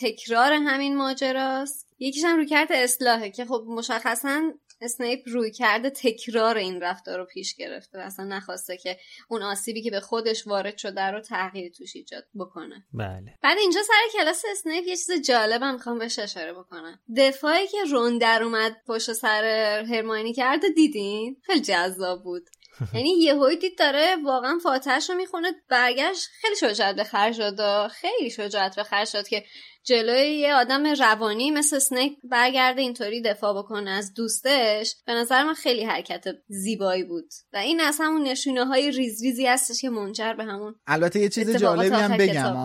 تکرار 0.00 0.52
همین 0.52 0.96
ماجراست. 0.96 1.88
یکیش 1.98 2.24
هم 2.24 2.36
روی 2.36 2.46
کرده 2.46 2.74
اصلاحه 2.74 3.30
که 3.30 3.44
خب 3.44 3.64
مشخصا 3.68 4.40
اسنیپ 4.82 5.20
روی 5.26 5.50
کرده 5.50 5.90
تکرار 5.90 6.56
این 6.56 6.80
رفتار 6.80 7.18
رو 7.18 7.24
پیش 7.24 7.54
گرفته. 7.54 7.98
اصلا 7.98 8.24
نخواسته 8.24 8.76
که 8.76 8.98
اون 9.28 9.42
آسیبی 9.42 9.82
که 9.82 9.90
به 9.90 10.00
خودش 10.00 10.46
وارد 10.46 10.78
شده 10.78 11.02
رو 11.02 11.20
تغییر 11.20 11.72
توش 11.72 11.96
ایجاد 11.96 12.24
بکنه. 12.34 12.86
بله. 12.92 13.38
بعد 13.42 13.58
اینجا 13.58 13.80
سر 13.82 14.18
کلاس 14.18 14.44
اسنیپ 14.50 14.86
یه 14.86 14.96
چیز 14.96 15.12
جالبم 15.26 15.72
می‌خوام 15.72 15.98
بهش 15.98 16.18
اشاره 16.18 16.52
بکنم. 16.52 17.00
دفاعی 17.16 17.66
که 17.66 17.84
رون 17.90 18.18
در 18.18 18.42
اومد 18.42 18.76
پشت 18.86 19.12
سر 19.12 19.44
هرماینی 19.88 20.34
کرده 20.34 20.68
دیدین؟ 20.68 21.36
خیلی 21.42 21.60
جذاب 21.60 22.22
بود. 22.22 22.42
یعنی 22.94 23.10
یه 23.10 23.56
دید 23.60 23.78
داره 23.78 24.16
واقعا 24.24 24.58
فاتحش 24.62 25.10
رو 25.10 25.16
می‌خونه 25.16 25.52
برگشت 25.68 26.28
خیلی 26.40 26.56
شجاعت 26.56 26.96
به 26.96 27.04
خرج 27.04 27.40
داد 27.40 27.90
خیلی 27.90 28.30
شجاعت 28.30 28.76
به 28.76 28.82
خرج 28.82 29.12
داد 29.12 29.28
که 29.28 29.44
جلوی 29.84 30.28
یه 30.28 30.54
آدم 30.54 30.86
روانی 30.86 31.50
مثل 31.50 31.78
اسنیپ 31.78 32.18
برگرده 32.24 32.80
اینطوری 32.80 33.22
دفاع 33.22 33.58
بکنه 33.58 33.90
از 33.90 34.14
دوستش 34.14 34.96
به 35.06 35.12
نظر 35.12 35.44
من 35.44 35.54
خیلی 35.54 35.84
حرکت 35.84 36.24
زیبایی 36.48 37.04
بود. 37.04 37.24
و 37.52 37.56
این 37.56 37.80
از 37.80 37.98
همون 38.00 38.22
نشونه 38.22 38.64
های 38.64 38.90
ریز 38.90 39.22
ریزی 39.22 39.46
هستش 39.46 39.80
که 39.80 39.90
منجر 39.90 40.32
به 40.32 40.44
همون 40.44 40.74
البته 40.86 41.20
یه 41.20 41.28
چیز 41.28 41.56
جالبی 41.56 41.88
هم 41.88 42.16
بگم 42.16 42.56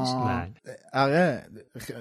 آره 0.93 1.45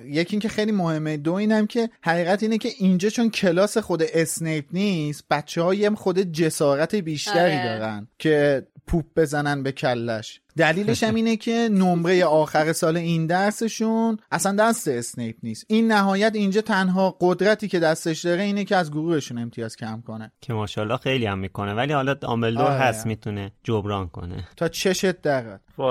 یکی 0.05 0.31
اینکه 0.31 0.49
خیلی 0.49 0.73
مهمه 0.73 1.17
دو 1.17 1.33
اینم 1.33 1.67
که 1.67 1.91
حقیقت 2.03 2.43
اینه 2.43 2.59
که 2.59 2.69
اینجا 2.79 3.09
چون 3.09 3.31
کلاس 3.31 3.79
خود 3.79 4.03
اسنیپ 4.03 4.65
نیست 4.73 5.25
بچه 5.31 5.56
ها 5.56 5.63
هم 5.63 5.95
خب 5.95 6.19
جسارت 6.19 6.95
بیشتری 6.95 7.57
آره. 7.59 7.79
دارن 7.79 8.09
که 8.19 8.67
پوپ 8.87 9.05
بزنن 9.17 9.63
به 9.63 9.73
کلش. 9.73 10.41
دلیلش 10.57 11.03
هم 11.03 11.15
اینه 11.15 11.37
که 11.37 11.69
نمره 11.73 12.25
آخر 12.25 12.73
سال 12.73 12.97
این 12.97 13.27
درسشون 13.27 14.19
اصلا 14.31 14.53
دست 14.53 14.89
اسنیپ 14.89 15.37
نیست. 15.43 15.65
این 15.69 15.93
نهایت 15.93 16.35
اینجا 16.35 16.61
تنها 16.61 17.17
قدرتی 17.21 17.69
که 17.69 17.79
دستش 17.79 18.25
داره 18.25 18.43
اینه 18.43 18.65
که 18.65 18.77
از 18.77 18.91
گروهشون 18.91 19.39
امتیاز 19.39 19.77
کم 19.77 20.03
کنه. 20.07 20.33
که 20.41 20.53
ماشاءالله 20.53 20.97
خیلی 20.97 21.27
هم 21.27 21.39
می‌کنه. 21.39 21.75
ولی 21.75 21.93
حالا 21.93 22.17
آملدور 22.23 22.65
آره. 22.65 22.75
هست 22.75 23.07
می‌تونه 23.07 23.53
جبران 23.65 24.09
کنه. 24.09 24.49
تا 24.57 24.69
چشت 24.69 25.07
دقت. 25.07 25.61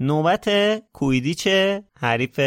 نوبت 0.00 0.48
کویدیچ 0.92 1.48
حریف 1.98 2.40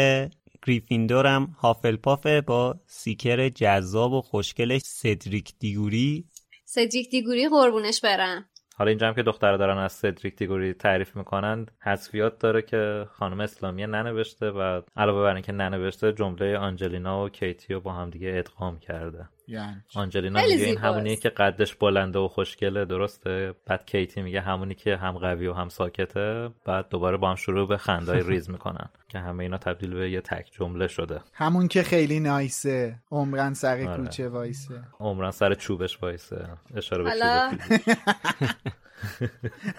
گریفیندورم 0.66 1.56
هافلپافه 1.58 2.40
با 2.40 2.80
seeker 2.86 3.48
جذاب 3.48 4.12
و 4.12 4.20
خوشگلش 4.20 4.80
سدریک 4.84 5.52
دیگوری 5.58 6.24
سدریک 6.72 7.10
دیگوری 7.10 7.48
قربونش 7.48 8.00
برم. 8.00 8.44
حالا 8.76 8.88
اینجا 8.88 9.08
هم 9.08 9.14
که 9.14 9.22
دختر 9.22 9.56
دارن 9.56 9.78
از 9.78 9.92
سدریک 9.92 10.36
دیگوری 10.36 10.74
تعریف 10.74 11.16
می‌کنن 11.16 11.66
حذفیات 11.82 12.38
داره 12.38 12.62
که 12.62 13.06
خانم 13.10 13.40
اسلامی 13.40 13.86
ننوشته 13.86 14.50
و 14.50 14.82
علاوه 14.96 15.22
بر 15.22 15.34
اینکه 15.34 15.52
ننوشته 15.52 16.12
جمله 16.12 16.58
آنجلینا 16.58 17.24
و 17.24 17.28
کیتی 17.28 17.74
رو 17.74 17.80
با 17.80 17.92
هم 17.92 18.10
دیگه 18.10 18.32
ادغام 18.34 18.78
کرده. 18.78 19.28
یعنی 19.50 19.76
آنجلینا 19.94 20.42
میگه 20.42 20.64
این 20.64 20.78
همونیه 20.78 21.16
که 21.16 21.28
قدش 21.28 21.74
بلنده 21.74 22.18
و 22.18 22.28
خوشگله 22.28 22.84
درسته؟ 22.84 23.54
بعد 23.66 23.86
کیتی 23.86 24.22
میگه 24.22 24.40
همونی 24.40 24.74
که 24.74 24.96
هم 24.96 25.18
قوی 25.18 25.46
و 25.46 25.52
هم 25.52 25.68
ساکته 25.68 26.50
بعد 26.64 26.88
دوباره 26.88 27.16
با 27.16 27.30
هم 27.30 27.36
شروع 27.36 27.68
به 27.68 27.76
خندای 27.76 28.22
ریز 28.22 28.50
می‌کنن 28.50 28.88
که 29.08 29.18
همه 29.18 29.42
اینا 29.42 29.58
تبدیل 29.58 29.94
به 29.94 30.10
یه 30.10 30.20
تک 30.20 30.48
جمله 30.52 30.86
شده. 30.86 31.20
همون 31.34 31.68
که 31.68 31.82
خیلی 31.82 32.20
نایسه. 32.20 32.98
عمرن 33.10 33.54
سر 33.54 33.88
آره. 33.88 33.96
کوچه 33.96 34.28
وایسه. 34.28 34.82
عمرن 35.00 35.30
سر 35.30 35.54
چوبش 35.54 36.02
وایسه. 36.02 36.48
اشاره 36.76 37.04
به 37.04 37.10
چوب 37.10 37.60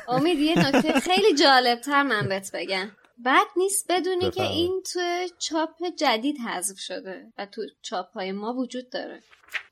امید 0.16 0.40
یه 0.40 0.60
نکته 0.60 1.00
خیلی 1.00 1.36
جالب 1.36 1.80
تر 1.80 2.04
من 2.04 2.30
بهت 2.30 2.52
بگم. 2.54 2.88
بد 3.26 3.48
نیست 3.58 3.92
بدونی 3.92 4.32
که 4.32 4.44
این 4.44 4.84
تو 4.94 5.00
چاپ 5.40 5.70
جدید 6.00 6.38
حذف 6.38 6.80
شده 6.80 7.34
و 7.38 7.46
تو 7.46 7.62
چاپ 7.82 8.14
های 8.14 8.32
ما 8.32 8.54
وجود 8.54 8.90
داره. 8.90 9.24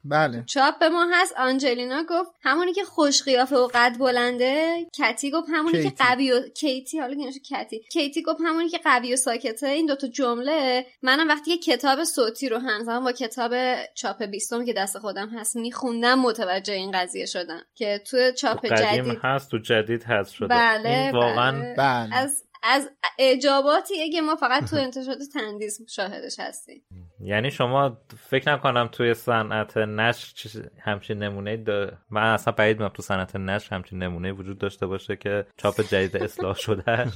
بله 0.04 0.44
چاپ 0.48 0.80
به 0.80 0.90
ما 0.90 1.08
هست 1.14 1.34
آنجلینا 1.38 2.04
گفت 2.10 2.32
همونی 2.42 2.74
که 2.74 2.84
خوش 2.84 3.24
قیافه 3.24 3.56
و 3.56 3.68
قد 3.74 3.98
بلنده 4.00 4.86
کتی 5.00 5.32
گفت 5.32 5.48
همونی 5.54 5.78
کیتی. 5.78 5.90
که 5.90 6.04
قوی 6.04 6.32
و 6.32 6.42
کیتی 6.50 7.00
حالا 7.00 7.16
که 7.16 7.40
کتی 7.40 7.82
کیتی 7.92 8.22
گفت 8.22 8.40
همونی 8.46 8.70
که 8.70 8.78
قوی 8.78 9.14
و 9.14 9.16
ساکته 9.16 9.68
این 9.68 9.86
دوتا 9.86 10.08
جمله 10.08 10.86
منم 11.02 11.28
وقتی 11.28 11.58
که 11.58 11.74
کتاب 11.74 12.04
صوتی 12.04 12.50
رو 12.50 12.58
همزمان 12.58 13.04
با 13.04 13.12
کتاب 13.12 13.52
چاپ 13.96 14.24
بیستم 14.24 14.66
که 14.66 14.74
دست 14.74 15.00
خودم 15.00 15.30
هست 15.30 15.56
میخوندم 15.56 16.20
متوجه 16.20 16.74
این 16.74 16.92
قضیه 16.92 17.26
شدم 17.26 17.62
که 17.76 18.02
تو 18.12 18.32
چاپ 18.32 18.66
جدید 18.66 19.20
هست 19.24 19.52
تو 19.52 19.58
جدید 19.58 20.04
هست 20.04 20.32
شده 20.32 20.48
بله 20.48 21.12
واقعا 21.12 21.52
بله. 21.52 21.76
بله. 21.78 22.16
از 22.16 22.49
از 22.64 22.90
اجاباتی 23.20 24.10
که 24.12 24.22
ما 24.22 24.36
فقط 24.36 24.70
تو 24.70 24.76
انتشارات 24.76 25.20
تندیس 25.34 25.80
شاهدش 25.90 26.40
هستیم. 26.40 26.84
یعنی 27.20 27.52
شما 27.52 27.98
فکر 28.30 28.54
نکنم 28.54 28.90
توی 28.92 29.14
صنعت 29.14 29.78
نشر 29.78 30.70
همچین 30.82 31.24
نمونه 31.24 31.58
دا... 31.58 31.92
من 32.10 32.34
اصلا 32.34 32.54
بعید 32.54 32.76
می‌دونم 32.76 32.92
تو 32.94 33.02
صنعت 33.02 33.36
نشر 33.36 33.76
همچین 33.76 34.04
نمونه 34.04 34.32
وجود 34.32 34.58
داشته 34.58 34.86
باشه 34.86 35.16
که 35.16 35.46
چاپ 35.58 35.82
جدید 35.82 36.18
اصلاح 36.18 36.56
شده. 36.56 36.84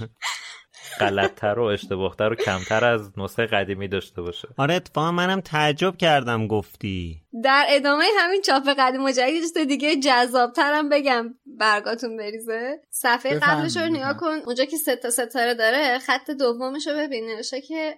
غلطتر 0.99 1.59
و 1.59 1.63
اشتباهتر 1.63 2.31
و 2.31 2.35
کمتر 2.35 2.85
از 2.85 3.19
نسخه 3.19 3.45
قدیمی 3.45 3.87
داشته 3.87 4.21
باشه. 4.21 4.47
آره 4.57 4.73
اتفاقا 4.73 5.11
منم 5.11 5.41
تعجب 5.41 5.97
کردم 5.97 6.47
گفتی. 6.47 7.21
در 7.43 7.65
ادامه 7.69 8.05
همین 8.19 8.41
چاپ 8.41 8.69
قدیم 8.79 9.03
و 9.03 9.11
جدید 9.11 9.67
دیگه 9.67 9.95
جذابترم 9.95 10.89
بگم. 10.89 11.35
برگاتون 11.45 12.17
بریزه. 12.17 12.79
صفحه 12.89 13.39
قبلش 13.39 13.77
رو 13.77 13.87
نیا 13.87 14.13
کن. 14.13 14.39
اونجا 14.45 14.65
که 14.65 14.77
سه 14.77 14.95
تا 14.95 15.09
ستاره 15.09 15.53
داره 15.53 15.99
خط 15.99 16.31
دومش 16.31 16.87
رو 16.87 16.93
ببین. 16.93 17.25
نوشته 17.25 17.61
که 17.61 17.97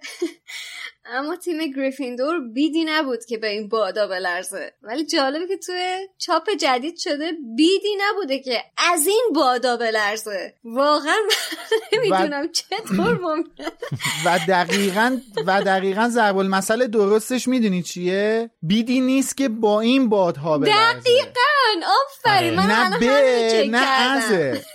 اما 1.08 1.36
تیم 1.36 1.58
گریفیندور 1.72 2.40
بیدی 2.54 2.86
نبود 2.86 3.26
که 3.26 3.38
به 3.38 3.48
این 3.48 3.70
بادا 3.70 4.08
بلرزه. 4.08 4.74
ولی 4.84 5.06
جالبه 5.06 5.48
که 5.48 5.58
توی 5.58 6.08
چاپ 6.18 6.50
جدید 6.60 6.98
شده 6.98 7.32
بیدی 7.56 7.98
نبوده 8.02 8.40
که 8.40 8.64
از 8.94 9.08
این 9.08 9.30
بادا 9.36 9.78
بلرزه. 9.78 10.54
واقعا 10.64 11.18
نمی‌دونم 11.94 12.52
چطور 12.52 13.20
ممکنه. 13.22 13.72
و 14.26 14.40
دقیقا 14.48 15.18
و 15.48 15.62
دقیقا 15.62 16.10
ضرب 16.10 16.38
المثل 16.38 16.88
درستش 16.88 17.48
می‌دونی 17.48 17.84
چیه؟ 17.84 18.50
بیدی 18.62 19.02
نیست 19.02 19.38
که 19.38 19.50
با 19.50 19.82
این 19.82 20.10
بادها 20.10 20.58
بلرزه. 20.58 21.00
دقیقا 21.00 21.88
آفرین 22.06 22.54
من 22.56 22.66
نه 22.66 23.00
به 23.00 23.68
نه 23.72 23.88
ازه 23.88 24.66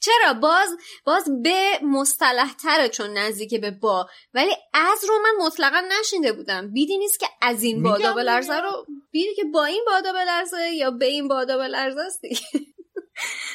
چرا؟ 0.00 0.34
باز 0.34 0.68
باز 1.04 1.24
به 1.42 1.78
مصطلح 1.82 2.54
تره 2.62 2.88
چون 2.88 3.18
نزدیک 3.18 3.60
به 3.60 3.70
با. 3.70 4.06
ولی 4.34 4.52
از 4.74 5.04
رو 5.08 5.14
من 5.24 5.46
مطلقا 5.46 5.82
نشینده 6.00 6.32
بودم. 6.32 6.72
بیدی 6.72 6.98
نیست 6.98 7.20
که 7.20 7.26
از 7.42 7.62
این 7.62 7.82
بادا 7.82 8.12
بلرزه 8.12 8.60
رو 8.60 8.86
بیدی 9.10 9.34
که 9.34 9.44
با 9.44 9.64
این 9.64 9.84
بادا 9.86 10.12
بلرزه 10.12 10.70
یا 10.74 10.90
به 10.90 11.06
این 11.06 11.28
بادا 11.28 11.58
بلرزه 11.58 12.00
است 12.00 12.20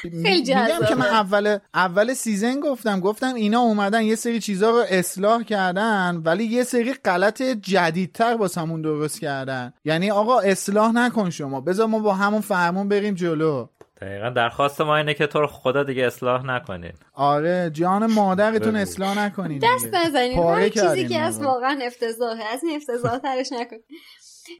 خیلی 0.01 0.39
میگم 0.39 0.85
که 0.87 0.95
من 0.95 1.05
اول 1.05 1.57
اول 1.73 2.13
سیزن 2.13 2.59
گفتم. 2.59 2.99
گفتم 2.99 3.33
اینا 3.33 3.59
اومدن 3.59 4.03
یه 4.03 4.15
سری 4.15 4.39
چیزا 4.39 4.69
رو 4.69 4.85
اصلاح 4.89 5.43
کردن 5.43 6.21
ولی 6.25 6.43
یه 6.43 6.63
سری 6.63 6.93
غلط 6.93 7.41
جدیدتر 7.41 8.37
با 8.37 8.49
همون 8.57 8.81
درست 8.81 9.21
کردن. 9.21 9.73
یعنی 9.85 10.11
آقا 10.11 10.39
اصلاح 10.39 10.91
نکن 10.91 11.29
شما. 11.29 11.61
بذار 11.61 11.87
ما 11.87 11.99
با 11.99 12.13
همون 12.13 12.41
فرمون 12.41 12.89
بریم 12.89 13.15
جلو. 13.15 13.67
دقیقا 14.01 14.29
درخواست 14.29 14.81
ما 14.81 14.97
اینه 14.97 15.13
که 15.13 15.27
تو 15.27 15.39
رو 15.41 15.47
خدا 15.47 15.83
دیگه 15.83 16.05
اصلاح 16.05 16.45
نکنین. 16.45 16.93
آره 17.13 17.69
جان 17.73 18.05
مادرتون 18.05 18.75
اصلاح 18.75 19.19
نکنین 19.19 19.59
دست 19.63 19.93
نزنین 19.93 20.39
هر 20.39 20.69
چیزی 20.69 21.07
که 21.07 21.19
از 21.19 21.41
واقعا 21.41 21.79
افتضاحه 21.83 22.43
از 22.43 22.63
این 22.63 22.75
افتضاح 22.75 23.17
ترش 23.17 23.51
نکن 23.51 23.77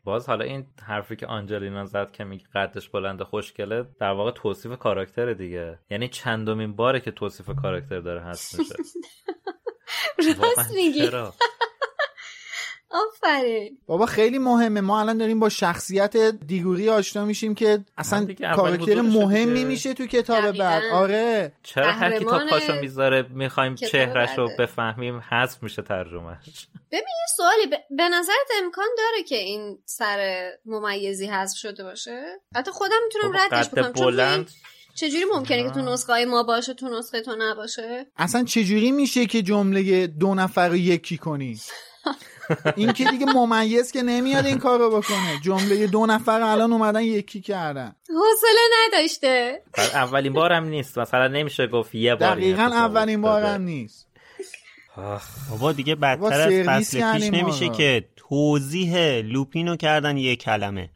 باز 0.03 0.29
حالا 0.29 0.45
این 0.45 0.65
حرفی 0.83 1.15
که 1.15 1.27
آنجلینا 1.27 1.85
زد 1.85 2.11
که 2.11 2.23
میگه 2.23 2.45
قدش 2.55 2.89
بلنده 2.89 3.23
خوشگله 3.23 3.85
در 3.99 4.11
واقع 4.11 4.31
توصیف 4.31 4.77
کاراکتر 4.77 5.33
دیگه. 5.33 5.79
یعنی 5.89 6.07
چندمین 6.07 6.75
باره 6.75 6.99
که 6.99 7.11
توصیف 7.11 7.49
کاراکتر 7.61 7.99
داره 7.99 8.21
هست 8.21 8.59
میشه. 8.59 8.75
راست 10.41 10.73
میگی. 10.73 11.09
آفرین. 12.91 13.77
بابا 13.87 14.05
خیلی 14.05 14.39
مهمه. 14.39 14.81
ما 14.81 14.99
الان 14.99 15.17
داریم 15.17 15.39
با 15.39 15.49
شخصیت 15.49 16.17
دیگوری 16.17 16.89
آشنا 16.89 17.25
میشیم 17.25 17.55
که 17.55 17.79
اصلا 17.97 18.27
کاراکتر 18.55 19.01
مهمی 19.01 19.63
میشه 19.63 19.93
تو 19.93 20.05
کتاب 20.05 20.51
بعد. 20.51 20.83
آره. 20.93 21.51
چرا 21.63 21.91
هر 21.91 22.19
کتاب 22.19 22.49
پاشو 22.49 22.73
می‌ذاره 22.73 23.25
می‌خوایم 23.29 23.75
چهرش 23.75 24.37
رو 24.37 24.49
بفهمیم 24.59 25.19
حذف 25.29 25.63
میشه 25.63 25.81
ترجمهش 25.81 26.67
ببین 26.91 27.01
یه 27.01 27.35
سوالی. 27.35 27.83
به 27.89 28.09
نظرت 28.09 28.47
امکان 28.63 28.87
داره 28.97 29.23
که 29.23 29.35
این 29.35 29.79
سر 29.85 30.49
ممیزی 30.65 31.27
حذف 31.27 31.57
شده 31.57 31.83
باشه؟ 31.83 32.39
حتی 32.55 32.71
خودم 32.71 32.97
می‌تونم 33.05 33.37
ردش 33.37 33.69
بکنم. 33.69 33.91
بلند... 33.91 34.49
چجوری 34.95 35.25
ممکنه 35.33 35.63
که 35.63 35.69
تو 35.69 35.81
نسخه 35.81 36.25
ما 36.25 36.43
باشه 36.43 36.73
تو 36.73 36.89
نسخه 36.89 37.21
تو 37.21 37.35
نباشه؟ 37.39 38.05
اصلا 38.17 38.43
چجوری 38.43 38.91
میشه 38.91 39.25
که 39.25 39.41
جمله 39.41 40.07
دو 40.07 40.35
نفر 40.35 40.69
رو 40.69 40.75
یکی 40.75 41.17
کنی؟ 41.17 41.59
این 42.75 42.93
که 42.93 43.05
دیگه 43.05 43.25
ممیز 43.25 43.91
که 43.91 44.01
نمیاد 44.01 44.45
این 44.45 44.57
کار 44.57 44.79
رو 44.79 44.89
بکنه. 44.89 45.39
جمله 45.43 45.87
دو 45.87 46.05
نفر 46.05 46.41
الان 46.41 46.73
اومدن 46.73 47.01
یکی 47.01 47.41
کردن. 47.41 47.95
حوصله 48.09 48.59
نداشته. 48.87 49.61
اولین 49.77 50.33
بارم 50.33 50.65
نیست. 50.65 50.97
مثلا 50.97 51.27
نمیشه 51.27 51.67
گفت 51.67 51.95
یه 51.95 52.15
بار 52.15 52.35
دقیقا 52.35 52.63
اولین 52.63 53.21
بارم 53.21 53.61
نیست. 53.61 54.07
بابا 55.49 55.71
دیگه 55.71 55.95
بدتر 55.95 56.41
از 56.41 56.53
فصل 56.67 57.13
پیش 57.13 57.29
نمیشه. 57.33 57.69
که 57.69 58.05
توضیح 58.15 59.21
لوپینو 59.21 59.75
کردن 59.75 60.17
یه 60.17 60.35
کلمه. 60.35 60.89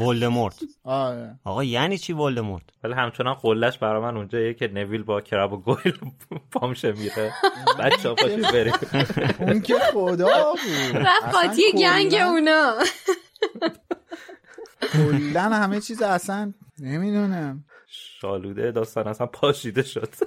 ولدمورت. 0.00 0.54
آره. 0.84 1.38
آقا 1.44 1.64
یعنی 1.64 1.98
چی 1.98 2.12
ولدمورت؟ 2.12 2.62
ولی 2.84 2.92
همچنان 2.94 3.34
قلش 3.34 3.78
برا 3.78 4.00
من 4.00 4.16
اونجاییه 4.16 4.54
که 4.54 4.68
نویل 4.68 5.02
با 5.02 5.20
کرب 5.20 5.52
و 5.52 5.56
گویل 5.56 5.98
پامشه 6.52 6.92
میره. 6.92 7.32
بچه 7.78 8.08
ها 8.08 8.14
پاشید 8.14 8.52
بریم. 8.54 8.72
اون 9.38 9.60
که 9.60 9.74
خدا 9.92 10.28
بود. 10.52 10.96
رفت 10.96 11.34
قاطی 11.34 11.62
گنگ 11.78 12.14
اونا. 12.14 12.74
کلا 14.92 15.40
همه 15.40 15.80
چیز 15.80 16.02
اصلا 16.02 16.52
نمی‌دونم. 16.78 17.64
شالوده 17.86 18.70
داستان 18.72 19.08
اصلا 19.08 19.26
پاشیده 19.26 19.82
شد. 19.82 20.14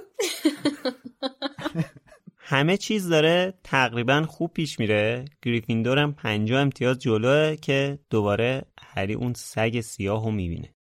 همه 2.38 2.76
چیز 2.76 3.08
داره 3.08 3.54
تقریبا 3.64 4.22
خوب 4.28 4.52
پیش 4.52 4.78
میره. 4.80 5.24
گریفیندور 5.42 5.98
هم 5.98 6.12
پنجاه 6.12 6.60
امتیاز 6.60 6.98
جلوه 6.98 7.56
که 7.56 7.98
دوباره 8.10 8.62
هری 8.96 9.14
اون 9.14 9.32
سگ 9.36 9.80
سیاه 9.80 10.24
رو 10.24 10.30
می‌بینه 10.30 10.74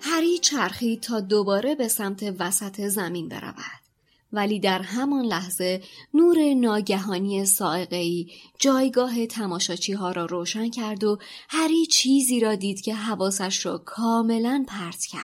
هری 0.00 0.38
چرخید 0.38 1.00
تا 1.00 1.20
دوباره 1.20 1.74
به 1.74 1.88
سمت 1.88 2.34
وسط 2.38 2.80
زمین 2.80 3.28
برود. 3.28 3.84
ولی 4.32 4.60
در 4.60 4.82
همان 4.82 5.24
لحظه 5.24 5.82
نور 6.14 6.54
ناگهانی 6.54 7.44
سائقه‌ای 7.44 8.26
جایگاه 8.58 9.26
تماشاچی 9.26 9.92
ها 9.92 10.10
را 10.12 10.24
روشن 10.24 10.70
کرد 10.70 11.04
و 11.04 11.18
هری 11.48 11.86
چیزی 11.86 12.40
را 12.40 12.54
دید 12.54 12.80
که 12.80 12.94
حواسش 12.94 13.66
را 13.66 13.78
کاملا 13.78 14.64
پرت 14.68 15.04
کرد. 15.04 15.23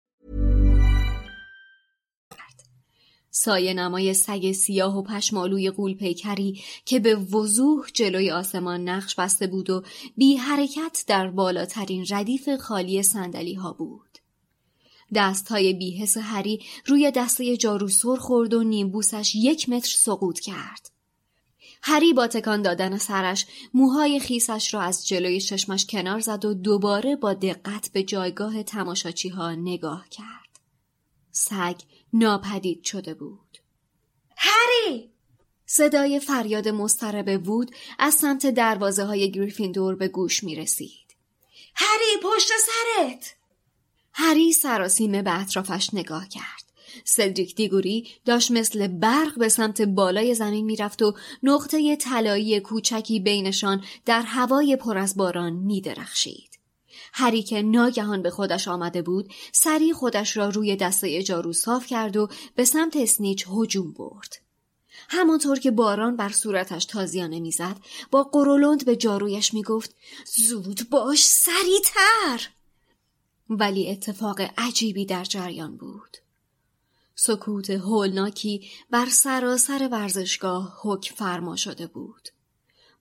سایه 3.31 3.73
نمای 3.73 4.13
سگ 4.13 4.51
سیاه 4.51 4.97
و 4.97 5.03
پشمالوی 5.03 5.69
قول 5.69 5.93
پیکری 5.93 6.61
که 6.85 6.99
به 6.99 7.15
وضوح 7.15 7.87
جلوی 7.93 8.31
آسمان 8.31 8.89
نقش 8.89 9.15
بسته 9.15 9.47
بود 9.47 9.69
و 9.69 9.83
بی 10.17 10.35
حرکت 10.35 11.03
در 11.07 11.27
بالاترین 11.27 12.05
ردیف 12.09 12.49
خالی 12.55 13.03
سندلی 13.03 13.53
ها 13.53 13.73
بود. 13.73 14.17
دست 15.15 15.47
های 15.47 15.73
بیحس 15.73 16.17
هری 16.17 16.59
روی 16.85 17.11
دسته 17.11 17.57
جارو 17.57 17.87
سر 17.87 18.15
خورد 18.15 18.53
و 18.53 18.63
نیمبوسش 18.63 19.35
یک 19.35 19.69
متر 19.69 19.89
سقوط 19.89 20.39
کرد. 20.39 20.91
هری 21.83 22.13
با 22.13 22.27
تکان 22.27 22.61
دادن 22.61 22.97
سرش 22.97 23.45
موهای 23.73 24.19
خیسش 24.19 24.73
را 24.73 24.81
از 24.81 25.07
جلوی 25.07 25.41
چشمش 25.41 25.85
کنار 25.85 26.19
زد 26.19 26.45
و 26.45 26.53
دوباره 26.53 27.15
با 27.15 27.33
دقت 27.33 27.89
به 27.93 28.03
جایگاه 28.03 28.63
تماشاچی 28.63 29.29
ها 29.29 29.55
نگاه 29.55 30.09
کرد. 30.09 30.59
سگ 31.31 31.75
ناپدید 32.13 32.83
شده 32.83 33.13
بود. 33.13 33.57
هری! 34.37 35.11
صدای 35.65 36.19
فریاد 36.19 36.67
مضطرب 36.67 37.47
وود 37.47 37.75
از 37.99 38.13
سمت 38.13 38.45
دروازه 38.45 39.05
های 39.05 39.31
گریفیندور 39.31 39.95
به 39.95 40.07
گوش 40.07 40.43
می 40.43 40.55
رسید. 40.55 41.15
هری 41.75 42.21
پشت 42.23 42.47
سرت! 42.47 43.35
هری 44.13 44.53
سراسیمه 44.53 45.21
به 45.21 45.41
اطرافش 45.41 45.93
نگاه 45.93 46.27
کرد. 46.27 46.71
سدریک 47.05 47.55
دیگوری 47.55 48.07
داشت 48.25 48.51
مثل 48.51 48.87
برق 48.87 49.37
به 49.37 49.49
سمت 49.49 49.81
بالای 49.81 50.35
زمین 50.35 50.65
می‌رفت 50.65 51.01
و 51.01 51.15
نقطه 51.43 51.95
طلایی 51.95 52.59
کوچکی 52.59 53.19
بینشان 53.19 53.83
در 54.05 54.21
هوای 54.21 54.75
پر 54.75 54.97
از 54.97 55.17
باران 55.17 55.53
می 55.53 55.81
درخشید. 55.81 56.50
هری 57.13 57.43
که 57.43 57.61
ناگهان 57.61 58.21
به 58.21 58.29
خودش 58.29 58.67
آمده 58.67 59.01
بود 59.01 59.33
سری 59.51 59.93
خودش 59.93 60.37
را 60.37 60.49
روی 60.49 60.75
دسته 60.75 61.23
جارو 61.23 61.53
صاف 61.53 61.87
کرد 61.87 62.17
و 62.17 62.29
به 62.55 62.65
سمت 62.65 62.95
اسنیچ 62.95 63.45
هجوم 63.49 63.91
برد. 63.91 64.37
همانطور 65.09 65.59
که 65.59 65.71
باران 65.71 66.15
بر 66.15 66.29
صورتش 66.29 66.85
تازیانه 66.85 67.39
می‌زد 67.39 67.77
با 68.11 68.23
قرولند 68.23 68.85
به 68.85 68.95
جارویش 68.95 69.53
می‌گفت 69.53 69.95
زود 70.35 70.89
باش 70.89 71.25
سریعتر! 71.25 72.49
ولی 73.49 73.89
اتفاق 73.89 74.41
عجیبی 74.57 75.05
در 75.05 75.23
جریان 75.23 75.77
بود. 75.77 76.17
سکوت 77.15 77.69
هولناکی 77.69 78.69
بر 78.89 79.05
سراسر 79.09 79.89
ورزشگاه 79.91 80.79
حکم 80.81 81.15
فرما 81.15 81.55
شده 81.55 81.87
بود. 81.87 82.29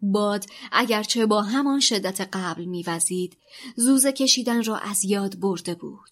باد 0.03 0.46
اگرچه 0.72 1.26
با 1.26 1.42
همان 1.42 1.80
شدت 1.80 2.28
قبل 2.32 2.64
میوزید 2.64 3.36
زوزه 3.76 4.12
کشیدن 4.12 4.64
را 4.64 4.76
از 4.76 5.05
یاد 5.05 5.40
برده 5.40 5.74
بود. 5.74 6.11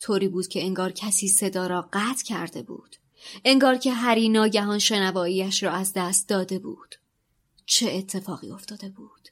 طوری 0.00 0.28
بود 0.28 0.48
که 0.48 0.62
انگار 0.62 0.92
کسی 0.92 1.28
صدا 1.28 1.66
را 1.66 1.88
قطع 1.92 2.24
کرده 2.24 2.62
بود. 2.62 2.96
انگار 3.44 3.76
که 3.76 3.92
هری 3.92 4.28
ناگهان 4.28 4.78
شنواییش 4.78 5.62
را 5.62 5.70
از 5.70 5.92
دست 5.92 6.28
داده 6.28 6.58
بود. 6.58 6.94
چه 7.66 7.92
اتفاقی 7.92 8.50
افتاده 8.50 8.88
بود؟ 8.88 9.28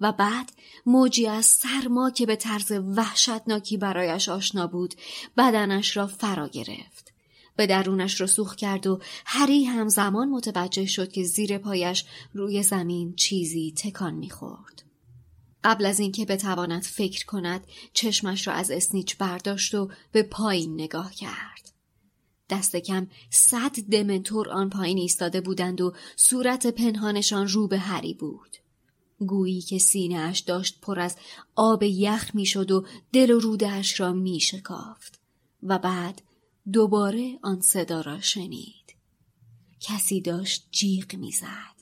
و 0.00 0.12
بعد 0.12 0.52
موجی 0.86 1.26
از 1.26 1.46
سرما 1.46 2.10
که 2.10 2.26
به 2.26 2.36
طرز 2.36 2.72
وحشتناکی 2.72 3.76
برایش 3.76 4.28
آشنا 4.28 4.66
بود 4.66 4.94
بدنش 5.36 5.96
را 5.96 6.06
فرا 6.06 6.48
گرفت. 6.48 7.09
به 7.56 7.66
درونش 7.66 8.20
رسوخ 8.20 8.54
کرد 8.54 8.86
و 8.86 9.00
هری 9.26 9.64
همزمان 9.64 10.28
متوجه 10.28 10.86
شد 10.86 11.12
که 11.12 11.24
زیر 11.24 11.58
پایش 11.58 12.04
روی 12.34 12.62
زمین 12.62 13.14
چیزی 13.14 13.74
تکان 13.76 14.14
می‌خورد. 14.14 14.82
قبل 15.64 15.86
از 15.86 16.00
اینکه 16.00 16.24
بتواند 16.24 16.82
فکر 16.82 17.26
کند 17.26 17.66
چشمش 17.92 18.46
را 18.46 18.54
از 18.54 18.70
اسنیچ 18.70 19.16
برداشت 19.16 19.74
و 19.74 19.90
به 20.12 20.22
پایین 20.22 20.74
نگاه 20.74 21.14
کرد. 21.14 21.72
دست 22.50 22.76
کم 22.76 23.06
صد 23.30 23.80
دمنتور 23.90 24.48
آن 24.48 24.70
پایین 24.70 24.98
ایستاده 24.98 25.40
بودند 25.40 25.80
و 25.80 25.92
صورت 26.16 26.66
پنهانشان 26.66 27.48
رو 27.48 27.68
به 27.68 27.78
هری 27.78 28.14
بود. 28.14 28.56
گویی 29.18 29.60
که 29.60 29.78
سینهاش 29.78 30.38
داشت 30.40 30.80
پر 30.80 31.00
از 31.00 31.16
آب 31.56 31.82
یخ 31.82 32.30
می‌شد 32.34 32.70
و 32.70 32.86
دل 33.12 33.30
و 33.30 33.38
رودهاش 33.38 34.00
را 34.00 34.12
می 34.12 34.40
شکافت 34.40 35.20
و 35.62 35.78
بعد 35.78 36.22
دوباره 36.72 37.38
آن 37.42 37.60
صدا 37.60 38.00
را 38.00 38.20
شنید. 38.20 38.96
کسی 39.80 40.20
داشت 40.20 40.68
جیغ 40.70 41.14
می‌زد. 41.14 41.80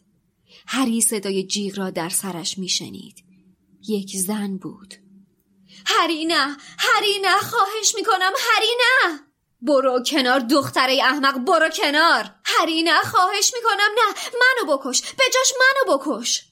هری 0.66 1.00
صدای 1.00 1.46
جیغ 1.46 1.78
را 1.78 1.90
در 1.90 2.08
سرش 2.08 2.58
میشنید. 2.58 3.24
یک 3.88 4.16
زن 4.16 4.56
بود. 4.56 4.94
هری 5.86 6.24
نه! 6.24 6.56
هری 6.78 7.18
نه! 7.22 7.38
خواهش 7.38 7.94
می‌کنم 7.94 8.32
هری 8.38 8.70
نه! 8.80 9.20
برو 9.62 10.02
کنار 10.06 10.40
دختره 10.40 11.00
احمق 11.02 11.38
برو 11.38 11.68
کنار 11.68 12.34
هری 12.44 12.82
نه 12.82 13.02
خواهش 13.02 13.52
می‌کنم 13.54 13.90
نه 13.96 14.14
منو 14.40 14.76
بکش 14.76 15.02
به 15.02 15.24
جاش 15.34 15.52
منو 15.60 15.98
بکش 15.98 16.44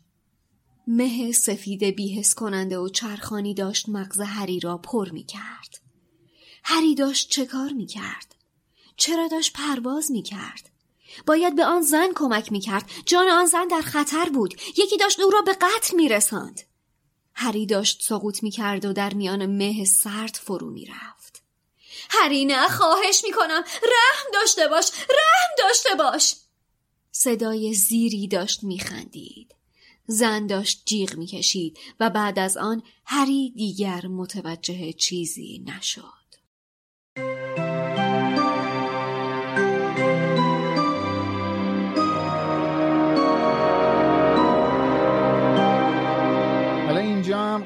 مه 0.86 1.32
سفید 1.32 1.84
بیهس 1.84 2.34
کننده 2.34 2.78
و 2.78 2.88
چرخانی 2.88 3.54
داشت 3.54 3.88
مغز 3.88 4.20
هری 4.20 4.60
را 4.60 4.78
پر 4.78 5.10
می 5.10 5.24
کرد. 5.24 5.85
هری 6.68 6.94
داشت 6.94 7.28
چه 7.28 7.46
کار 7.46 7.72
می 7.72 7.86
کرد؟ 7.86 8.34
چرا 8.96 9.28
داشت 9.28 9.52
پرواز 9.52 10.10
می 10.10 10.22
کرد؟ 10.22 10.70
باید 11.26 11.56
به 11.56 11.64
آن 11.64 11.82
زن 11.82 12.08
کمک 12.14 12.52
می 12.52 12.60
کرد. 12.60 12.90
جان 13.06 13.28
آن 13.28 13.46
زن 13.46 13.68
در 13.68 13.80
خطر 13.80 14.28
بود. 14.28 14.54
یکی 14.76 14.96
داشت 14.96 15.20
او 15.20 15.30
را 15.30 15.42
به 15.42 15.52
قتل 15.52 15.96
می 15.96 16.08
رساند. 16.08 16.60
هری 17.34 17.66
داشت 17.66 18.02
سقوط 18.02 18.42
می 18.42 18.50
کرد 18.50 18.84
و 18.84 18.92
در 18.92 19.14
میان 19.14 19.46
مه 19.46 19.84
سرد 19.84 20.40
فرو 20.42 20.70
می 20.70 20.86
رفت. 20.86 21.42
هری 22.10 22.44
نه 22.44 22.68
خواهش 22.68 23.22
می 23.24 23.32
کنم. 23.32 23.62
رحم 23.82 24.30
داشته 24.34 24.68
باش. 24.68 24.90
رحم 24.92 25.54
داشته 25.58 25.94
باش. 25.98 26.34
صدای 27.12 27.74
زیری 27.74 28.28
داشت 28.28 28.64
می 28.64 28.78
خندید. 28.78 29.54
زن 30.06 30.46
داشت 30.46 30.82
جیغ 30.84 31.16
می‌کشید 31.16 31.78
و 32.00 32.10
بعد 32.10 32.38
از 32.38 32.56
آن 32.56 32.82
هری 33.04 33.50
دیگر 33.56 34.06
متوجه 34.06 34.92
چیزی 34.92 35.64
نشد. 35.66 36.15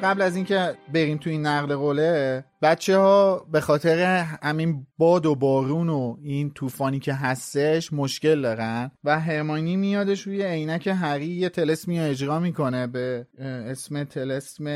قبل 0.03 0.23
از 0.23 0.37
اینکه 0.37 0.75
بریم 0.93 1.19
تو 1.19 1.31
این 1.31 1.47
نقل 1.47 1.77
قوله 1.77 2.45
بچه 2.63 2.99
ها 2.99 3.47
به 3.53 3.61
خاطر 3.61 4.25
همین 4.43 4.87
باد 4.99 5.27
و 5.27 5.35
بارون 5.35 5.89
و 5.89 6.17
این 6.23 6.51
طوفانی 6.51 6.99
که 6.99 7.15
هستش 7.15 7.93
مشکل 7.93 8.43
دارن 8.43 8.91
و 9.05 9.21
هرماینی 9.21 9.77
میادش 9.77 10.21
روی 10.21 10.43
عینک 10.43 10.87
هری 10.87 11.27
یه 11.27 11.49
طلسمی 11.49 12.01
اجرا 12.01 12.41
می‌کنه 12.41 12.87
به 12.87 13.27
اسم 13.39 14.05
طلسم 14.05 14.67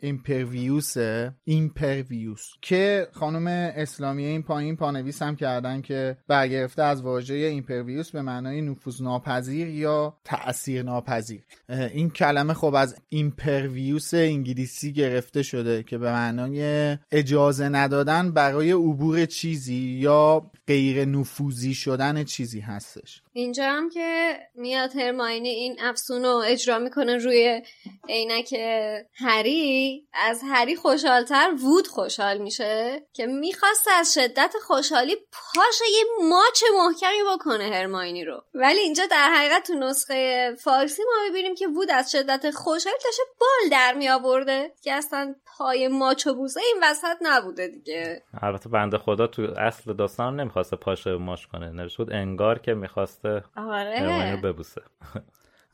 Impervius 0.00 0.94
Impervius 1.44 2.50
که 2.62 3.08
خانم 3.12 3.46
اسلامی 3.76 4.24
این 4.24 4.42
پایین 4.42 4.76
پانویس 4.76 5.22
هم 5.22 5.36
کردن 5.36 5.80
که 5.80 6.16
برگرفته 6.28 6.82
از 6.82 7.02
واژه 7.02 7.34
impervious 7.34 8.10
به 8.10 8.22
معنای 8.22 8.60
نفوذ 8.62 9.02
ناپذیر 9.02 9.68
یا 9.68 10.16
تأثیر 10.24 10.82
ناپذیر. 10.82 11.42
این 11.68 12.10
کلمه 12.10 12.54
خب 12.54 12.74
از 12.74 12.96
ایمپرویوس 13.08 14.14
انگلیسی 14.14 14.92
گرفته 14.92 15.42
شده 15.42 15.82
که 15.82 15.98
به 15.98 16.12
معنای 16.12 16.96
اجازه 17.24 17.68
ندادن 17.68 18.32
برای 18.32 18.72
عبور 18.72 19.26
چیزی 19.26 19.98
یا 20.00 20.50
غیر 20.66 21.04
نفوذی 21.04 21.74
شدن 21.74 22.24
چیزی 22.24 22.60
هستش. 22.60 23.22
اینجا 23.32 23.64
هم 23.64 23.90
که 23.90 24.38
میاد 24.54 24.96
هرماینی 24.96 25.48
این 25.48 25.76
افسون 25.80 26.24
رو 26.24 26.42
اجرا 26.46 26.78
می‌کنه 26.78 27.16
روی 27.16 27.62
عینک 28.08 28.54
هری 29.14 30.06
از 30.12 30.40
هری 30.50 30.76
خوشحالتر 30.76 31.54
وود 31.62 31.86
خوشحال 31.86 32.38
میشه 32.38 33.02
که 33.12 33.26
می‌خواسته 33.26 33.90
از 33.90 34.14
شدت 34.14 34.54
خوشحالی 34.66 35.16
پاش 35.32 35.80
یه 35.92 36.28
ماچ 36.28 36.62
محکمی 36.78 37.34
بکنه 37.34 37.64
هرماینی 37.64 38.24
رو. 38.24 38.42
ولی 38.54 38.78
اینجا 38.80 39.06
در 39.10 39.30
حقیقت 39.30 39.66
تو 39.66 39.74
نسخه 39.74 40.50
فارسی 40.60 41.02
ما 41.02 41.30
ببینیم 41.30 41.54
که 41.54 41.68
وود 41.68 41.90
از 41.90 42.10
شدت 42.10 42.50
خوشحالی 42.50 42.98
داشته 43.04 43.22
بال 43.40 43.70
در 43.70 43.94
می 43.94 44.08
آورده 44.08 44.72
که 44.82 44.92
اصلا 44.92 45.34
پای 45.58 45.88
ماچ 45.88 46.26
و 46.26 46.34
بوزه 46.34 46.60
این 46.60 46.82
وسط 46.82 47.16
نبوده 47.22 47.68
دیگه. 47.68 48.22
البته 48.42 48.68
بنده 48.68 48.98
خدا 48.98 49.26
تو 49.26 49.42
اصل 49.42 49.92
داستان 49.92 50.40
نمی‌خواسته 50.40 50.76
پاش 50.76 51.06
ماچ 51.06 51.44
کنه. 51.44 51.70
نوشته 51.70 52.04
بود 52.04 52.12
انگار 52.12 52.58
که 52.58 52.74
می‌خواسته 52.74 53.44
آره. 53.56 54.40
ببوسه. 54.44 54.82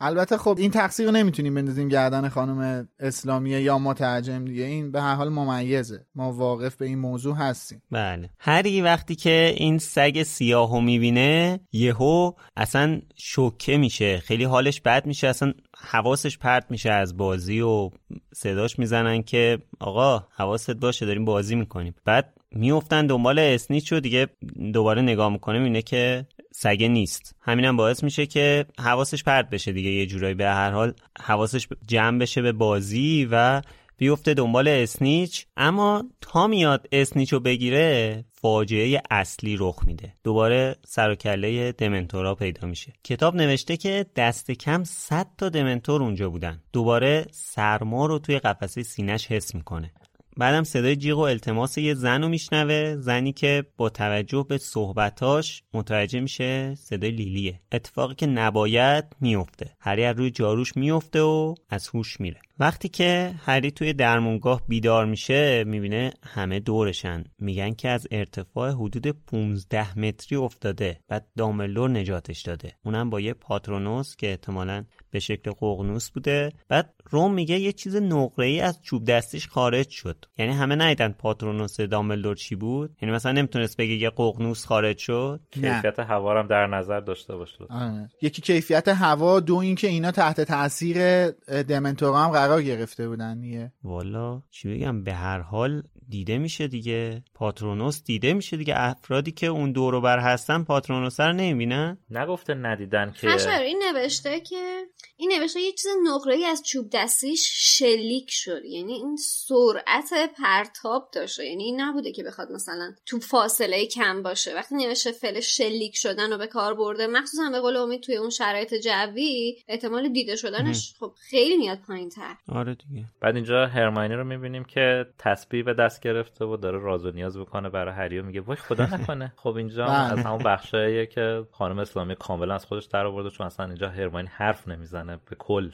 البته 0.00 0.36
خب 0.36 0.56
این 0.58 0.70
تقصیر 0.70 1.06
رو 1.06 1.12
نمی‌تونیم 1.12 1.54
بندازیم 1.54 1.88
گردن 1.88 2.28
خانم 2.28 2.88
اسلامیه 3.00 3.62
یا 3.62 3.78
مترجم 3.78 4.44
دیگه. 4.44 4.64
این 4.64 4.92
به 4.92 5.02
هر 5.02 5.14
حال 5.14 5.28
ممیزه. 5.28 6.06
ما 6.14 6.32
واقف 6.32 6.76
به 6.76 6.86
این 6.86 6.98
موضوع 6.98 7.36
هستیم. 7.36 7.82
بله. 7.90 8.30
هری 8.38 8.80
وقتی 8.80 9.14
که 9.14 9.54
این 9.56 9.78
سگ 9.78 10.22
سیاهو 10.22 10.80
می‌بینه 10.80 11.60
یهو 11.72 12.32
اصلا 12.56 13.00
شوکه 13.16 13.76
میشه. 13.76 14.18
خیلی 14.18 14.44
حالش 14.44 14.80
بد 14.80 15.06
میشه. 15.06 15.28
اصلا 15.28 15.52
حواسش 15.78 16.38
پرت 16.38 16.66
میشه 16.70 16.90
از 16.90 17.16
بازی 17.16 17.60
و 17.60 17.90
صداش 18.34 18.78
می‌زنن 18.78 19.22
که 19.22 19.58
آقا 19.80 20.26
حواست 20.36 20.70
باشه 20.70 21.06
داریم 21.06 21.24
بازی 21.24 21.54
می‌کنیم. 21.54 21.94
بعد 22.04 22.34
میفتن 22.52 23.06
دنبال 23.06 23.38
اسنیچ 23.38 23.92
و 23.92 24.00
دیگه 24.00 24.26
دوباره 24.72 25.02
نگاه 25.02 25.32
می‌کنه 25.32 25.58
می‌بینه 25.58 25.82
که 25.82 26.26
سگه 26.52 26.88
نیست. 26.88 27.34
همینم 27.40 27.76
باعث 27.76 28.04
میشه 28.04 28.26
که 28.26 28.66
حواسش 28.78 29.24
پرت 29.24 29.50
بشه 29.50 29.72
دیگه 29.72 29.90
یه 29.90 30.06
جورایی. 30.06 30.34
به 30.34 30.44
هر 30.44 30.70
حال 30.70 30.94
حواسش 31.20 31.68
جمع 31.86 32.18
بشه 32.18 32.42
به 32.42 32.52
بازی 32.52 33.28
و 33.30 33.62
بیفته 33.96 34.34
دنبال 34.34 34.68
اسنیچ. 34.68 35.46
اما 35.56 36.04
تا 36.20 36.46
میاد 36.46 36.88
اسنیچ 36.92 37.32
رو 37.32 37.40
بگیره 37.40 38.24
فاجعه 38.32 39.02
اصلی 39.10 39.56
رخ 39.60 39.82
میده. 39.86 40.14
دوباره 40.24 40.76
سر 40.86 41.10
و 41.10 41.14
کله 41.14 41.72
دمنتورا 41.72 42.34
پیدا 42.34 42.68
میشه. 42.68 42.92
کتاب 43.04 43.36
نوشته 43.36 43.76
که 43.76 44.06
دست 44.16 44.50
کم 44.50 44.84
100 44.84 45.26
تا 45.38 45.48
دمنتور 45.48 46.02
اونجا 46.02 46.30
بودن. 46.30 46.62
دوباره 46.72 47.26
سرما 47.30 48.06
رو 48.06 48.18
توی 48.18 48.38
قفسه 48.38 48.82
سینش 48.82 49.26
حس 49.26 49.54
می‌کنه. 49.54 49.92
بعدم 50.40 50.64
صدای 50.64 50.96
جیغ 50.96 51.18
و 51.18 51.20
التماس 51.20 51.78
یه 51.78 51.94
زن 51.94 52.22
رو 52.22 52.28
میشنوه. 52.28 52.96
زنی 52.96 53.32
که 53.32 53.64
با 53.76 53.88
توجه 53.88 54.46
به 54.48 54.58
صحبتاش 54.58 55.62
متوجه 55.74 56.20
میشه 56.20 56.74
صدای 56.74 57.10
لیلیه. 57.10 57.60
اتفاقی 57.72 58.14
که 58.14 58.26
نباید 58.26 59.04
میفته 59.20 59.76
هری 59.80 60.06
روی 60.06 60.30
جاروش 60.30 60.76
میفته 60.76 61.20
و 61.20 61.54
از 61.70 61.88
هوش 61.88 62.20
میره. 62.20 62.40
وقتی 62.60 62.88
که 62.88 63.34
هری 63.44 63.70
توی 63.70 63.92
درمونگاه 63.92 64.62
بیدار 64.68 65.06
میشه 65.06 65.64
می‌بینه 65.64 66.12
همه 66.22 66.60
دورشن. 66.60 67.24
میگن 67.38 67.74
که 67.74 67.88
از 67.88 68.06
ارتفاع 68.10 68.70
حدود 68.70 69.06
15 69.06 69.98
متری 69.98 70.38
افتاده 70.38 71.00
بعد 71.08 71.26
داملور 71.36 71.90
نجاتش 71.90 72.42
داده. 72.42 72.72
اونم 72.84 73.10
با 73.10 73.20
یه 73.20 73.34
پاترونوس 73.34 74.16
که 74.16 74.30
احتمالا 74.30 74.84
به 75.10 75.18
شکل 75.18 75.50
ققنوس 75.50 76.10
بوده. 76.10 76.52
بعد 76.68 76.94
روم 77.10 77.34
میگه 77.34 77.58
یه 77.58 77.72
چیز 77.72 77.96
نقره 77.96 78.46
ای 78.46 78.60
از 78.60 78.82
چوب 78.82 79.04
دستش 79.04 79.48
خارج 79.48 79.88
شد. 79.88 80.24
یعنی 80.38 80.52
همه 80.52 80.76
نیدن 80.76 81.08
پاترونوس 81.08 81.80
داملدور 81.80 82.36
چی 82.36 82.54
بود. 82.54 82.96
یعنی 83.02 83.14
مثلا 83.14 83.32
نمی‌تونست 83.32 83.76
بگه 83.76 83.94
یه 83.94 84.10
ققنوس 84.10 84.66
خارج 84.66 84.98
شد. 84.98 85.40
کیفیت 85.50 85.98
هوا 85.98 86.38
هم 86.38 86.46
در 86.46 86.66
نظر 86.66 87.00
داشته 87.00 87.36
باشه 87.36 87.64
آه. 87.70 88.08
یکی 88.22 88.42
کیفیت 88.42 88.88
هوا 88.88 89.40
دو 89.40 89.56
اینکه 89.56 89.88
اینا 89.88 90.10
تحت 90.10 90.40
تاثیر 90.40 91.30
دمنتورا 91.62 92.18
هم 92.18 92.30
قرار 92.30 92.49
گرفته 92.58 93.08
بودن 93.08 93.40
دیگه. 93.40 93.72
والا 93.82 94.42
چی 94.50 94.74
بگم 94.74 95.04
به 95.04 95.14
هر 95.14 95.40
حال 95.40 95.82
دیده 96.10 96.38
میشه 96.38 96.68
دیگه. 96.68 97.22
پاترونوس 97.34 98.04
دیده 98.04 98.32
میشه 98.32 98.56
دیگه. 98.56 98.74
افرادی 98.76 99.32
که 99.32 99.46
اون 99.46 99.72
دورو 99.72 100.00
بر 100.00 100.18
هستن 100.18 100.64
پاترونوس 100.64 101.20
رو 101.20 101.32
نمی‌بینن. 101.32 101.98
نگفته 102.10 102.54
ندیدن 102.54 103.12
که 103.20 103.28
حشر 103.28 103.60
این 103.60 103.82
نوشته 103.88 104.40
که 104.40 104.82
این 105.16 105.32
نوشته 105.32 105.60
یه 105.60 105.72
چیز 105.72 105.86
نقره 106.06 106.34
ای 106.34 106.44
از 106.44 106.62
چوب 106.62 106.90
دستیش 106.92 107.50
شلیک 107.54 108.26
شد. 108.30 108.64
یعنی 108.64 108.92
این 108.92 109.16
سرعت 109.16 110.10
پرتاب 110.38 111.10
داشته. 111.12 111.46
یعنی 111.46 111.64
این 111.64 111.80
نبوده 111.80 112.12
که 112.12 112.22
بخواد 112.22 112.52
مثلا 112.52 112.92
تو 113.06 113.20
فاصله 113.20 113.86
کم 113.86 114.22
باشه. 114.22 114.54
وقتی 114.54 114.74
نوشته 114.74 115.12
فعل 115.12 115.40
شلیک 115.40 115.96
شدن 115.96 116.30
رو 116.30 116.38
به 116.38 116.46
کار 116.46 116.74
برده 116.74 117.06
مخصوصا 117.06 117.50
به 117.50 117.60
قول 117.60 117.76
امید 117.76 118.00
توی 118.00 118.16
اون 118.16 118.30
شرایط 118.30 118.74
جوی 118.74 119.56
احتمال 119.68 120.08
دیده 120.08 120.36
شدنش 120.36 120.94
خب 121.00 121.12
خیلی 121.30 121.56
میاد 121.56 121.78
پایین 121.86 122.08
تر 122.08 122.34
آره 122.48 122.74
دیگه. 122.74 123.04
بعد 123.20 123.34
اینجا 123.34 123.66
هرماینی 123.66 124.14
رو 124.14 124.24
می‌بینیم 124.24 124.64
که 124.64 125.06
تسبیح 125.18 125.64
به 125.64 125.74
دست 125.74 125.99
گرفته 126.00 126.44
و 126.44 126.56
داره 126.56 126.78
راز 126.78 127.04
و 127.04 127.10
نیاز 127.10 127.38
بکنه 127.38 127.68
برای 127.68 127.94
هری 127.94 128.18
و 128.18 128.24
میگه 128.24 128.40
وای 128.40 128.56
خدا 128.56 128.84
نکنه. 128.84 129.32
خب 129.42 129.56
اینجا 129.56 129.86
از 129.86 130.18
همون 130.18 130.42
بخشاییه 130.42 131.06
که 131.06 131.46
خانم 131.50 131.78
اسلامی 131.78 132.14
کاملا 132.14 132.54
از 132.54 132.66
خودش 132.66 132.84
در 132.84 133.06
آورده 133.06 133.30
چون 133.30 133.46
اصلا 133.46 133.66
اینجا 133.66 133.88
هرماینی 133.88 134.28
حرف 134.32 134.68
نمی‌زنه 134.68 135.18
به 135.30 135.36
کل. 135.38 135.70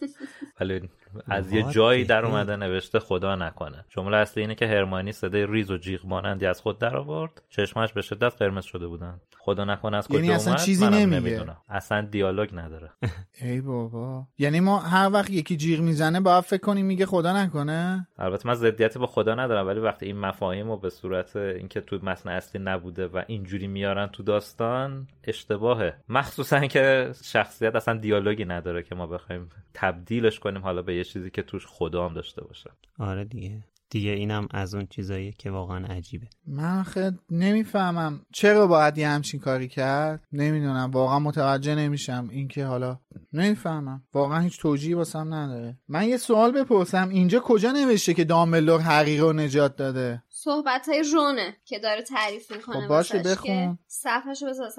ولی 0.60 0.90
از 1.26 1.52
یه 1.52 1.62
جایی 1.70 2.04
در 2.04 2.26
اومده 2.26 2.56
نوشته 2.56 2.98
خدا 2.98 3.34
نکنه. 3.34 3.84
جمله 3.88 4.16
اصلی 4.16 4.42
اینه 4.42 4.54
که 4.54 4.66
هرمانی 4.66 5.12
صدای 5.12 5.46
ریز 5.46 5.70
و 5.70 5.78
جیغ 5.78 6.06
مانندی 6.06 6.46
از 6.46 6.60
خود 6.60 6.78
در 6.78 6.96
آورد. 6.96 7.42
چشمش 7.50 7.92
به 7.92 8.02
شدت 8.02 8.34
قرمز 8.38 8.64
شده 8.64 8.86
بودن. 8.86 9.20
خدا 9.38 9.64
نکنه 9.64 9.96
از 9.96 10.08
کجا 10.08 10.18
یعنی 10.18 10.32
اصلا 10.32 10.54
چیزی. 10.54 10.88
نمی‌دونم. 10.88 11.56
اصلا 11.68 12.00
دیالوگ 12.00 12.50
نداره. 12.54 12.90
ای 13.42 13.60
بابا. 13.60 14.26
یعنی 14.38 14.60
ما 14.60 14.78
هر 14.78 15.10
وقت 15.12 15.30
یکی 15.30 15.56
جیغ 15.56 15.80
می‌زنه 15.80 16.20
باید 16.20 16.44
فکر 16.44 16.60
کنیم 16.60 16.86
میگه 16.86 17.06
خدا 17.06 17.42
نکنه؟ 17.44 18.08
البته 18.18 18.48
من 18.48 18.54
ضدیتی 18.54 18.98
با 18.98 19.06
خدا 19.06 19.34
ندارم. 19.34 19.63
ولی 19.66 19.80
وقتی 19.80 20.06
این 20.06 20.18
مفاهیم 20.18 20.70
رو 20.70 20.76
به 20.76 20.90
صورت 20.90 21.36
اینکه 21.36 21.80
تو 21.80 21.98
متن 22.02 22.28
اصلی 22.28 22.62
نبوده 22.62 23.06
و 23.06 23.22
اینجوری 23.26 23.66
میارن 23.66 24.06
تو 24.06 24.22
داستان 24.22 25.08
اشتباهه. 25.24 25.94
مخصوصا 26.08 26.66
که 26.66 27.10
شخصیت 27.24 27.74
اصلا 27.74 27.98
دیالوگی 27.98 28.44
نداره 28.44 28.82
که 28.82 28.94
ما 28.94 29.06
بخوایم 29.06 29.50
تبدیلش 29.74 30.40
کنیم 30.40 30.62
حالا 30.62 30.82
به 30.82 30.94
یه 30.94 31.04
چیزی 31.04 31.30
که 31.30 31.42
توش 31.42 31.66
خدا 31.66 32.08
هم 32.08 32.14
داشته 32.14 32.44
باشه. 32.44 32.70
آره 32.98 33.24
دیگه. 33.24 33.58
دیگه 33.94 34.10
اینم 34.10 34.48
از 34.50 34.74
اون 34.74 34.86
چیزایی 34.86 35.32
که 35.32 35.50
واقعا 35.50 35.86
عجیبه. 35.86 36.26
من 36.46 36.82
خیلی 36.82 37.16
نمی‌فهمم. 37.30 38.20
چرا 38.32 38.66
باید 38.66 38.98
یه 38.98 39.08
همچین 39.08 39.40
کاری 39.40 39.68
کرد؟ 39.68 40.24
نمی‌دونم. 40.32 40.90
واقعا 40.90 41.18
متوجه 41.18 41.74
نمیشم. 41.74 42.28
اینکه 42.30 42.64
حالا 42.64 42.98
نمی‌فهمم. 43.32 44.02
واقعا 44.14 44.40
هیچ 44.40 44.60
توجیهی 44.60 44.94
واسم 44.94 45.34
نداره. 45.34 45.78
من 45.88 46.08
یه 46.08 46.16
سوال 46.16 46.52
بپرسم. 46.52 47.08
اینجا 47.08 47.40
کجا 47.40 47.72
نوشته 47.72 48.14
که 48.14 48.24
دامبلدور 48.24 48.80
حقیقه 48.80 49.22
رو 49.22 49.32
نجات 49.32 49.76
داده؟ 49.76 50.22
صحبت 50.44 50.88
های 50.88 51.02
رونه 51.12 51.56
که 51.64 51.78
داره 51.78 52.02
تعریف 52.02 52.52
می‌کنه 52.52 52.80
خب 52.80 52.88
باشه 52.88 53.18
بخون. 53.18 53.46
که 53.46 53.78
صفحشو 53.86 54.46
بذار 54.46 54.70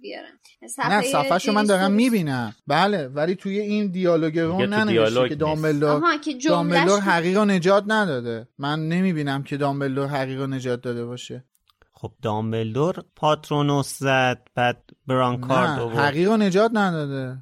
بیارم 0.00 0.40
نه 0.88 1.02
صفحه 1.02 1.52
من 1.52 1.64
دارم 1.64 1.92
می‌بینم 1.92 2.54
بله 2.66 3.08
ولی 3.08 3.34
توی 3.34 3.58
این 3.58 3.90
دیالوگ 3.90 4.38
رون 4.38 4.62
ننوشته 4.62 5.14
که 5.14 5.28
نیست. 5.28 5.40
دامبلدور 5.40 6.18
که 6.18 6.34
جملهش 6.34 6.44
دامبلدور 6.44 7.00
حقیقه 7.00 7.40
رو 7.40 7.44
نجات 7.44 7.84
نداده 7.86 8.48
من 8.58 8.88
نمی‌بینم 8.88 9.42
که 9.42 9.56
دامبلدور 9.56 10.06
حقیقه 10.06 10.40
رو 10.40 10.46
نجات 10.46 10.80
داده 10.82 11.04
باشه 11.04 11.44
خب 11.92 12.12
دامبلدور 12.22 13.04
پاترونوس 13.16 13.98
زد 13.98 14.48
بعد 14.54 14.90
برانکارد 15.08 15.68
نه 15.80 16.24
رو 16.26 16.36
نجات 16.36 16.70
نداده. 16.74 17.36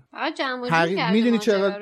حقیق- 0.70 1.10
می‌دونی 1.12 1.38
چرا-. 1.38 1.72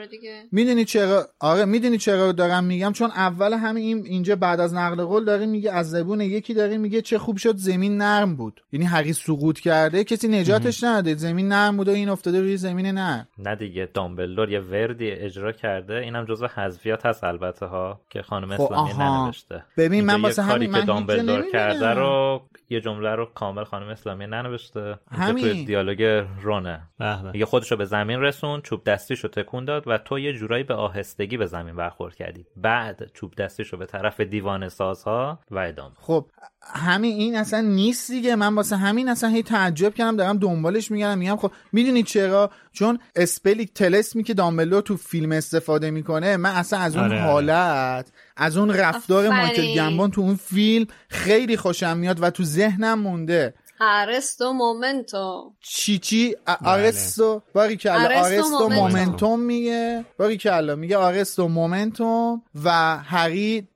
می‌دونی 0.52 0.84
چرا؟ 0.84 1.26
آره 1.40 1.64
می‌دونی 1.64 1.98
چرا 1.98 2.32
دارم 2.32 2.64
میگم؟ 2.64 2.92
چون 2.92 3.10
اول 3.10 3.52
همین 3.52 3.84
این 3.84 4.06
اینجا 4.06 4.36
بعد 4.36 4.60
از 4.60 4.74
نقل 4.74 5.04
قول 5.04 5.24
داره 5.24 5.46
میگه 5.46 5.72
از 5.72 5.90
زبون 5.90 6.20
یکی 6.20 6.54
داره 6.54 6.78
میگه 6.78 7.02
چه 7.02 7.18
خوب 7.18 7.36
شد 7.36 7.56
زمین 7.56 7.96
نرم 7.96 8.36
بود. 8.36 8.60
یعنی 8.72 8.86
حقی 8.86 9.12
سقوط 9.12 9.60
کرده 9.60 10.04
کسی 10.04 10.28
نجاتش 10.28 10.84
نده 10.84 11.14
زمین 11.14 11.48
نرم 11.48 11.76
بود 11.76 11.88
و 11.88 11.90
این 11.90 12.08
افتاده 12.08 12.40
روی 12.40 12.56
زمین 12.56 12.86
نرم 12.86 13.28
نه 13.38 13.56
دیگه 13.56 13.88
دامبلدور 13.94 14.50
یه 14.50 14.60
وردی 14.60 15.10
اجرا 15.10 15.52
کرده. 15.52 15.94
اینم 15.94 16.24
جزو 16.24 16.46
حذفیات 16.46 17.06
هست 17.06 17.24
البته 17.24 17.66
ها 17.66 18.00
که 18.10 18.22
خانم 18.22 18.56
خب، 18.56 18.62
اسلامی. 18.72 18.92
ننوشته. 18.98 19.64
ببین، 19.76 20.04
من 20.04 20.22
واسه 20.22 20.42
همین- 20.42 20.72
که 20.72 20.78
من 20.78 20.84
دامبلدور 20.84 21.22
نمی‌بینم. 21.22 21.52
کرده 21.52 21.88
رو 21.90 22.42
یه 22.70 22.80
جمله 22.80 23.14
رو 23.14 23.26
کامل 23.34 23.64
خانم 23.64 23.88
اسلامی 23.88 24.26
ننوشته. 24.26 24.98
همین. 25.10 25.64
دیالوگ 25.74 26.26
رونه 26.42 26.80
به. 27.00 27.32
میگه 27.32 27.46
خودشو 27.46 27.76
به 27.76 27.84
زمین 27.84 28.20
رسون 28.20 28.60
چوب 28.60 28.84
دستیشو 28.84 29.28
تکون 29.28 29.64
داد 29.64 29.88
و 29.88 29.98
تو 29.98 30.18
یه 30.18 30.32
جورایی 30.32 30.64
به 30.64 30.74
آهستگی 30.74 31.36
به 31.36 31.46
زمین 31.46 31.76
برخورد 31.76 32.14
کردی 32.14 32.46
بعد 32.56 33.10
چوب 33.14 33.34
دستیشو 33.34 33.76
به 33.76 33.86
طرف 33.86 34.20
دیوان 34.20 34.68
سازها 34.68 35.38
و 35.50 35.58
ادامه 35.58 35.94
خب 36.00 36.26
همین 36.62 37.16
این 37.16 37.36
اصلا 37.36 37.60
نیست 37.60 38.10
دیگه 38.10 38.36
من 38.36 38.54
واسه 38.54 38.76
همین 38.76 39.08
اصلا 39.08 39.30
هی 39.30 39.42
تعجب 39.42 39.94
کردم 39.94 40.16
دارم 40.16 40.38
دنبالش 40.38 40.90
میگردم 40.90 41.18
میگم 41.18 41.36
خب 41.36 41.52
می‌دونی 41.72 42.02
چرا 42.02 42.50
چون 42.72 42.98
spell 43.16 43.53
یک 43.53 43.74
طلسمی 43.74 44.22
که 44.22 44.34
دامبلدور 44.34 44.82
تو 44.82 44.96
فیلم 44.96 45.32
استفاده 45.32 45.90
می‌کنه 45.90 46.36
من 46.36 46.50
اصلا 46.50 46.78
از 46.78 46.96
اون 46.96 47.04
آره، 47.04 47.14
آره. 47.14 47.30
حالت 47.30 48.12
از 48.36 48.56
اون 48.56 48.70
رفتار. 48.70 49.28
مایکل 49.28 49.74
گمبون 49.74 50.10
تو 50.10 50.20
اون 50.20 50.36
فیلم 50.36 50.86
خیلی 51.08 51.56
خوشم 51.56 51.96
میاد 51.96 52.22
و 52.22 52.30
تو 52.30 52.44
ذهنم 52.44 52.98
مونده 52.98 53.54
Arresto 53.86 54.52
Momentum 54.52 55.52
چی 55.60 55.98
چی؟ 55.98 56.36
ا- 56.46 56.56
Arresto 56.64 57.42
باری 57.54 57.78
Arresto 57.90 58.18
Arresto 58.24 58.68
Momentum. 58.68 59.40
میگه. 59.40 60.04
باری 60.18 60.36
کلا 60.36 60.74
میگه 60.76 60.96
Arresto 60.96 61.48
Momentum 61.48 62.42
و 62.64 62.96
هری 62.96 63.68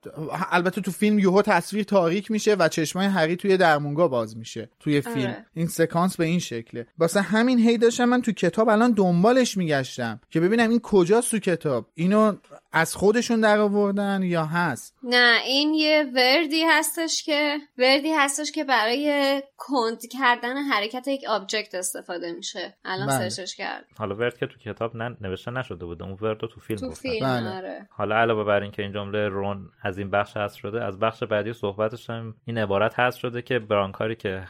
البته 0.51 0.81
تو 0.81 0.91
فیلم 0.91 1.19
یوهو 1.19 1.43
تصویر 1.43 1.85
تاریک 1.85 2.31
میشه 2.31 2.55
و 2.55 2.69
چشمای 2.69 3.07
هری 3.07 3.37
توی 3.37 3.57
درمونگا 3.57 4.09
باز 4.09 4.37
میشه. 4.37 4.71
توی 4.81 5.01
فیلم. 5.01 5.27
آره. 5.27 5.47
این 5.55 5.67
سکانس 5.67 6.17
به 6.17 6.25
این 6.25 6.39
شکله. 6.39 6.87
واسه 6.99 7.21
همین 7.21 7.59
هی 7.59 7.79
داشتم 7.79 8.05
من 8.05 8.23
تو 8.23 8.33
کتاب 8.33 8.69
الان 8.69 8.93
دنبالش 8.93 9.57
میگشتم 9.57 10.21
که 10.31 10.41
ببینم 10.41 10.71
این 10.71 10.81
کجاست 10.81 11.31
تو 11.31 11.39
کتاب. 11.39 11.87
اینو 11.95 12.33
از 12.73 12.97
خودشون 12.97 13.41
در 13.41 13.59
آوردن 13.59 14.23
یا 14.23 14.45
هست؟ 14.45 14.99
نه 15.03 15.41
این 15.45 15.75
یه 15.75 16.07
وردی 16.15 16.63
هستش 16.63 17.23
که 17.23 17.59
وردی 17.79 18.13
هستش 18.13 18.53
که 18.53 18.65
برای 18.65 19.43
کند 19.57 20.07
کردن 20.07 20.57
حرکت 20.57 21.09
یک 21.09 21.25
object 21.29 21.75
استفاده 21.75 22.33
میشه. 22.33 22.77
الان 22.85 23.07
بله. 23.07 23.29
search 23.29 23.50
ش 23.50 23.57
کرد. 23.57 23.85
حالا 23.99 24.15
ورد 24.15 24.39
که 24.39 24.47
تو 24.47 24.59
کتاب 24.59 24.97
نن... 24.97 25.17
نوشته 25.21 25.51
نشده 25.51 25.87
بوده. 25.87 26.05
اون 26.05 26.19
ورد 26.21 26.43
رو 26.43 26.49
تو 26.49 26.61
فیلم 26.61 26.81
تو 26.81 26.91
فیلم 26.91 27.27
بله. 27.27 27.57
آره. 27.57 27.89
حالا 27.91 28.17
علاوه 28.17 28.45
بر 28.45 28.63
اینکه 28.63 28.83
این 28.83 28.93
جمله 28.93 29.29
رون 29.29 29.71
از 29.83 29.99
این 29.99 30.11
بخش 30.11 30.37
هست 30.37 30.57
شده 30.57 30.85
از 30.85 30.99
بخش 30.99 31.23
بعدی 31.23 31.53
صحبتش 31.53 32.11
هم 32.11 32.35
این 32.45 32.59
عبارت 32.59 33.01
هست 33.01 33.19
شده 33.19 33.43
که 33.43 33.59
برانکاری 33.59 34.17
که 34.17 34.45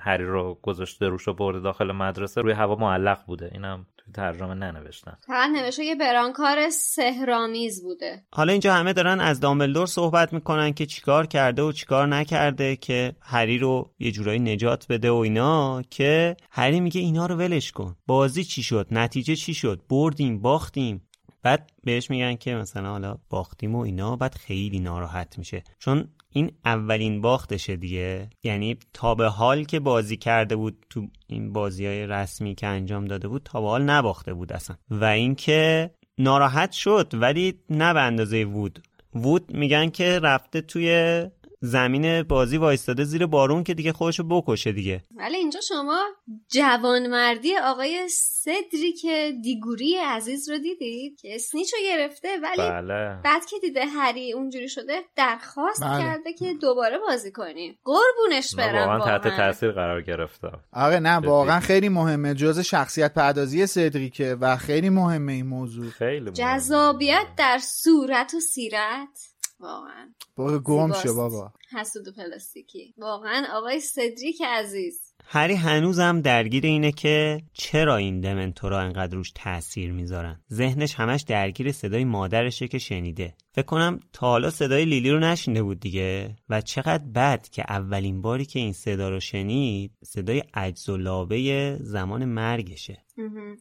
هری 0.00 0.24
رو 0.24 0.58
گذاشته 0.62 1.08
روش 1.08 1.28
و 1.28 1.32
برده 1.32 1.60
داخل 1.60 1.92
مدرسه 1.92 2.40
روی 2.40 2.52
هوا 2.52 2.74
معلق 2.74 3.24
بوده. 3.26 3.50
اینم 3.52 3.86
توی 4.04 4.12
ترجمه 4.12 4.54
ننوشتن. 4.54 5.16
فقط 5.26 5.50
نوشته 5.50 5.84
یه 5.84 5.94
برانکار 5.94 6.70
سهرامیز 6.70 7.82
بوده. 7.82 8.22
حالا 8.32 8.52
اینجا 8.52 8.74
همه 8.74 8.92
دارن 8.92 9.20
از 9.20 9.40
دامبلدور 9.40 9.86
صحبت 9.86 10.32
می‌کنن 10.32 10.72
که 10.72 10.86
چیکار 10.86 11.26
کرده 11.26 11.62
و 11.62 11.72
چیکار 11.72 12.06
نکرده 12.06 12.76
که 12.76 13.16
هری 13.20 13.58
رو 13.58 13.90
یه 13.98 14.12
جورایی 14.12 14.38
نجات 14.38 14.86
بده 14.88 15.10
و 15.10 15.14
اینا 15.14 15.82
که 15.82 16.36
هری 16.50 16.80
میگه 16.80 17.00
اینا 17.00 17.26
رو 17.26 17.36
ولش 17.36 17.72
کن. 17.72 17.96
بازی 18.06 18.44
چی 18.44 18.62
شد؟ 18.62 18.86
نتیجه 18.90 19.36
چی 19.36 19.54
شد؟ 19.54 19.82
بردیم 19.88 20.42
باختیم. 20.42 21.08
بعد 21.42 21.70
بهش 21.84 22.10
میگن 22.10 22.34
که 22.34 22.54
مثلا 22.54 22.90
حالا 22.90 23.18
باختیم 23.30 23.74
و 23.74 23.78
اینا 23.78 24.16
بعد 24.16 24.34
خیلی 24.34 24.78
ناراحت 24.78 25.38
میشه. 25.38 25.62
چون 25.78 26.08
این 26.32 26.52
اولین 26.64 27.20
باختشه 27.20 27.76
دیگه. 27.76 28.30
یعنی 28.42 28.76
تا 28.92 29.14
به 29.14 29.28
حال 29.28 29.64
که 29.64 29.80
بازی 29.80 30.16
کرده 30.16 30.56
بود 30.56 30.86
تو 30.90 31.08
این 31.26 31.52
بازی 31.52 31.86
های 31.86 32.06
رسمی 32.06 32.54
که 32.54 32.66
انجام 32.66 33.04
داده 33.04 33.28
بود 33.28 33.42
تا 33.44 33.60
به 33.60 33.66
حال 33.66 33.82
نباخته 33.82 34.34
بود 34.34 34.52
اصلا. 34.52 34.76
و 34.90 35.04
اینکه 35.04 35.90
ناراحت 36.18 36.72
شد 36.72 37.10
ولی 37.14 37.54
نه 37.70 37.94
به 37.94 38.00
اندازه 38.00 38.44
وود. 38.44 38.82
وود 39.14 39.54
میگن 39.54 39.90
که 39.90 40.18
رفته 40.18 40.60
توی 40.60 41.22
زمین 41.64 42.22
بازی 42.22 42.56
وایستاده 42.56 43.04
زیر 43.04 43.26
بارون 43.26 43.64
که 43.64 43.74
دیگه 43.74 43.92
خودشو 43.92 44.22
بکشه 44.22 44.72
دیگه 44.72 45.02
ولی 45.16 45.36
اینجا 45.36 45.60
شما 45.60 46.02
جوانمردی 46.48 47.56
آقای 47.56 48.08
سدریک 48.08 49.06
دیگوری 49.42 49.96
عزیز 49.96 50.50
رو 50.50 50.58
دیدید 50.58 51.20
که 51.20 51.34
اسنیچو 51.34 51.76
گرفته 51.84 52.28
ولی 52.42 52.70
بله 52.70 53.20
بعد 53.24 53.44
که 53.44 53.56
دیده 53.62 53.86
هری 53.86 54.32
اونجوری 54.32 54.68
شده 54.68 55.00
درخواست 55.16 55.84
بله. 55.84 56.02
کرده 56.02 56.32
که 56.32 56.54
دوباره 56.54 56.98
بازی 56.98 57.32
کنیم 57.32 57.78
قربونش 57.84 58.54
برم 58.54 58.88
واقعا 58.88 59.18
تحت. 59.18 59.36
تاثیر 59.36 59.72
قرار 59.72 60.02
گرفتم 60.02 60.60
آره 60.72 60.98
نه. 60.98 61.16
واقعا 61.16 61.60
خیلی 61.60 61.88
مهمه 61.88 62.34
جز 62.34 62.58
شخصیت 62.58 63.14
پردازی 63.14 63.66
سدریکه 63.66 64.36
و 64.40 64.56
خیلی 64.56 64.90
مهمه 64.90 65.32
این 65.32 65.46
موضوع 65.46 65.90
خیلی 65.90 66.20
مهم. 66.20 66.32
جذابیت 66.32 67.26
در 67.36 67.58
صورت 67.58 68.34
و 68.34 68.40
سیرت 68.40 69.31
واقعا. 69.62 70.14
برو 70.36 70.58
گم. 70.60 70.92
شو 70.92 71.14
بابا. 71.14 71.52
حسود 71.78 72.08
و 72.08 72.12
پلاستیکی. 72.12 72.94
واقعا 72.98 73.46
آقای 73.52 73.80
سدریک 73.80 74.42
عزیز. 74.46 75.14
هری 75.24 75.54
هنوزم 75.54 76.20
درگیر 76.20 76.66
اینه 76.66 76.92
که 76.92 77.42
چرا 77.52 77.96
این 77.96 78.20
دمنتورا 78.20 78.80
انقدر 78.80 79.16
روش 79.16 79.32
تاثیر 79.34 79.92
می‌ذارن؟ 79.92 80.40
ذهنش 80.52 80.94
همش 80.94 81.22
درگیر 81.22 81.72
صدای 81.72 82.04
مادرشه 82.04 82.68
که 82.68 82.78
شنیده. 82.78 83.34
فکر 83.54 83.66
کنم 83.66 84.00
تا 84.12 84.26
حالا 84.26 84.50
صدای 84.50 84.84
لیلی 84.84 85.10
رو 85.10 85.18
نشنیده 85.18 85.62
بود 85.62 85.80
دیگه. 85.80 86.36
و 86.48 86.60
چقدر 86.60 87.04
بد 87.14 87.48
که 87.48 87.64
اولین 87.68 88.22
باری 88.22 88.44
که 88.44 88.58
این 88.58 88.72
صدا 88.72 89.08
رو 89.08 89.20
شنید 89.20 89.92
صدای 90.04 90.42
عجز 90.54 90.88
و 90.88 90.96
لابه 90.96 91.76
زمان 91.80 92.24
مرگشه. 92.24 93.04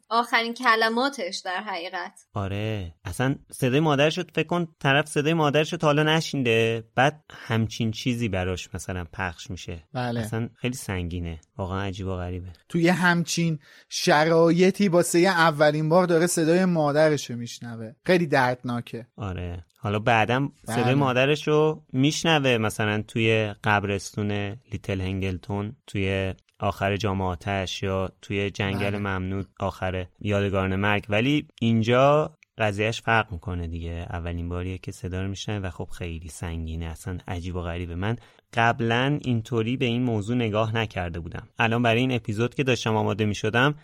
آخرین 0.09 0.53
کلماتش 0.53 1.41
در 1.45 1.63
حقیقت. 1.63 2.19
آره. 2.33 2.95
اصلا 3.05 3.35
صدای 3.51 3.79
مادرش 3.79 4.17
رو 4.17 4.23
فکر 4.35 4.47
کن 4.47 4.67
طرف 4.79 5.07
صدای 5.07 5.33
مادرش 5.33 5.71
رو 5.71 5.77
تا 5.77 5.87
حالا 5.87 6.03
نشینده 6.03 6.83
بعد 6.95 7.23
همچین 7.31 7.91
چیزی 7.91 8.29
براش 8.29 8.69
مثلا 8.73 9.05
پخش 9.13 9.51
میشه. 9.51 9.83
بله. 9.93 10.19
اصلا 10.19 10.49
خیلی 10.55 10.75
سنگینه. 10.75 11.39
واقعا 11.57 11.81
عجیب 11.81 12.07
و 12.07 12.15
غریبه. 12.15 12.53
توی 12.69 12.87
همچین 12.87 13.59
شرایطی 13.89 14.87
واسه 14.87 15.19
یه 15.19 15.29
اولین 15.29 15.89
بار 15.89 16.05
داره 16.05 16.27
صدای 16.27 16.65
مادرشو 16.65 17.35
میشنوه. 17.35 17.91
خیلی 18.05 18.27
دردناکه. 18.27 19.07
آره. 19.15 19.65
حالا 19.83 19.99
بعدم 19.99 20.51
صدای 20.63 20.83
بله. 20.83 20.93
مادرش 20.93 21.47
رو 21.47 21.83
میشنوه 21.93 22.57
مثلا 22.57 23.03
توی 23.07 23.55
قبرستون 23.63 24.31
لیتل 24.71 25.01
هنگلتون 25.01 25.75
توی 25.87 26.33
آخر 26.59 26.97
جامعاتش 26.97 27.83
یا 27.83 28.11
توی 28.21 28.49
جنگل 28.49 28.89
بله. 28.89 28.97
ممنوع 28.97 29.43
آخر 29.59 30.05
یادگاران 30.19 30.75
مرگ 30.75 31.05
ولی 31.09 31.47
اینجا 31.61 32.35
قضیهش 32.57 33.01
فرق 33.01 33.31
می‌کنه 33.31 33.67
دیگه 33.67 34.07
اولین 34.09 34.49
باریه 34.49 34.77
که 34.77 34.91
صدا 34.91 35.21
رو 35.21 35.27
میشنوه 35.27 35.67
و 35.67 35.69
خب 35.69 35.89
خیلی 35.89 36.29
سنگینه 36.29 36.85
اصلا 36.85 37.17
عجیب 37.27 37.55
و 37.55 37.61
غریبه 37.61 37.95
من 37.95 38.15
قبلا 38.53 39.19
اینطوری 39.21 39.77
به 39.77 39.85
این 39.85 40.03
موضوع 40.03 40.35
نگاه 40.35 40.75
نکرده 40.75 41.19
بودم 41.19 41.47
الان 41.59 41.83
برای 41.83 41.99
این 41.99 42.11
اپیزود 42.11 42.55
که 42.55 42.63
داشتم 42.63 42.95
آماده 42.95 43.25
می‌شدم 43.25 43.75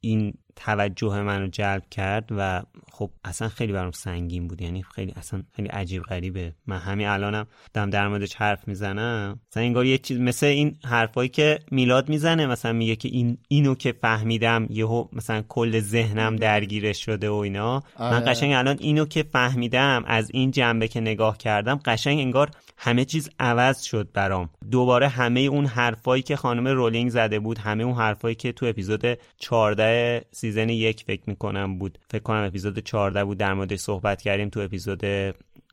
این 0.00 0.34
توجه 0.56 1.22
منو 1.22 1.46
جلب 1.46 1.82
کرد 1.90 2.28
و 2.36 2.62
خب 2.92 3.10
اصلا 3.24 3.48
خیلی 3.48 3.72
برام 3.72 3.90
سنگین 3.90 4.48
بود. 4.48 4.62
یعنی 4.62 4.82
خیلی 4.82 5.12
اصلا 5.16 5.42
خیلی 5.56 5.68
عجیب 5.68 6.02
غریبه. 6.02 6.52
من 6.66 6.78
همین 6.78 7.06
الانم 7.06 7.46
دارم 7.74 7.90
در 7.90 8.08
موردش 8.08 8.34
حرف 8.34 8.68
می‌زنم. 8.68 9.40
مثلا 9.52 9.62
انگار 9.62 9.86
یه 9.86 9.98
چیز 9.98 10.20
مثل 10.20 10.46
این 10.46 10.78
حرفایی 10.84 11.28
که 11.28 11.58
میلاد 11.70 12.08
می‌زنه 12.08 12.46
مثلا 12.46 12.72
میگه 12.72 12.96
که 12.96 13.08
این 13.08 13.38
اینو 13.48 13.74
که 13.74 13.92
فهمیدم 13.92 14.66
یهو 14.70 15.04
مثلا 15.12 15.42
کل 15.48 15.80
ذهنم 15.80 16.36
درگیرش 16.36 17.04
شده 17.04 17.30
و 17.30 17.34
اینا. 17.34 17.82
من 17.98 18.06
آره. 18.06 18.24
قشنگ 18.24 18.52
الان 18.52 18.76
اینو 18.80 19.04
که 19.04 19.22
فهمیدم 19.22 20.04
از 20.06 20.30
این 20.34 20.50
جنبه 20.50 20.88
که 20.88 21.00
نگاه 21.00 21.38
کردم 21.38 21.80
قشنگ 21.84 22.18
انگار 22.18 22.50
همه 22.76 23.04
چیز 23.04 23.30
عوض 23.38 23.82
شد 23.82 24.08
برام. 24.14 24.50
دوباره 24.70 25.08
همه 25.08 25.40
اون 25.40 25.66
حرفایی 25.66 26.22
که 26.22 26.36
خانم 26.36 26.68
رولینگ 26.68 27.10
زده 27.10 27.38
بود 27.38 27.58
همه 27.58 27.84
اون 27.84 27.94
حرفایی 27.94 28.34
که 28.34 28.52
تو 28.52 28.66
اپیزود 28.66 29.18
14 29.38 30.24
season 30.40 30.68
یک 30.68 31.04
فکر 31.04 31.22
می‌کنم 31.26 31.78
بود. 31.78 31.98
فکر 32.10 32.22
کنم 32.22 32.44
اپیزود 32.46 32.78
14 32.78 33.24
بود. 33.24 33.38
در 33.38 33.54
موردش 33.54 33.78
صحبت 33.78 34.22
کردیم 34.22 34.48
تو 34.48 34.60
اپیزود 34.60 35.00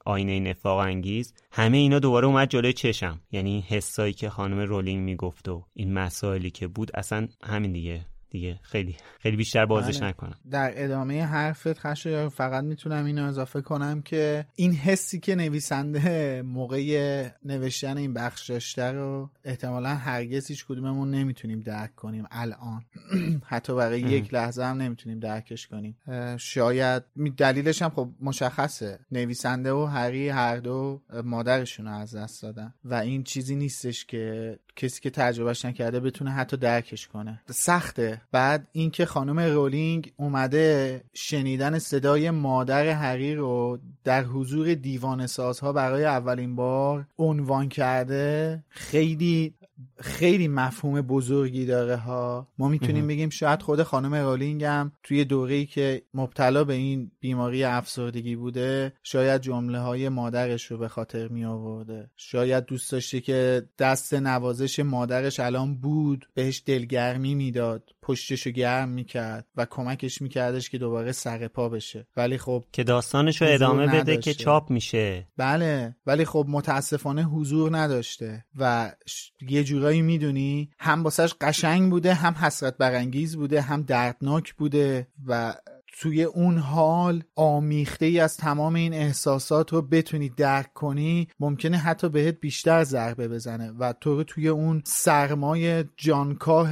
آینه 0.06 0.40
نفاق 0.40 0.78
انگیز. 0.80 1.34
همه 1.52 1.78
اینا 1.78 2.00
دوباره 2.00 2.28
اومد 2.28 2.50
جلوی 2.50 2.74
چشم. 2.74 3.22
یعنی 3.32 3.66
حسایی 3.68 4.14
که 4.14 4.30
خانم 4.30 4.60
رولینگ 4.60 5.04
می‌گفت 5.04 5.50
و 5.50 5.66
این 5.74 5.94
مسائلی 5.94 6.50
که 6.50 6.68
بود 6.68 6.92
اصلا 6.94 7.28
همین 7.44 7.72
دیگه. 7.72 8.06
دیگه. 8.30 8.60
خیلی 8.62 8.96
خیلی 9.20 9.38
بیشتر 9.38 9.66
بازش 9.66 9.98
بله. 9.98 10.10
نکنم. 10.10 10.36
در 10.52 10.84
ادامه 10.84 11.26
حرفت 11.26 11.80
خشایار 11.80 12.30
فقط 12.30 12.64
می‌تونم 12.64 13.06
اینو 13.06 13.26
اضافه 13.26 13.62
کنم 13.62 14.02
که 14.02 14.46
این 14.56 14.74
حسی 14.74 15.20
که 15.20 15.36
نویسنده 15.36 16.42
موقع 16.42 17.30
نوشتن 17.46 17.98
این 17.98 18.14
بخش 18.14 18.50
داشته 18.50 18.92
رو 18.92 19.30
احتمالا 19.44 19.90
هرگز 19.90 20.48
هیچ 20.48 20.66
کدوممون 20.66 21.12
نمی‌تونیم 21.12 21.60
درک 21.60 21.96
کنیم 21.96 22.26
الان. 22.32 22.86
حتی 23.46 23.76
برای. 23.76 24.02
یک 24.02 24.34
لحظه 24.34 24.64
هم 24.64 24.82
نمی‌تونیم 24.82 25.20
درکش 25.20 25.68
کنیم. 25.68 25.98
شاید 26.38 27.04
دلیلش 27.38 27.82
هم 27.82 27.90
خب 27.90 28.10
مشخصه. 28.22 29.00
نویسنده 29.12 29.72
و 29.72 29.86
هری 29.86 30.30
هر 30.30 30.58
دو 30.58 31.02
مادرشون 31.24 31.86
رو 31.86 31.92
از 31.94 32.16
دست 32.16 32.42
دادن 32.42 32.74
و 32.84 32.94
این 32.94 33.24
چیزی 33.24 33.56
نیستش 33.56 34.06
که 34.06 34.60
کسی 34.78 35.02
که 35.02 35.10
تجربهش 35.10 35.66
نکرده 35.66 36.00
بتونه 36.00 36.32
حتی 36.32 36.58
درکش 36.58 37.08
کنه. 37.08 37.42
سخته. 37.50 38.22
بعد 38.32 38.68
اینکه 38.72 39.06
خانم 39.06 39.40
رولینگ 39.40 40.14
اومده 40.18 41.02
شنیدن 41.14 41.80
صدای 41.80 42.32
مادر 42.32 42.88
هری 42.88 43.36
رو 43.36 43.80
در 44.04 44.24
حضور 44.24 44.74
دیوان 44.74 45.28
سازها 45.28 45.74
برای 45.74 46.06
اولین 46.06 46.56
بار 46.56 47.08
عنوان 47.18 47.70
کرده 47.70 48.64
خیلی 48.70 49.54
خیلی 50.00 50.48
مفهوم 50.48 51.02
بزرگی 51.02 51.66
داره 51.66 51.96
ها. 51.96 52.48
ما 52.58 52.68
می‌تونیم. 52.68 53.08
بگیم 53.08 53.30
شاید 53.30 53.62
خود 53.62 53.84
خانم 53.84 54.16
رولینگ 54.16 54.64
هم 54.64 54.92
توی 55.04 55.26
دوره‌ای 55.26 55.66
که 55.66 56.02
مبتلا 56.14 56.64
به 56.64 56.74
این 56.74 57.12
بیماری 57.20 57.64
افسردگی 57.64 58.36
بوده 58.36 58.94
شاید 59.04 59.42
جمله 59.42 59.80
های 59.80 60.10
مادرش 60.10 60.72
رو 60.72 60.78
به 60.78 60.88
خاطر 60.88 61.28
می 61.28 61.46
آورده 61.46 62.10
شاید 62.18 62.66
دوست 62.66 62.92
داشته 62.92 63.22
که 63.22 63.64
دست 63.80 64.14
نوازش 64.14 64.80
مادرش 64.80 65.40
الان 65.40 65.76
بود 65.76 66.28
بهش 66.34 66.64
دلگرمی 66.66 67.36
می‌داد. 67.36 67.84
پشتشو 68.08 68.50
گرم 68.50 68.90
می‌کرد 68.90 69.46
و 69.56 69.66
کمکش 69.66 70.22
میکردش 70.22 70.70
که 70.70 70.78
دوباره 70.78 71.12
سر 71.12 71.48
پا 71.48 71.70
بشه 71.70 72.08
ولی 72.18 72.38
خب 72.38 72.66
که 72.72 72.84
داستانش 72.84 73.42
رو 73.42 73.48
ادامه 73.52 73.88
بده 73.88 73.98
نداشته. 73.98 74.22
که 74.22 74.34
چاپ 74.34 74.72
میشه 74.72 75.28
بله 75.38 75.96
ولی 76.06 76.26
خب 76.26 76.46
متاسفانه 76.50 77.24
حضور 77.24 77.78
نداشته 77.78 78.46
و 78.60 78.92
ش- 79.06 79.32
یه 79.50 79.64
جورایی 79.64 80.02
می‌دونی 80.02 80.70
هم 80.80 81.04
باسش 81.04 81.34
قشنگ 81.42 81.90
بوده 81.92 82.14
هم 82.14 82.34
حسرت 82.34 82.78
برانگیز 82.78 83.38
بوده 83.38 83.62
هم 83.62 83.82
دردناک 83.82 84.54
بوده 84.54 85.08
و 85.26 85.54
توی 86.02 86.24
اون 86.24 86.58
حال 86.58 87.24
آمیخته 87.36 88.06
ای 88.06 88.20
از 88.20 88.38
تمام 88.38 88.76
این 88.76 88.94
احساسات 88.94 89.74
رو 89.74 89.82
بتونی 89.82 90.30
درک 90.30 90.74
کنی 90.74 91.28
ممکنه 91.40 91.78
حتی 91.78 92.10
بهت 92.10 92.40
بیشتر 92.40 92.84
ضربه 92.84 93.28
بزنه 93.28 93.72
و 93.80 93.94
تو 93.94 94.16
رو 94.16 94.24
توی 94.24 94.48
اون 94.48 94.82
سرمای 94.86 95.84
جانکاه 95.98 96.70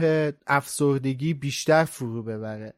افسردگی 0.48 1.34
بیشتر 1.34 1.84
فرو 1.84 2.24
ببره. 2.24 2.74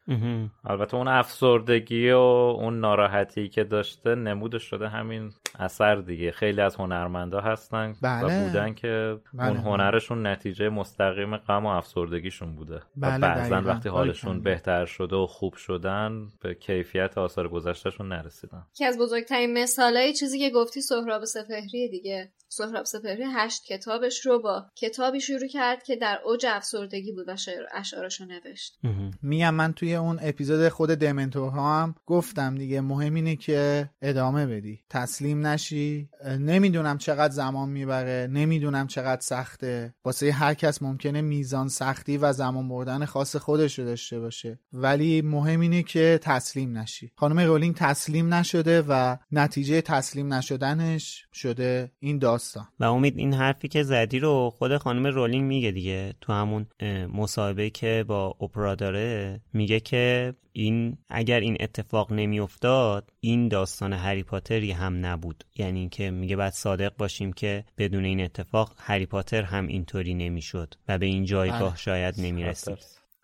البته 0.65 0.95
اون 0.95 1.07
افسردگی 1.07 2.11
و 2.11 2.17
اون 2.17 2.79
ناراحتی 2.79 3.49
که 3.49 3.63
داشته 3.63 4.15
نمودش 4.15 4.63
شده 4.63 4.89
همین 4.89 5.31
اثر 5.59 5.95
دیگه 5.95 6.31
خیلی 6.31 6.61
از 6.61 6.75
هنرمندا 6.75 7.41
هستن 7.41 7.95
بله. 8.01 8.43
و 8.43 8.47
بودن 8.47 8.73
که 8.73 9.17
بله. 9.33 9.47
اون 9.47 9.57
هنرشون 9.57 10.27
نتیجه 10.27 10.69
مستقیم 10.69 11.37
غم 11.37 11.65
و 11.65 11.69
افسردگیشون 11.69 12.55
بوده 12.55 12.81
بله، 12.95 13.15
و 13.15 13.19
بعضا. 13.19 13.61
وقتی 13.61 13.89
حالشون 13.89 14.31
آره. 14.31 14.39
بهتر 14.39 14.85
شده 14.85 15.15
و 15.15 15.27
خوب 15.27 15.53
شدن 15.53 16.27
به 16.41 16.53
کیفیت 16.53 17.17
آثار 17.17 17.47
گذشتهشون 17.47 18.07
نرسیدن 18.07 18.63
که 18.73 18.85
از 18.85 18.97
بزرگترین 18.97 19.53
مثالای 19.53 20.13
چیزی 20.13 20.39
که 20.39 20.49
گفتی 20.49 20.81
سهراب 20.81 21.25
سپهری 21.25 21.89
دیگه 21.89 22.31
سهراب 22.49 22.85
سپهری 22.85 23.23
هشت 23.35 23.63
کتابش 23.63 24.25
رو 24.25 24.39
با 24.39 24.65
کتابی 24.75 25.21
شروع 25.21 25.47
کرد 25.47 25.83
که 25.83 25.95
در 25.95 26.19
اوج 26.25 26.45
افسردگی 26.49 27.11
بود 27.11 27.29
و 27.29 27.35
شعر 27.35 27.63
اشعارش 27.73 28.21
رو 28.21 28.27
نوشت. 28.27 28.79
میگم 29.21 29.53
من 29.53 29.73
توی 29.73 29.95
اون 29.95 30.19
اپیزود 30.21 30.69
خود 30.69 30.89
دمنتورها 30.89 31.81
هم 31.81 31.95
گفتم 32.05 32.55
دیگه 32.55 32.81
مهم 32.81 33.13
اینه 33.13 33.35
که 33.35 33.89
ادامه 34.01 34.45
بدی 34.45 34.79
تسلیم 34.89 35.36
نشی؟ 35.45 36.09
اه، 36.21 36.37
نمی‌دونم 36.37 36.97
چقدر 36.97 37.33
زمان 37.33 37.69
می‌بره 37.69 38.27
نمی‌دونم 38.31 38.87
چقدر 38.87 39.21
سخته. 39.21 39.93
واسه 40.05 40.31
هر 40.31 40.53
کس 40.53 40.81
ممکنه 40.81 41.21
میزان 41.21 41.67
سختی 41.67 42.17
و 42.17 42.33
زمان 42.33 42.69
بردن 42.69 43.05
خاص 43.05 43.35
خودش 43.35 43.79
رو 43.79 43.85
داشته 43.85 44.19
باشه. 44.19 44.59
ولی 44.73 45.21
مهم 45.21 45.59
اینه 45.59 45.83
که 45.83 46.19
تسلیم 46.21 46.77
نشی. 46.77 47.11
خانم 47.15 47.39
رولینگ 47.39 47.75
تسلیم 47.75 48.33
نشده 48.33 48.81
و 48.89 49.17
نتیجه 49.31 49.81
تسلیم 49.81 50.33
نشدنش 50.33 51.25
شده 51.33 51.91
این 51.99 52.19
داستان. 52.19 52.67
و 52.79 52.83
امید 52.85 53.17
این 53.17 53.33
حرفی 53.33 53.67
که 53.67 53.83
زدی 53.83 54.19
رو 54.19 54.49
خود 54.49 54.77
خانم 54.77 55.07
رولینگ 55.07 55.47
میگه 55.47 55.71
دیگه 55.71 56.13
تو 56.21 56.33
همون 56.33 56.65
مصاحبه 57.13 57.69
که 57.69 58.05
با 58.07 58.35
اپرا 58.41 58.75
داره 58.75 59.41
میگه 59.53 59.79
که 59.79 60.33
این 60.59 60.97
اگر 61.09 61.39
این 61.39 61.57
اتفاق 61.59 62.13
نمیافتاد 62.13 63.11
این 63.19 63.47
داستان 63.47 63.93
هری 63.93 64.23
پاتری 64.23 64.71
هم 64.71 65.05
نبود. 65.05 65.43
یعنی 65.55 65.79
اینکه 65.79 66.11
میگه 66.11 66.35
باید 66.35 66.53
صادق 66.53 66.97
باشیم 66.97 67.33
که 67.33 67.65
بدون 67.77 68.05
این 68.05 68.21
اتفاق 68.21 68.73
هری 68.77 69.05
پاتر 69.05 69.43
هم 69.43 69.67
اینطوری 69.67 70.13
نمی‌شد 70.13 70.73
و 70.87 70.97
به 70.97 71.05
این 71.05 71.25
جایگاه 71.25 71.69
بله. 71.69 71.75
شاید 71.75 72.15
نمی‌رسید. 72.17 72.77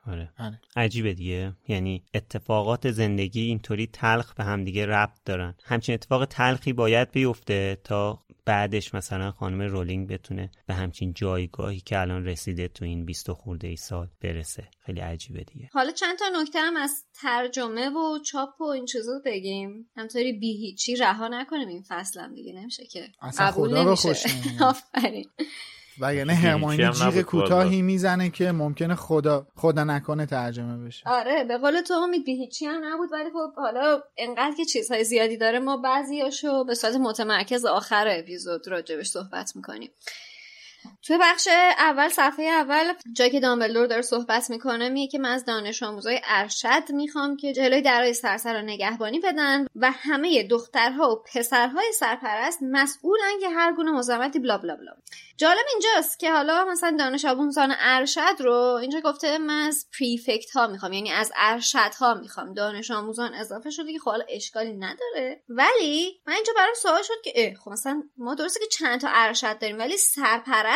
آره. 0.07 0.31
بله. 0.39 0.59
عجیبه 0.75 1.13
دیگه. 1.13 1.53
یعنی 1.67 2.03
اتفاقات 2.13 2.91
زندگی 2.91 3.41
اینطوری 3.41 3.87
تلخ 3.87 4.33
به 4.33 4.43
هم 4.43 4.63
دیگه 4.63 4.85
ربط 4.85 5.17
دارن. 5.25 5.55
همچین 5.63 5.93
اتفاق 5.93 6.25
تلخی 6.25 6.73
باید 6.73 7.11
بیفته 7.11 7.77
تا 7.83 8.19
بعدش 8.45 8.93
مثلا 8.93 9.31
خانم 9.31 9.61
رولینگ 9.61 10.07
بتونه 10.07 10.51
به 10.67 10.73
همچین 10.73 11.13
جایگاهی 11.13 11.79
که 11.79 11.99
الان 11.99 12.25
رسیده 12.25 12.67
تو 12.67 12.85
این 12.85 13.05
20 13.05 13.31
خورده 13.31 13.67
ای 13.67 13.75
سال 13.75 14.09
برسه 14.21 14.67
خیلی 14.85 14.99
عجیبه 14.99 15.43
دیگه 15.43 15.69
حالا 15.73 15.91
چند 15.91 16.17
تا 16.17 16.25
نکته 16.41 16.59
هم 16.59 16.77
از 16.77 17.05
ترجمه 17.13 17.89
و 17.89 18.19
چاپ 18.19 18.61
و 18.61 18.63
این 18.63 18.85
چیزا 18.85 19.21
بگیم 19.25 19.89
همطوری 19.95 20.33
بی 20.33 20.57
هیچی 20.57 20.95
رها 20.95 21.27
نکنیم 21.27 21.67
این 21.67 21.83
فصلم 21.87 22.35
دیگه 22.35 22.53
نمیشه 22.53 22.85
که 22.85 23.09
اصلا 23.21 23.47
قبول 23.47 23.69
خدا 23.69 23.83
رو. 23.83 23.95
خوش. 23.95 24.23
آفرین 24.61 25.25
وگرنه 25.99 26.33
هیچی 26.33 26.47
هرماینی 26.47 26.83
هم 26.83 26.91
جیغ 26.91 27.21
کوتاهی 27.21 27.81
می‌زنه 27.81 28.29
که 28.29 28.51
ممکنه 28.51 28.95
خدا 28.95 29.47
خدا 29.55 29.83
نکنه 29.83 30.25
ترجمه 30.25 30.85
بشه. 30.85 31.03
آره 31.05 31.43
به 31.43 31.57
قول 31.57 31.81
تو 31.81 31.93
امید 31.93 32.25
بی 32.25 32.35
هیچی 32.35 32.65
هم 32.65 32.81
نبود 32.85 33.09
ولی 33.11 33.29
خب 33.29 33.55
حالا 33.55 34.01
انقدر 34.17 34.55
که 34.57 34.65
چیزهای 34.65 35.03
زیادی 35.03 35.37
داره 35.37 35.59
ما 35.59 35.77
بعضیاشو 35.77 36.63
به 36.63 36.75
صورت 36.75 36.95
متمرکز 36.95 37.65
آخر 37.65 38.07
اپیزود 38.07 38.67
راجبش 38.67 39.07
صحبت 39.07 39.55
می‌کنیم. 39.55 39.89
توی 41.01 41.17
بخش 41.21 41.47
اول 41.77 42.09
صفحه 42.09 42.45
اول 42.45 42.93
جایی 43.13 43.31
که 43.31 43.39
دامبلدور 43.39 43.87
داره 43.87 44.01
صحبت 44.01 44.49
می‌کنه 44.49 44.89
میگه 44.89 45.11
که 45.11 45.19
من 45.19 45.31
از 45.31 45.45
دانش 45.45 45.83
آموزای 45.83 46.21
ارشد 46.23 46.83
می‌خوام 46.89 47.37
که 47.37 47.53
جلوی 47.53 47.81
درای 47.81 48.13
سرسر 48.13 48.53
رو 48.53 48.61
نگهبانی 48.61 49.19
بدن 49.19 49.65
و 49.75 49.91
همه 49.91 50.43
دخترها 50.43 51.11
و 51.11 51.23
پسرهای 51.33 51.93
سرپرست 51.99 52.59
مسئولن 52.61 53.39
که 53.41 53.49
هر 53.49 53.73
گونه 53.73 53.91
مزاحمتی 53.91 54.39
بلا 54.39 54.57
بلا 54.57 54.75
بلا. 54.75 54.91
جالب 55.37 55.65
اینجاست 55.71 56.19
که 56.19 56.31
حالا 56.31 56.65
مثلا 56.65 56.95
دانش 56.99 57.25
آموزان 57.25 57.75
ارشد 57.79 58.35
رو 58.39 58.53
اینجا 58.81 59.01
گفته 59.01 59.37
من 59.37 59.67
از 59.67 59.85
پریفکت 59.99 60.51
ها 60.51 60.67
می‌خوام 60.67 60.93
یعنی 60.93 61.11
از 61.11 61.31
ارشد 61.35 61.93
ها 61.99 62.13
می‌خوام. 62.13 62.53
دانش 62.53 62.91
آموزان 62.91 63.33
اضافه 63.33 63.69
شده 63.69 63.93
که 63.93 63.99
خب 63.99 64.11
اشکالی 64.29 64.73
نداره. 64.73 65.43
ولی 65.49 66.21
من 66.27 66.33
اینجا 66.33 66.53
برام 66.55 66.73
سوال 66.73 67.01
شد 67.01 67.21
که 67.23 67.33
اه 67.35 67.53
خب 67.53 67.71
مثلا 67.71 68.03
ما 68.17 68.35
درسته 68.35 68.59
که 68.59 68.65
چند 68.65 68.99
تا 69.01 69.07
ارشد 69.11 69.59
داریم 69.59 69.79
ولی 69.79 69.97
سرپرست 69.97 70.72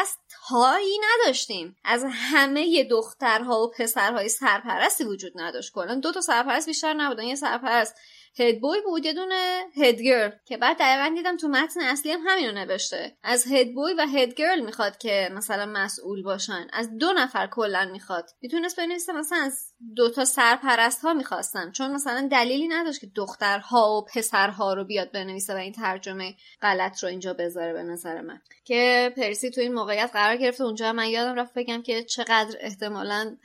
هایی 0.50 1.00
نداشتیم. 1.04 1.76
از 1.84 2.06
همه 2.10 2.84
دخترها 2.84 3.64
و 3.64 3.72
پسرهای 3.72 4.30
سرپرستی 4.30 5.04
وجود 5.04 5.32
نداشت 5.36 5.74
کلا. 5.74 5.96
دو 5.96 6.12
تا 6.12 6.22
سرپرست 6.22 6.68
بیشتر 6.68 6.94
نبودن. 6.94 7.24
یه 7.24 7.36
سرپرست 7.36 7.96
هدبوی 8.40 8.82
بود 8.86 9.06
یه 9.06 9.14
دونه 9.14 9.64
هدگرل 9.78 10.32
که 10.46 10.58
بعد 10.58 10.78
دقیقا 10.80 11.16
دیدم 11.16 11.38
تو 11.38 11.48
متن 11.48 11.82
اصلی 11.82 12.12
هم 12.12 12.20
همینو 12.28 12.52
نوشته. 12.52 13.18
از 13.24 13.52
هدبوی 13.52 13.94
و 13.94 14.06
هدگرل 14.06 14.60
می‌خواد 14.60 14.98
که 14.98 15.30
مثلا 15.34 15.66
مسئول 15.66 16.24
باشن. 16.24 16.68
از 16.74 16.98
دو 16.98 17.14
نفر 17.14 17.48
کلا 17.48 17.90
می‌خواد. 17.92 18.30
می‌تونست 18.42 18.78
بنویسه 18.78 19.14
مثلا 19.14 19.38
از 19.38 19.74
دو 19.96 20.10
تا 20.10 20.26
سرپرست 20.26 21.02
ها 21.02 21.14
می‌خواستن. 21.14 21.72
چون 21.72 21.92
مثلا 21.92 22.28
دلیلی 22.32 22.68
نداشت 22.68 23.02
که 23.02 23.08
دخترها 23.16 23.98
و 23.98 24.06
پسرها 24.06 24.74
رو 24.74 24.84
بیاد 24.84 25.12
بنویسه 25.12 25.54
و 25.54 25.58
این 25.58 25.74
ترجمه 25.74 26.36
غلط 26.62 27.04
رو 27.04 27.10
اینجا 27.10 27.34
بذاره 27.34 27.74
به 27.74 27.84
نظر 27.84 28.22
من. 28.22 28.42
که 28.66 29.14
پرسی 29.18 29.50
تو 29.50 29.62
این 29.62 29.74
موقعیت 29.74 30.10
قرار 30.14 30.38
گرفته. 30.38 30.64
اونجا 30.64 30.94
من 30.94 31.10
یادم 31.10 31.36
رفت 31.36 31.54
بگم 31.54 31.82
که 31.82 32.04
چقدر 32.04 32.58
احتمالا 32.60 33.36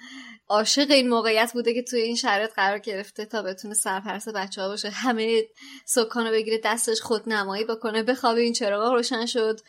عاشق 0.49 0.91
این 0.91 1.09
موقعیت 1.09 1.53
بوده 1.53 1.75
که 1.75 1.83
توی 1.83 2.01
این 2.01 2.17
شرایط 2.17 2.51
قرار 2.51 2.79
گرفته 2.79 3.25
تا 3.25 3.43
بتونه 3.43 3.75
سرپرست 3.75 4.29
بچه 4.29 4.63
همه 4.91 5.45
سکان 5.85 6.27
رو 6.27 6.33
بگیره 6.33 6.61
دستش 6.65 7.01
خود 7.01 7.29
نمایی 7.29 7.65
بکنه 7.65 8.03
بخوابه 8.03 8.41
این 8.41 8.53
چراغ 8.53 8.93
روشن 8.93 9.27
شد. 9.27 9.61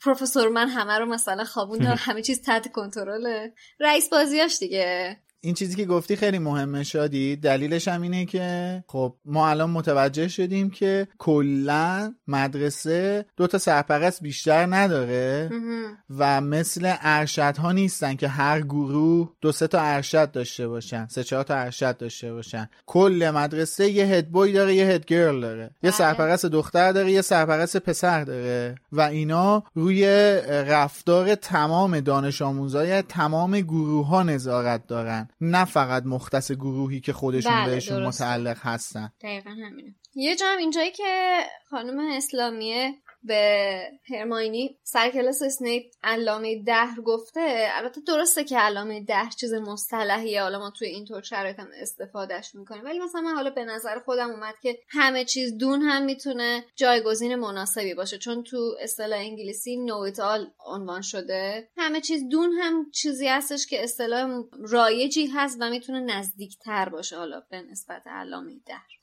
پروفسور 0.00 0.48
من 0.48 0.68
همه 0.68 0.98
رو 0.98 1.06
مثلا 1.06 1.44
خوابوند 1.44 1.86
همه 2.06 2.22
چیز 2.22 2.42
تحت 2.42 2.72
کنترله. 2.72 3.54
رئیس 3.80 4.10
بازیاش 4.10 4.58
دیگه. 4.58 5.20
این 5.44 5.54
چیزی 5.54 5.76
که 5.76 5.84
گفتی 5.84 6.16
خیلی 6.16 6.38
مهمه 6.38 6.82
شادی. 6.82 7.36
دلیلش 7.36 7.88
هم 7.88 8.02
اینه 8.02 8.24
که 8.24 8.84
خب 8.88 9.16
ما 9.24 9.48
الان 9.48 9.70
متوجه 9.70 10.28
شدیم 10.28 10.70
که 10.70 11.08
کلا 11.18 12.14
مدرسه 12.26 13.24
دو 13.36 13.46
تا 13.46 13.58
سرپرست 13.58 14.22
بیشتر 14.22 14.66
نداره 14.66 15.50
و 16.18 16.40
مثل 16.40 16.94
ارشدها 17.00 17.72
نیستن 17.72 18.14
که 18.14 18.28
هر 18.28 18.60
گروه 18.60 19.32
دو 19.40 19.52
سه 19.52 19.66
تا 19.66 19.80
ارشد 19.80 20.30
داشته 20.30 20.68
باشن 20.68 21.06
سه 21.06 21.24
چهار 21.24 21.44
تا 21.44 21.54
ارشد 21.54 21.96
داشته 21.96 22.32
باشن. 22.32 22.68
کل 22.86 23.32
مدرسه 23.34 23.90
یه 23.90 24.04
هدبوی 24.04 24.52
داره 24.52 24.74
یه 24.74 24.86
هدگرل 24.86 25.40
داره. 25.40 25.70
یه 25.82 25.90
سرپرست 25.90 26.46
دختر 26.46 26.92
داره 26.92 27.12
یه 27.12 27.22
سرپرست 27.22 27.76
پسر 27.76 28.24
داره. 28.24 28.74
و 28.92 29.00
اینا 29.00 29.62
روی 29.74 30.04
رفتار 30.48 31.34
تمام 31.34 32.00
دانش 32.00 32.42
آموزای 32.42 33.02
تمام 33.02 33.60
گروه 33.60 34.06
ها 34.06 34.22
نظارت 34.22 34.86
دارن. 34.86 35.28
نه 35.40 35.64
فقط 35.64 36.02
مختص 36.06 36.52
گروهی 36.52 37.00
که 37.00 37.12
خودشون 37.12 37.52
بله، 37.52 37.74
بهشون 37.74 37.98
درسته. 37.98 38.24
متعلق 38.24 38.58
هستن 38.60 39.12
دقیقا 39.22 39.50
همینه 39.50 39.94
یه 40.14 40.36
جا 40.36 40.46
هم 40.46 40.58
اینجایی 40.58 40.90
که 40.90 41.38
خانم 41.70 41.98
اسلامیه 41.98 42.94
به 43.24 43.80
هرماینی 44.14 44.78
سر 44.82 45.10
کلاس 45.10 45.42
اسنیپ 45.42 45.82
علامه 46.04 46.62
دهر 46.62 47.00
گفته. 47.00 47.68
البته 47.72 48.00
درسته 48.00 48.44
که 48.44 48.58
علامه 48.58 49.04
دهر 49.04 49.30
چیز 49.30 49.54
مصطلحیه. 49.54 50.42
حالا 50.42 50.58
ما 50.58 50.70
توی 50.70 50.88
اینطور 50.88 51.22
شرایط 51.22 51.60
هم 51.60 51.68
استفادهش 51.80 52.54
می‌کنیم. 52.54 52.84
ولی 52.84 52.98
مثلا 52.98 53.20
من 53.20 53.34
حالا 53.34 53.50
به 53.50 53.64
نظر 53.64 53.98
خودم 53.98 54.30
اومد 54.30 54.54
که 54.62 54.78
همه 54.88 55.24
چیز 55.24 55.58
دون 55.58 55.82
هم 55.82 56.02
می‌تونه 56.04 56.64
جایگزین 56.76 57.34
مناسبی 57.34 57.94
باشه. 57.94 58.18
چون 58.18 58.42
تو 58.42 58.76
اصطلاح 58.80 59.18
انگلیسی 59.18 59.86
all 60.16 60.50
عنوان 60.66 61.00
شده. 61.02 61.68
همه 61.76 62.00
چیز 62.00 62.28
دون 62.28 62.52
هم 62.52 62.90
چیزی 62.90 63.28
هستش 63.28 63.66
که 63.66 63.84
اصطلاح 63.84 64.42
رایجی 64.60 65.26
هست 65.26 65.56
و 65.60 65.70
می‌تونه 65.70 66.00
نزدیکتر 66.00 66.88
باشه 66.88 67.16
حالا 67.16 67.42
به 67.50 67.62
نسبت 67.62 68.02
علامه 68.06 68.52
دهر. 68.66 69.01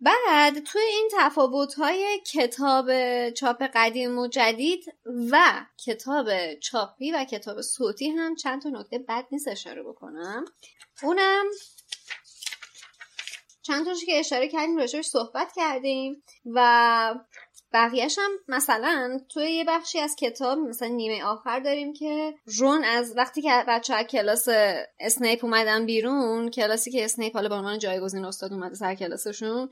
بعد 0.00 0.58
توی 0.64 0.82
این 0.82 1.08
تفاوت 1.18 1.74
های 1.74 2.20
کتاب 2.32 2.90
چاپ 3.30 3.62
قدیم 3.74 4.18
و 4.18 4.26
جدید 4.26 4.84
و 5.30 5.66
کتاب 5.86 6.54
چاپی 6.54 7.12
و 7.12 7.24
کتاب 7.24 7.60
صوتی 7.60 8.08
هم 8.08 8.34
چند 8.34 8.62
تا 8.62 8.68
نکته 8.68 8.98
بد 8.98 9.26
نیست 9.30 9.48
اشاره 9.48 9.82
بکنم. 9.82 10.44
اونم 11.02 11.44
چند 13.62 13.84
تاشو 13.84 14.06
که 14.06 14.18
اشاره 14.18 14.48
کردیم 14.48 14.76
راجبش 14.76 15.06
صحبت 15.06 15.52
کردیم 15.56 16.22
و 16.46 17.14
بقیهش 17.74 18.18
هم 18.18 18.30
مثلا 18.48 19.20
توی 19.28 19.50
یه 19.50 19.64
بخشی 19.68 19.98
از 19.98 20.16
کتاب 20.16 20.58
مثلا 20.58 20.88
نیمه 20.88 21.24
آخر 21.24 21.60
داریم 21.60 21.92
که 21.92 22.34
رون 22.58 22.84
از 22.84 23.16
وقتی 23.16 23.42
که 23.42 23.64
بچه 23.68 23.94
ها 23.94 24.02
کلاس 24.02 24.48
اسنیپ 25.00 25.44
اومدن 25.44 25.86
بیرون 25.86 26.50
کلاسی 26.50 26.90
که 26.90 27.04
اسنیپ 27.04 27.34
حالا 27.34 27.48
به 27.48 27.54
عنوان 27.54 27.78
جایگزین 27.78 28.24
استاد 28.24 28.52
اومده 28.52 28.74
سر 28.74 28.94
کلاسشون 28.94 29.70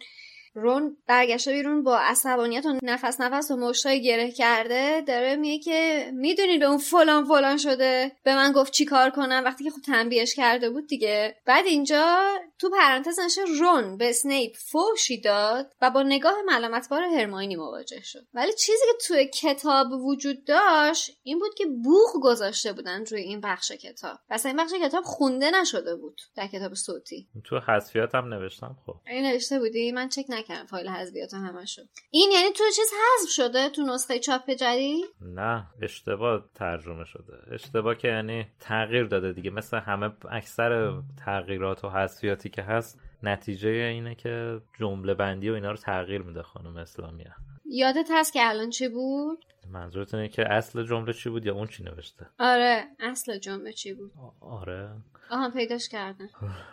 رون 0.54 0.96
برگشته 1.06 1.52
بیرون 1.52 1.82
با 1.82 1.98
عصبانیت 1.98 2.66
و 2.66 2.78
نفس 2.82 3.20
نفس 3.20 3.50
و 3.50 3.56
مشتای 3.56 4.02
گره 4.02 4.30
کرده 4.30 5.00
داره 5.00 5.36
میگه 5.36 5.64
که 5.64 6.10
می‌دونید 6.14 6.60
به 6.60 6.66
اون 6.66 6.78
فلان 6.78 7.24
فلان 7.24 7.56
شده 7.56 8.12
به 8.24 8.34
من 8.34 8.52
گفت 8.52 8.72
چی 8.72 8.84
کار 8.84 9.10
کنم؟ 9.10 9.42
وقتی 9.44 9.64
که 9.64 9.70
خود 9.70 9.82
تنبیهش 9.82 10.34
کرده 10.34 10.70
بود 10.70 10.86
دیگه. 10.86 11.36
بعد 11.46 11.66
اینجا 11.66 12.22
تو 12.58 12.70
پرانتز 12.70 13.20
نشه 13.20 13.40
رون 13.60 13.96
به 13.96 14.10
اسنیپ 14.10 14.56
فوشی 14.56 15.20
داد 15.20 15.72
و 15.82 15.90
با 15.90 16.02
نگاه 16.02 16.34
ملامتبار 16.46 17.02
هرماینی 17.02 17.56
مواجه 17.56 18.00
شد. 18.02 18.26
ولی 18.34 18.52
چیزی 18.52 18.84
که 18.92 19.06
توی 19.06 19.26
کتاب 19.26 19.92
وجود 19.92 20.44
داشت 20.44 21.18
این 21.22 21.38
بود 21.38 21.54
که 21.54 21.66
بوخ 21.66 22.12
گذاشته 22.22 22.72
بودن 22.72 23.04
روی 23.04 23.20
این 23.20 23.40
بخش 23.40 23.72
کتاب. 23.72 24.18
پس 24.28 24.46
این 24.46 24.56
بخش 24.56 24.72
کتاب 24.84 25.04
خونده 25.04 25.50
نشده 25.50 25.96
بود 25.96 26.20
در 26.36 26.46
کتاب 26.46 26.74
صوتی. 26.74 27.28
تو 27.44 27.58
حذفیات 27.58 28.14
هم 28.14 28.34
نوشتم 28.34 28.76
خب. 28.86 28.94
این 29.06 29.26
نوشته 29.26 29.58
بودی؟ 29.58 29.92
من 29.92 30.08
چک 30.08 30.24
نکردم 30.43 30.66
فایل 30.66 30.89
حذفیات 30.89 31.35
همشو. 31.35 31.82
این 32.10 32.31
یعنی 32.32 32.52
تو 32.52 32.64
چیز 32.77 32.90
حذف 32.93 33.31
شده؟ 33.31 33.69
تو 33.69 33.82
نسخه 33.82 34.19
چاپ 34.19 34.51
جدید؟ 34.51 35.05
نه 35.20 35.66
اشتباه 35.82 36.44
ترجمه 36.55 37.05
شده. 37.05 37.55
اشتباه 37.55 37.94
که 37.94 38.09
یعنی 38.09 38.47
تغییر 38.60 39.05
داده 39.05 39.32
دیگه. 39.32 39.51
مثل 39.51 39.78
همه 39.78 40.10
اکثر 40.31 41.02
تغییرات 41.24 41.85
و 41.85 41.89
حذفیاتی 41.89 42.48
که 42.48 42.62
هست 42.62 43.01
نتیجه 43.23 43.69
اینه 43.69 44.14
که 44.14 44.60
جمله 44.78 45.14
بندی 45.14 45.51
و 45.51 45.55
اینا 45.55 45.70
رو 45.70 45.77
تغییر 45.77 46.23
میده 46.23 46.43
خانم 46.43 46.77
اسلامیه. 46.77 47.35
یادت 47.64 48.09
هست 48.10 48.32
که 48.32 48.40
الان 48.43 48.70
چی 48.70 48.89
بود؟ 48.89 49.44
منظورتون 49.68 50.20
اینه 50.20 50.32
که 50.32 50.52
اصل 50.52 50.86
جمله 50.86 51.12
چی 51.12 51.30
بود 51.30 51.47
یا 51.47 51.55
اون 51.55 51.66
چی 51.66 51.82
نوشته؟ 51.82 52.26
آره 52.39 52.84
اصل 53.01 53.39
جمله 53.39 53.72
چی 53.72 53.94
بود؟ 53.94 54.12
آره. 54.40 54.90
آها 55.32 55.51
پیداش 55.51 55.89
کردم. 55.89 56.28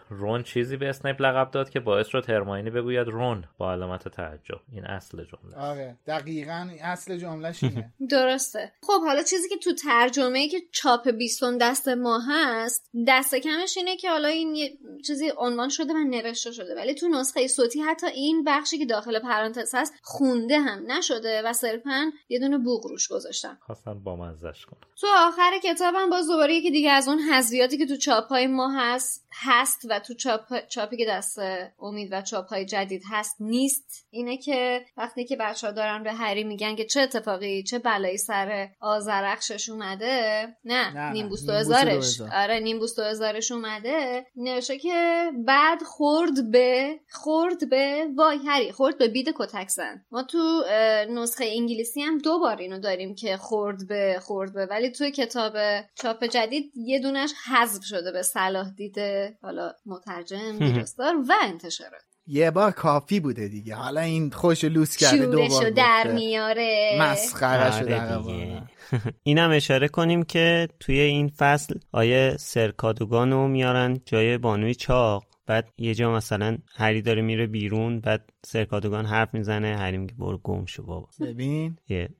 رون 0.09 0.43
چیزی 0.43 0.77
به 0.77 0.89
اسنیپ 0.89 1.21
لقب 1.21 1.51
داد 1.51 1.69
که 1.69 1.79
باعث 1.79 2.07
شد 2.07 2.29
هرماینی 2.29 2.69
بگوید 2.69 3.07
رون 3.07 3.43
با 3.57 3.71
علامت 3.71 4.07
تعجب. 4.07 4.59
این 4.71 4.85
اصل 4.85 5.17
جمله 5.25 5.57
آره 5.57 5.97
دقیقا 6.07 6.69
اصل 6.81 7.17
جملهش 7.17 7.63
اینه. 7.63 7.93
درسته. 8.11 8.71
خب 8.81 9.01
حالا 9.01 9.23
چیزی 9.23 9.49
که 9.49 9.57
تو 9.57 9.73
ترجمه 9.73 10.47
که 10.47 10.57
چاپ 10.71 11.09
بیستون 11.09 11.57
دست 11.57 11.87
ما 11.87 12.19
هست 12.19 12.89
دست 13.07 13.35
کمش 13.35 13.77
اینه 13.77 13.97
که 13.97 14.09
حالا 14.09 14.27
این 14.27 14.55
یه 14.55 14.77
چیزی 15.07 15.31
عنوان 15.37 15.69
شده 15.69 15.93
و 15.93 15.97
نوشته 15.97 16.51
شده. 16.51 16.75
ولی 16.75 16.93
تو 16.93 17.07
نسخه 17.07 17.47
صوتی 17.47 17.81
حتی 17.81 18.07
این 18.07 18.43
بخشی 18.43 18.77
که 18.77 18.85
داخل 18.85 19.19
پرانتز 19.19 19.75
هست 19.75 19.93
خونده 20.01 20.59
هم 20.59 20.91
نشده 20.91 21.41
و 21.45 21.53
صرفا 21.53 22.11
یه 22.29 22.39
دونه 22.39 22.57
بوق 22.79 22.91
روش 22.91 23.07
گذاشتن 23.07 23.57
خواستن 23.61 24.03
با 24.03 24.15
مزش 24.15 24.65
کنن 24.65 24.79
تو 25.01 25.07
آخر 25.17 25.51
کتابم 25.63 26.09
باز 26.09 26.27
دوباره 26.27 26.55
یکی 26.55 26.71
دیگه 26.71 26.91
از 26.91 27.07
اون 27.07 27.19
حذفیاتی 27.19 27.77
که 27.77 27.85
تو 27.85 27.95
چاپ 27.95 28.27
های 28.27 28.47
ما 28.47 28.71
هست 28.77 29.27
هست 29.31 29.85
و 29.89 29.99
تو 29.99 30.13
چاپ 30.13 30.67
چاپی 30.67 30.97
که 30.97 31.05
دست 31.09 31.39
امید 31.79 32.09
و 32.11 32.21
چاپ 32.21 32.47
های 32.47 32.65
جدید 32.65 33.03
هست 33.11 33.35
نیست. 33.39 34.07
اینه 34.09 34.37
که 34.37 34.85
وقتی 34.97 35.25
که 35.25 35.35
بچه 35.35 35.67
ها 35.67 35.73
دارن 35.73 36.03
به 36.03 36.13
هری 36.13 36.43
میگن 36.43 36.75
که 36.75 36.85
چه 36.85 37.01
اتفاقی 37.01 37.63
چه 37.63 37.79
بلایی 37.79 38.17
سر 38.17 38.69
آزرخشش 38.79 39.69
اومده 39.69 40.47
نه, 40.65 40.93
نه، 40.93 41.11
نیمبوس 41.11 41.45
دو 41.45 41.53
هزارش. 41.53 42.19
2000. 42.19 42.29
آره 42.33 42.59
نیمبوس 42.59 42.95
دو 42.95 43.03
هزارش 43.03 43.51
اومده. 43.51 44.25
نوشته 44.35 44.77
که 44.77 45.31
بعد 45.45 45.83
خورد 45.83 46.51
به 46.51 46.99
خورد 47.11 47.69
به 47.69 48.07
وای 48.17 48.37
هری 48.47 48.71
خورد 48.71 48.97
به 48.97 49.07
بید 49.07 49.33
کتک 49.35 49.69
زن. 49.69 50.05
ما 50.11 50.23
تو 50.23 50.63
نسخه 51.09 51.45
انگلیسی 51.45 52.01
هم 52.01 52.17
دو 52.17 52.39
بار 52.39 52.61
اینو 52.69 52.81
داریم 52.81 53.15
که 53.15 53.37
خورد 53.37 53.87
به 53.87 54.19
خورد 54.21 54.53
به. 54.53 54.65
ولی 54.65 54.91
توی 54.91 55.11
کتاب 55.11 55.53
چاپ 55.95 56.23
جدید 56.23 56.71
یه 56.75 56.99
دونش 56.99 57.33
حذف 57.51 57.83
شده 57.83 58.11
به 58.11 58.21
صلاح 58.21 58.69
دیده 58.69 59.37
حالا 59.41 59.73
مترجم 59.85 60.57
ویراستار 60.59 61.15
و 61.15 61.33
انتشارات 61.43 62.01
یه 62.27 62.51
بار 62.51 62.71
کافی 62.71 63.19
بوده 63.19 63.47
دیگه. 63.47 63.75
حالا 63.75 64.01
این 64.01 64.31
خوش 64.31 64.63
لوس 64.63 64.97
کرده 64.97 65.25
دو 65.25 65.37
بار 65.37 65.49
شورشو 65.49 65.69
در. 65.69 66.11
میاره. 66.15 66.97
مسخرشو 67.01 67.75
آره 67.75 67.85
در 67.85 68.17
دیگه. 68.17 68.63
اینم 69.23 69.51
اشاره 69.51 69.87
کنیم 69.87 70.23
که 70.23 70.67
توی 70.79 70.99
این 70.99 71.27
فصل 71.27 71.75
آیه 71.91 72.35
سرکادوگان 72.39 73.31
رو 73.31 73.47
میارن 73.47 74.01
جای 74.05 74.37
بانوی 74.37 74.75
چاق. 74.75 75.28
بعد 75.49 75.69
یه 75.77 75.95
جا 75.95 76.11
مثلا 76.11 76.57
هری 76.75 77.01
داره 77.01 77.21
میره 77.21 77.47
بیرون 77.47 77.99
بعد 77.99 78.29
سرکادوگان 78.45 79.05
حرف 79.05 79.33
می‌زنه 79.33 79.77
هری 79.77 79.97
میگه 79.97 80.13
برو 80.13 80.37
گم 80.43 80.65
شو 80.65 80.83
بابا. 80.83 81.07
ببین 81.21 81.77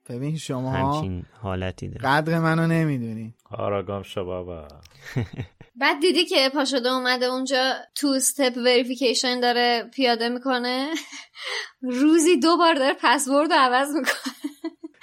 ببین 0.10 0.38
شما 0.38 0.72
همچین 0.72 1.26
حالتی 1.42 1.88
داره. 1.88 2.02
قدر 2.02 2.40
منو 2.40 2.68
نمی‌دونی. 2.68 3.34
آراگام 3.52 4.04
شو 4.04 4.26
بابا. 4.26 4.68
بعد 5.82 6.00
دیدی 6.02 6.26
که 6.26 6.50
پاشده 6.54 6.90
اومده 6.90 7.26
اونجا 7.26 7.74
تو 7.96 8.08
استپ 8.08 8.58
وریفیکیشن 8.58 9.40
داره 9.40 9.90
پیاده 9.94 10.30
می‌کنه؟ 10.30 10.90
روزی 12.02 12.40
دو 12.40 12.58
بار 12.58 12.74
داره 12.74 12.96
پسورد 13.02 13.54
رو 13.54 13.60
عوض 13.60 13.88
می‌کنه. 13.96 14.34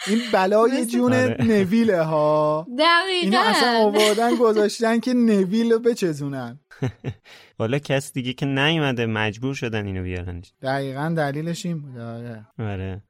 این 0.07 0.21
بلای 0.33 0.87
جون 0.87 1.13
آره. 1.13 1.37
نویله 1.41 2.03
ها. 2.03 2.67
دقیقا. 2.79 3.21
اینو 3.23 3.39
اصلا 3.39 3.79
آوردن 3.79 4.37
گذاشتن 4.37 5.01
که 5.01 5.15
نویل 5.15 5.73
رو 5.73 5.79
بچزونن. 5.79 6.61
حالا 7.59 7.79
کس 7.79 8.13
دیگه 8.13 8.33
که 8.33 8.47
نیومده 8.47 9.07
مجبور 9.07 9.55
شدن 9.55 9.87
اینو 9.87 10.03
بیارنش 10.03 10.53
دقیقا 10.63 11.15
دلیلش 11.17 11.67
این 11.67 11.81
بود 11.81 11.99
آره. 11.99 12.47
آره. 12.59 13.03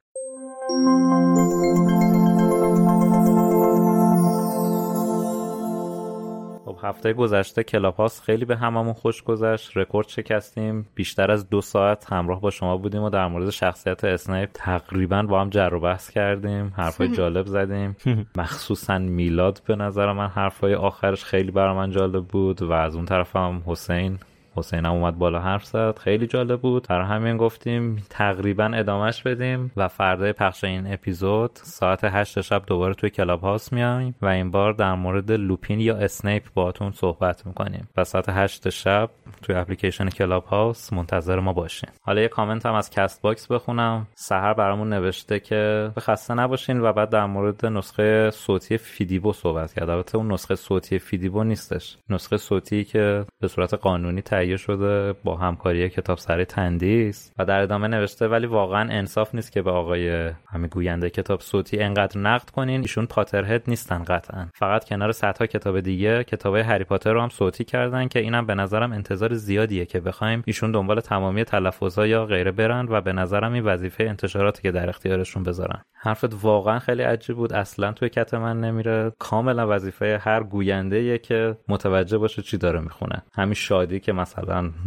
خب 6.64 6.78
هفته 6.82 7.12
گذشته 7.12 7.64
کلاب 7.64 7.96
هاوس 7.96 8.20
خیلی 8.20 8.44
به 8.44 8.56
هممون 8.56 8.92
خوش 8.92 9.22
گذشت. 9.22 9.76
رکورد 9.76 10.08
شکستیم. 10.08 10.88
بیشتر 10.94 11.30
از 11.30 11.48
دو 11.48 11.60
ساعت 11.60 12.12
همراه 12.12 12.40
با 12.40 12.50
شما 12.50 12.76
بودیم 12.76 13.02
و 13.02 13.10
در 13.10 13.26
مورد 13.26 13.50
شخصیت 13.50 14.04
اسنیپ 14.04 14.50
تقریبا 14.54 15.22
با 15.22 15.40
هم 15.40 15.50
جر 15.50 15.74
و 15.74 15.80
بحث 15.80 16.10
کردیم. 16.10 16.72
حرفای 16.76 17.08
جالب 17.18 17.46
زدیم. 17.46 17.96
مخصوصا 18.36 18.98
میلاد 18.98 19.62
به 19.66 19.76
نظر 19.76 20.12
من 20.12 20.28
حرفای 20.28 20.74
آخرش 20.74 21.24
خیلی 21.24 21.50
برای 21.50 21.76
من 21.76 21.90
جالب 21.90 22.24
بود 22.24 22.62
و 22.62 22.72
از 22.72 22.96
اون 22.96 23.04
طرف 23.04 23.36
هم 23.36 23.62
حسین. 23.66 24.18
حسین 24.56 24.86
هم 24.86 24.92
اومد 24.92 25.18
بالا 25.18 25.40
حرف 25.40 25.64
زد. 25.64 25.98
خیلی 25.98 26.26
جالب 26.26 26.60
بود. 26.60 26.86
برای 26.88 27.06
همین 27.06 27.36
گفتیم 27.36 28.02
تقریبا 28.10 28.70
ادامهش 28.74 29.22
بدیم 29.22 29.72
و 29.76 29.88
فردای 29.88 30.32
پخش 30.32 30.64
این 30.64 30.92
اپیزود 30.92 31.50
ساعت 31.54 32.00
هشت 32.04 32.40
شب 32.40 32.62
دوباره 32.66 32.94
توی 32.94 33.10
کلاب 33.10 33.40
هاوس 33.40 33.72
میایم 33.72 34.14
و 34.22 34.26
این 34.26 34.50
بار 34.50 34.72
در 34.72 34.94
مورد 34.94 35.32
لوپین 35.32 35.80
یا 35.80 35.96
اسنیپ 35.96 36.42
باتون 36.54 36.92
صحبت 36.92 37.46
می‌کنیم. 37.46 37.88
و 37.96 38.04
ساعت 38.04 38.28
هشت 38.28 38.68
شب 38.68 39.10
توی 39.42 39.54
اپلیکیشن 39.54 40.08
کلاب 40.08 40.44
هاوس 40.44 40.92
منتظر 40.92 41.40
ما 41.40 41.52
باشین. 41.52 41.90
حالا 42.02 42.20
یه 42.20 42.28
کامنت 42.28 42.66
هم 42.66 42.74
از 42.74 42.90
کست 42.90 43.22
باکس 43.22 43.46
بخونم. 43.52 44.06
سحر 44.14 44.54
برامون 44.54 44.92
نوشته 44.92 45.40
که 45.40 45.90
خسته 45.98 46.34
نباشین 46.34 46.80
و 46.80 46.92
بعد 46.92 47.10
در 47.10 47.26
مورد 47.26 47.66
نسخه 47.66 48.30
صوتی 48.30 48.78
فیدیبو 48.78 49.32
صحبت 49.32 49.72
کرد. 49.72 49.90
البته 49.90 50.18
اون 50.18 50.32
نسخه 50.32 50.54
صوتی 50.54 50.98
فیدیبو 50.98 51.44
نیستش. 51.44 51.96
نسخه 52.10 52.36
صوتی 52.36 52.84
که 52.84 53.24
به 53.40 53.48
صورت 53.48 53.74
قانونی 53.74 54.22
تهیه 54.22 54.45
شده 54.54 55.12
با 55.12 55.36
همکاری 55.36 55.88
کتابسرای 55.88 56.44
تندیس 56.44 57.32
و 57.38 57.44
در 57.44 57.60
ادامه 57.60 57.88
نوشته 57.88 58.28
ولی 58.28 58.46
واقعا 58.46 58.88
انصاف 58.90 59.34
نیست 59.34 59.52
که 59.52 59.62
به 59.62 59.70
آقای 59.70 60.30
همین 60.48 60.68
گوینده 60.68 61.10
کتاب 61.10 61.40
صوتی 61.40 61.78
انقدر 61.78 62.20
نقد 62.20 62.50
کنین. 62.50 62.80
ایشون 62.80 63.06
Potterhead 63.06 63.62
نیستن 63.68 64.02
قطعا. 64.02 64.48
فقط 64.54 64.84
کنار 64.84 65.12
صدها 65.12 65.46
کتاب 65.46 65.80
دیگه 65.80 66.24
کتاب 66.24 66.56
هری 66.56 66.84
پاتر 66.84 67.12
رو 67.12 67.20
هم 67.20 67.28
صوتی 67.28 67.64
کردن 67.64 68.08
که 68.08 68.18
اینم 68.18 68.46
به 68.46 68.54
نظرم 68.54 68.92
انتظار 68.92 69.34
زیادیه 69.34 69.84
که 69.84 70.00
بخوایم 70.00 70.42
ایشون 70.46 70.72
دنبال 70.72 71.00
تمامی 71.00 71.44
تلفظها 71.44 72.06
یا 72.06 72.26
غیره 72.26 72.50
برن 72.50 72.86
و 72.90 73.00
به 73.00 73.12
نظرم 73.12 73.52
این 73.52 73.64
وظیفه 73.64 74.04
انتشاراتی 74.04 74.62
که 74.62 74.70
در 74.72 74.88
اختیارشون 74.88 75.42
بذارن. 75.42 75.82
حرفت 76.00 76.44
واقعا 76.44 76.78
خیلی 76.78 77.02
عجیب 77.02 77.36
بود. 77.36 77.52
اصلا 77.52 77.92
توی 77.92 78.08
کت 78.08 78.34
من 78.34 78.60
نمیره. 78.60 79.12
کاملا 79.18 79.66
وظیفه 79.68 80.18
هر 80.22 80.42
گوینده 80.42 81.18
که 81.18 81.56
متوجه 81.68 82.18
باشه 82.18 82.42
چی 82.42 82.58
داره 82.58 82.80
می‌خونه. 82.80 83.22
همین 83.34 83.54
شادی 83.54 84.00
که 84.00 84.12
مثلا 84.12 84.35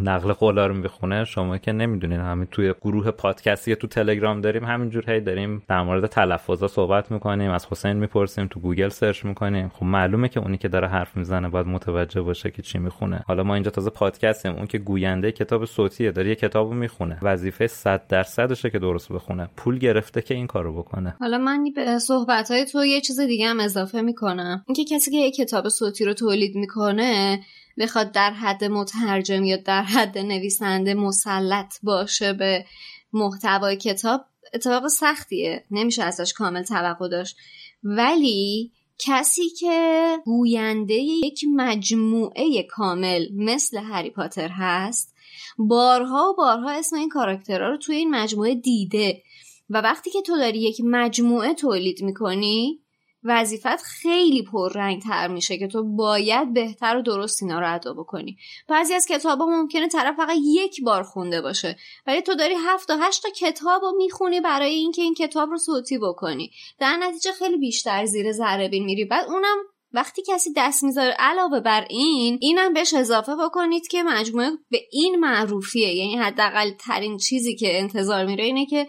نقل 0.04 0.34
قولا 0.34 0.68
رو 0.68 0.74
می‌خونه 0.74 1.26
شما 1.26 1.58
که 1.58 1.72
نمی‌دونین 1.72 2.20
همین 2.20 2.48
توی 2.52 2.74
گروه 2.82 3.12
پادکستی 3.12 3.76
تو 3.76 3.88
تلگرام 3.88 4.42
داریم 4.42 4.66
همینجور 4.66 5.12
هی 5.12 5.22
داریم 5.22 5.64
در 5.68 5.82
مورد 5.82 6.06
تلفظا 6.06 6.68
صحبت 6.68 7.12
می‌کنیم 7.12 7.52
از 7.52 7.68
حسین 7.72 7.94
می‌پرسیم 7.94 8.48
تو 8.48 8.60
گوگل 8.60 8.90
search 8.90 9.26
می‌کنیم. 9.26 9.72
خب 9.74 9.84
معلومه 9.84 10.30
که 10.30 10.40
اونی 10.40 10.58
که 10.58 10.68
داره 10.68 10.88
حرف 10.88 11.18
می‌زنه 11.18 11.50
باید 11.50 11.68
متوجه 11.68 12.22
باشه 12.22 12.52
که 12.52 12.62
چی 12.62 12.78
می‌خونه. 12.78 13.24
حالا 13.28 13.44
ما 13.44 13.54
اینجا 13.54 13.72
تازه 13.72 13.90
پادکستیم 13.90 14.56
اون 14.56 14.68
که 14.68 14.78
گوینده 14.78 15.32
کتاب 15.32 15.66
صوتیه 15.66 16.12
داره 16.12 16.30
یه 16.30 16.36
کتابو 16.36 16.74
می‌خونه. 16.74 17.18
وظیفه 17.22 17.68
100 17.68 18.08
درصدشه 18.08 18.70
که 18.70 18.80
درست 18.80 19.12
بخونه. 19.12 19.50
پول 19.58 19.78
گرفته 19.78 20.22
که 20.22 20.34
این 20.34 20.48
کارو 20.48 20.74
بکنه. 20.74 21.16
حالا 21.20 21.38
من 21.38 21.64
به 21.76 22.00
صحبت 22.00 22.52
های 22.52 22.66
تو 22.66 22.86
یه 22.86 23.02
چیز 23.02 23.20
دیگه 23.20 23.48
هم 23.48 23.60
اضافه 23.60 24.02
می‌کنم. 24.02 24.64
اینکه 24.68 24.96
کسی 24.96 25.12
که 25.12 25.18
یه 25.18 25.32
کتاب 25.32 25.70
صوتی 25.70 26.06
رو 26.06 26.14
تولید 26.14 26.56
می‌کنه 26.56 27.40
بخواد 27.80 28.12
در 28.12 28.32
حد 28.32 28.64
مترجم 28.64 29.44
یا 29.44 29.58
در 29.58 29.84
حد 29.84 30.18
نویسنده 30.18 30.94
مسلط 30.94 31.74
باشه 31.84 32.34
به 32.34 32.66
محتوای 33.14 33.78
کتاب 33.78 34.26
اتفاق 34.54 34.88
سختیه. 34.88 35.64
نمیشه 35.72 36.04
ازش 36.04 36.34
کامل 36.34 36.64
توقع 36.64 37.10
داشت. 37.10 37.36
ولی 37.84 38.72
کسی 38.98 39.50
که 39.50 40.18
گوینده 40.26 40.94
یک 40.94 41.46
مجموعه 41.56 42.64
کامل 42.64 43.28
مثل 43.36 43.78
هری 43.78 44.10
پاتر 44.10 44.50
هست 44.52 45.16
بارها 45.58 46.30
و 46.30 46.36
بارها 46.36 46.72
اسم 46.72 46.96
این 46.96 47.10
کاراکترها 47.10 47.70
رو 47.70 47.78
توی 47.78 47.96
این 47.96 48.10
مجموعه 48.10 48.56
دیده. 48.56 49.24
و 49.70 49.82
وقتی 49.82 50.10
که 50.10 50.22
تو 50.22 50.38
داری 50.38 50.60
یک 50.60 50.82
مجموعه 50.86 51.54
تولید 51.54 52.04
می‌کنی 52.04 52.80
وظیفت 53.24 53.82
خیلی 53.82 54.44
پررنگ 54.44 55.02
تر 55.02 55.28
میشه 55.28 55.58
که 55.58 55.68
تو 55.68 55.84
باید 55.84 56.54
بهتر 56.54 56.98
و 56.98 57.02
درست 57.02 57.44
اینا 57.44 57.60
رو 57.60 57.76
ادا 57.76 57.94
بکنی. 57.94 58.38
بعضی 58.68 58.94
از 58.94 59.06
کتاب 59.06 59.40
ها 59.40 59.46
ممکنه 59.46 59.88
طرف 59.88 60.16
فقط 60.16 60.38
یک 60.44 60.84
بار 60.84 61.04
خونده 61.04 61.41
باشه 61.41 61.76
ولی 62.08 62.22
تو 62.22 62.36
داری 62.36 62.56
هفت 62.68 62.88
تا 62.88 62.98
هشت 62.98 63.24
تا 63.24 63.30
کتاب 63.30 63.82
رو 63.82 63.91
می‌خونی 63.98 64.41
برای 64.41 64.74
اینکه 64.76 65.02
این 65.02 65.14
کتاب 65.14 65.50
رو 65.50 65.58
صوتی 65.58 65.98
بکنی. 65.98 66.52
در 66.80 66.98
نتیجه 66.98 67.32
خیلی 67.32 67.58
بیشتر 67.58 68.06
زیر 68.06 68.32
ذره 68.32 68.68
بین 68.70 68.86
میری. 68.86 69.06
بعد 69.06 69.30
اونم 69.30 69.58
وقتی 69.94 70.22
کسی 70.28 70.50
دست 70.58 70.84
می‌ذاره 70.84 71.16
علاوه 71.20 71.60
بر 71.60 71.86
این 71.90 72.38
اینم 72.41 72.74
بهش 72.74 72.94
اضافه 72.94 73.36
بکنید 73.36 73.88
که 73.88 74.04
مجموعه 74.04 74.52
به 74.70 74.82
این 74.91 75.16
معروفیه. 75.16 75.94
یعنی 75.94 76.18
حداقل 76.18 76.72
ترین 76.72 77.18
چیزی 77.18 77.56
که 77.56 77.80
انتظار 77.80 78.26
میره 78.26 78.44
اینه 78.44 78.66
که 78.66 78.88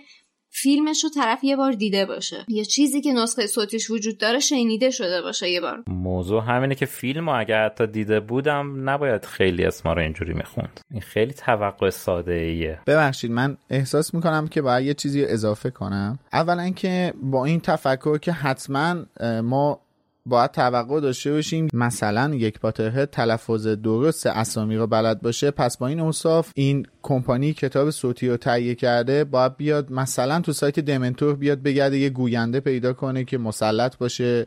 فیلمش 0.53 1.05
رو 1.05 1.11
طرف 1.11 1.45
یه 1.45 1.57
بار 1.57 1.73
دیده 1.73 2.07
باشه. 2.07 2.45
یه 2.49 2.65
چیزی 2.65 3.01
که 3.01 3.13
نسخه 3.13 3.47
صوتیش 3.47 3.91
وجود 3.91 4.19
داره 4.19 4.39
شنیده 4.39 4.91
شده 4.91 5.23
باشه 5.23 5.51
یه 5.51 5.61
بار. 5.61 5.83
موضوع 5.87 6.43
همینه 6.43 6.75
که 6.75 6.87
فیلم 6.87 7.31
رو 7.31 7.41
اگر 7.41 7.65
حتی 7.65 7.87
دیده 7.87 8.21
بودم 8.21 8.91
نباید 8.91 9.25
خیلی 9.25 9.65
اسما 9.65 9.93
رو 9.93 10.01
اینجوری 10.01 10.35
می‌خوند. 10.35 10.81
این 10.91 11.01
خیلی 11.01 11.33
توقع 11.33 11.91
ساده 11.91 12.33
ایه 12.33 12.79
ببخشید 12.87 13.31
من 13.31 13.57
احساس 13.71 14.15
می‌کنم 14.15 14.49
که 14.49 14.63
باید 14.63 14.87
یه 14.87 14.95
چیزی 14.95 15.25
اضافه 15.25 15.71
کنم. 15.71 16.19
اولا 16.33 16.71
که 16.71 17.15
با 17.23 17.45
این 17.45 17.61
تفکر 17.61 18.19
که 18.19 18.33
حتما 18.33 18.97
ما 19.43 19.81
باید 20.27 20.51
توقع 20.51 21.01
داشته 21.01 21.33
باشیم 21.33 21.69
مثلا 21.73 22.35
یک 22.35 22.61
پاترهد 22.61 23.11
تلفظ 23.11 23.67
درست 23.67 24.27
اسامی 24.27 24.77
رو 24.77 24.87
بلد 24.87 25.23
باشه. 25.23 25.51
پس 25.51 25.79
با 25.79 25.87
این 25.87 26.01
اوصاف 26.01 26.51
این 26.55 26.87
کمپانی 27.03 27.53
کتاب 27.53 27.91
صوتی 27.91 28.29
رو 28.29 28.37
تهیه 28.37 28.75
کرده 28.75 29.25
باید 29.25 29.57
بیاد 29.57 29.93
مثلا 29.93 30.41
تو 30.41 30.53
سایت 30.53 30.81
دمنتور 30.81 31.37
بیاد 31.37 31.63
بگرده 31.63 31.99
یه 31.99 32.11
گوینده 32.11 32.61
پیدا 32.61 32.93
کنه 32.93 33.25
که 33.25 33.39
مسلط 33.39 33.97
باشه 33.97 34.47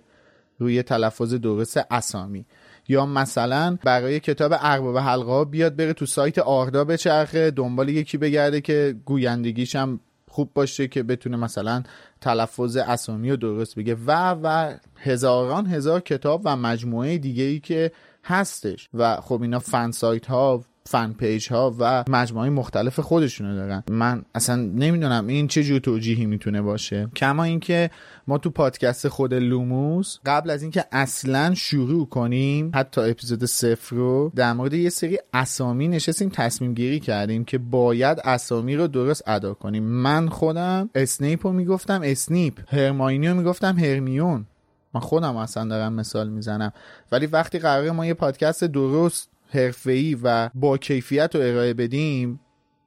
روی 0.60 0.84
تلفظ 0.84 1.34
درست 1.34 1.80
اسامی. 1.92 2.46
یا 2.88 3.06
مثلا 3.06 3.78
برای 3.84 4.20
کتاب 4.20 4.54
ارباب 4.60 4.98
حلقه 4.98 5.46
بیاد 5.46 5.76
بره 5.76 5.94
تو 5.94 6.06
سایت 6.06 6.40
آردا 6.40 6.84
بچرخه 6.86 7.52
دنبال 7.52 7.90
یکی 7.90 8.18
بگرده 8.18 8.62
که 8.62 8.96
گویندگیش 9.06 9.76
هم 9.76 10.00
خوب 10.34 10.52
باشه 10.54 10.88
که 10.88 11.04
بتونه 11.04 11.38
مثلا 11.38 11.84
تلفظ 12.22 12.78
اسامی 12.78 13.30
رو 13.30 13.36
درست 13.36 13.76
بگه. 13.76 13.96
و 13.96 14.36
و 14.44 14.78
هزاران 14.98 15.68
هزار 15.68 16.00
کتاب 16.00 16.42
و 16.46 16.56
مجموعه 16.56 17.18
دیگه 17.18 17.44
ای 17.44 17.60
که 17.60 17.92
هستش. 18.24 18.90
و 18.94 19.16
خب 19.22 19.42
اینا 19.42 19.60
فن 19.60 19.92
سایت 19.92 20.26
ها 20.26 20.66
فن 20.94 21.14
پیج 21.14 21.50
ها 21.50 21.76
و 21.80 22.04
مجموعه 22.10 22.50
مختلف 22.50 23.00
خودشونو 23.00 23.56
دارن. 23.56 23.84
من 23.90 24.26
اصلا 24.36 24.56
نمی‌دونم 24.56 25.28
این 25.28 25.48
چه 25.48 25.64
جور 25.64 25.80
توجیهی 25.80 26.26
می‌تونه 26.26 26.62
باشه. 26.62 27.08
کما 27.16 27.44
اینکه 27.44 27.90
ما 28.28 28.38
تو 28.38 28.50
پادکست 28.50 29.08
خود 29.08 29.34
لوموس 29.34 30.18
قبل 30.26 30.50
از 30.50 30.62
اینکه 30.62 30.86
اصلا 30.92 31.54
شروع 31.54 32.10
کنیم 32.10 32.72
حتی 32.76 33.02
اپیزود 33.02 33.46
صفر 33.46 33.96
رو 33.96 34.32
در 34.36 34.54
مورد 34.54 34.74
یه 34.74 34.90
سری 34.90 35.20
اسامی 35.34 35.88
نشستیم 35.88 36.30
تصمیم 36.30 36.74
گیری 36.74 37.00
کردیم 37.00 37.46
که 37.46 37.58
باید 37.58 38.18
اسامی 38.24 38.76
رو 38.76 38.88
درست 38.88 39.24
ادا 39.28 39.54
کنیم. 39.54 39.84
من 39.84 40.30
خودم 40.30 40.90
اسنیپ 40.96 41.48
رو 41.48 41.54
می‌گفتم 41.54 42.02
اسنیپ. 42.04 42.74
هرماینی 42.74 43.28
رو 43.28 43.36
می‌گفتم 43.36 43.78
هرمیون. 43.78 44.46
من 44.94 45.02
خودم 45.02 45.36
اصلا 45.36 45.66
دارم 45.66 45.94
مثال 45.94 46.30
می‌زنم. 46.30 46.74
ولی 47.12 47.26
وقتی 47.26 47.60
قرار 47.60 47.92
ما 47.92 48.06
یه 48.06 48.14
پادکست 48.14 48.64
درست 48.64 49.30
حرفه‌ای 49.56 50.18
و 50.24 50.50
با 50.54 50.78
کیفیت 50.78 51.36
رو 51.36 51.42
ارائه 51.42 51.74
بدیم 51.74 52.40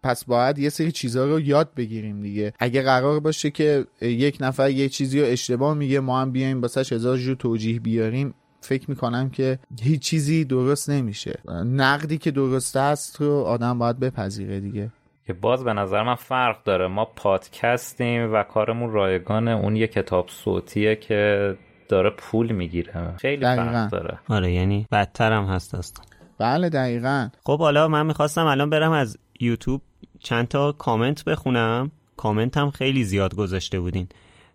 پس 0.03 0.25
باید 0.25 0.59
یه 0.59 0.69
سری 0.69 0.93
چیزها 0.93 1.25
رو 1.25 1.41
یاد 1.41 1.75
بگیریم 1.77 2.21
دیگه. 2.21 2.53
اگه 2.59 2.83
قرار 2.83 3.21
باشه 3.21 3.51
که 3.51 3.87
یک 4.01 4.39
نفر 4.41 4.71
یه 4.71 4.89
چیزی 4.89 5.21
رو 5.21 5.27
اشتباه 5.27 5.75
میگه 5.75 6.01
ما 6.01 6.21
هم 6.21 6.33
بیایم 6.33 6.63
واسش 6.63 6.93
هزار 6.93 7.17
جور 7.17 7.35
توجیه 7.35 7.81
بیاریم. 7.81 8.35
فکر 8.61 8.91
می‌کنم 8.91 9.31
که 9.31 9.59
هیچ 9.83 10.03
چیزی 10.03 10.45
درست 10.45 10.91
نمیشه. 10.91 11.39
نقدی 11.65 12.19
که 12.19 12.31
درست 12.31 12.77
است 12.77 13.21
رو 13.21 13.33
آدم 13.33 13.79
باید 13.79 14.01
بپذیره 14.01 14.61
دیگه. 14.61 14.91
که 15.27 15.33
باز 15.33 15.65
به 15.65 15.73
نظر 15.73 16.03
من 16.03 16.15
فرق 16.15 16.65
داره. 16.65 16.87
ما 16.87 17.05
پادکستیم 17.05 18.33
و 18.33 18.43
کارمون 18.43 18.93
رایگان 18.93 19.49
اون 19.49 19.77
یه 19.77 19.87
کتاب 19.87 20.29
صوتیه 20.29 20.97
که 20.97 21.55
داره 21.89 22.11
پول 22.11 22.53
می‌گیره. 22.53 23.17
خیلی 23.17 23.45
فرق 23.45 23.91
داره. 23.91 24.19
آره 24.29 24.53
یعنی 24.53 24.87
بدتر 24.93 25.33
هم 25.33 25.45
هست 25.45 25.75
است 25.75 26.16
بله 26.39 26.69
دقیقا. 26.69 27.29
خب 27.45 27.59
حالا 27.59 27.89
من 27.89 28.07
می‌خواستم 28.07 28.47
الان 28.47 28.71
برم 28.71 28.93
از 28.93 29.19
یوتیوب 29.41 29.83
چند 30.21 30.49
تا 30.49 30.73
کامنت 30.73 31.25
بخونم. 31.25 31.91
کامنت 32.17 32.57
هم 32.57 32.71
خیلی 32.71 33.05
زیاد 33.05 33.35
گذاشته 33.35 33.81
بودین. 33.81 34.09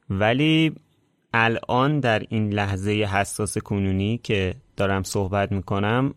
ولی 0.10 0.76
الان 1.34 2.00
در 2.00 2.24
این 2.30 2.54
لحظه 2.54 2.92
حساس 2.92 3.58
کنونی 3.58 4.18
که 4.24 4.56
دارم 4.78 5.04
صحبت 5.04 5.52
می‌کنم 5.52 6.14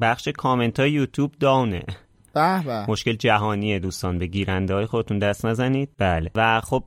بخش 0.00 0.28
کامنت 0.28 0.80
های 0.80 0.92
یوتیوب 0.92 1.32
down 1.40 1.68
ه. 1.68 1.82
به 2.34 2.62
به. 2.64 2.90
مشکل 2.90 3.12
جهانیه 3.12 3.78
دوستان 3.78 4.18
به 4.18 4.26
گیرنده 4.26 4.74
های 4.74 4.86
خودتون 4.86 5.18
دست 5.18 5.46
نزنید. 5.46 5.90
بله. 5.98 6.30
و 6.34 6.60
خب 6.60 6.84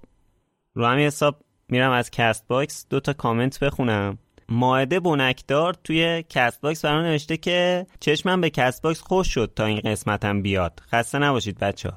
رو 0.73 0.85
همین 0.85 1.05
حساب 1.05 1.43
میرم 1.69 1.91
از 1.91 2.11
کست 2.11 2.47
باکس 2.47 2.85
دو 2.89 2.99
تا 2.99 3.14
کامنت 3.14 3.60
بخونم. 3.60 4.18
مائده 4.49 4.99
بنکدار 4.99 5.74
توی 5.84 6.24
کست 6.30 6.61
باکس 6.61 6.86
برام 6.86 7.06
نوشته 7.06 7.38
که 7.38 7.88
چشمم 7.99 8.41
به 8.41 8.49
کست 8.49 8.82
باکس 8.82 9.02
خوش 9.02 9.34
شد 9.34 9.52
تا 9.56 9.65
این 9.65 9.80
قسمتم 9.80 10.41
بیاد. 10.41 10.82
خسته 10.91 11.20
نباشید 11.20 11.60
بچه 11.60 11.91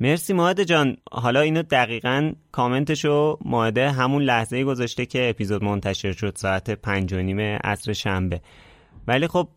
مرسی 0.00 0.32
ماهده 0.32 0.64
جان. 0.64 0.96
حالا 1.12 1.40
اینو 1.40 1.62
دقیقا 1.62 2.32
کامنتشو 2.52 3.38
ماهده 3.44 3.90
همون 3.90 4.22
لحظه 4.22 4.64
گذاشته 4.64 5.06
که 5.06 5.30
اپیزود 5.30 5.64
منتشر 5.64 6.12
شد 6.12 6.36
ساعت 6.36 6.70
پنج 6.70 7.12
و 7.12 7.22
نیم 7.22 7.40
عصر 7.40 7.92
شنبه. 7.92 8.40
ولی 9.06 9.26
خب 9.26 9.48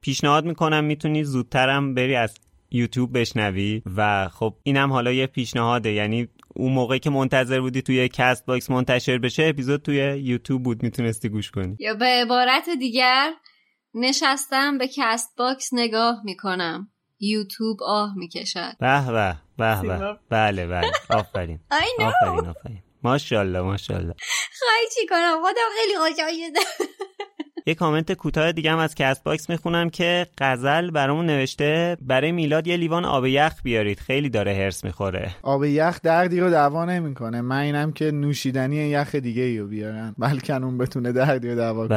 پیشنهاد 0.00 0.44
می‌کنم 0.44 0.84
می‌تونی 0.84 1.24
زودترم 1.24 1.94
بری 1.94 2.14
از 2.14 2.34
یوتیوب 2.70 3.18
بشنوی 3.18 3.82
و 3.96 4.28
خب 4.28 4.54
اینم 4.62 4.92
حالا 4.92 5.12
یه 5.12 5.26
پیشنهاده. 5.26 5.92
یعنی 5.92 6.28
اون 6.58 6.72
موقعی 6.72 6.98
که 6.98 7.10
منتظر 7.10 7.60
بودی 7.60 7.82
توی 7.82 8.08
Castbox 8.08 8.70
منتشر 8.70 9.18
بشه 9.18 9.44
اپیزود 9.44 9.82
توی 9.82 9.96
یوتیوب 9.96 10.62
بود 10.62 10.82
می‌تونستی 10.82 11.28
گوش 11.28 11.50
کنی. 11.50 11.76
یا 11.80 11.94
به 11.94 12.04
عبارت 12.04 12.68
دیگر 12.78 13.32
نشستم 13.94 14.78
به 14.78 14.88
Castbox 14.96 15.68
نگاه 15.72 16.20
می‌کنم. 16.24 16.88
یوتیوب 17.20 17.82
آه 17.82 18.14
می‌کشد. 18.16 18.76
به 18.80 19.06
به 19.06 19.36
به 19.58 19.82
به. 19.98 20.18
بله 20.30 20.66
بله. 20.66 20.90
آفرین. 21.10 21.60
آفرین 22.00 22.46
آفرین. 22.46 22.82
ماشاءالله 23.02 23.60
ماشاءالله. 23.60 24.14
خواهی 24.58 24.86
چی 24.94 25.06
کنم؟ 25.06 25.40
خودم 25.42 25.68
خیلی 25.80 25.98
خوشحال 25.98 26.32
شدم 26.32 26.86
یه 27.68 27.74
کامنت 27.74 28.12
کوتاه 28.12 28.52
دیگه 28.52 28.72
هم 28.72 28.78
از 28.78 28.94
Castbox 28.94 29.50
می‌خونم 29.50 29.90
که 29.90 30.26
غزل 30.38 30.90
برامون 30.90 31.26
نوشته 31.26 31.96
برای 32.00 32.32
میلاد 32.32 32.66
یه 32.66 32.76
لیوان 32.76 33.04
آب 33.04 33.26
یخ 33.26 33.52
بیارید. 33.62 34.00
خیلی 34.00 34.28
داره 34.28 34.54
حرص 34.54 34.84
می‌خوره. 34.84 35.30
آب 35.42 35.64
یخ 35.64 36.00
دردی 36.02 36.40
رو 36.40 36.50
دوا 36.50 36.84
نمی‌کنه. 36.84 37.40
من 37.40 37.58
اینم 37.58 37.92
که 37.92 38.10
نوشیدنی 38.10 38.76
یخ 38.76 39.14
دیگه 39.14 39.42
ای 39.42 39.58
رو 39.58 39.66
بیارن. 39.66 40.14
بلکه 40.18 40.54
اون 40.54 40.78
بتونه 40.78 41.12
دردی 41.12 41.48
رو 41.48 41.54
دوا 41.54 41.88
کنه. 41.88 41.96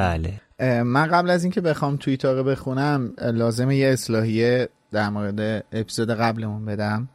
بله. 0.59 0.83
من 0.83 1.07
قبل 1.07 1.29
از 1.29 1.43
اینکه 1.43 1.61
بخوام 1.61 1.97
توییتر 1.97 2.33
رو 2.33 2.43
بخونم 2.43 3.13
لازمه 3.33 3.75
یه 3.75 3.87
اصلاحیه 3.87 4.69
در 4.91 5.09
مورد 5.09 5.65
اپیزود 5.71 6.11
قبلمون 6.11 6.65
بدم 6.65 7.09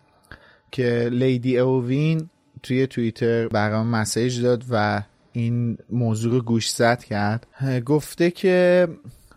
که 0.71 1.09
لیدی 1.13 1.59
اووین 1.59 2.31
توی 2.63 2.87
توییتر 2.87 3.49
برام 3.49 3.87
مسیج 3.87 4.43
داد 4.43 4.65
و 4.71 5.03
این 5.37 5.79
موضوع 5.91 6.33
رو 6.33 6.41
گوش 6.41 6.71
زد 6.71 7.05
کرد. 7.05 7.47
گفته 7.87 8.31
که 8.31 8.89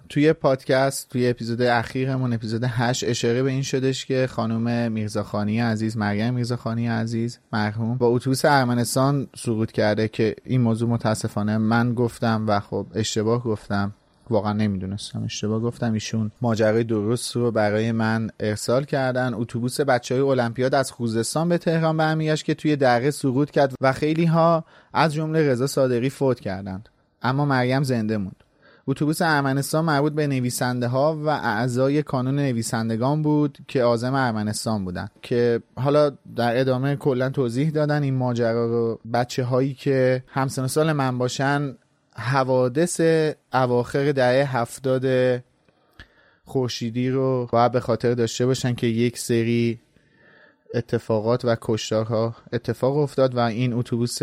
توی 0.09 0.33
پادکست 0.33 1.09
توی 1.09 1.29
اپیزود 1.29 1.61
اخیرمون 1.61 2.33
اپیزود 2.33 2.63
8 2.67 3.03
اشاره 3.03 3.43
به 3.43 3.49
این 3.49 3.61
شدش 3.61 4.05
که 4.05 4.27
خانم 4.27 4.91
میرزاخانی 4.91 5.59
عزیز 5.59 5.97
مریم 5.97 6.33
میرزاخانی 6.33 6.87
عزیز 6.87 7.39
مرحوم 7.53 7.97
با 7.97 8.07
اتوبوس 8.07 8.45
ارمنستان 8.45 9.27
سقوط 9.35 9.71
کرده 9.71 10.07
که 10.07 10.35
این 10.43 10.61
موضوع 10.61 10.89
متاسفانه 10.89 11.57
من 11.57 11.93
گفتم 11.93 12.45
و 12.47 12.59
خب 12.59 12.87
اشتباه 12.95 13.43
گفتم. 13.43 13.93
واقعا 14.29 14.53
نمی‌دونستم 14.53 15.23
اشتباه 15.23 15.59
گفتم. 15.59 15.93
ایشون 15.93 16.31
ماجرای 16.41 16.83
درست 16.83 17.35
رو 17.35 17.51
برای 17.51 17.91
من 17.91 18.29
ارسال 18.39 18.83
کردن. 18.83 19.33
اتوبوس 19.33 19.81
بچه 19.81 20.15
های 20.15 20.23
المپیاد 20.23 20.75
از 20.75 20.91
خوزستان 20.91 21.49
به 21.49 21.57
تهران 21.57 21.97
برمیگشت 21.97 22.45
که 22.45 22.53
توی 22.53 22.75
دره 22.75 23.11
سقوط 23.11 23.51
کرد 23.51 23.73
و 23.81 23.93
خیلی 23.93 24.25
ها 24.25 24.65
از 24.93 25.13
جمله 25.13 25.49
رضا 25.49 25.67
صادقی 25.67 26.09
فوت 26.09 26.39
کردند. 26.39 26.89
اما 27.21 27.45
مریم 27.45 27.83
زنده 27.83 28.17
موند. 28.17 28.43
اتوبوس 28.87 29.21
ارمنستان 29.21 29.85
مربوط 29.85 30.13
به 30.13 30.27
نویسنده 30.27 30.87
ها 30.87 31.17
و 31.25 31.29
اعضای 31.29 32.03
کانون 32.03 32.35
نویسندگان 32.35 33.21
بود 33.21 33.57
که 33.67 33.83
عازم 33.83 34.13
ارمنستان 34.13 34.85
بودن 34.85 35.07
که 35.21 35.61
حالا 35.75 36.11
در 36.35 36.59
ادامه 36.59 36.95
کلا 36.95 37.29
توضیح 37.29 37.69
دادن 37.69 38.03
این 38.03 38.15
ماجرا 38.15 38.65
رو. 38.65 38.99
بچه 39.13 39.43
هایی 39.43 39.73
که 39.73 40.23
همسن 40.27 40.67
سال 40.67 40.91
من 40.91 41.17
باشن 41.17 41.75
حوادث 42.15 43.01
اواخر 43.53 44.11
دهه 44.11 44.57
هفتاد 44.57 45.05
خورشیدی 46.43 47.09
رو 47.09 47.47
باید 47.51 47.71
به 47.71 47.79
خاطر 47.79 48.13
داشته 48.13 48.45
باشن 48.45 48.75
که 48.75 48.87
یک 48.87 49.17
سری 49.17 49.79
اتفاقات 50.73 51.45
و 51.45 51.55
کشتارها 51.61 52.35
اتفاق 52.53 52.97
افتاد 52.97 53.35
و 53.35 53.39
این 53.39 53.73
اتوبوس 53.73 54.19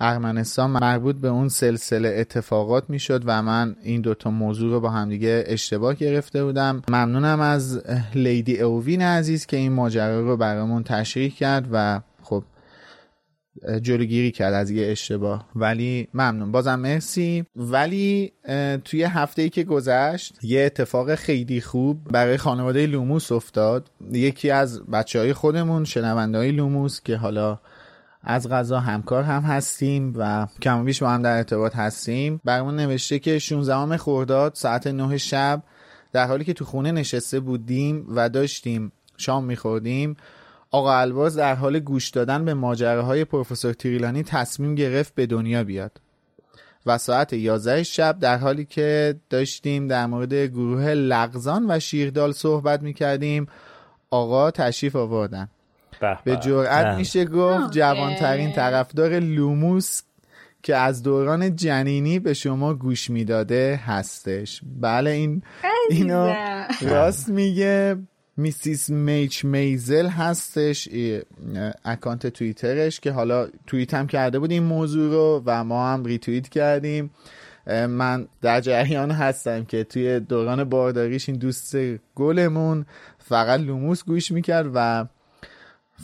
ارمنستان 0.00 0.70
مربوط 0.70 1.16
به 1.16 1.28
اون 1.28 1.48
سلسله 1.48 2.08
اتفاقات 2.08 2.90
می‌شد 2.90 3.22
و 3.26 3.42
من 3.42 3.76
این 3.82 4.00
دوتا 4.00 4.30
موضوع 4.30 4.70
رو 4.70 4.80
با 4.80 4.90
همدیگه 4.90 5.44
اشتباه 5.46 5.94
گرفته 5.94 6.44
بودم. 6.44 6.82
ممنونم 6.88 7.40
از 7.40 7.82
لیدی 8.14 8.60
اووین 8.60 9.02
عزیز 9.02 9.46
که 9.46 9.56
این 9.56 9.72
ماجرا 9.72 10.20
رو 10.20 10.36
برامون 10.36 10.82
تشریح 10.82 11.34
کرد 11.34 11.68
و 11.72 12.00
جلوگیری 13.82 14.30
کرد 14.30 14.54
از 14.54 14.70
یه 14.70 14.90
اشتباه. 14.90 15.48
ولی 15.56 16.08
ممنون. 16.14 16.52
بازم 16.52 16.74
مرسی. 16.74 17.44
ولی 17.56 18.32
توی 18.84 19.02
هفته 19.02 19.42
ای 19.42 19.48
که 19.48 19.64
گذشت 19.64 20.38
یه 20.42 20.64
اتفاق 20.64 21.14
خیلی 21.14 21.60
خوب 21.60 22.04
برای 22.04 22.36
خانواده 22.36 22.86
لوموس 22.86 23.32
افتاد. 23.32 23.90
یکی 24.12 24.50
از 24.50 24.82
بچه 24.82 25.18
های 25.18 25.32
خودمون 25.32 25.84
شنونده 25.84 26.38
های 26.38 26.52
لوموس 26.52 27.00
که 27.00 27.16
حالا 27.16 27.58
از 28.22 28.48
قضا 28.48 28.80
همکار 28.80 29.22
هم 29.22 29.42
هستیم 29.42 30.12
و 30.16 30.46
کم 30.62 30.84
بیش 30.84 31.02
با 31.02 31.10
هم 31.10 31.22
در 31.22 31.36
ارتباط 31.36 31.76
هستیم. 31.76 32.40
برامون 32.44 32.76
نوشته 32.76 33.18
که 33.18 33.38
16 33.38 33.96
خرداد 33.96 34.54
ساعت 34.54 34.86
9 34.86 35.18
شب 35.18 35.62
در 36.12 36.26
حالی 36.26 36.44
که 36.44 36.52
تو 36.52 36.64
خونه 36.64 36.92
نشسته 36.92 37.40
بودیم 37.40 38.06
و 38.08 38.28
داشتیم 38.28 38.92
شام 39.16 39.44
میخوردیم. 39.44 40.16
آقا 40.70 40.94
الواز 40.94 41.36
در 41.36 41.54
حال 41.54 41.78
گوش 41.78 42.08
دادن 42.08 42.44
به 42.44 42.54
ماجراهای 42.54 43.24
پروفسور 43.24 43.72
تریلانی 43.72 44.22
تصمیم 44.22 44.74
گرفت 44.74 45.14
به 45.14 45.26
دنیا 45.26 45.64
بیاد. 45.64 46.00
و 46.86 46.98
ساعت 46.98 47.32
11 47.32 47.82
شب 47.82 48.18
در 48.18 48.38
حالی 48.38 48.64
که 48.64 49.14
داشتیم 49.30 49.88
در 49.88 50.06
مورد 50.06 50.34
گروه 50.34 50.84
لغزان 50.84 51.66
و 51.68 51.80
شیردال 51.80 52.32
صحبت 52.32 52.82
می‌کردیم 52.82 53.46
آقا 54.10 54.50
تشریف 54.50 54.96
آوردن. 54.96 55.48
به 56.24 56.36
جرأت 56.36 56.96
میشه 56.96 57.24
گفت 57.24 57.70
جوانترین 57.70 58.52
طرفدار 58.52 59.18
لوموس 59.18 60.02
که 60.62 60.76
از 60.76 61.02
دوران 61.02 61.56
جنینی 61.56 62.18
به 62.18 62.34
شما 62.34 62.74
گوش 62.74 63.10
می‌داده 63.10 63.80
هستش. 63.84 64.60
بله 64.80 65.10
این 65.10 65.42
اینو 65.90 66.34
راست 66.80 67.28
میگه. 67.28 67.96
Mrs. 68.38 68.90
Midge 68.90 69.44
Maisel 69.44 70.06
هستش 70.06 70.88
اکانت 71.84 72.26
توییترش 72.26 73.00
که 73.00 73.12
حالا 73.12 73.48
توییت 73.66 73.94
هم 73.94 74.06
کرده 74.06 74.38
بود 74.38 74.50
این 74.50 74.62
موضوع 74.62 75.12
رو 75.12 75.42
و 75.46 75.64
ما 75.64 75.92
هم 75.92 76.04
ریتوییت 76.04 76.48
کردیم. 76.48 77.10
من 77.88 78.28
در 78.42 78.60
جریان 78.60 79.10
هستم 79.10 79.64
که 79.64 79.84
توی 79.84 80.20
دوران 80.20 80.64
بارداریش 80.64 81.28
این 81.28 81.38
دوست 81.38 81.76
گلمون 82.14 82.86
فقط 83.18 83.60
لوموس 83.60 84.04
گوش 84.04 84.30
می‌کرد 84.32 84.70
و 84.74 85.06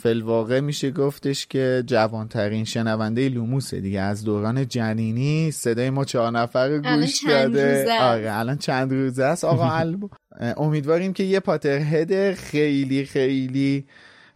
فی‌الواقع 0.02 0.60
میشه 0.60 0.90
گفتش 0.90 1.46
که 1.46 1.82
جوانترین 1.86 2.64
شنونده 2.64 3.28
لوموسه 3.28 3.80
دیگه. 3.80 4.00
از 4.00 4.24
دوران 4.24 4.68
جنینی 4.68 5.50
صدای 5.50 5.90
ما 5.90 6.04
چهار 6.04 6.30
نفر 6.30 6.78
گوش 6.78 7.24
کرده 7.24 8.00
آره 8.00 8.32
الان 8.32 8.58
چند 8.58 8.92
روزه 8.92 9.24
است. 9.24 9.44
آقا 9.44 9.68
امیدواریم 10.56 11.12
که 11.12 11.22
یه 11.22 11.40
Potterhead 11.40 12.34
خیلی 12.34 13.04
خیلی 13.04 13.86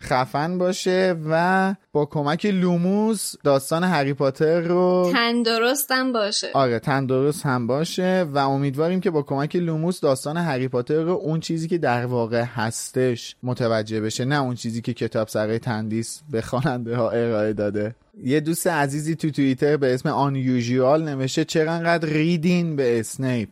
خفن 0.02 0.58
باشه 0.58 1.16
و 1.30 1.74
با 1.92 2.04
کمک 2.04 2.46
لوموس 2.46 3.34
داستان 3.44 3.84
هری 3.84 4.12
پاتر 4.12 4.60
رو 4.60 5.10
تندرست 5.12 5.90
هم 5.90 6.12
باشه. 6.12 6.48
آره 6.54 6.78
تندرست 6.78 7.46
هم 7.46 7.66
باشه 7.66 8.26
و 8.32 8.38
امیدواریم 8.38 9.00
که 9.00 9.10
با 9.10 9.22
کمک 9.22 9.56
لوموس 9.56 10.00
داستان 10.00 10.36
هری 10.36 10.68
پاتر 10.68 11.02
رو 11.02 11.12
اون 11.12 11.40
چیزی 11.40 11.68
که 11.68 11.78
در 11.78 12.06
واقع 12.06 12.42
هستش 12.42 13.36
متوجه 13.42 14.00
بشه 14.00 14.24
نه 14.24 14.42
اون 14.42 14.54
چیزی 14.54 14.80
که 14.80 14.94
کتاب 14.94 15.28
سرای 15.28 15.58
تندیس 15.58 16.22
به 16.30 16.42
خواننده 16.42 16.96
ها 16.96 17.10
ارائه 17.10 17.52
داده. 17.52 17.94
یه 18.22 18.40
دوست 18.40 18.66
عزیزی 18.66 19.16
تو 19.16 19.30
توییتر 19.30 19.76
به 19.76 19.94
اسم 19.94 20.08
Unusual 20.08 21.02
نوشته 21.02 21.44
چرا 21.44 21.72
انقدر 21.72 22.08
ریدین 22.08 22.76
به 22.76 23.00
اسنیپ. 23.00 23.48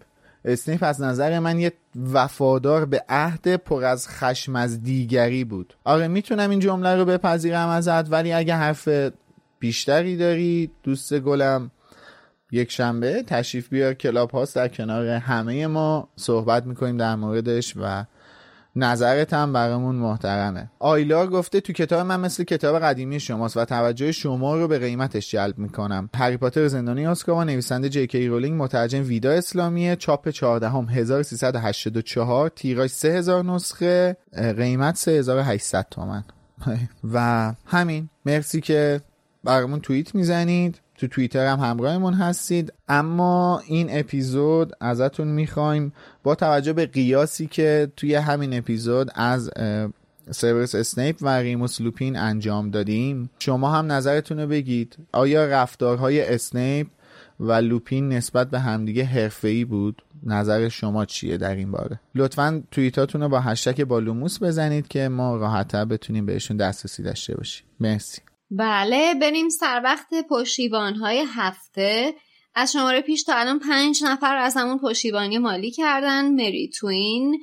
اسنیپ 0.47 0.83
از 0.83 1.03
نظر 1.03 1.39
من 1.39 1.61
یه 1.61 1.73
وفادار 2.13 2.85
به 2.85 3.05
عهد 3.09 3.57
پر 3.57 3.85
از 3.85 4.09
خشم 4.09 4.57
از 4.57 4.83
دیگری 4.83 5.45
بود. 5.45 5.75
آره 5.85 6.09
می‌تونم 6.09 6.51
این 6.51 6.61
جمله 6.61 6.97
رو 6.97 7.05
بپذیرم 7.05 7.69
ازت 7.69 8.13
ولی 8.13 8.33
اگه 8.33 8.55
حرف 8.55 8.89
بیشتری 9.59 10.17
داری 10.17 10.71
دوست 10.83 11.19
گلم 11.19 11.71
یک 12.53 12.73
شنبه 12.73 13.23
تشریف 13.23 13.69
بیار 13.69 13.95
کلاب 13.95 14.31
هاست 14.31 14.57
در 14.57 14.69
کنار 14.69 15.07
همه 15.07 15.67
ما 15.67 16.09
صحبت 16.17 16.67
می‌کنیم 16.67 16.97
در 16.97 17.17
موردش 17.17 17.75
و 17.77 18.05
نظرت 18.77 19.33
هم 19.33 19.53
برامون 19.53 19.97
محترمه. 19.97 20.71
آیلا 20.79 21.27
گفته 21.27 21.61
تو 21.61 21.73
کتاب 21.73 22.07
من 22.07 22.21
مثل 22.21 22.45
کتاب 22.45 22.79
قدیمی 22.79 23.21
شماست 23.21 23.57
و 23.57 23.65
توجه 23.65 24.13
شما 24.13 24.57
رو 24.57 24.69
به 24.69 24.79
قیمتش 24.79 25.31
جلب 25.31 25.59
می‌کنم. 25.59 26.11
هری 26.17 26.37
پاتر 26.37 26.69
زندانی 26.69 27.07
آسکابان 27.07 27.47
نویسنده 27.47 27.89
جی 27.89 28.07
کی 28.07 28.27
رولینگ 28.27 28.63
مترجم 28.63 29.03
ویدا 29.03 29.31
اسلامیه 29.31 29.97
چاپ 29.97 30.31
14 30.31 30.69
هم 30.69 30.87
1384 30.89 32.49
تیراژ 32.49 32.91
3000 32.91 33.45
نسخه 33.45 34.17
قیمت 34.57 34.97
3800 34.97 35.87
تومن. 35.91 36.25
و 37.15 37.53
همین. 37.67 38.09
مرسی 38.27 38.61
که 38.61 39.01
برامون 39.45 39.81
توییت 39.81 40.15
می‌زنید. 40.15 40.81
تو 40.99 41.07
توییتر 41.07 41.47
هم 41.47 41.61
همراهمون 41.61 42.15
هستید. 42.15 42.73
اما 42.89 43.63
این 43.67 43.87
اپیزود 43.91 44.73
ازتون 44.81 45.29
می‌خوایم 45.29 45.93
با 46.23 46.35
توجه 46.35 46.73
به 46.73 46.87
قیاسی 46.87 47.47
که 47.47 47.93
توی 47.97 48.15
همین 48.15 48.59
اپیزود 48.59 49.11
از 49.15 49.51
سیورس 50.31 50.75
اسنیپ 50.75 51.17
و 51.23 51.29
ریموس 51.29 51.81
لوپین 51.81 52.17
انجام 52.17 52.71
دادیم 52.71 53.31
شما 53.39 53.71
هم 53.71 53.93
نظرتون 53.93 54.41
رو 54.41 54.47
بگید. 54.47 54.97
آیا 55.13 55.47
رفتارهای 55.47 56.35
اسنیپ 56.35 56.87
و 57.41 57.53
لوپین 57.53 58.09
نسبت 58.09 58.51
به 58.51 58.59
همدیگه 58.59 59.05
حرفه‌ای 59.05 59.65
بود؟ 59.65 60.03
نظر 60.23 60.69
شما 60.69 61.05
چیه 61.05 61.37
در 61.37 61.55
این 61.55 61.71
باره؟ 61.71 62.01
لطفا 62.15 62.63
توییتاتون 62.71 63.21
رو 63.21 63.29
با 63.29 63.41
هشتگ 63.41 63.81
بالوموس 63.81 64.43
بزنید 64.43 64.89
که 64.89 65.09
ما 65.09 65.37
راحتتر 65.37 65.85
بتونیم 65.85 66.27
بهشون 66.27 66.57
دسترسی 66.57 67.03
داشته 67.03 67.37
باشیم. 67.37 67.67
مرسی. 67.81 68.23
بله 68.51 69.15
بریم 69.15 69.49
سر 69.49 69.81
وقت 69.85 70.15
پشتیبان 70.31 70.95
های 70.95 71.25
هفته. 71.29 72.15
از 72.55 72.73
شماره 72.73 73.01
پیش 73.01 73.23
تا 73.25 73.35
الان 73.35 73.59
پنج 73.59 74.05
نفر 74.05 74.37
ازمون 74.37 74.79
پشتیبانی 74.79 75.39
مالی 75.39 75.71
کردن 75.71 76.35
مری 76.35 76.69
توین 76.69 77.41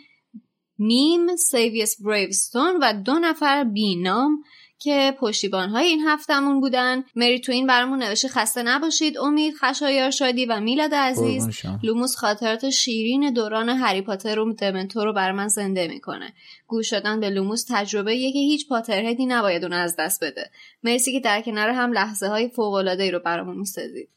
میم 0.77 1.35
سیویس 1.35 2.01
بریوستون 2.01 2.79
و 2.81 2.93
دو 3.05 3.13
نفر 3.13 3.63
بی‌نام. 3.63 4.43
که 4.83 5.15
پشتیبان 5.19 5.69
های 5.69 5.85
این 5.85 6.07
هفتمون 6.07 6.59
بودن. 6.59 7.03
مری 7.15 7.39
توین 7.39 7.67
برامون 7.67 8.03
نوشته 8.03 8.27
خسته 8.27 8.63
نباشید 8.63 9.17
امید 9.17 9.53
خشایار 9.55 10.09
شادی 10.09 10.45
و 10.45 10.59
میلاد 10.59 10.93
عزیز. 10.93 11.49
لوموس 11.83 12.15
خاطرات 12.15 12.69
شیرین 12.69 13.33
دوران 13.33 13.69
هری 13.69 14.01
پاتر 14.01 14.39
و 14.39 14.53
دمنتور 14.53 15.05
رو 15.05 15.13
بر 15.13 15.31
من 15.31 15.47
زنده 15.47 15.87
می‌کنه. 15.87 16.33
گوش 16.67 16.89
دادن 16.89 17.19
به 17.19 17.29
لوموس 17.29 17.65
تجربه 17.69 18.15
یه 18.15 18.31
که 18.31 18.39
هیچ 18.39 18.67
Potterhead 18.67 19.20
ی 19.20 19.25
نباید 19.25 19.63
اون 19.63 19.73
از 19.73 19.95
دست 19.99 20.23
بده. 20.23 20.51
مرسی 20.83 21.11
که 21.11 21.19
در 21.19 21.41
کنار 21.41 21.69
هم 21.69 21.93
لحظه 21.93 22.27
های 22.27 22.49
فوق 22.49 22.73
العاده 22.73 23.03
ای 23.03 23.11
رو 23.11 23.19
برامون 23.19 23.57
می‌سازید. 23.57 24.09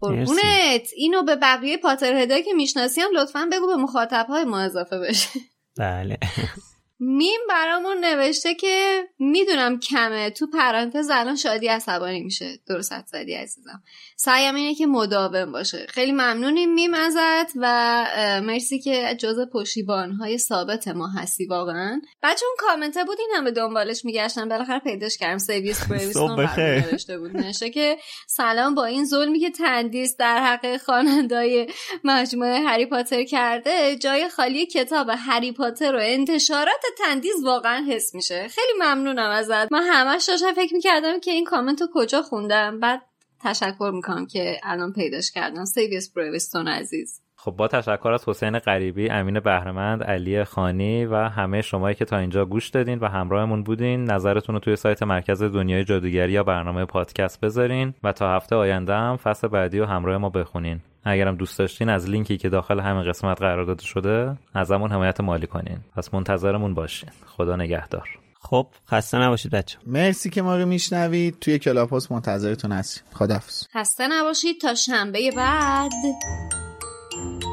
قربونت. 0.00 0.88
اینو 0.96 1.22
به 1.22 1.36
بقیه 1.36 1.76
Potterhead 1.76 2.31
ایی 2.31 2.42
که 2.42 2.52
می‌شناسیم 2.52 3.04
لطفا 3.14 3.48
بگو 3.52 3.66
به 3.66 3.76
مخاطب 3.76 4.26
های 4.28 4.44
ما 4.44 4.60
اضافه 4.60 4.98
بشه. 4.98 5.40
بله. 5.78 6.18
میم 7.00 7.40
برامون 7.48 8.04
نوشته 8.04 8.54
که 8.54 9.04
می‌دونم 9.18 9.80
کمه. 9.80 10.30
تو 10.30 10.46
پرانتز 10.46 11.10
الان 11.12 11.36
شادی 11.36 11.68
عصبانی 11.68 12.20
میشه. 12.20 12.58
درست 12.68 13.06
زدی 13.06 13.34
عزیزم. 13.34 13.82
سعیم 14.16 14.54
اینه 14.54 14.74
که 14.74 14.86
مداوم 14.86 15.52
باشه. 15.52 15.86
خیلی 15.88 16.12
ممنونیم 16.12 16.74
میم 16.74 16.94
ازت 16.94 17.52
و 17.56 18.06
مرسی 18.44 18.78
که 18.78 19.16
جز 19.18 19.38
پشتیبان 19.54 20.12
های 20.12 20.38
ثابت 20.38 20.88
ما 20.88 21.08
هستی 21.08 21.46
واقعا. 21.46 22.00
بچه 22.22 22.46
اون 22.46 22.56
کامنته 22.58 23.04
بود 23.04 23.16
این 23.18 23.30
همه 23.36 23.50
دنبالش 23.50 24.04
میگشتن. 24.04 24.48
بالاخره 24.48 24.78
پیداش 24.78 25.18
کردم. 25.18 25.38
سیویس 25.38 25.86
بریویستون 25.86 26.48
نوشته 26.58 27.18
بود. 27.18 27.36
نوشته 27.36 27.70
که 27.70 27.98
سلام 28.26 28.74
با 28.74 28.84
این 28.84 29.04
ظلمی 29.04 29.40
که 29.40 29.50
تندیس 29.50 30.16
در 30.16 30.38
حق 30.38 30.76
خوانندای 30.76 31.68
مجموعه 32.04 32.60
هری 32.60 32.86
پاتر 32.86 33.24
کرده. 33.24 33.96
جای 33.96 34.28
خالی 34.28 34.66
کتاب 34.66 35.10
هری 35.16 35.52
پاتر 35.52 35.96
و 35.96 35.98
انتشارات 36.02 36.82
تندیس 36.98 37.44
واقعا 37.44 37.84
حس 37.88 38.14
میشه. 38.14 38.48
خیلی 38.48 38.72
ممنونم 38.80 39.30
ازت. 39.30 39.72
من 39.72 39.82
همش 39.82 40.24
داشتم 40.24 40.54
فکر 40.54 40.74
می‌کردم 40.74 41.20
که 41.20 41.30
این 41.30 41.44
کامنت 41.44 41.80
رو 41.80 41.88
کجا 41.94 42.22
خوندم. 42.22 42.80
بعد 42.80 43.02
تشکر 43.40 43.90
می‌کنم 43.94 44.26
که 44.26 44.60
الان 44.62 44.92
پیداش 44.92 45.30
کردم. 45.30 45.64
سیویس 45.64 46.12
برویستون 46.12 46.68
عزیز. 46.68 47.20
خب 47.44 47.50
با 47.50 47.68
تشکر 47.68 48.08
از 48.08 48.28
حسین 48.28 48.58
غریبی، 48.58 49.10
امین 49.10 49.40
بهرمند، 49.40 50.02
علی 50.02 50.44
خانی 50.44 51.04
و 51.04 51.16
همه 51.16 51.62
شمایی 51.62 51.94
که 51.94 52.04
تا 52.04 52.18
اینجا 52.18 52.44
گوش 52.44 52.68
دادین 52.68 52.98
و 52.98 53.08
همراهمون 53.08 53.62
بودین 53.62 54.04
نظرتون 54.04 54.54
رو 54.54 54.58
توی 54.58 54.76
سایت 54.76 55.02
مرکز 55.02 55.42
دنیای 55.42 55.84
جادوگری 55.84 56.32
یا 56.32 56.42
برنامه 56.42 56.84
پادکست 56.84 57.40
بذارین 57.40 57.94
و 58.02 58.12
تا 58.12 58.36
هفته 58.36 58.56
آینده 58.56 58.94
هم 58.94 59.16
فصل 59.16 59.48
بعدی 59.48 59.80
و 59.80 59.86
همراه 59.86 60.18
ما 60.18 60.28
بخونین. 60.28 60.80
اگرم 61.04 61.36
دوست 61.36 61.58
داشتین 61.58 61.88
از 61.88 62.10
لینکی 62.10 62.36
که 62.36 62.48
داخل 62.48 62.80
همین 62.80 63.02
قسمت 63.02 63.40
قرار 63.40 63.64
داده 63.64 63.84
شده 63.84 64.36
ازمون 64.54 64.92
حمایت 64.92 65.20
مالی 65.20 65.46
کنین. 65.46 65.78
پس 65.96 66.14
منتظرمون 66.14 66.74
باشین. 66.74 67.10
خدا 67.26 67.56
نگهدار. 67.56 68.08
خب 68.40 68.66
خسته 68.88 69.18
نباشید 69.18 69.52
بچه 69.52 69.78
مرسی 69.86 70.30
که 70.30 70.42
ما 70.42 70.56
رو 70.56 70.66
میشنوید. 70.66 71.38
توی 71.40 71.58
کلاپوس 71.58 72.12
منتظرتون 72.12 72.72
هستیم. 72.72 73.02
خدافظ 73.12 73.66
خسته 73.74 74.08
نباشید. 74.08 74.60
تا 74.60 74.74
شنبه 74.74 75.30
بعد. 75.36 75.90
Thank 77.20 77.44
you. 77.44 77.49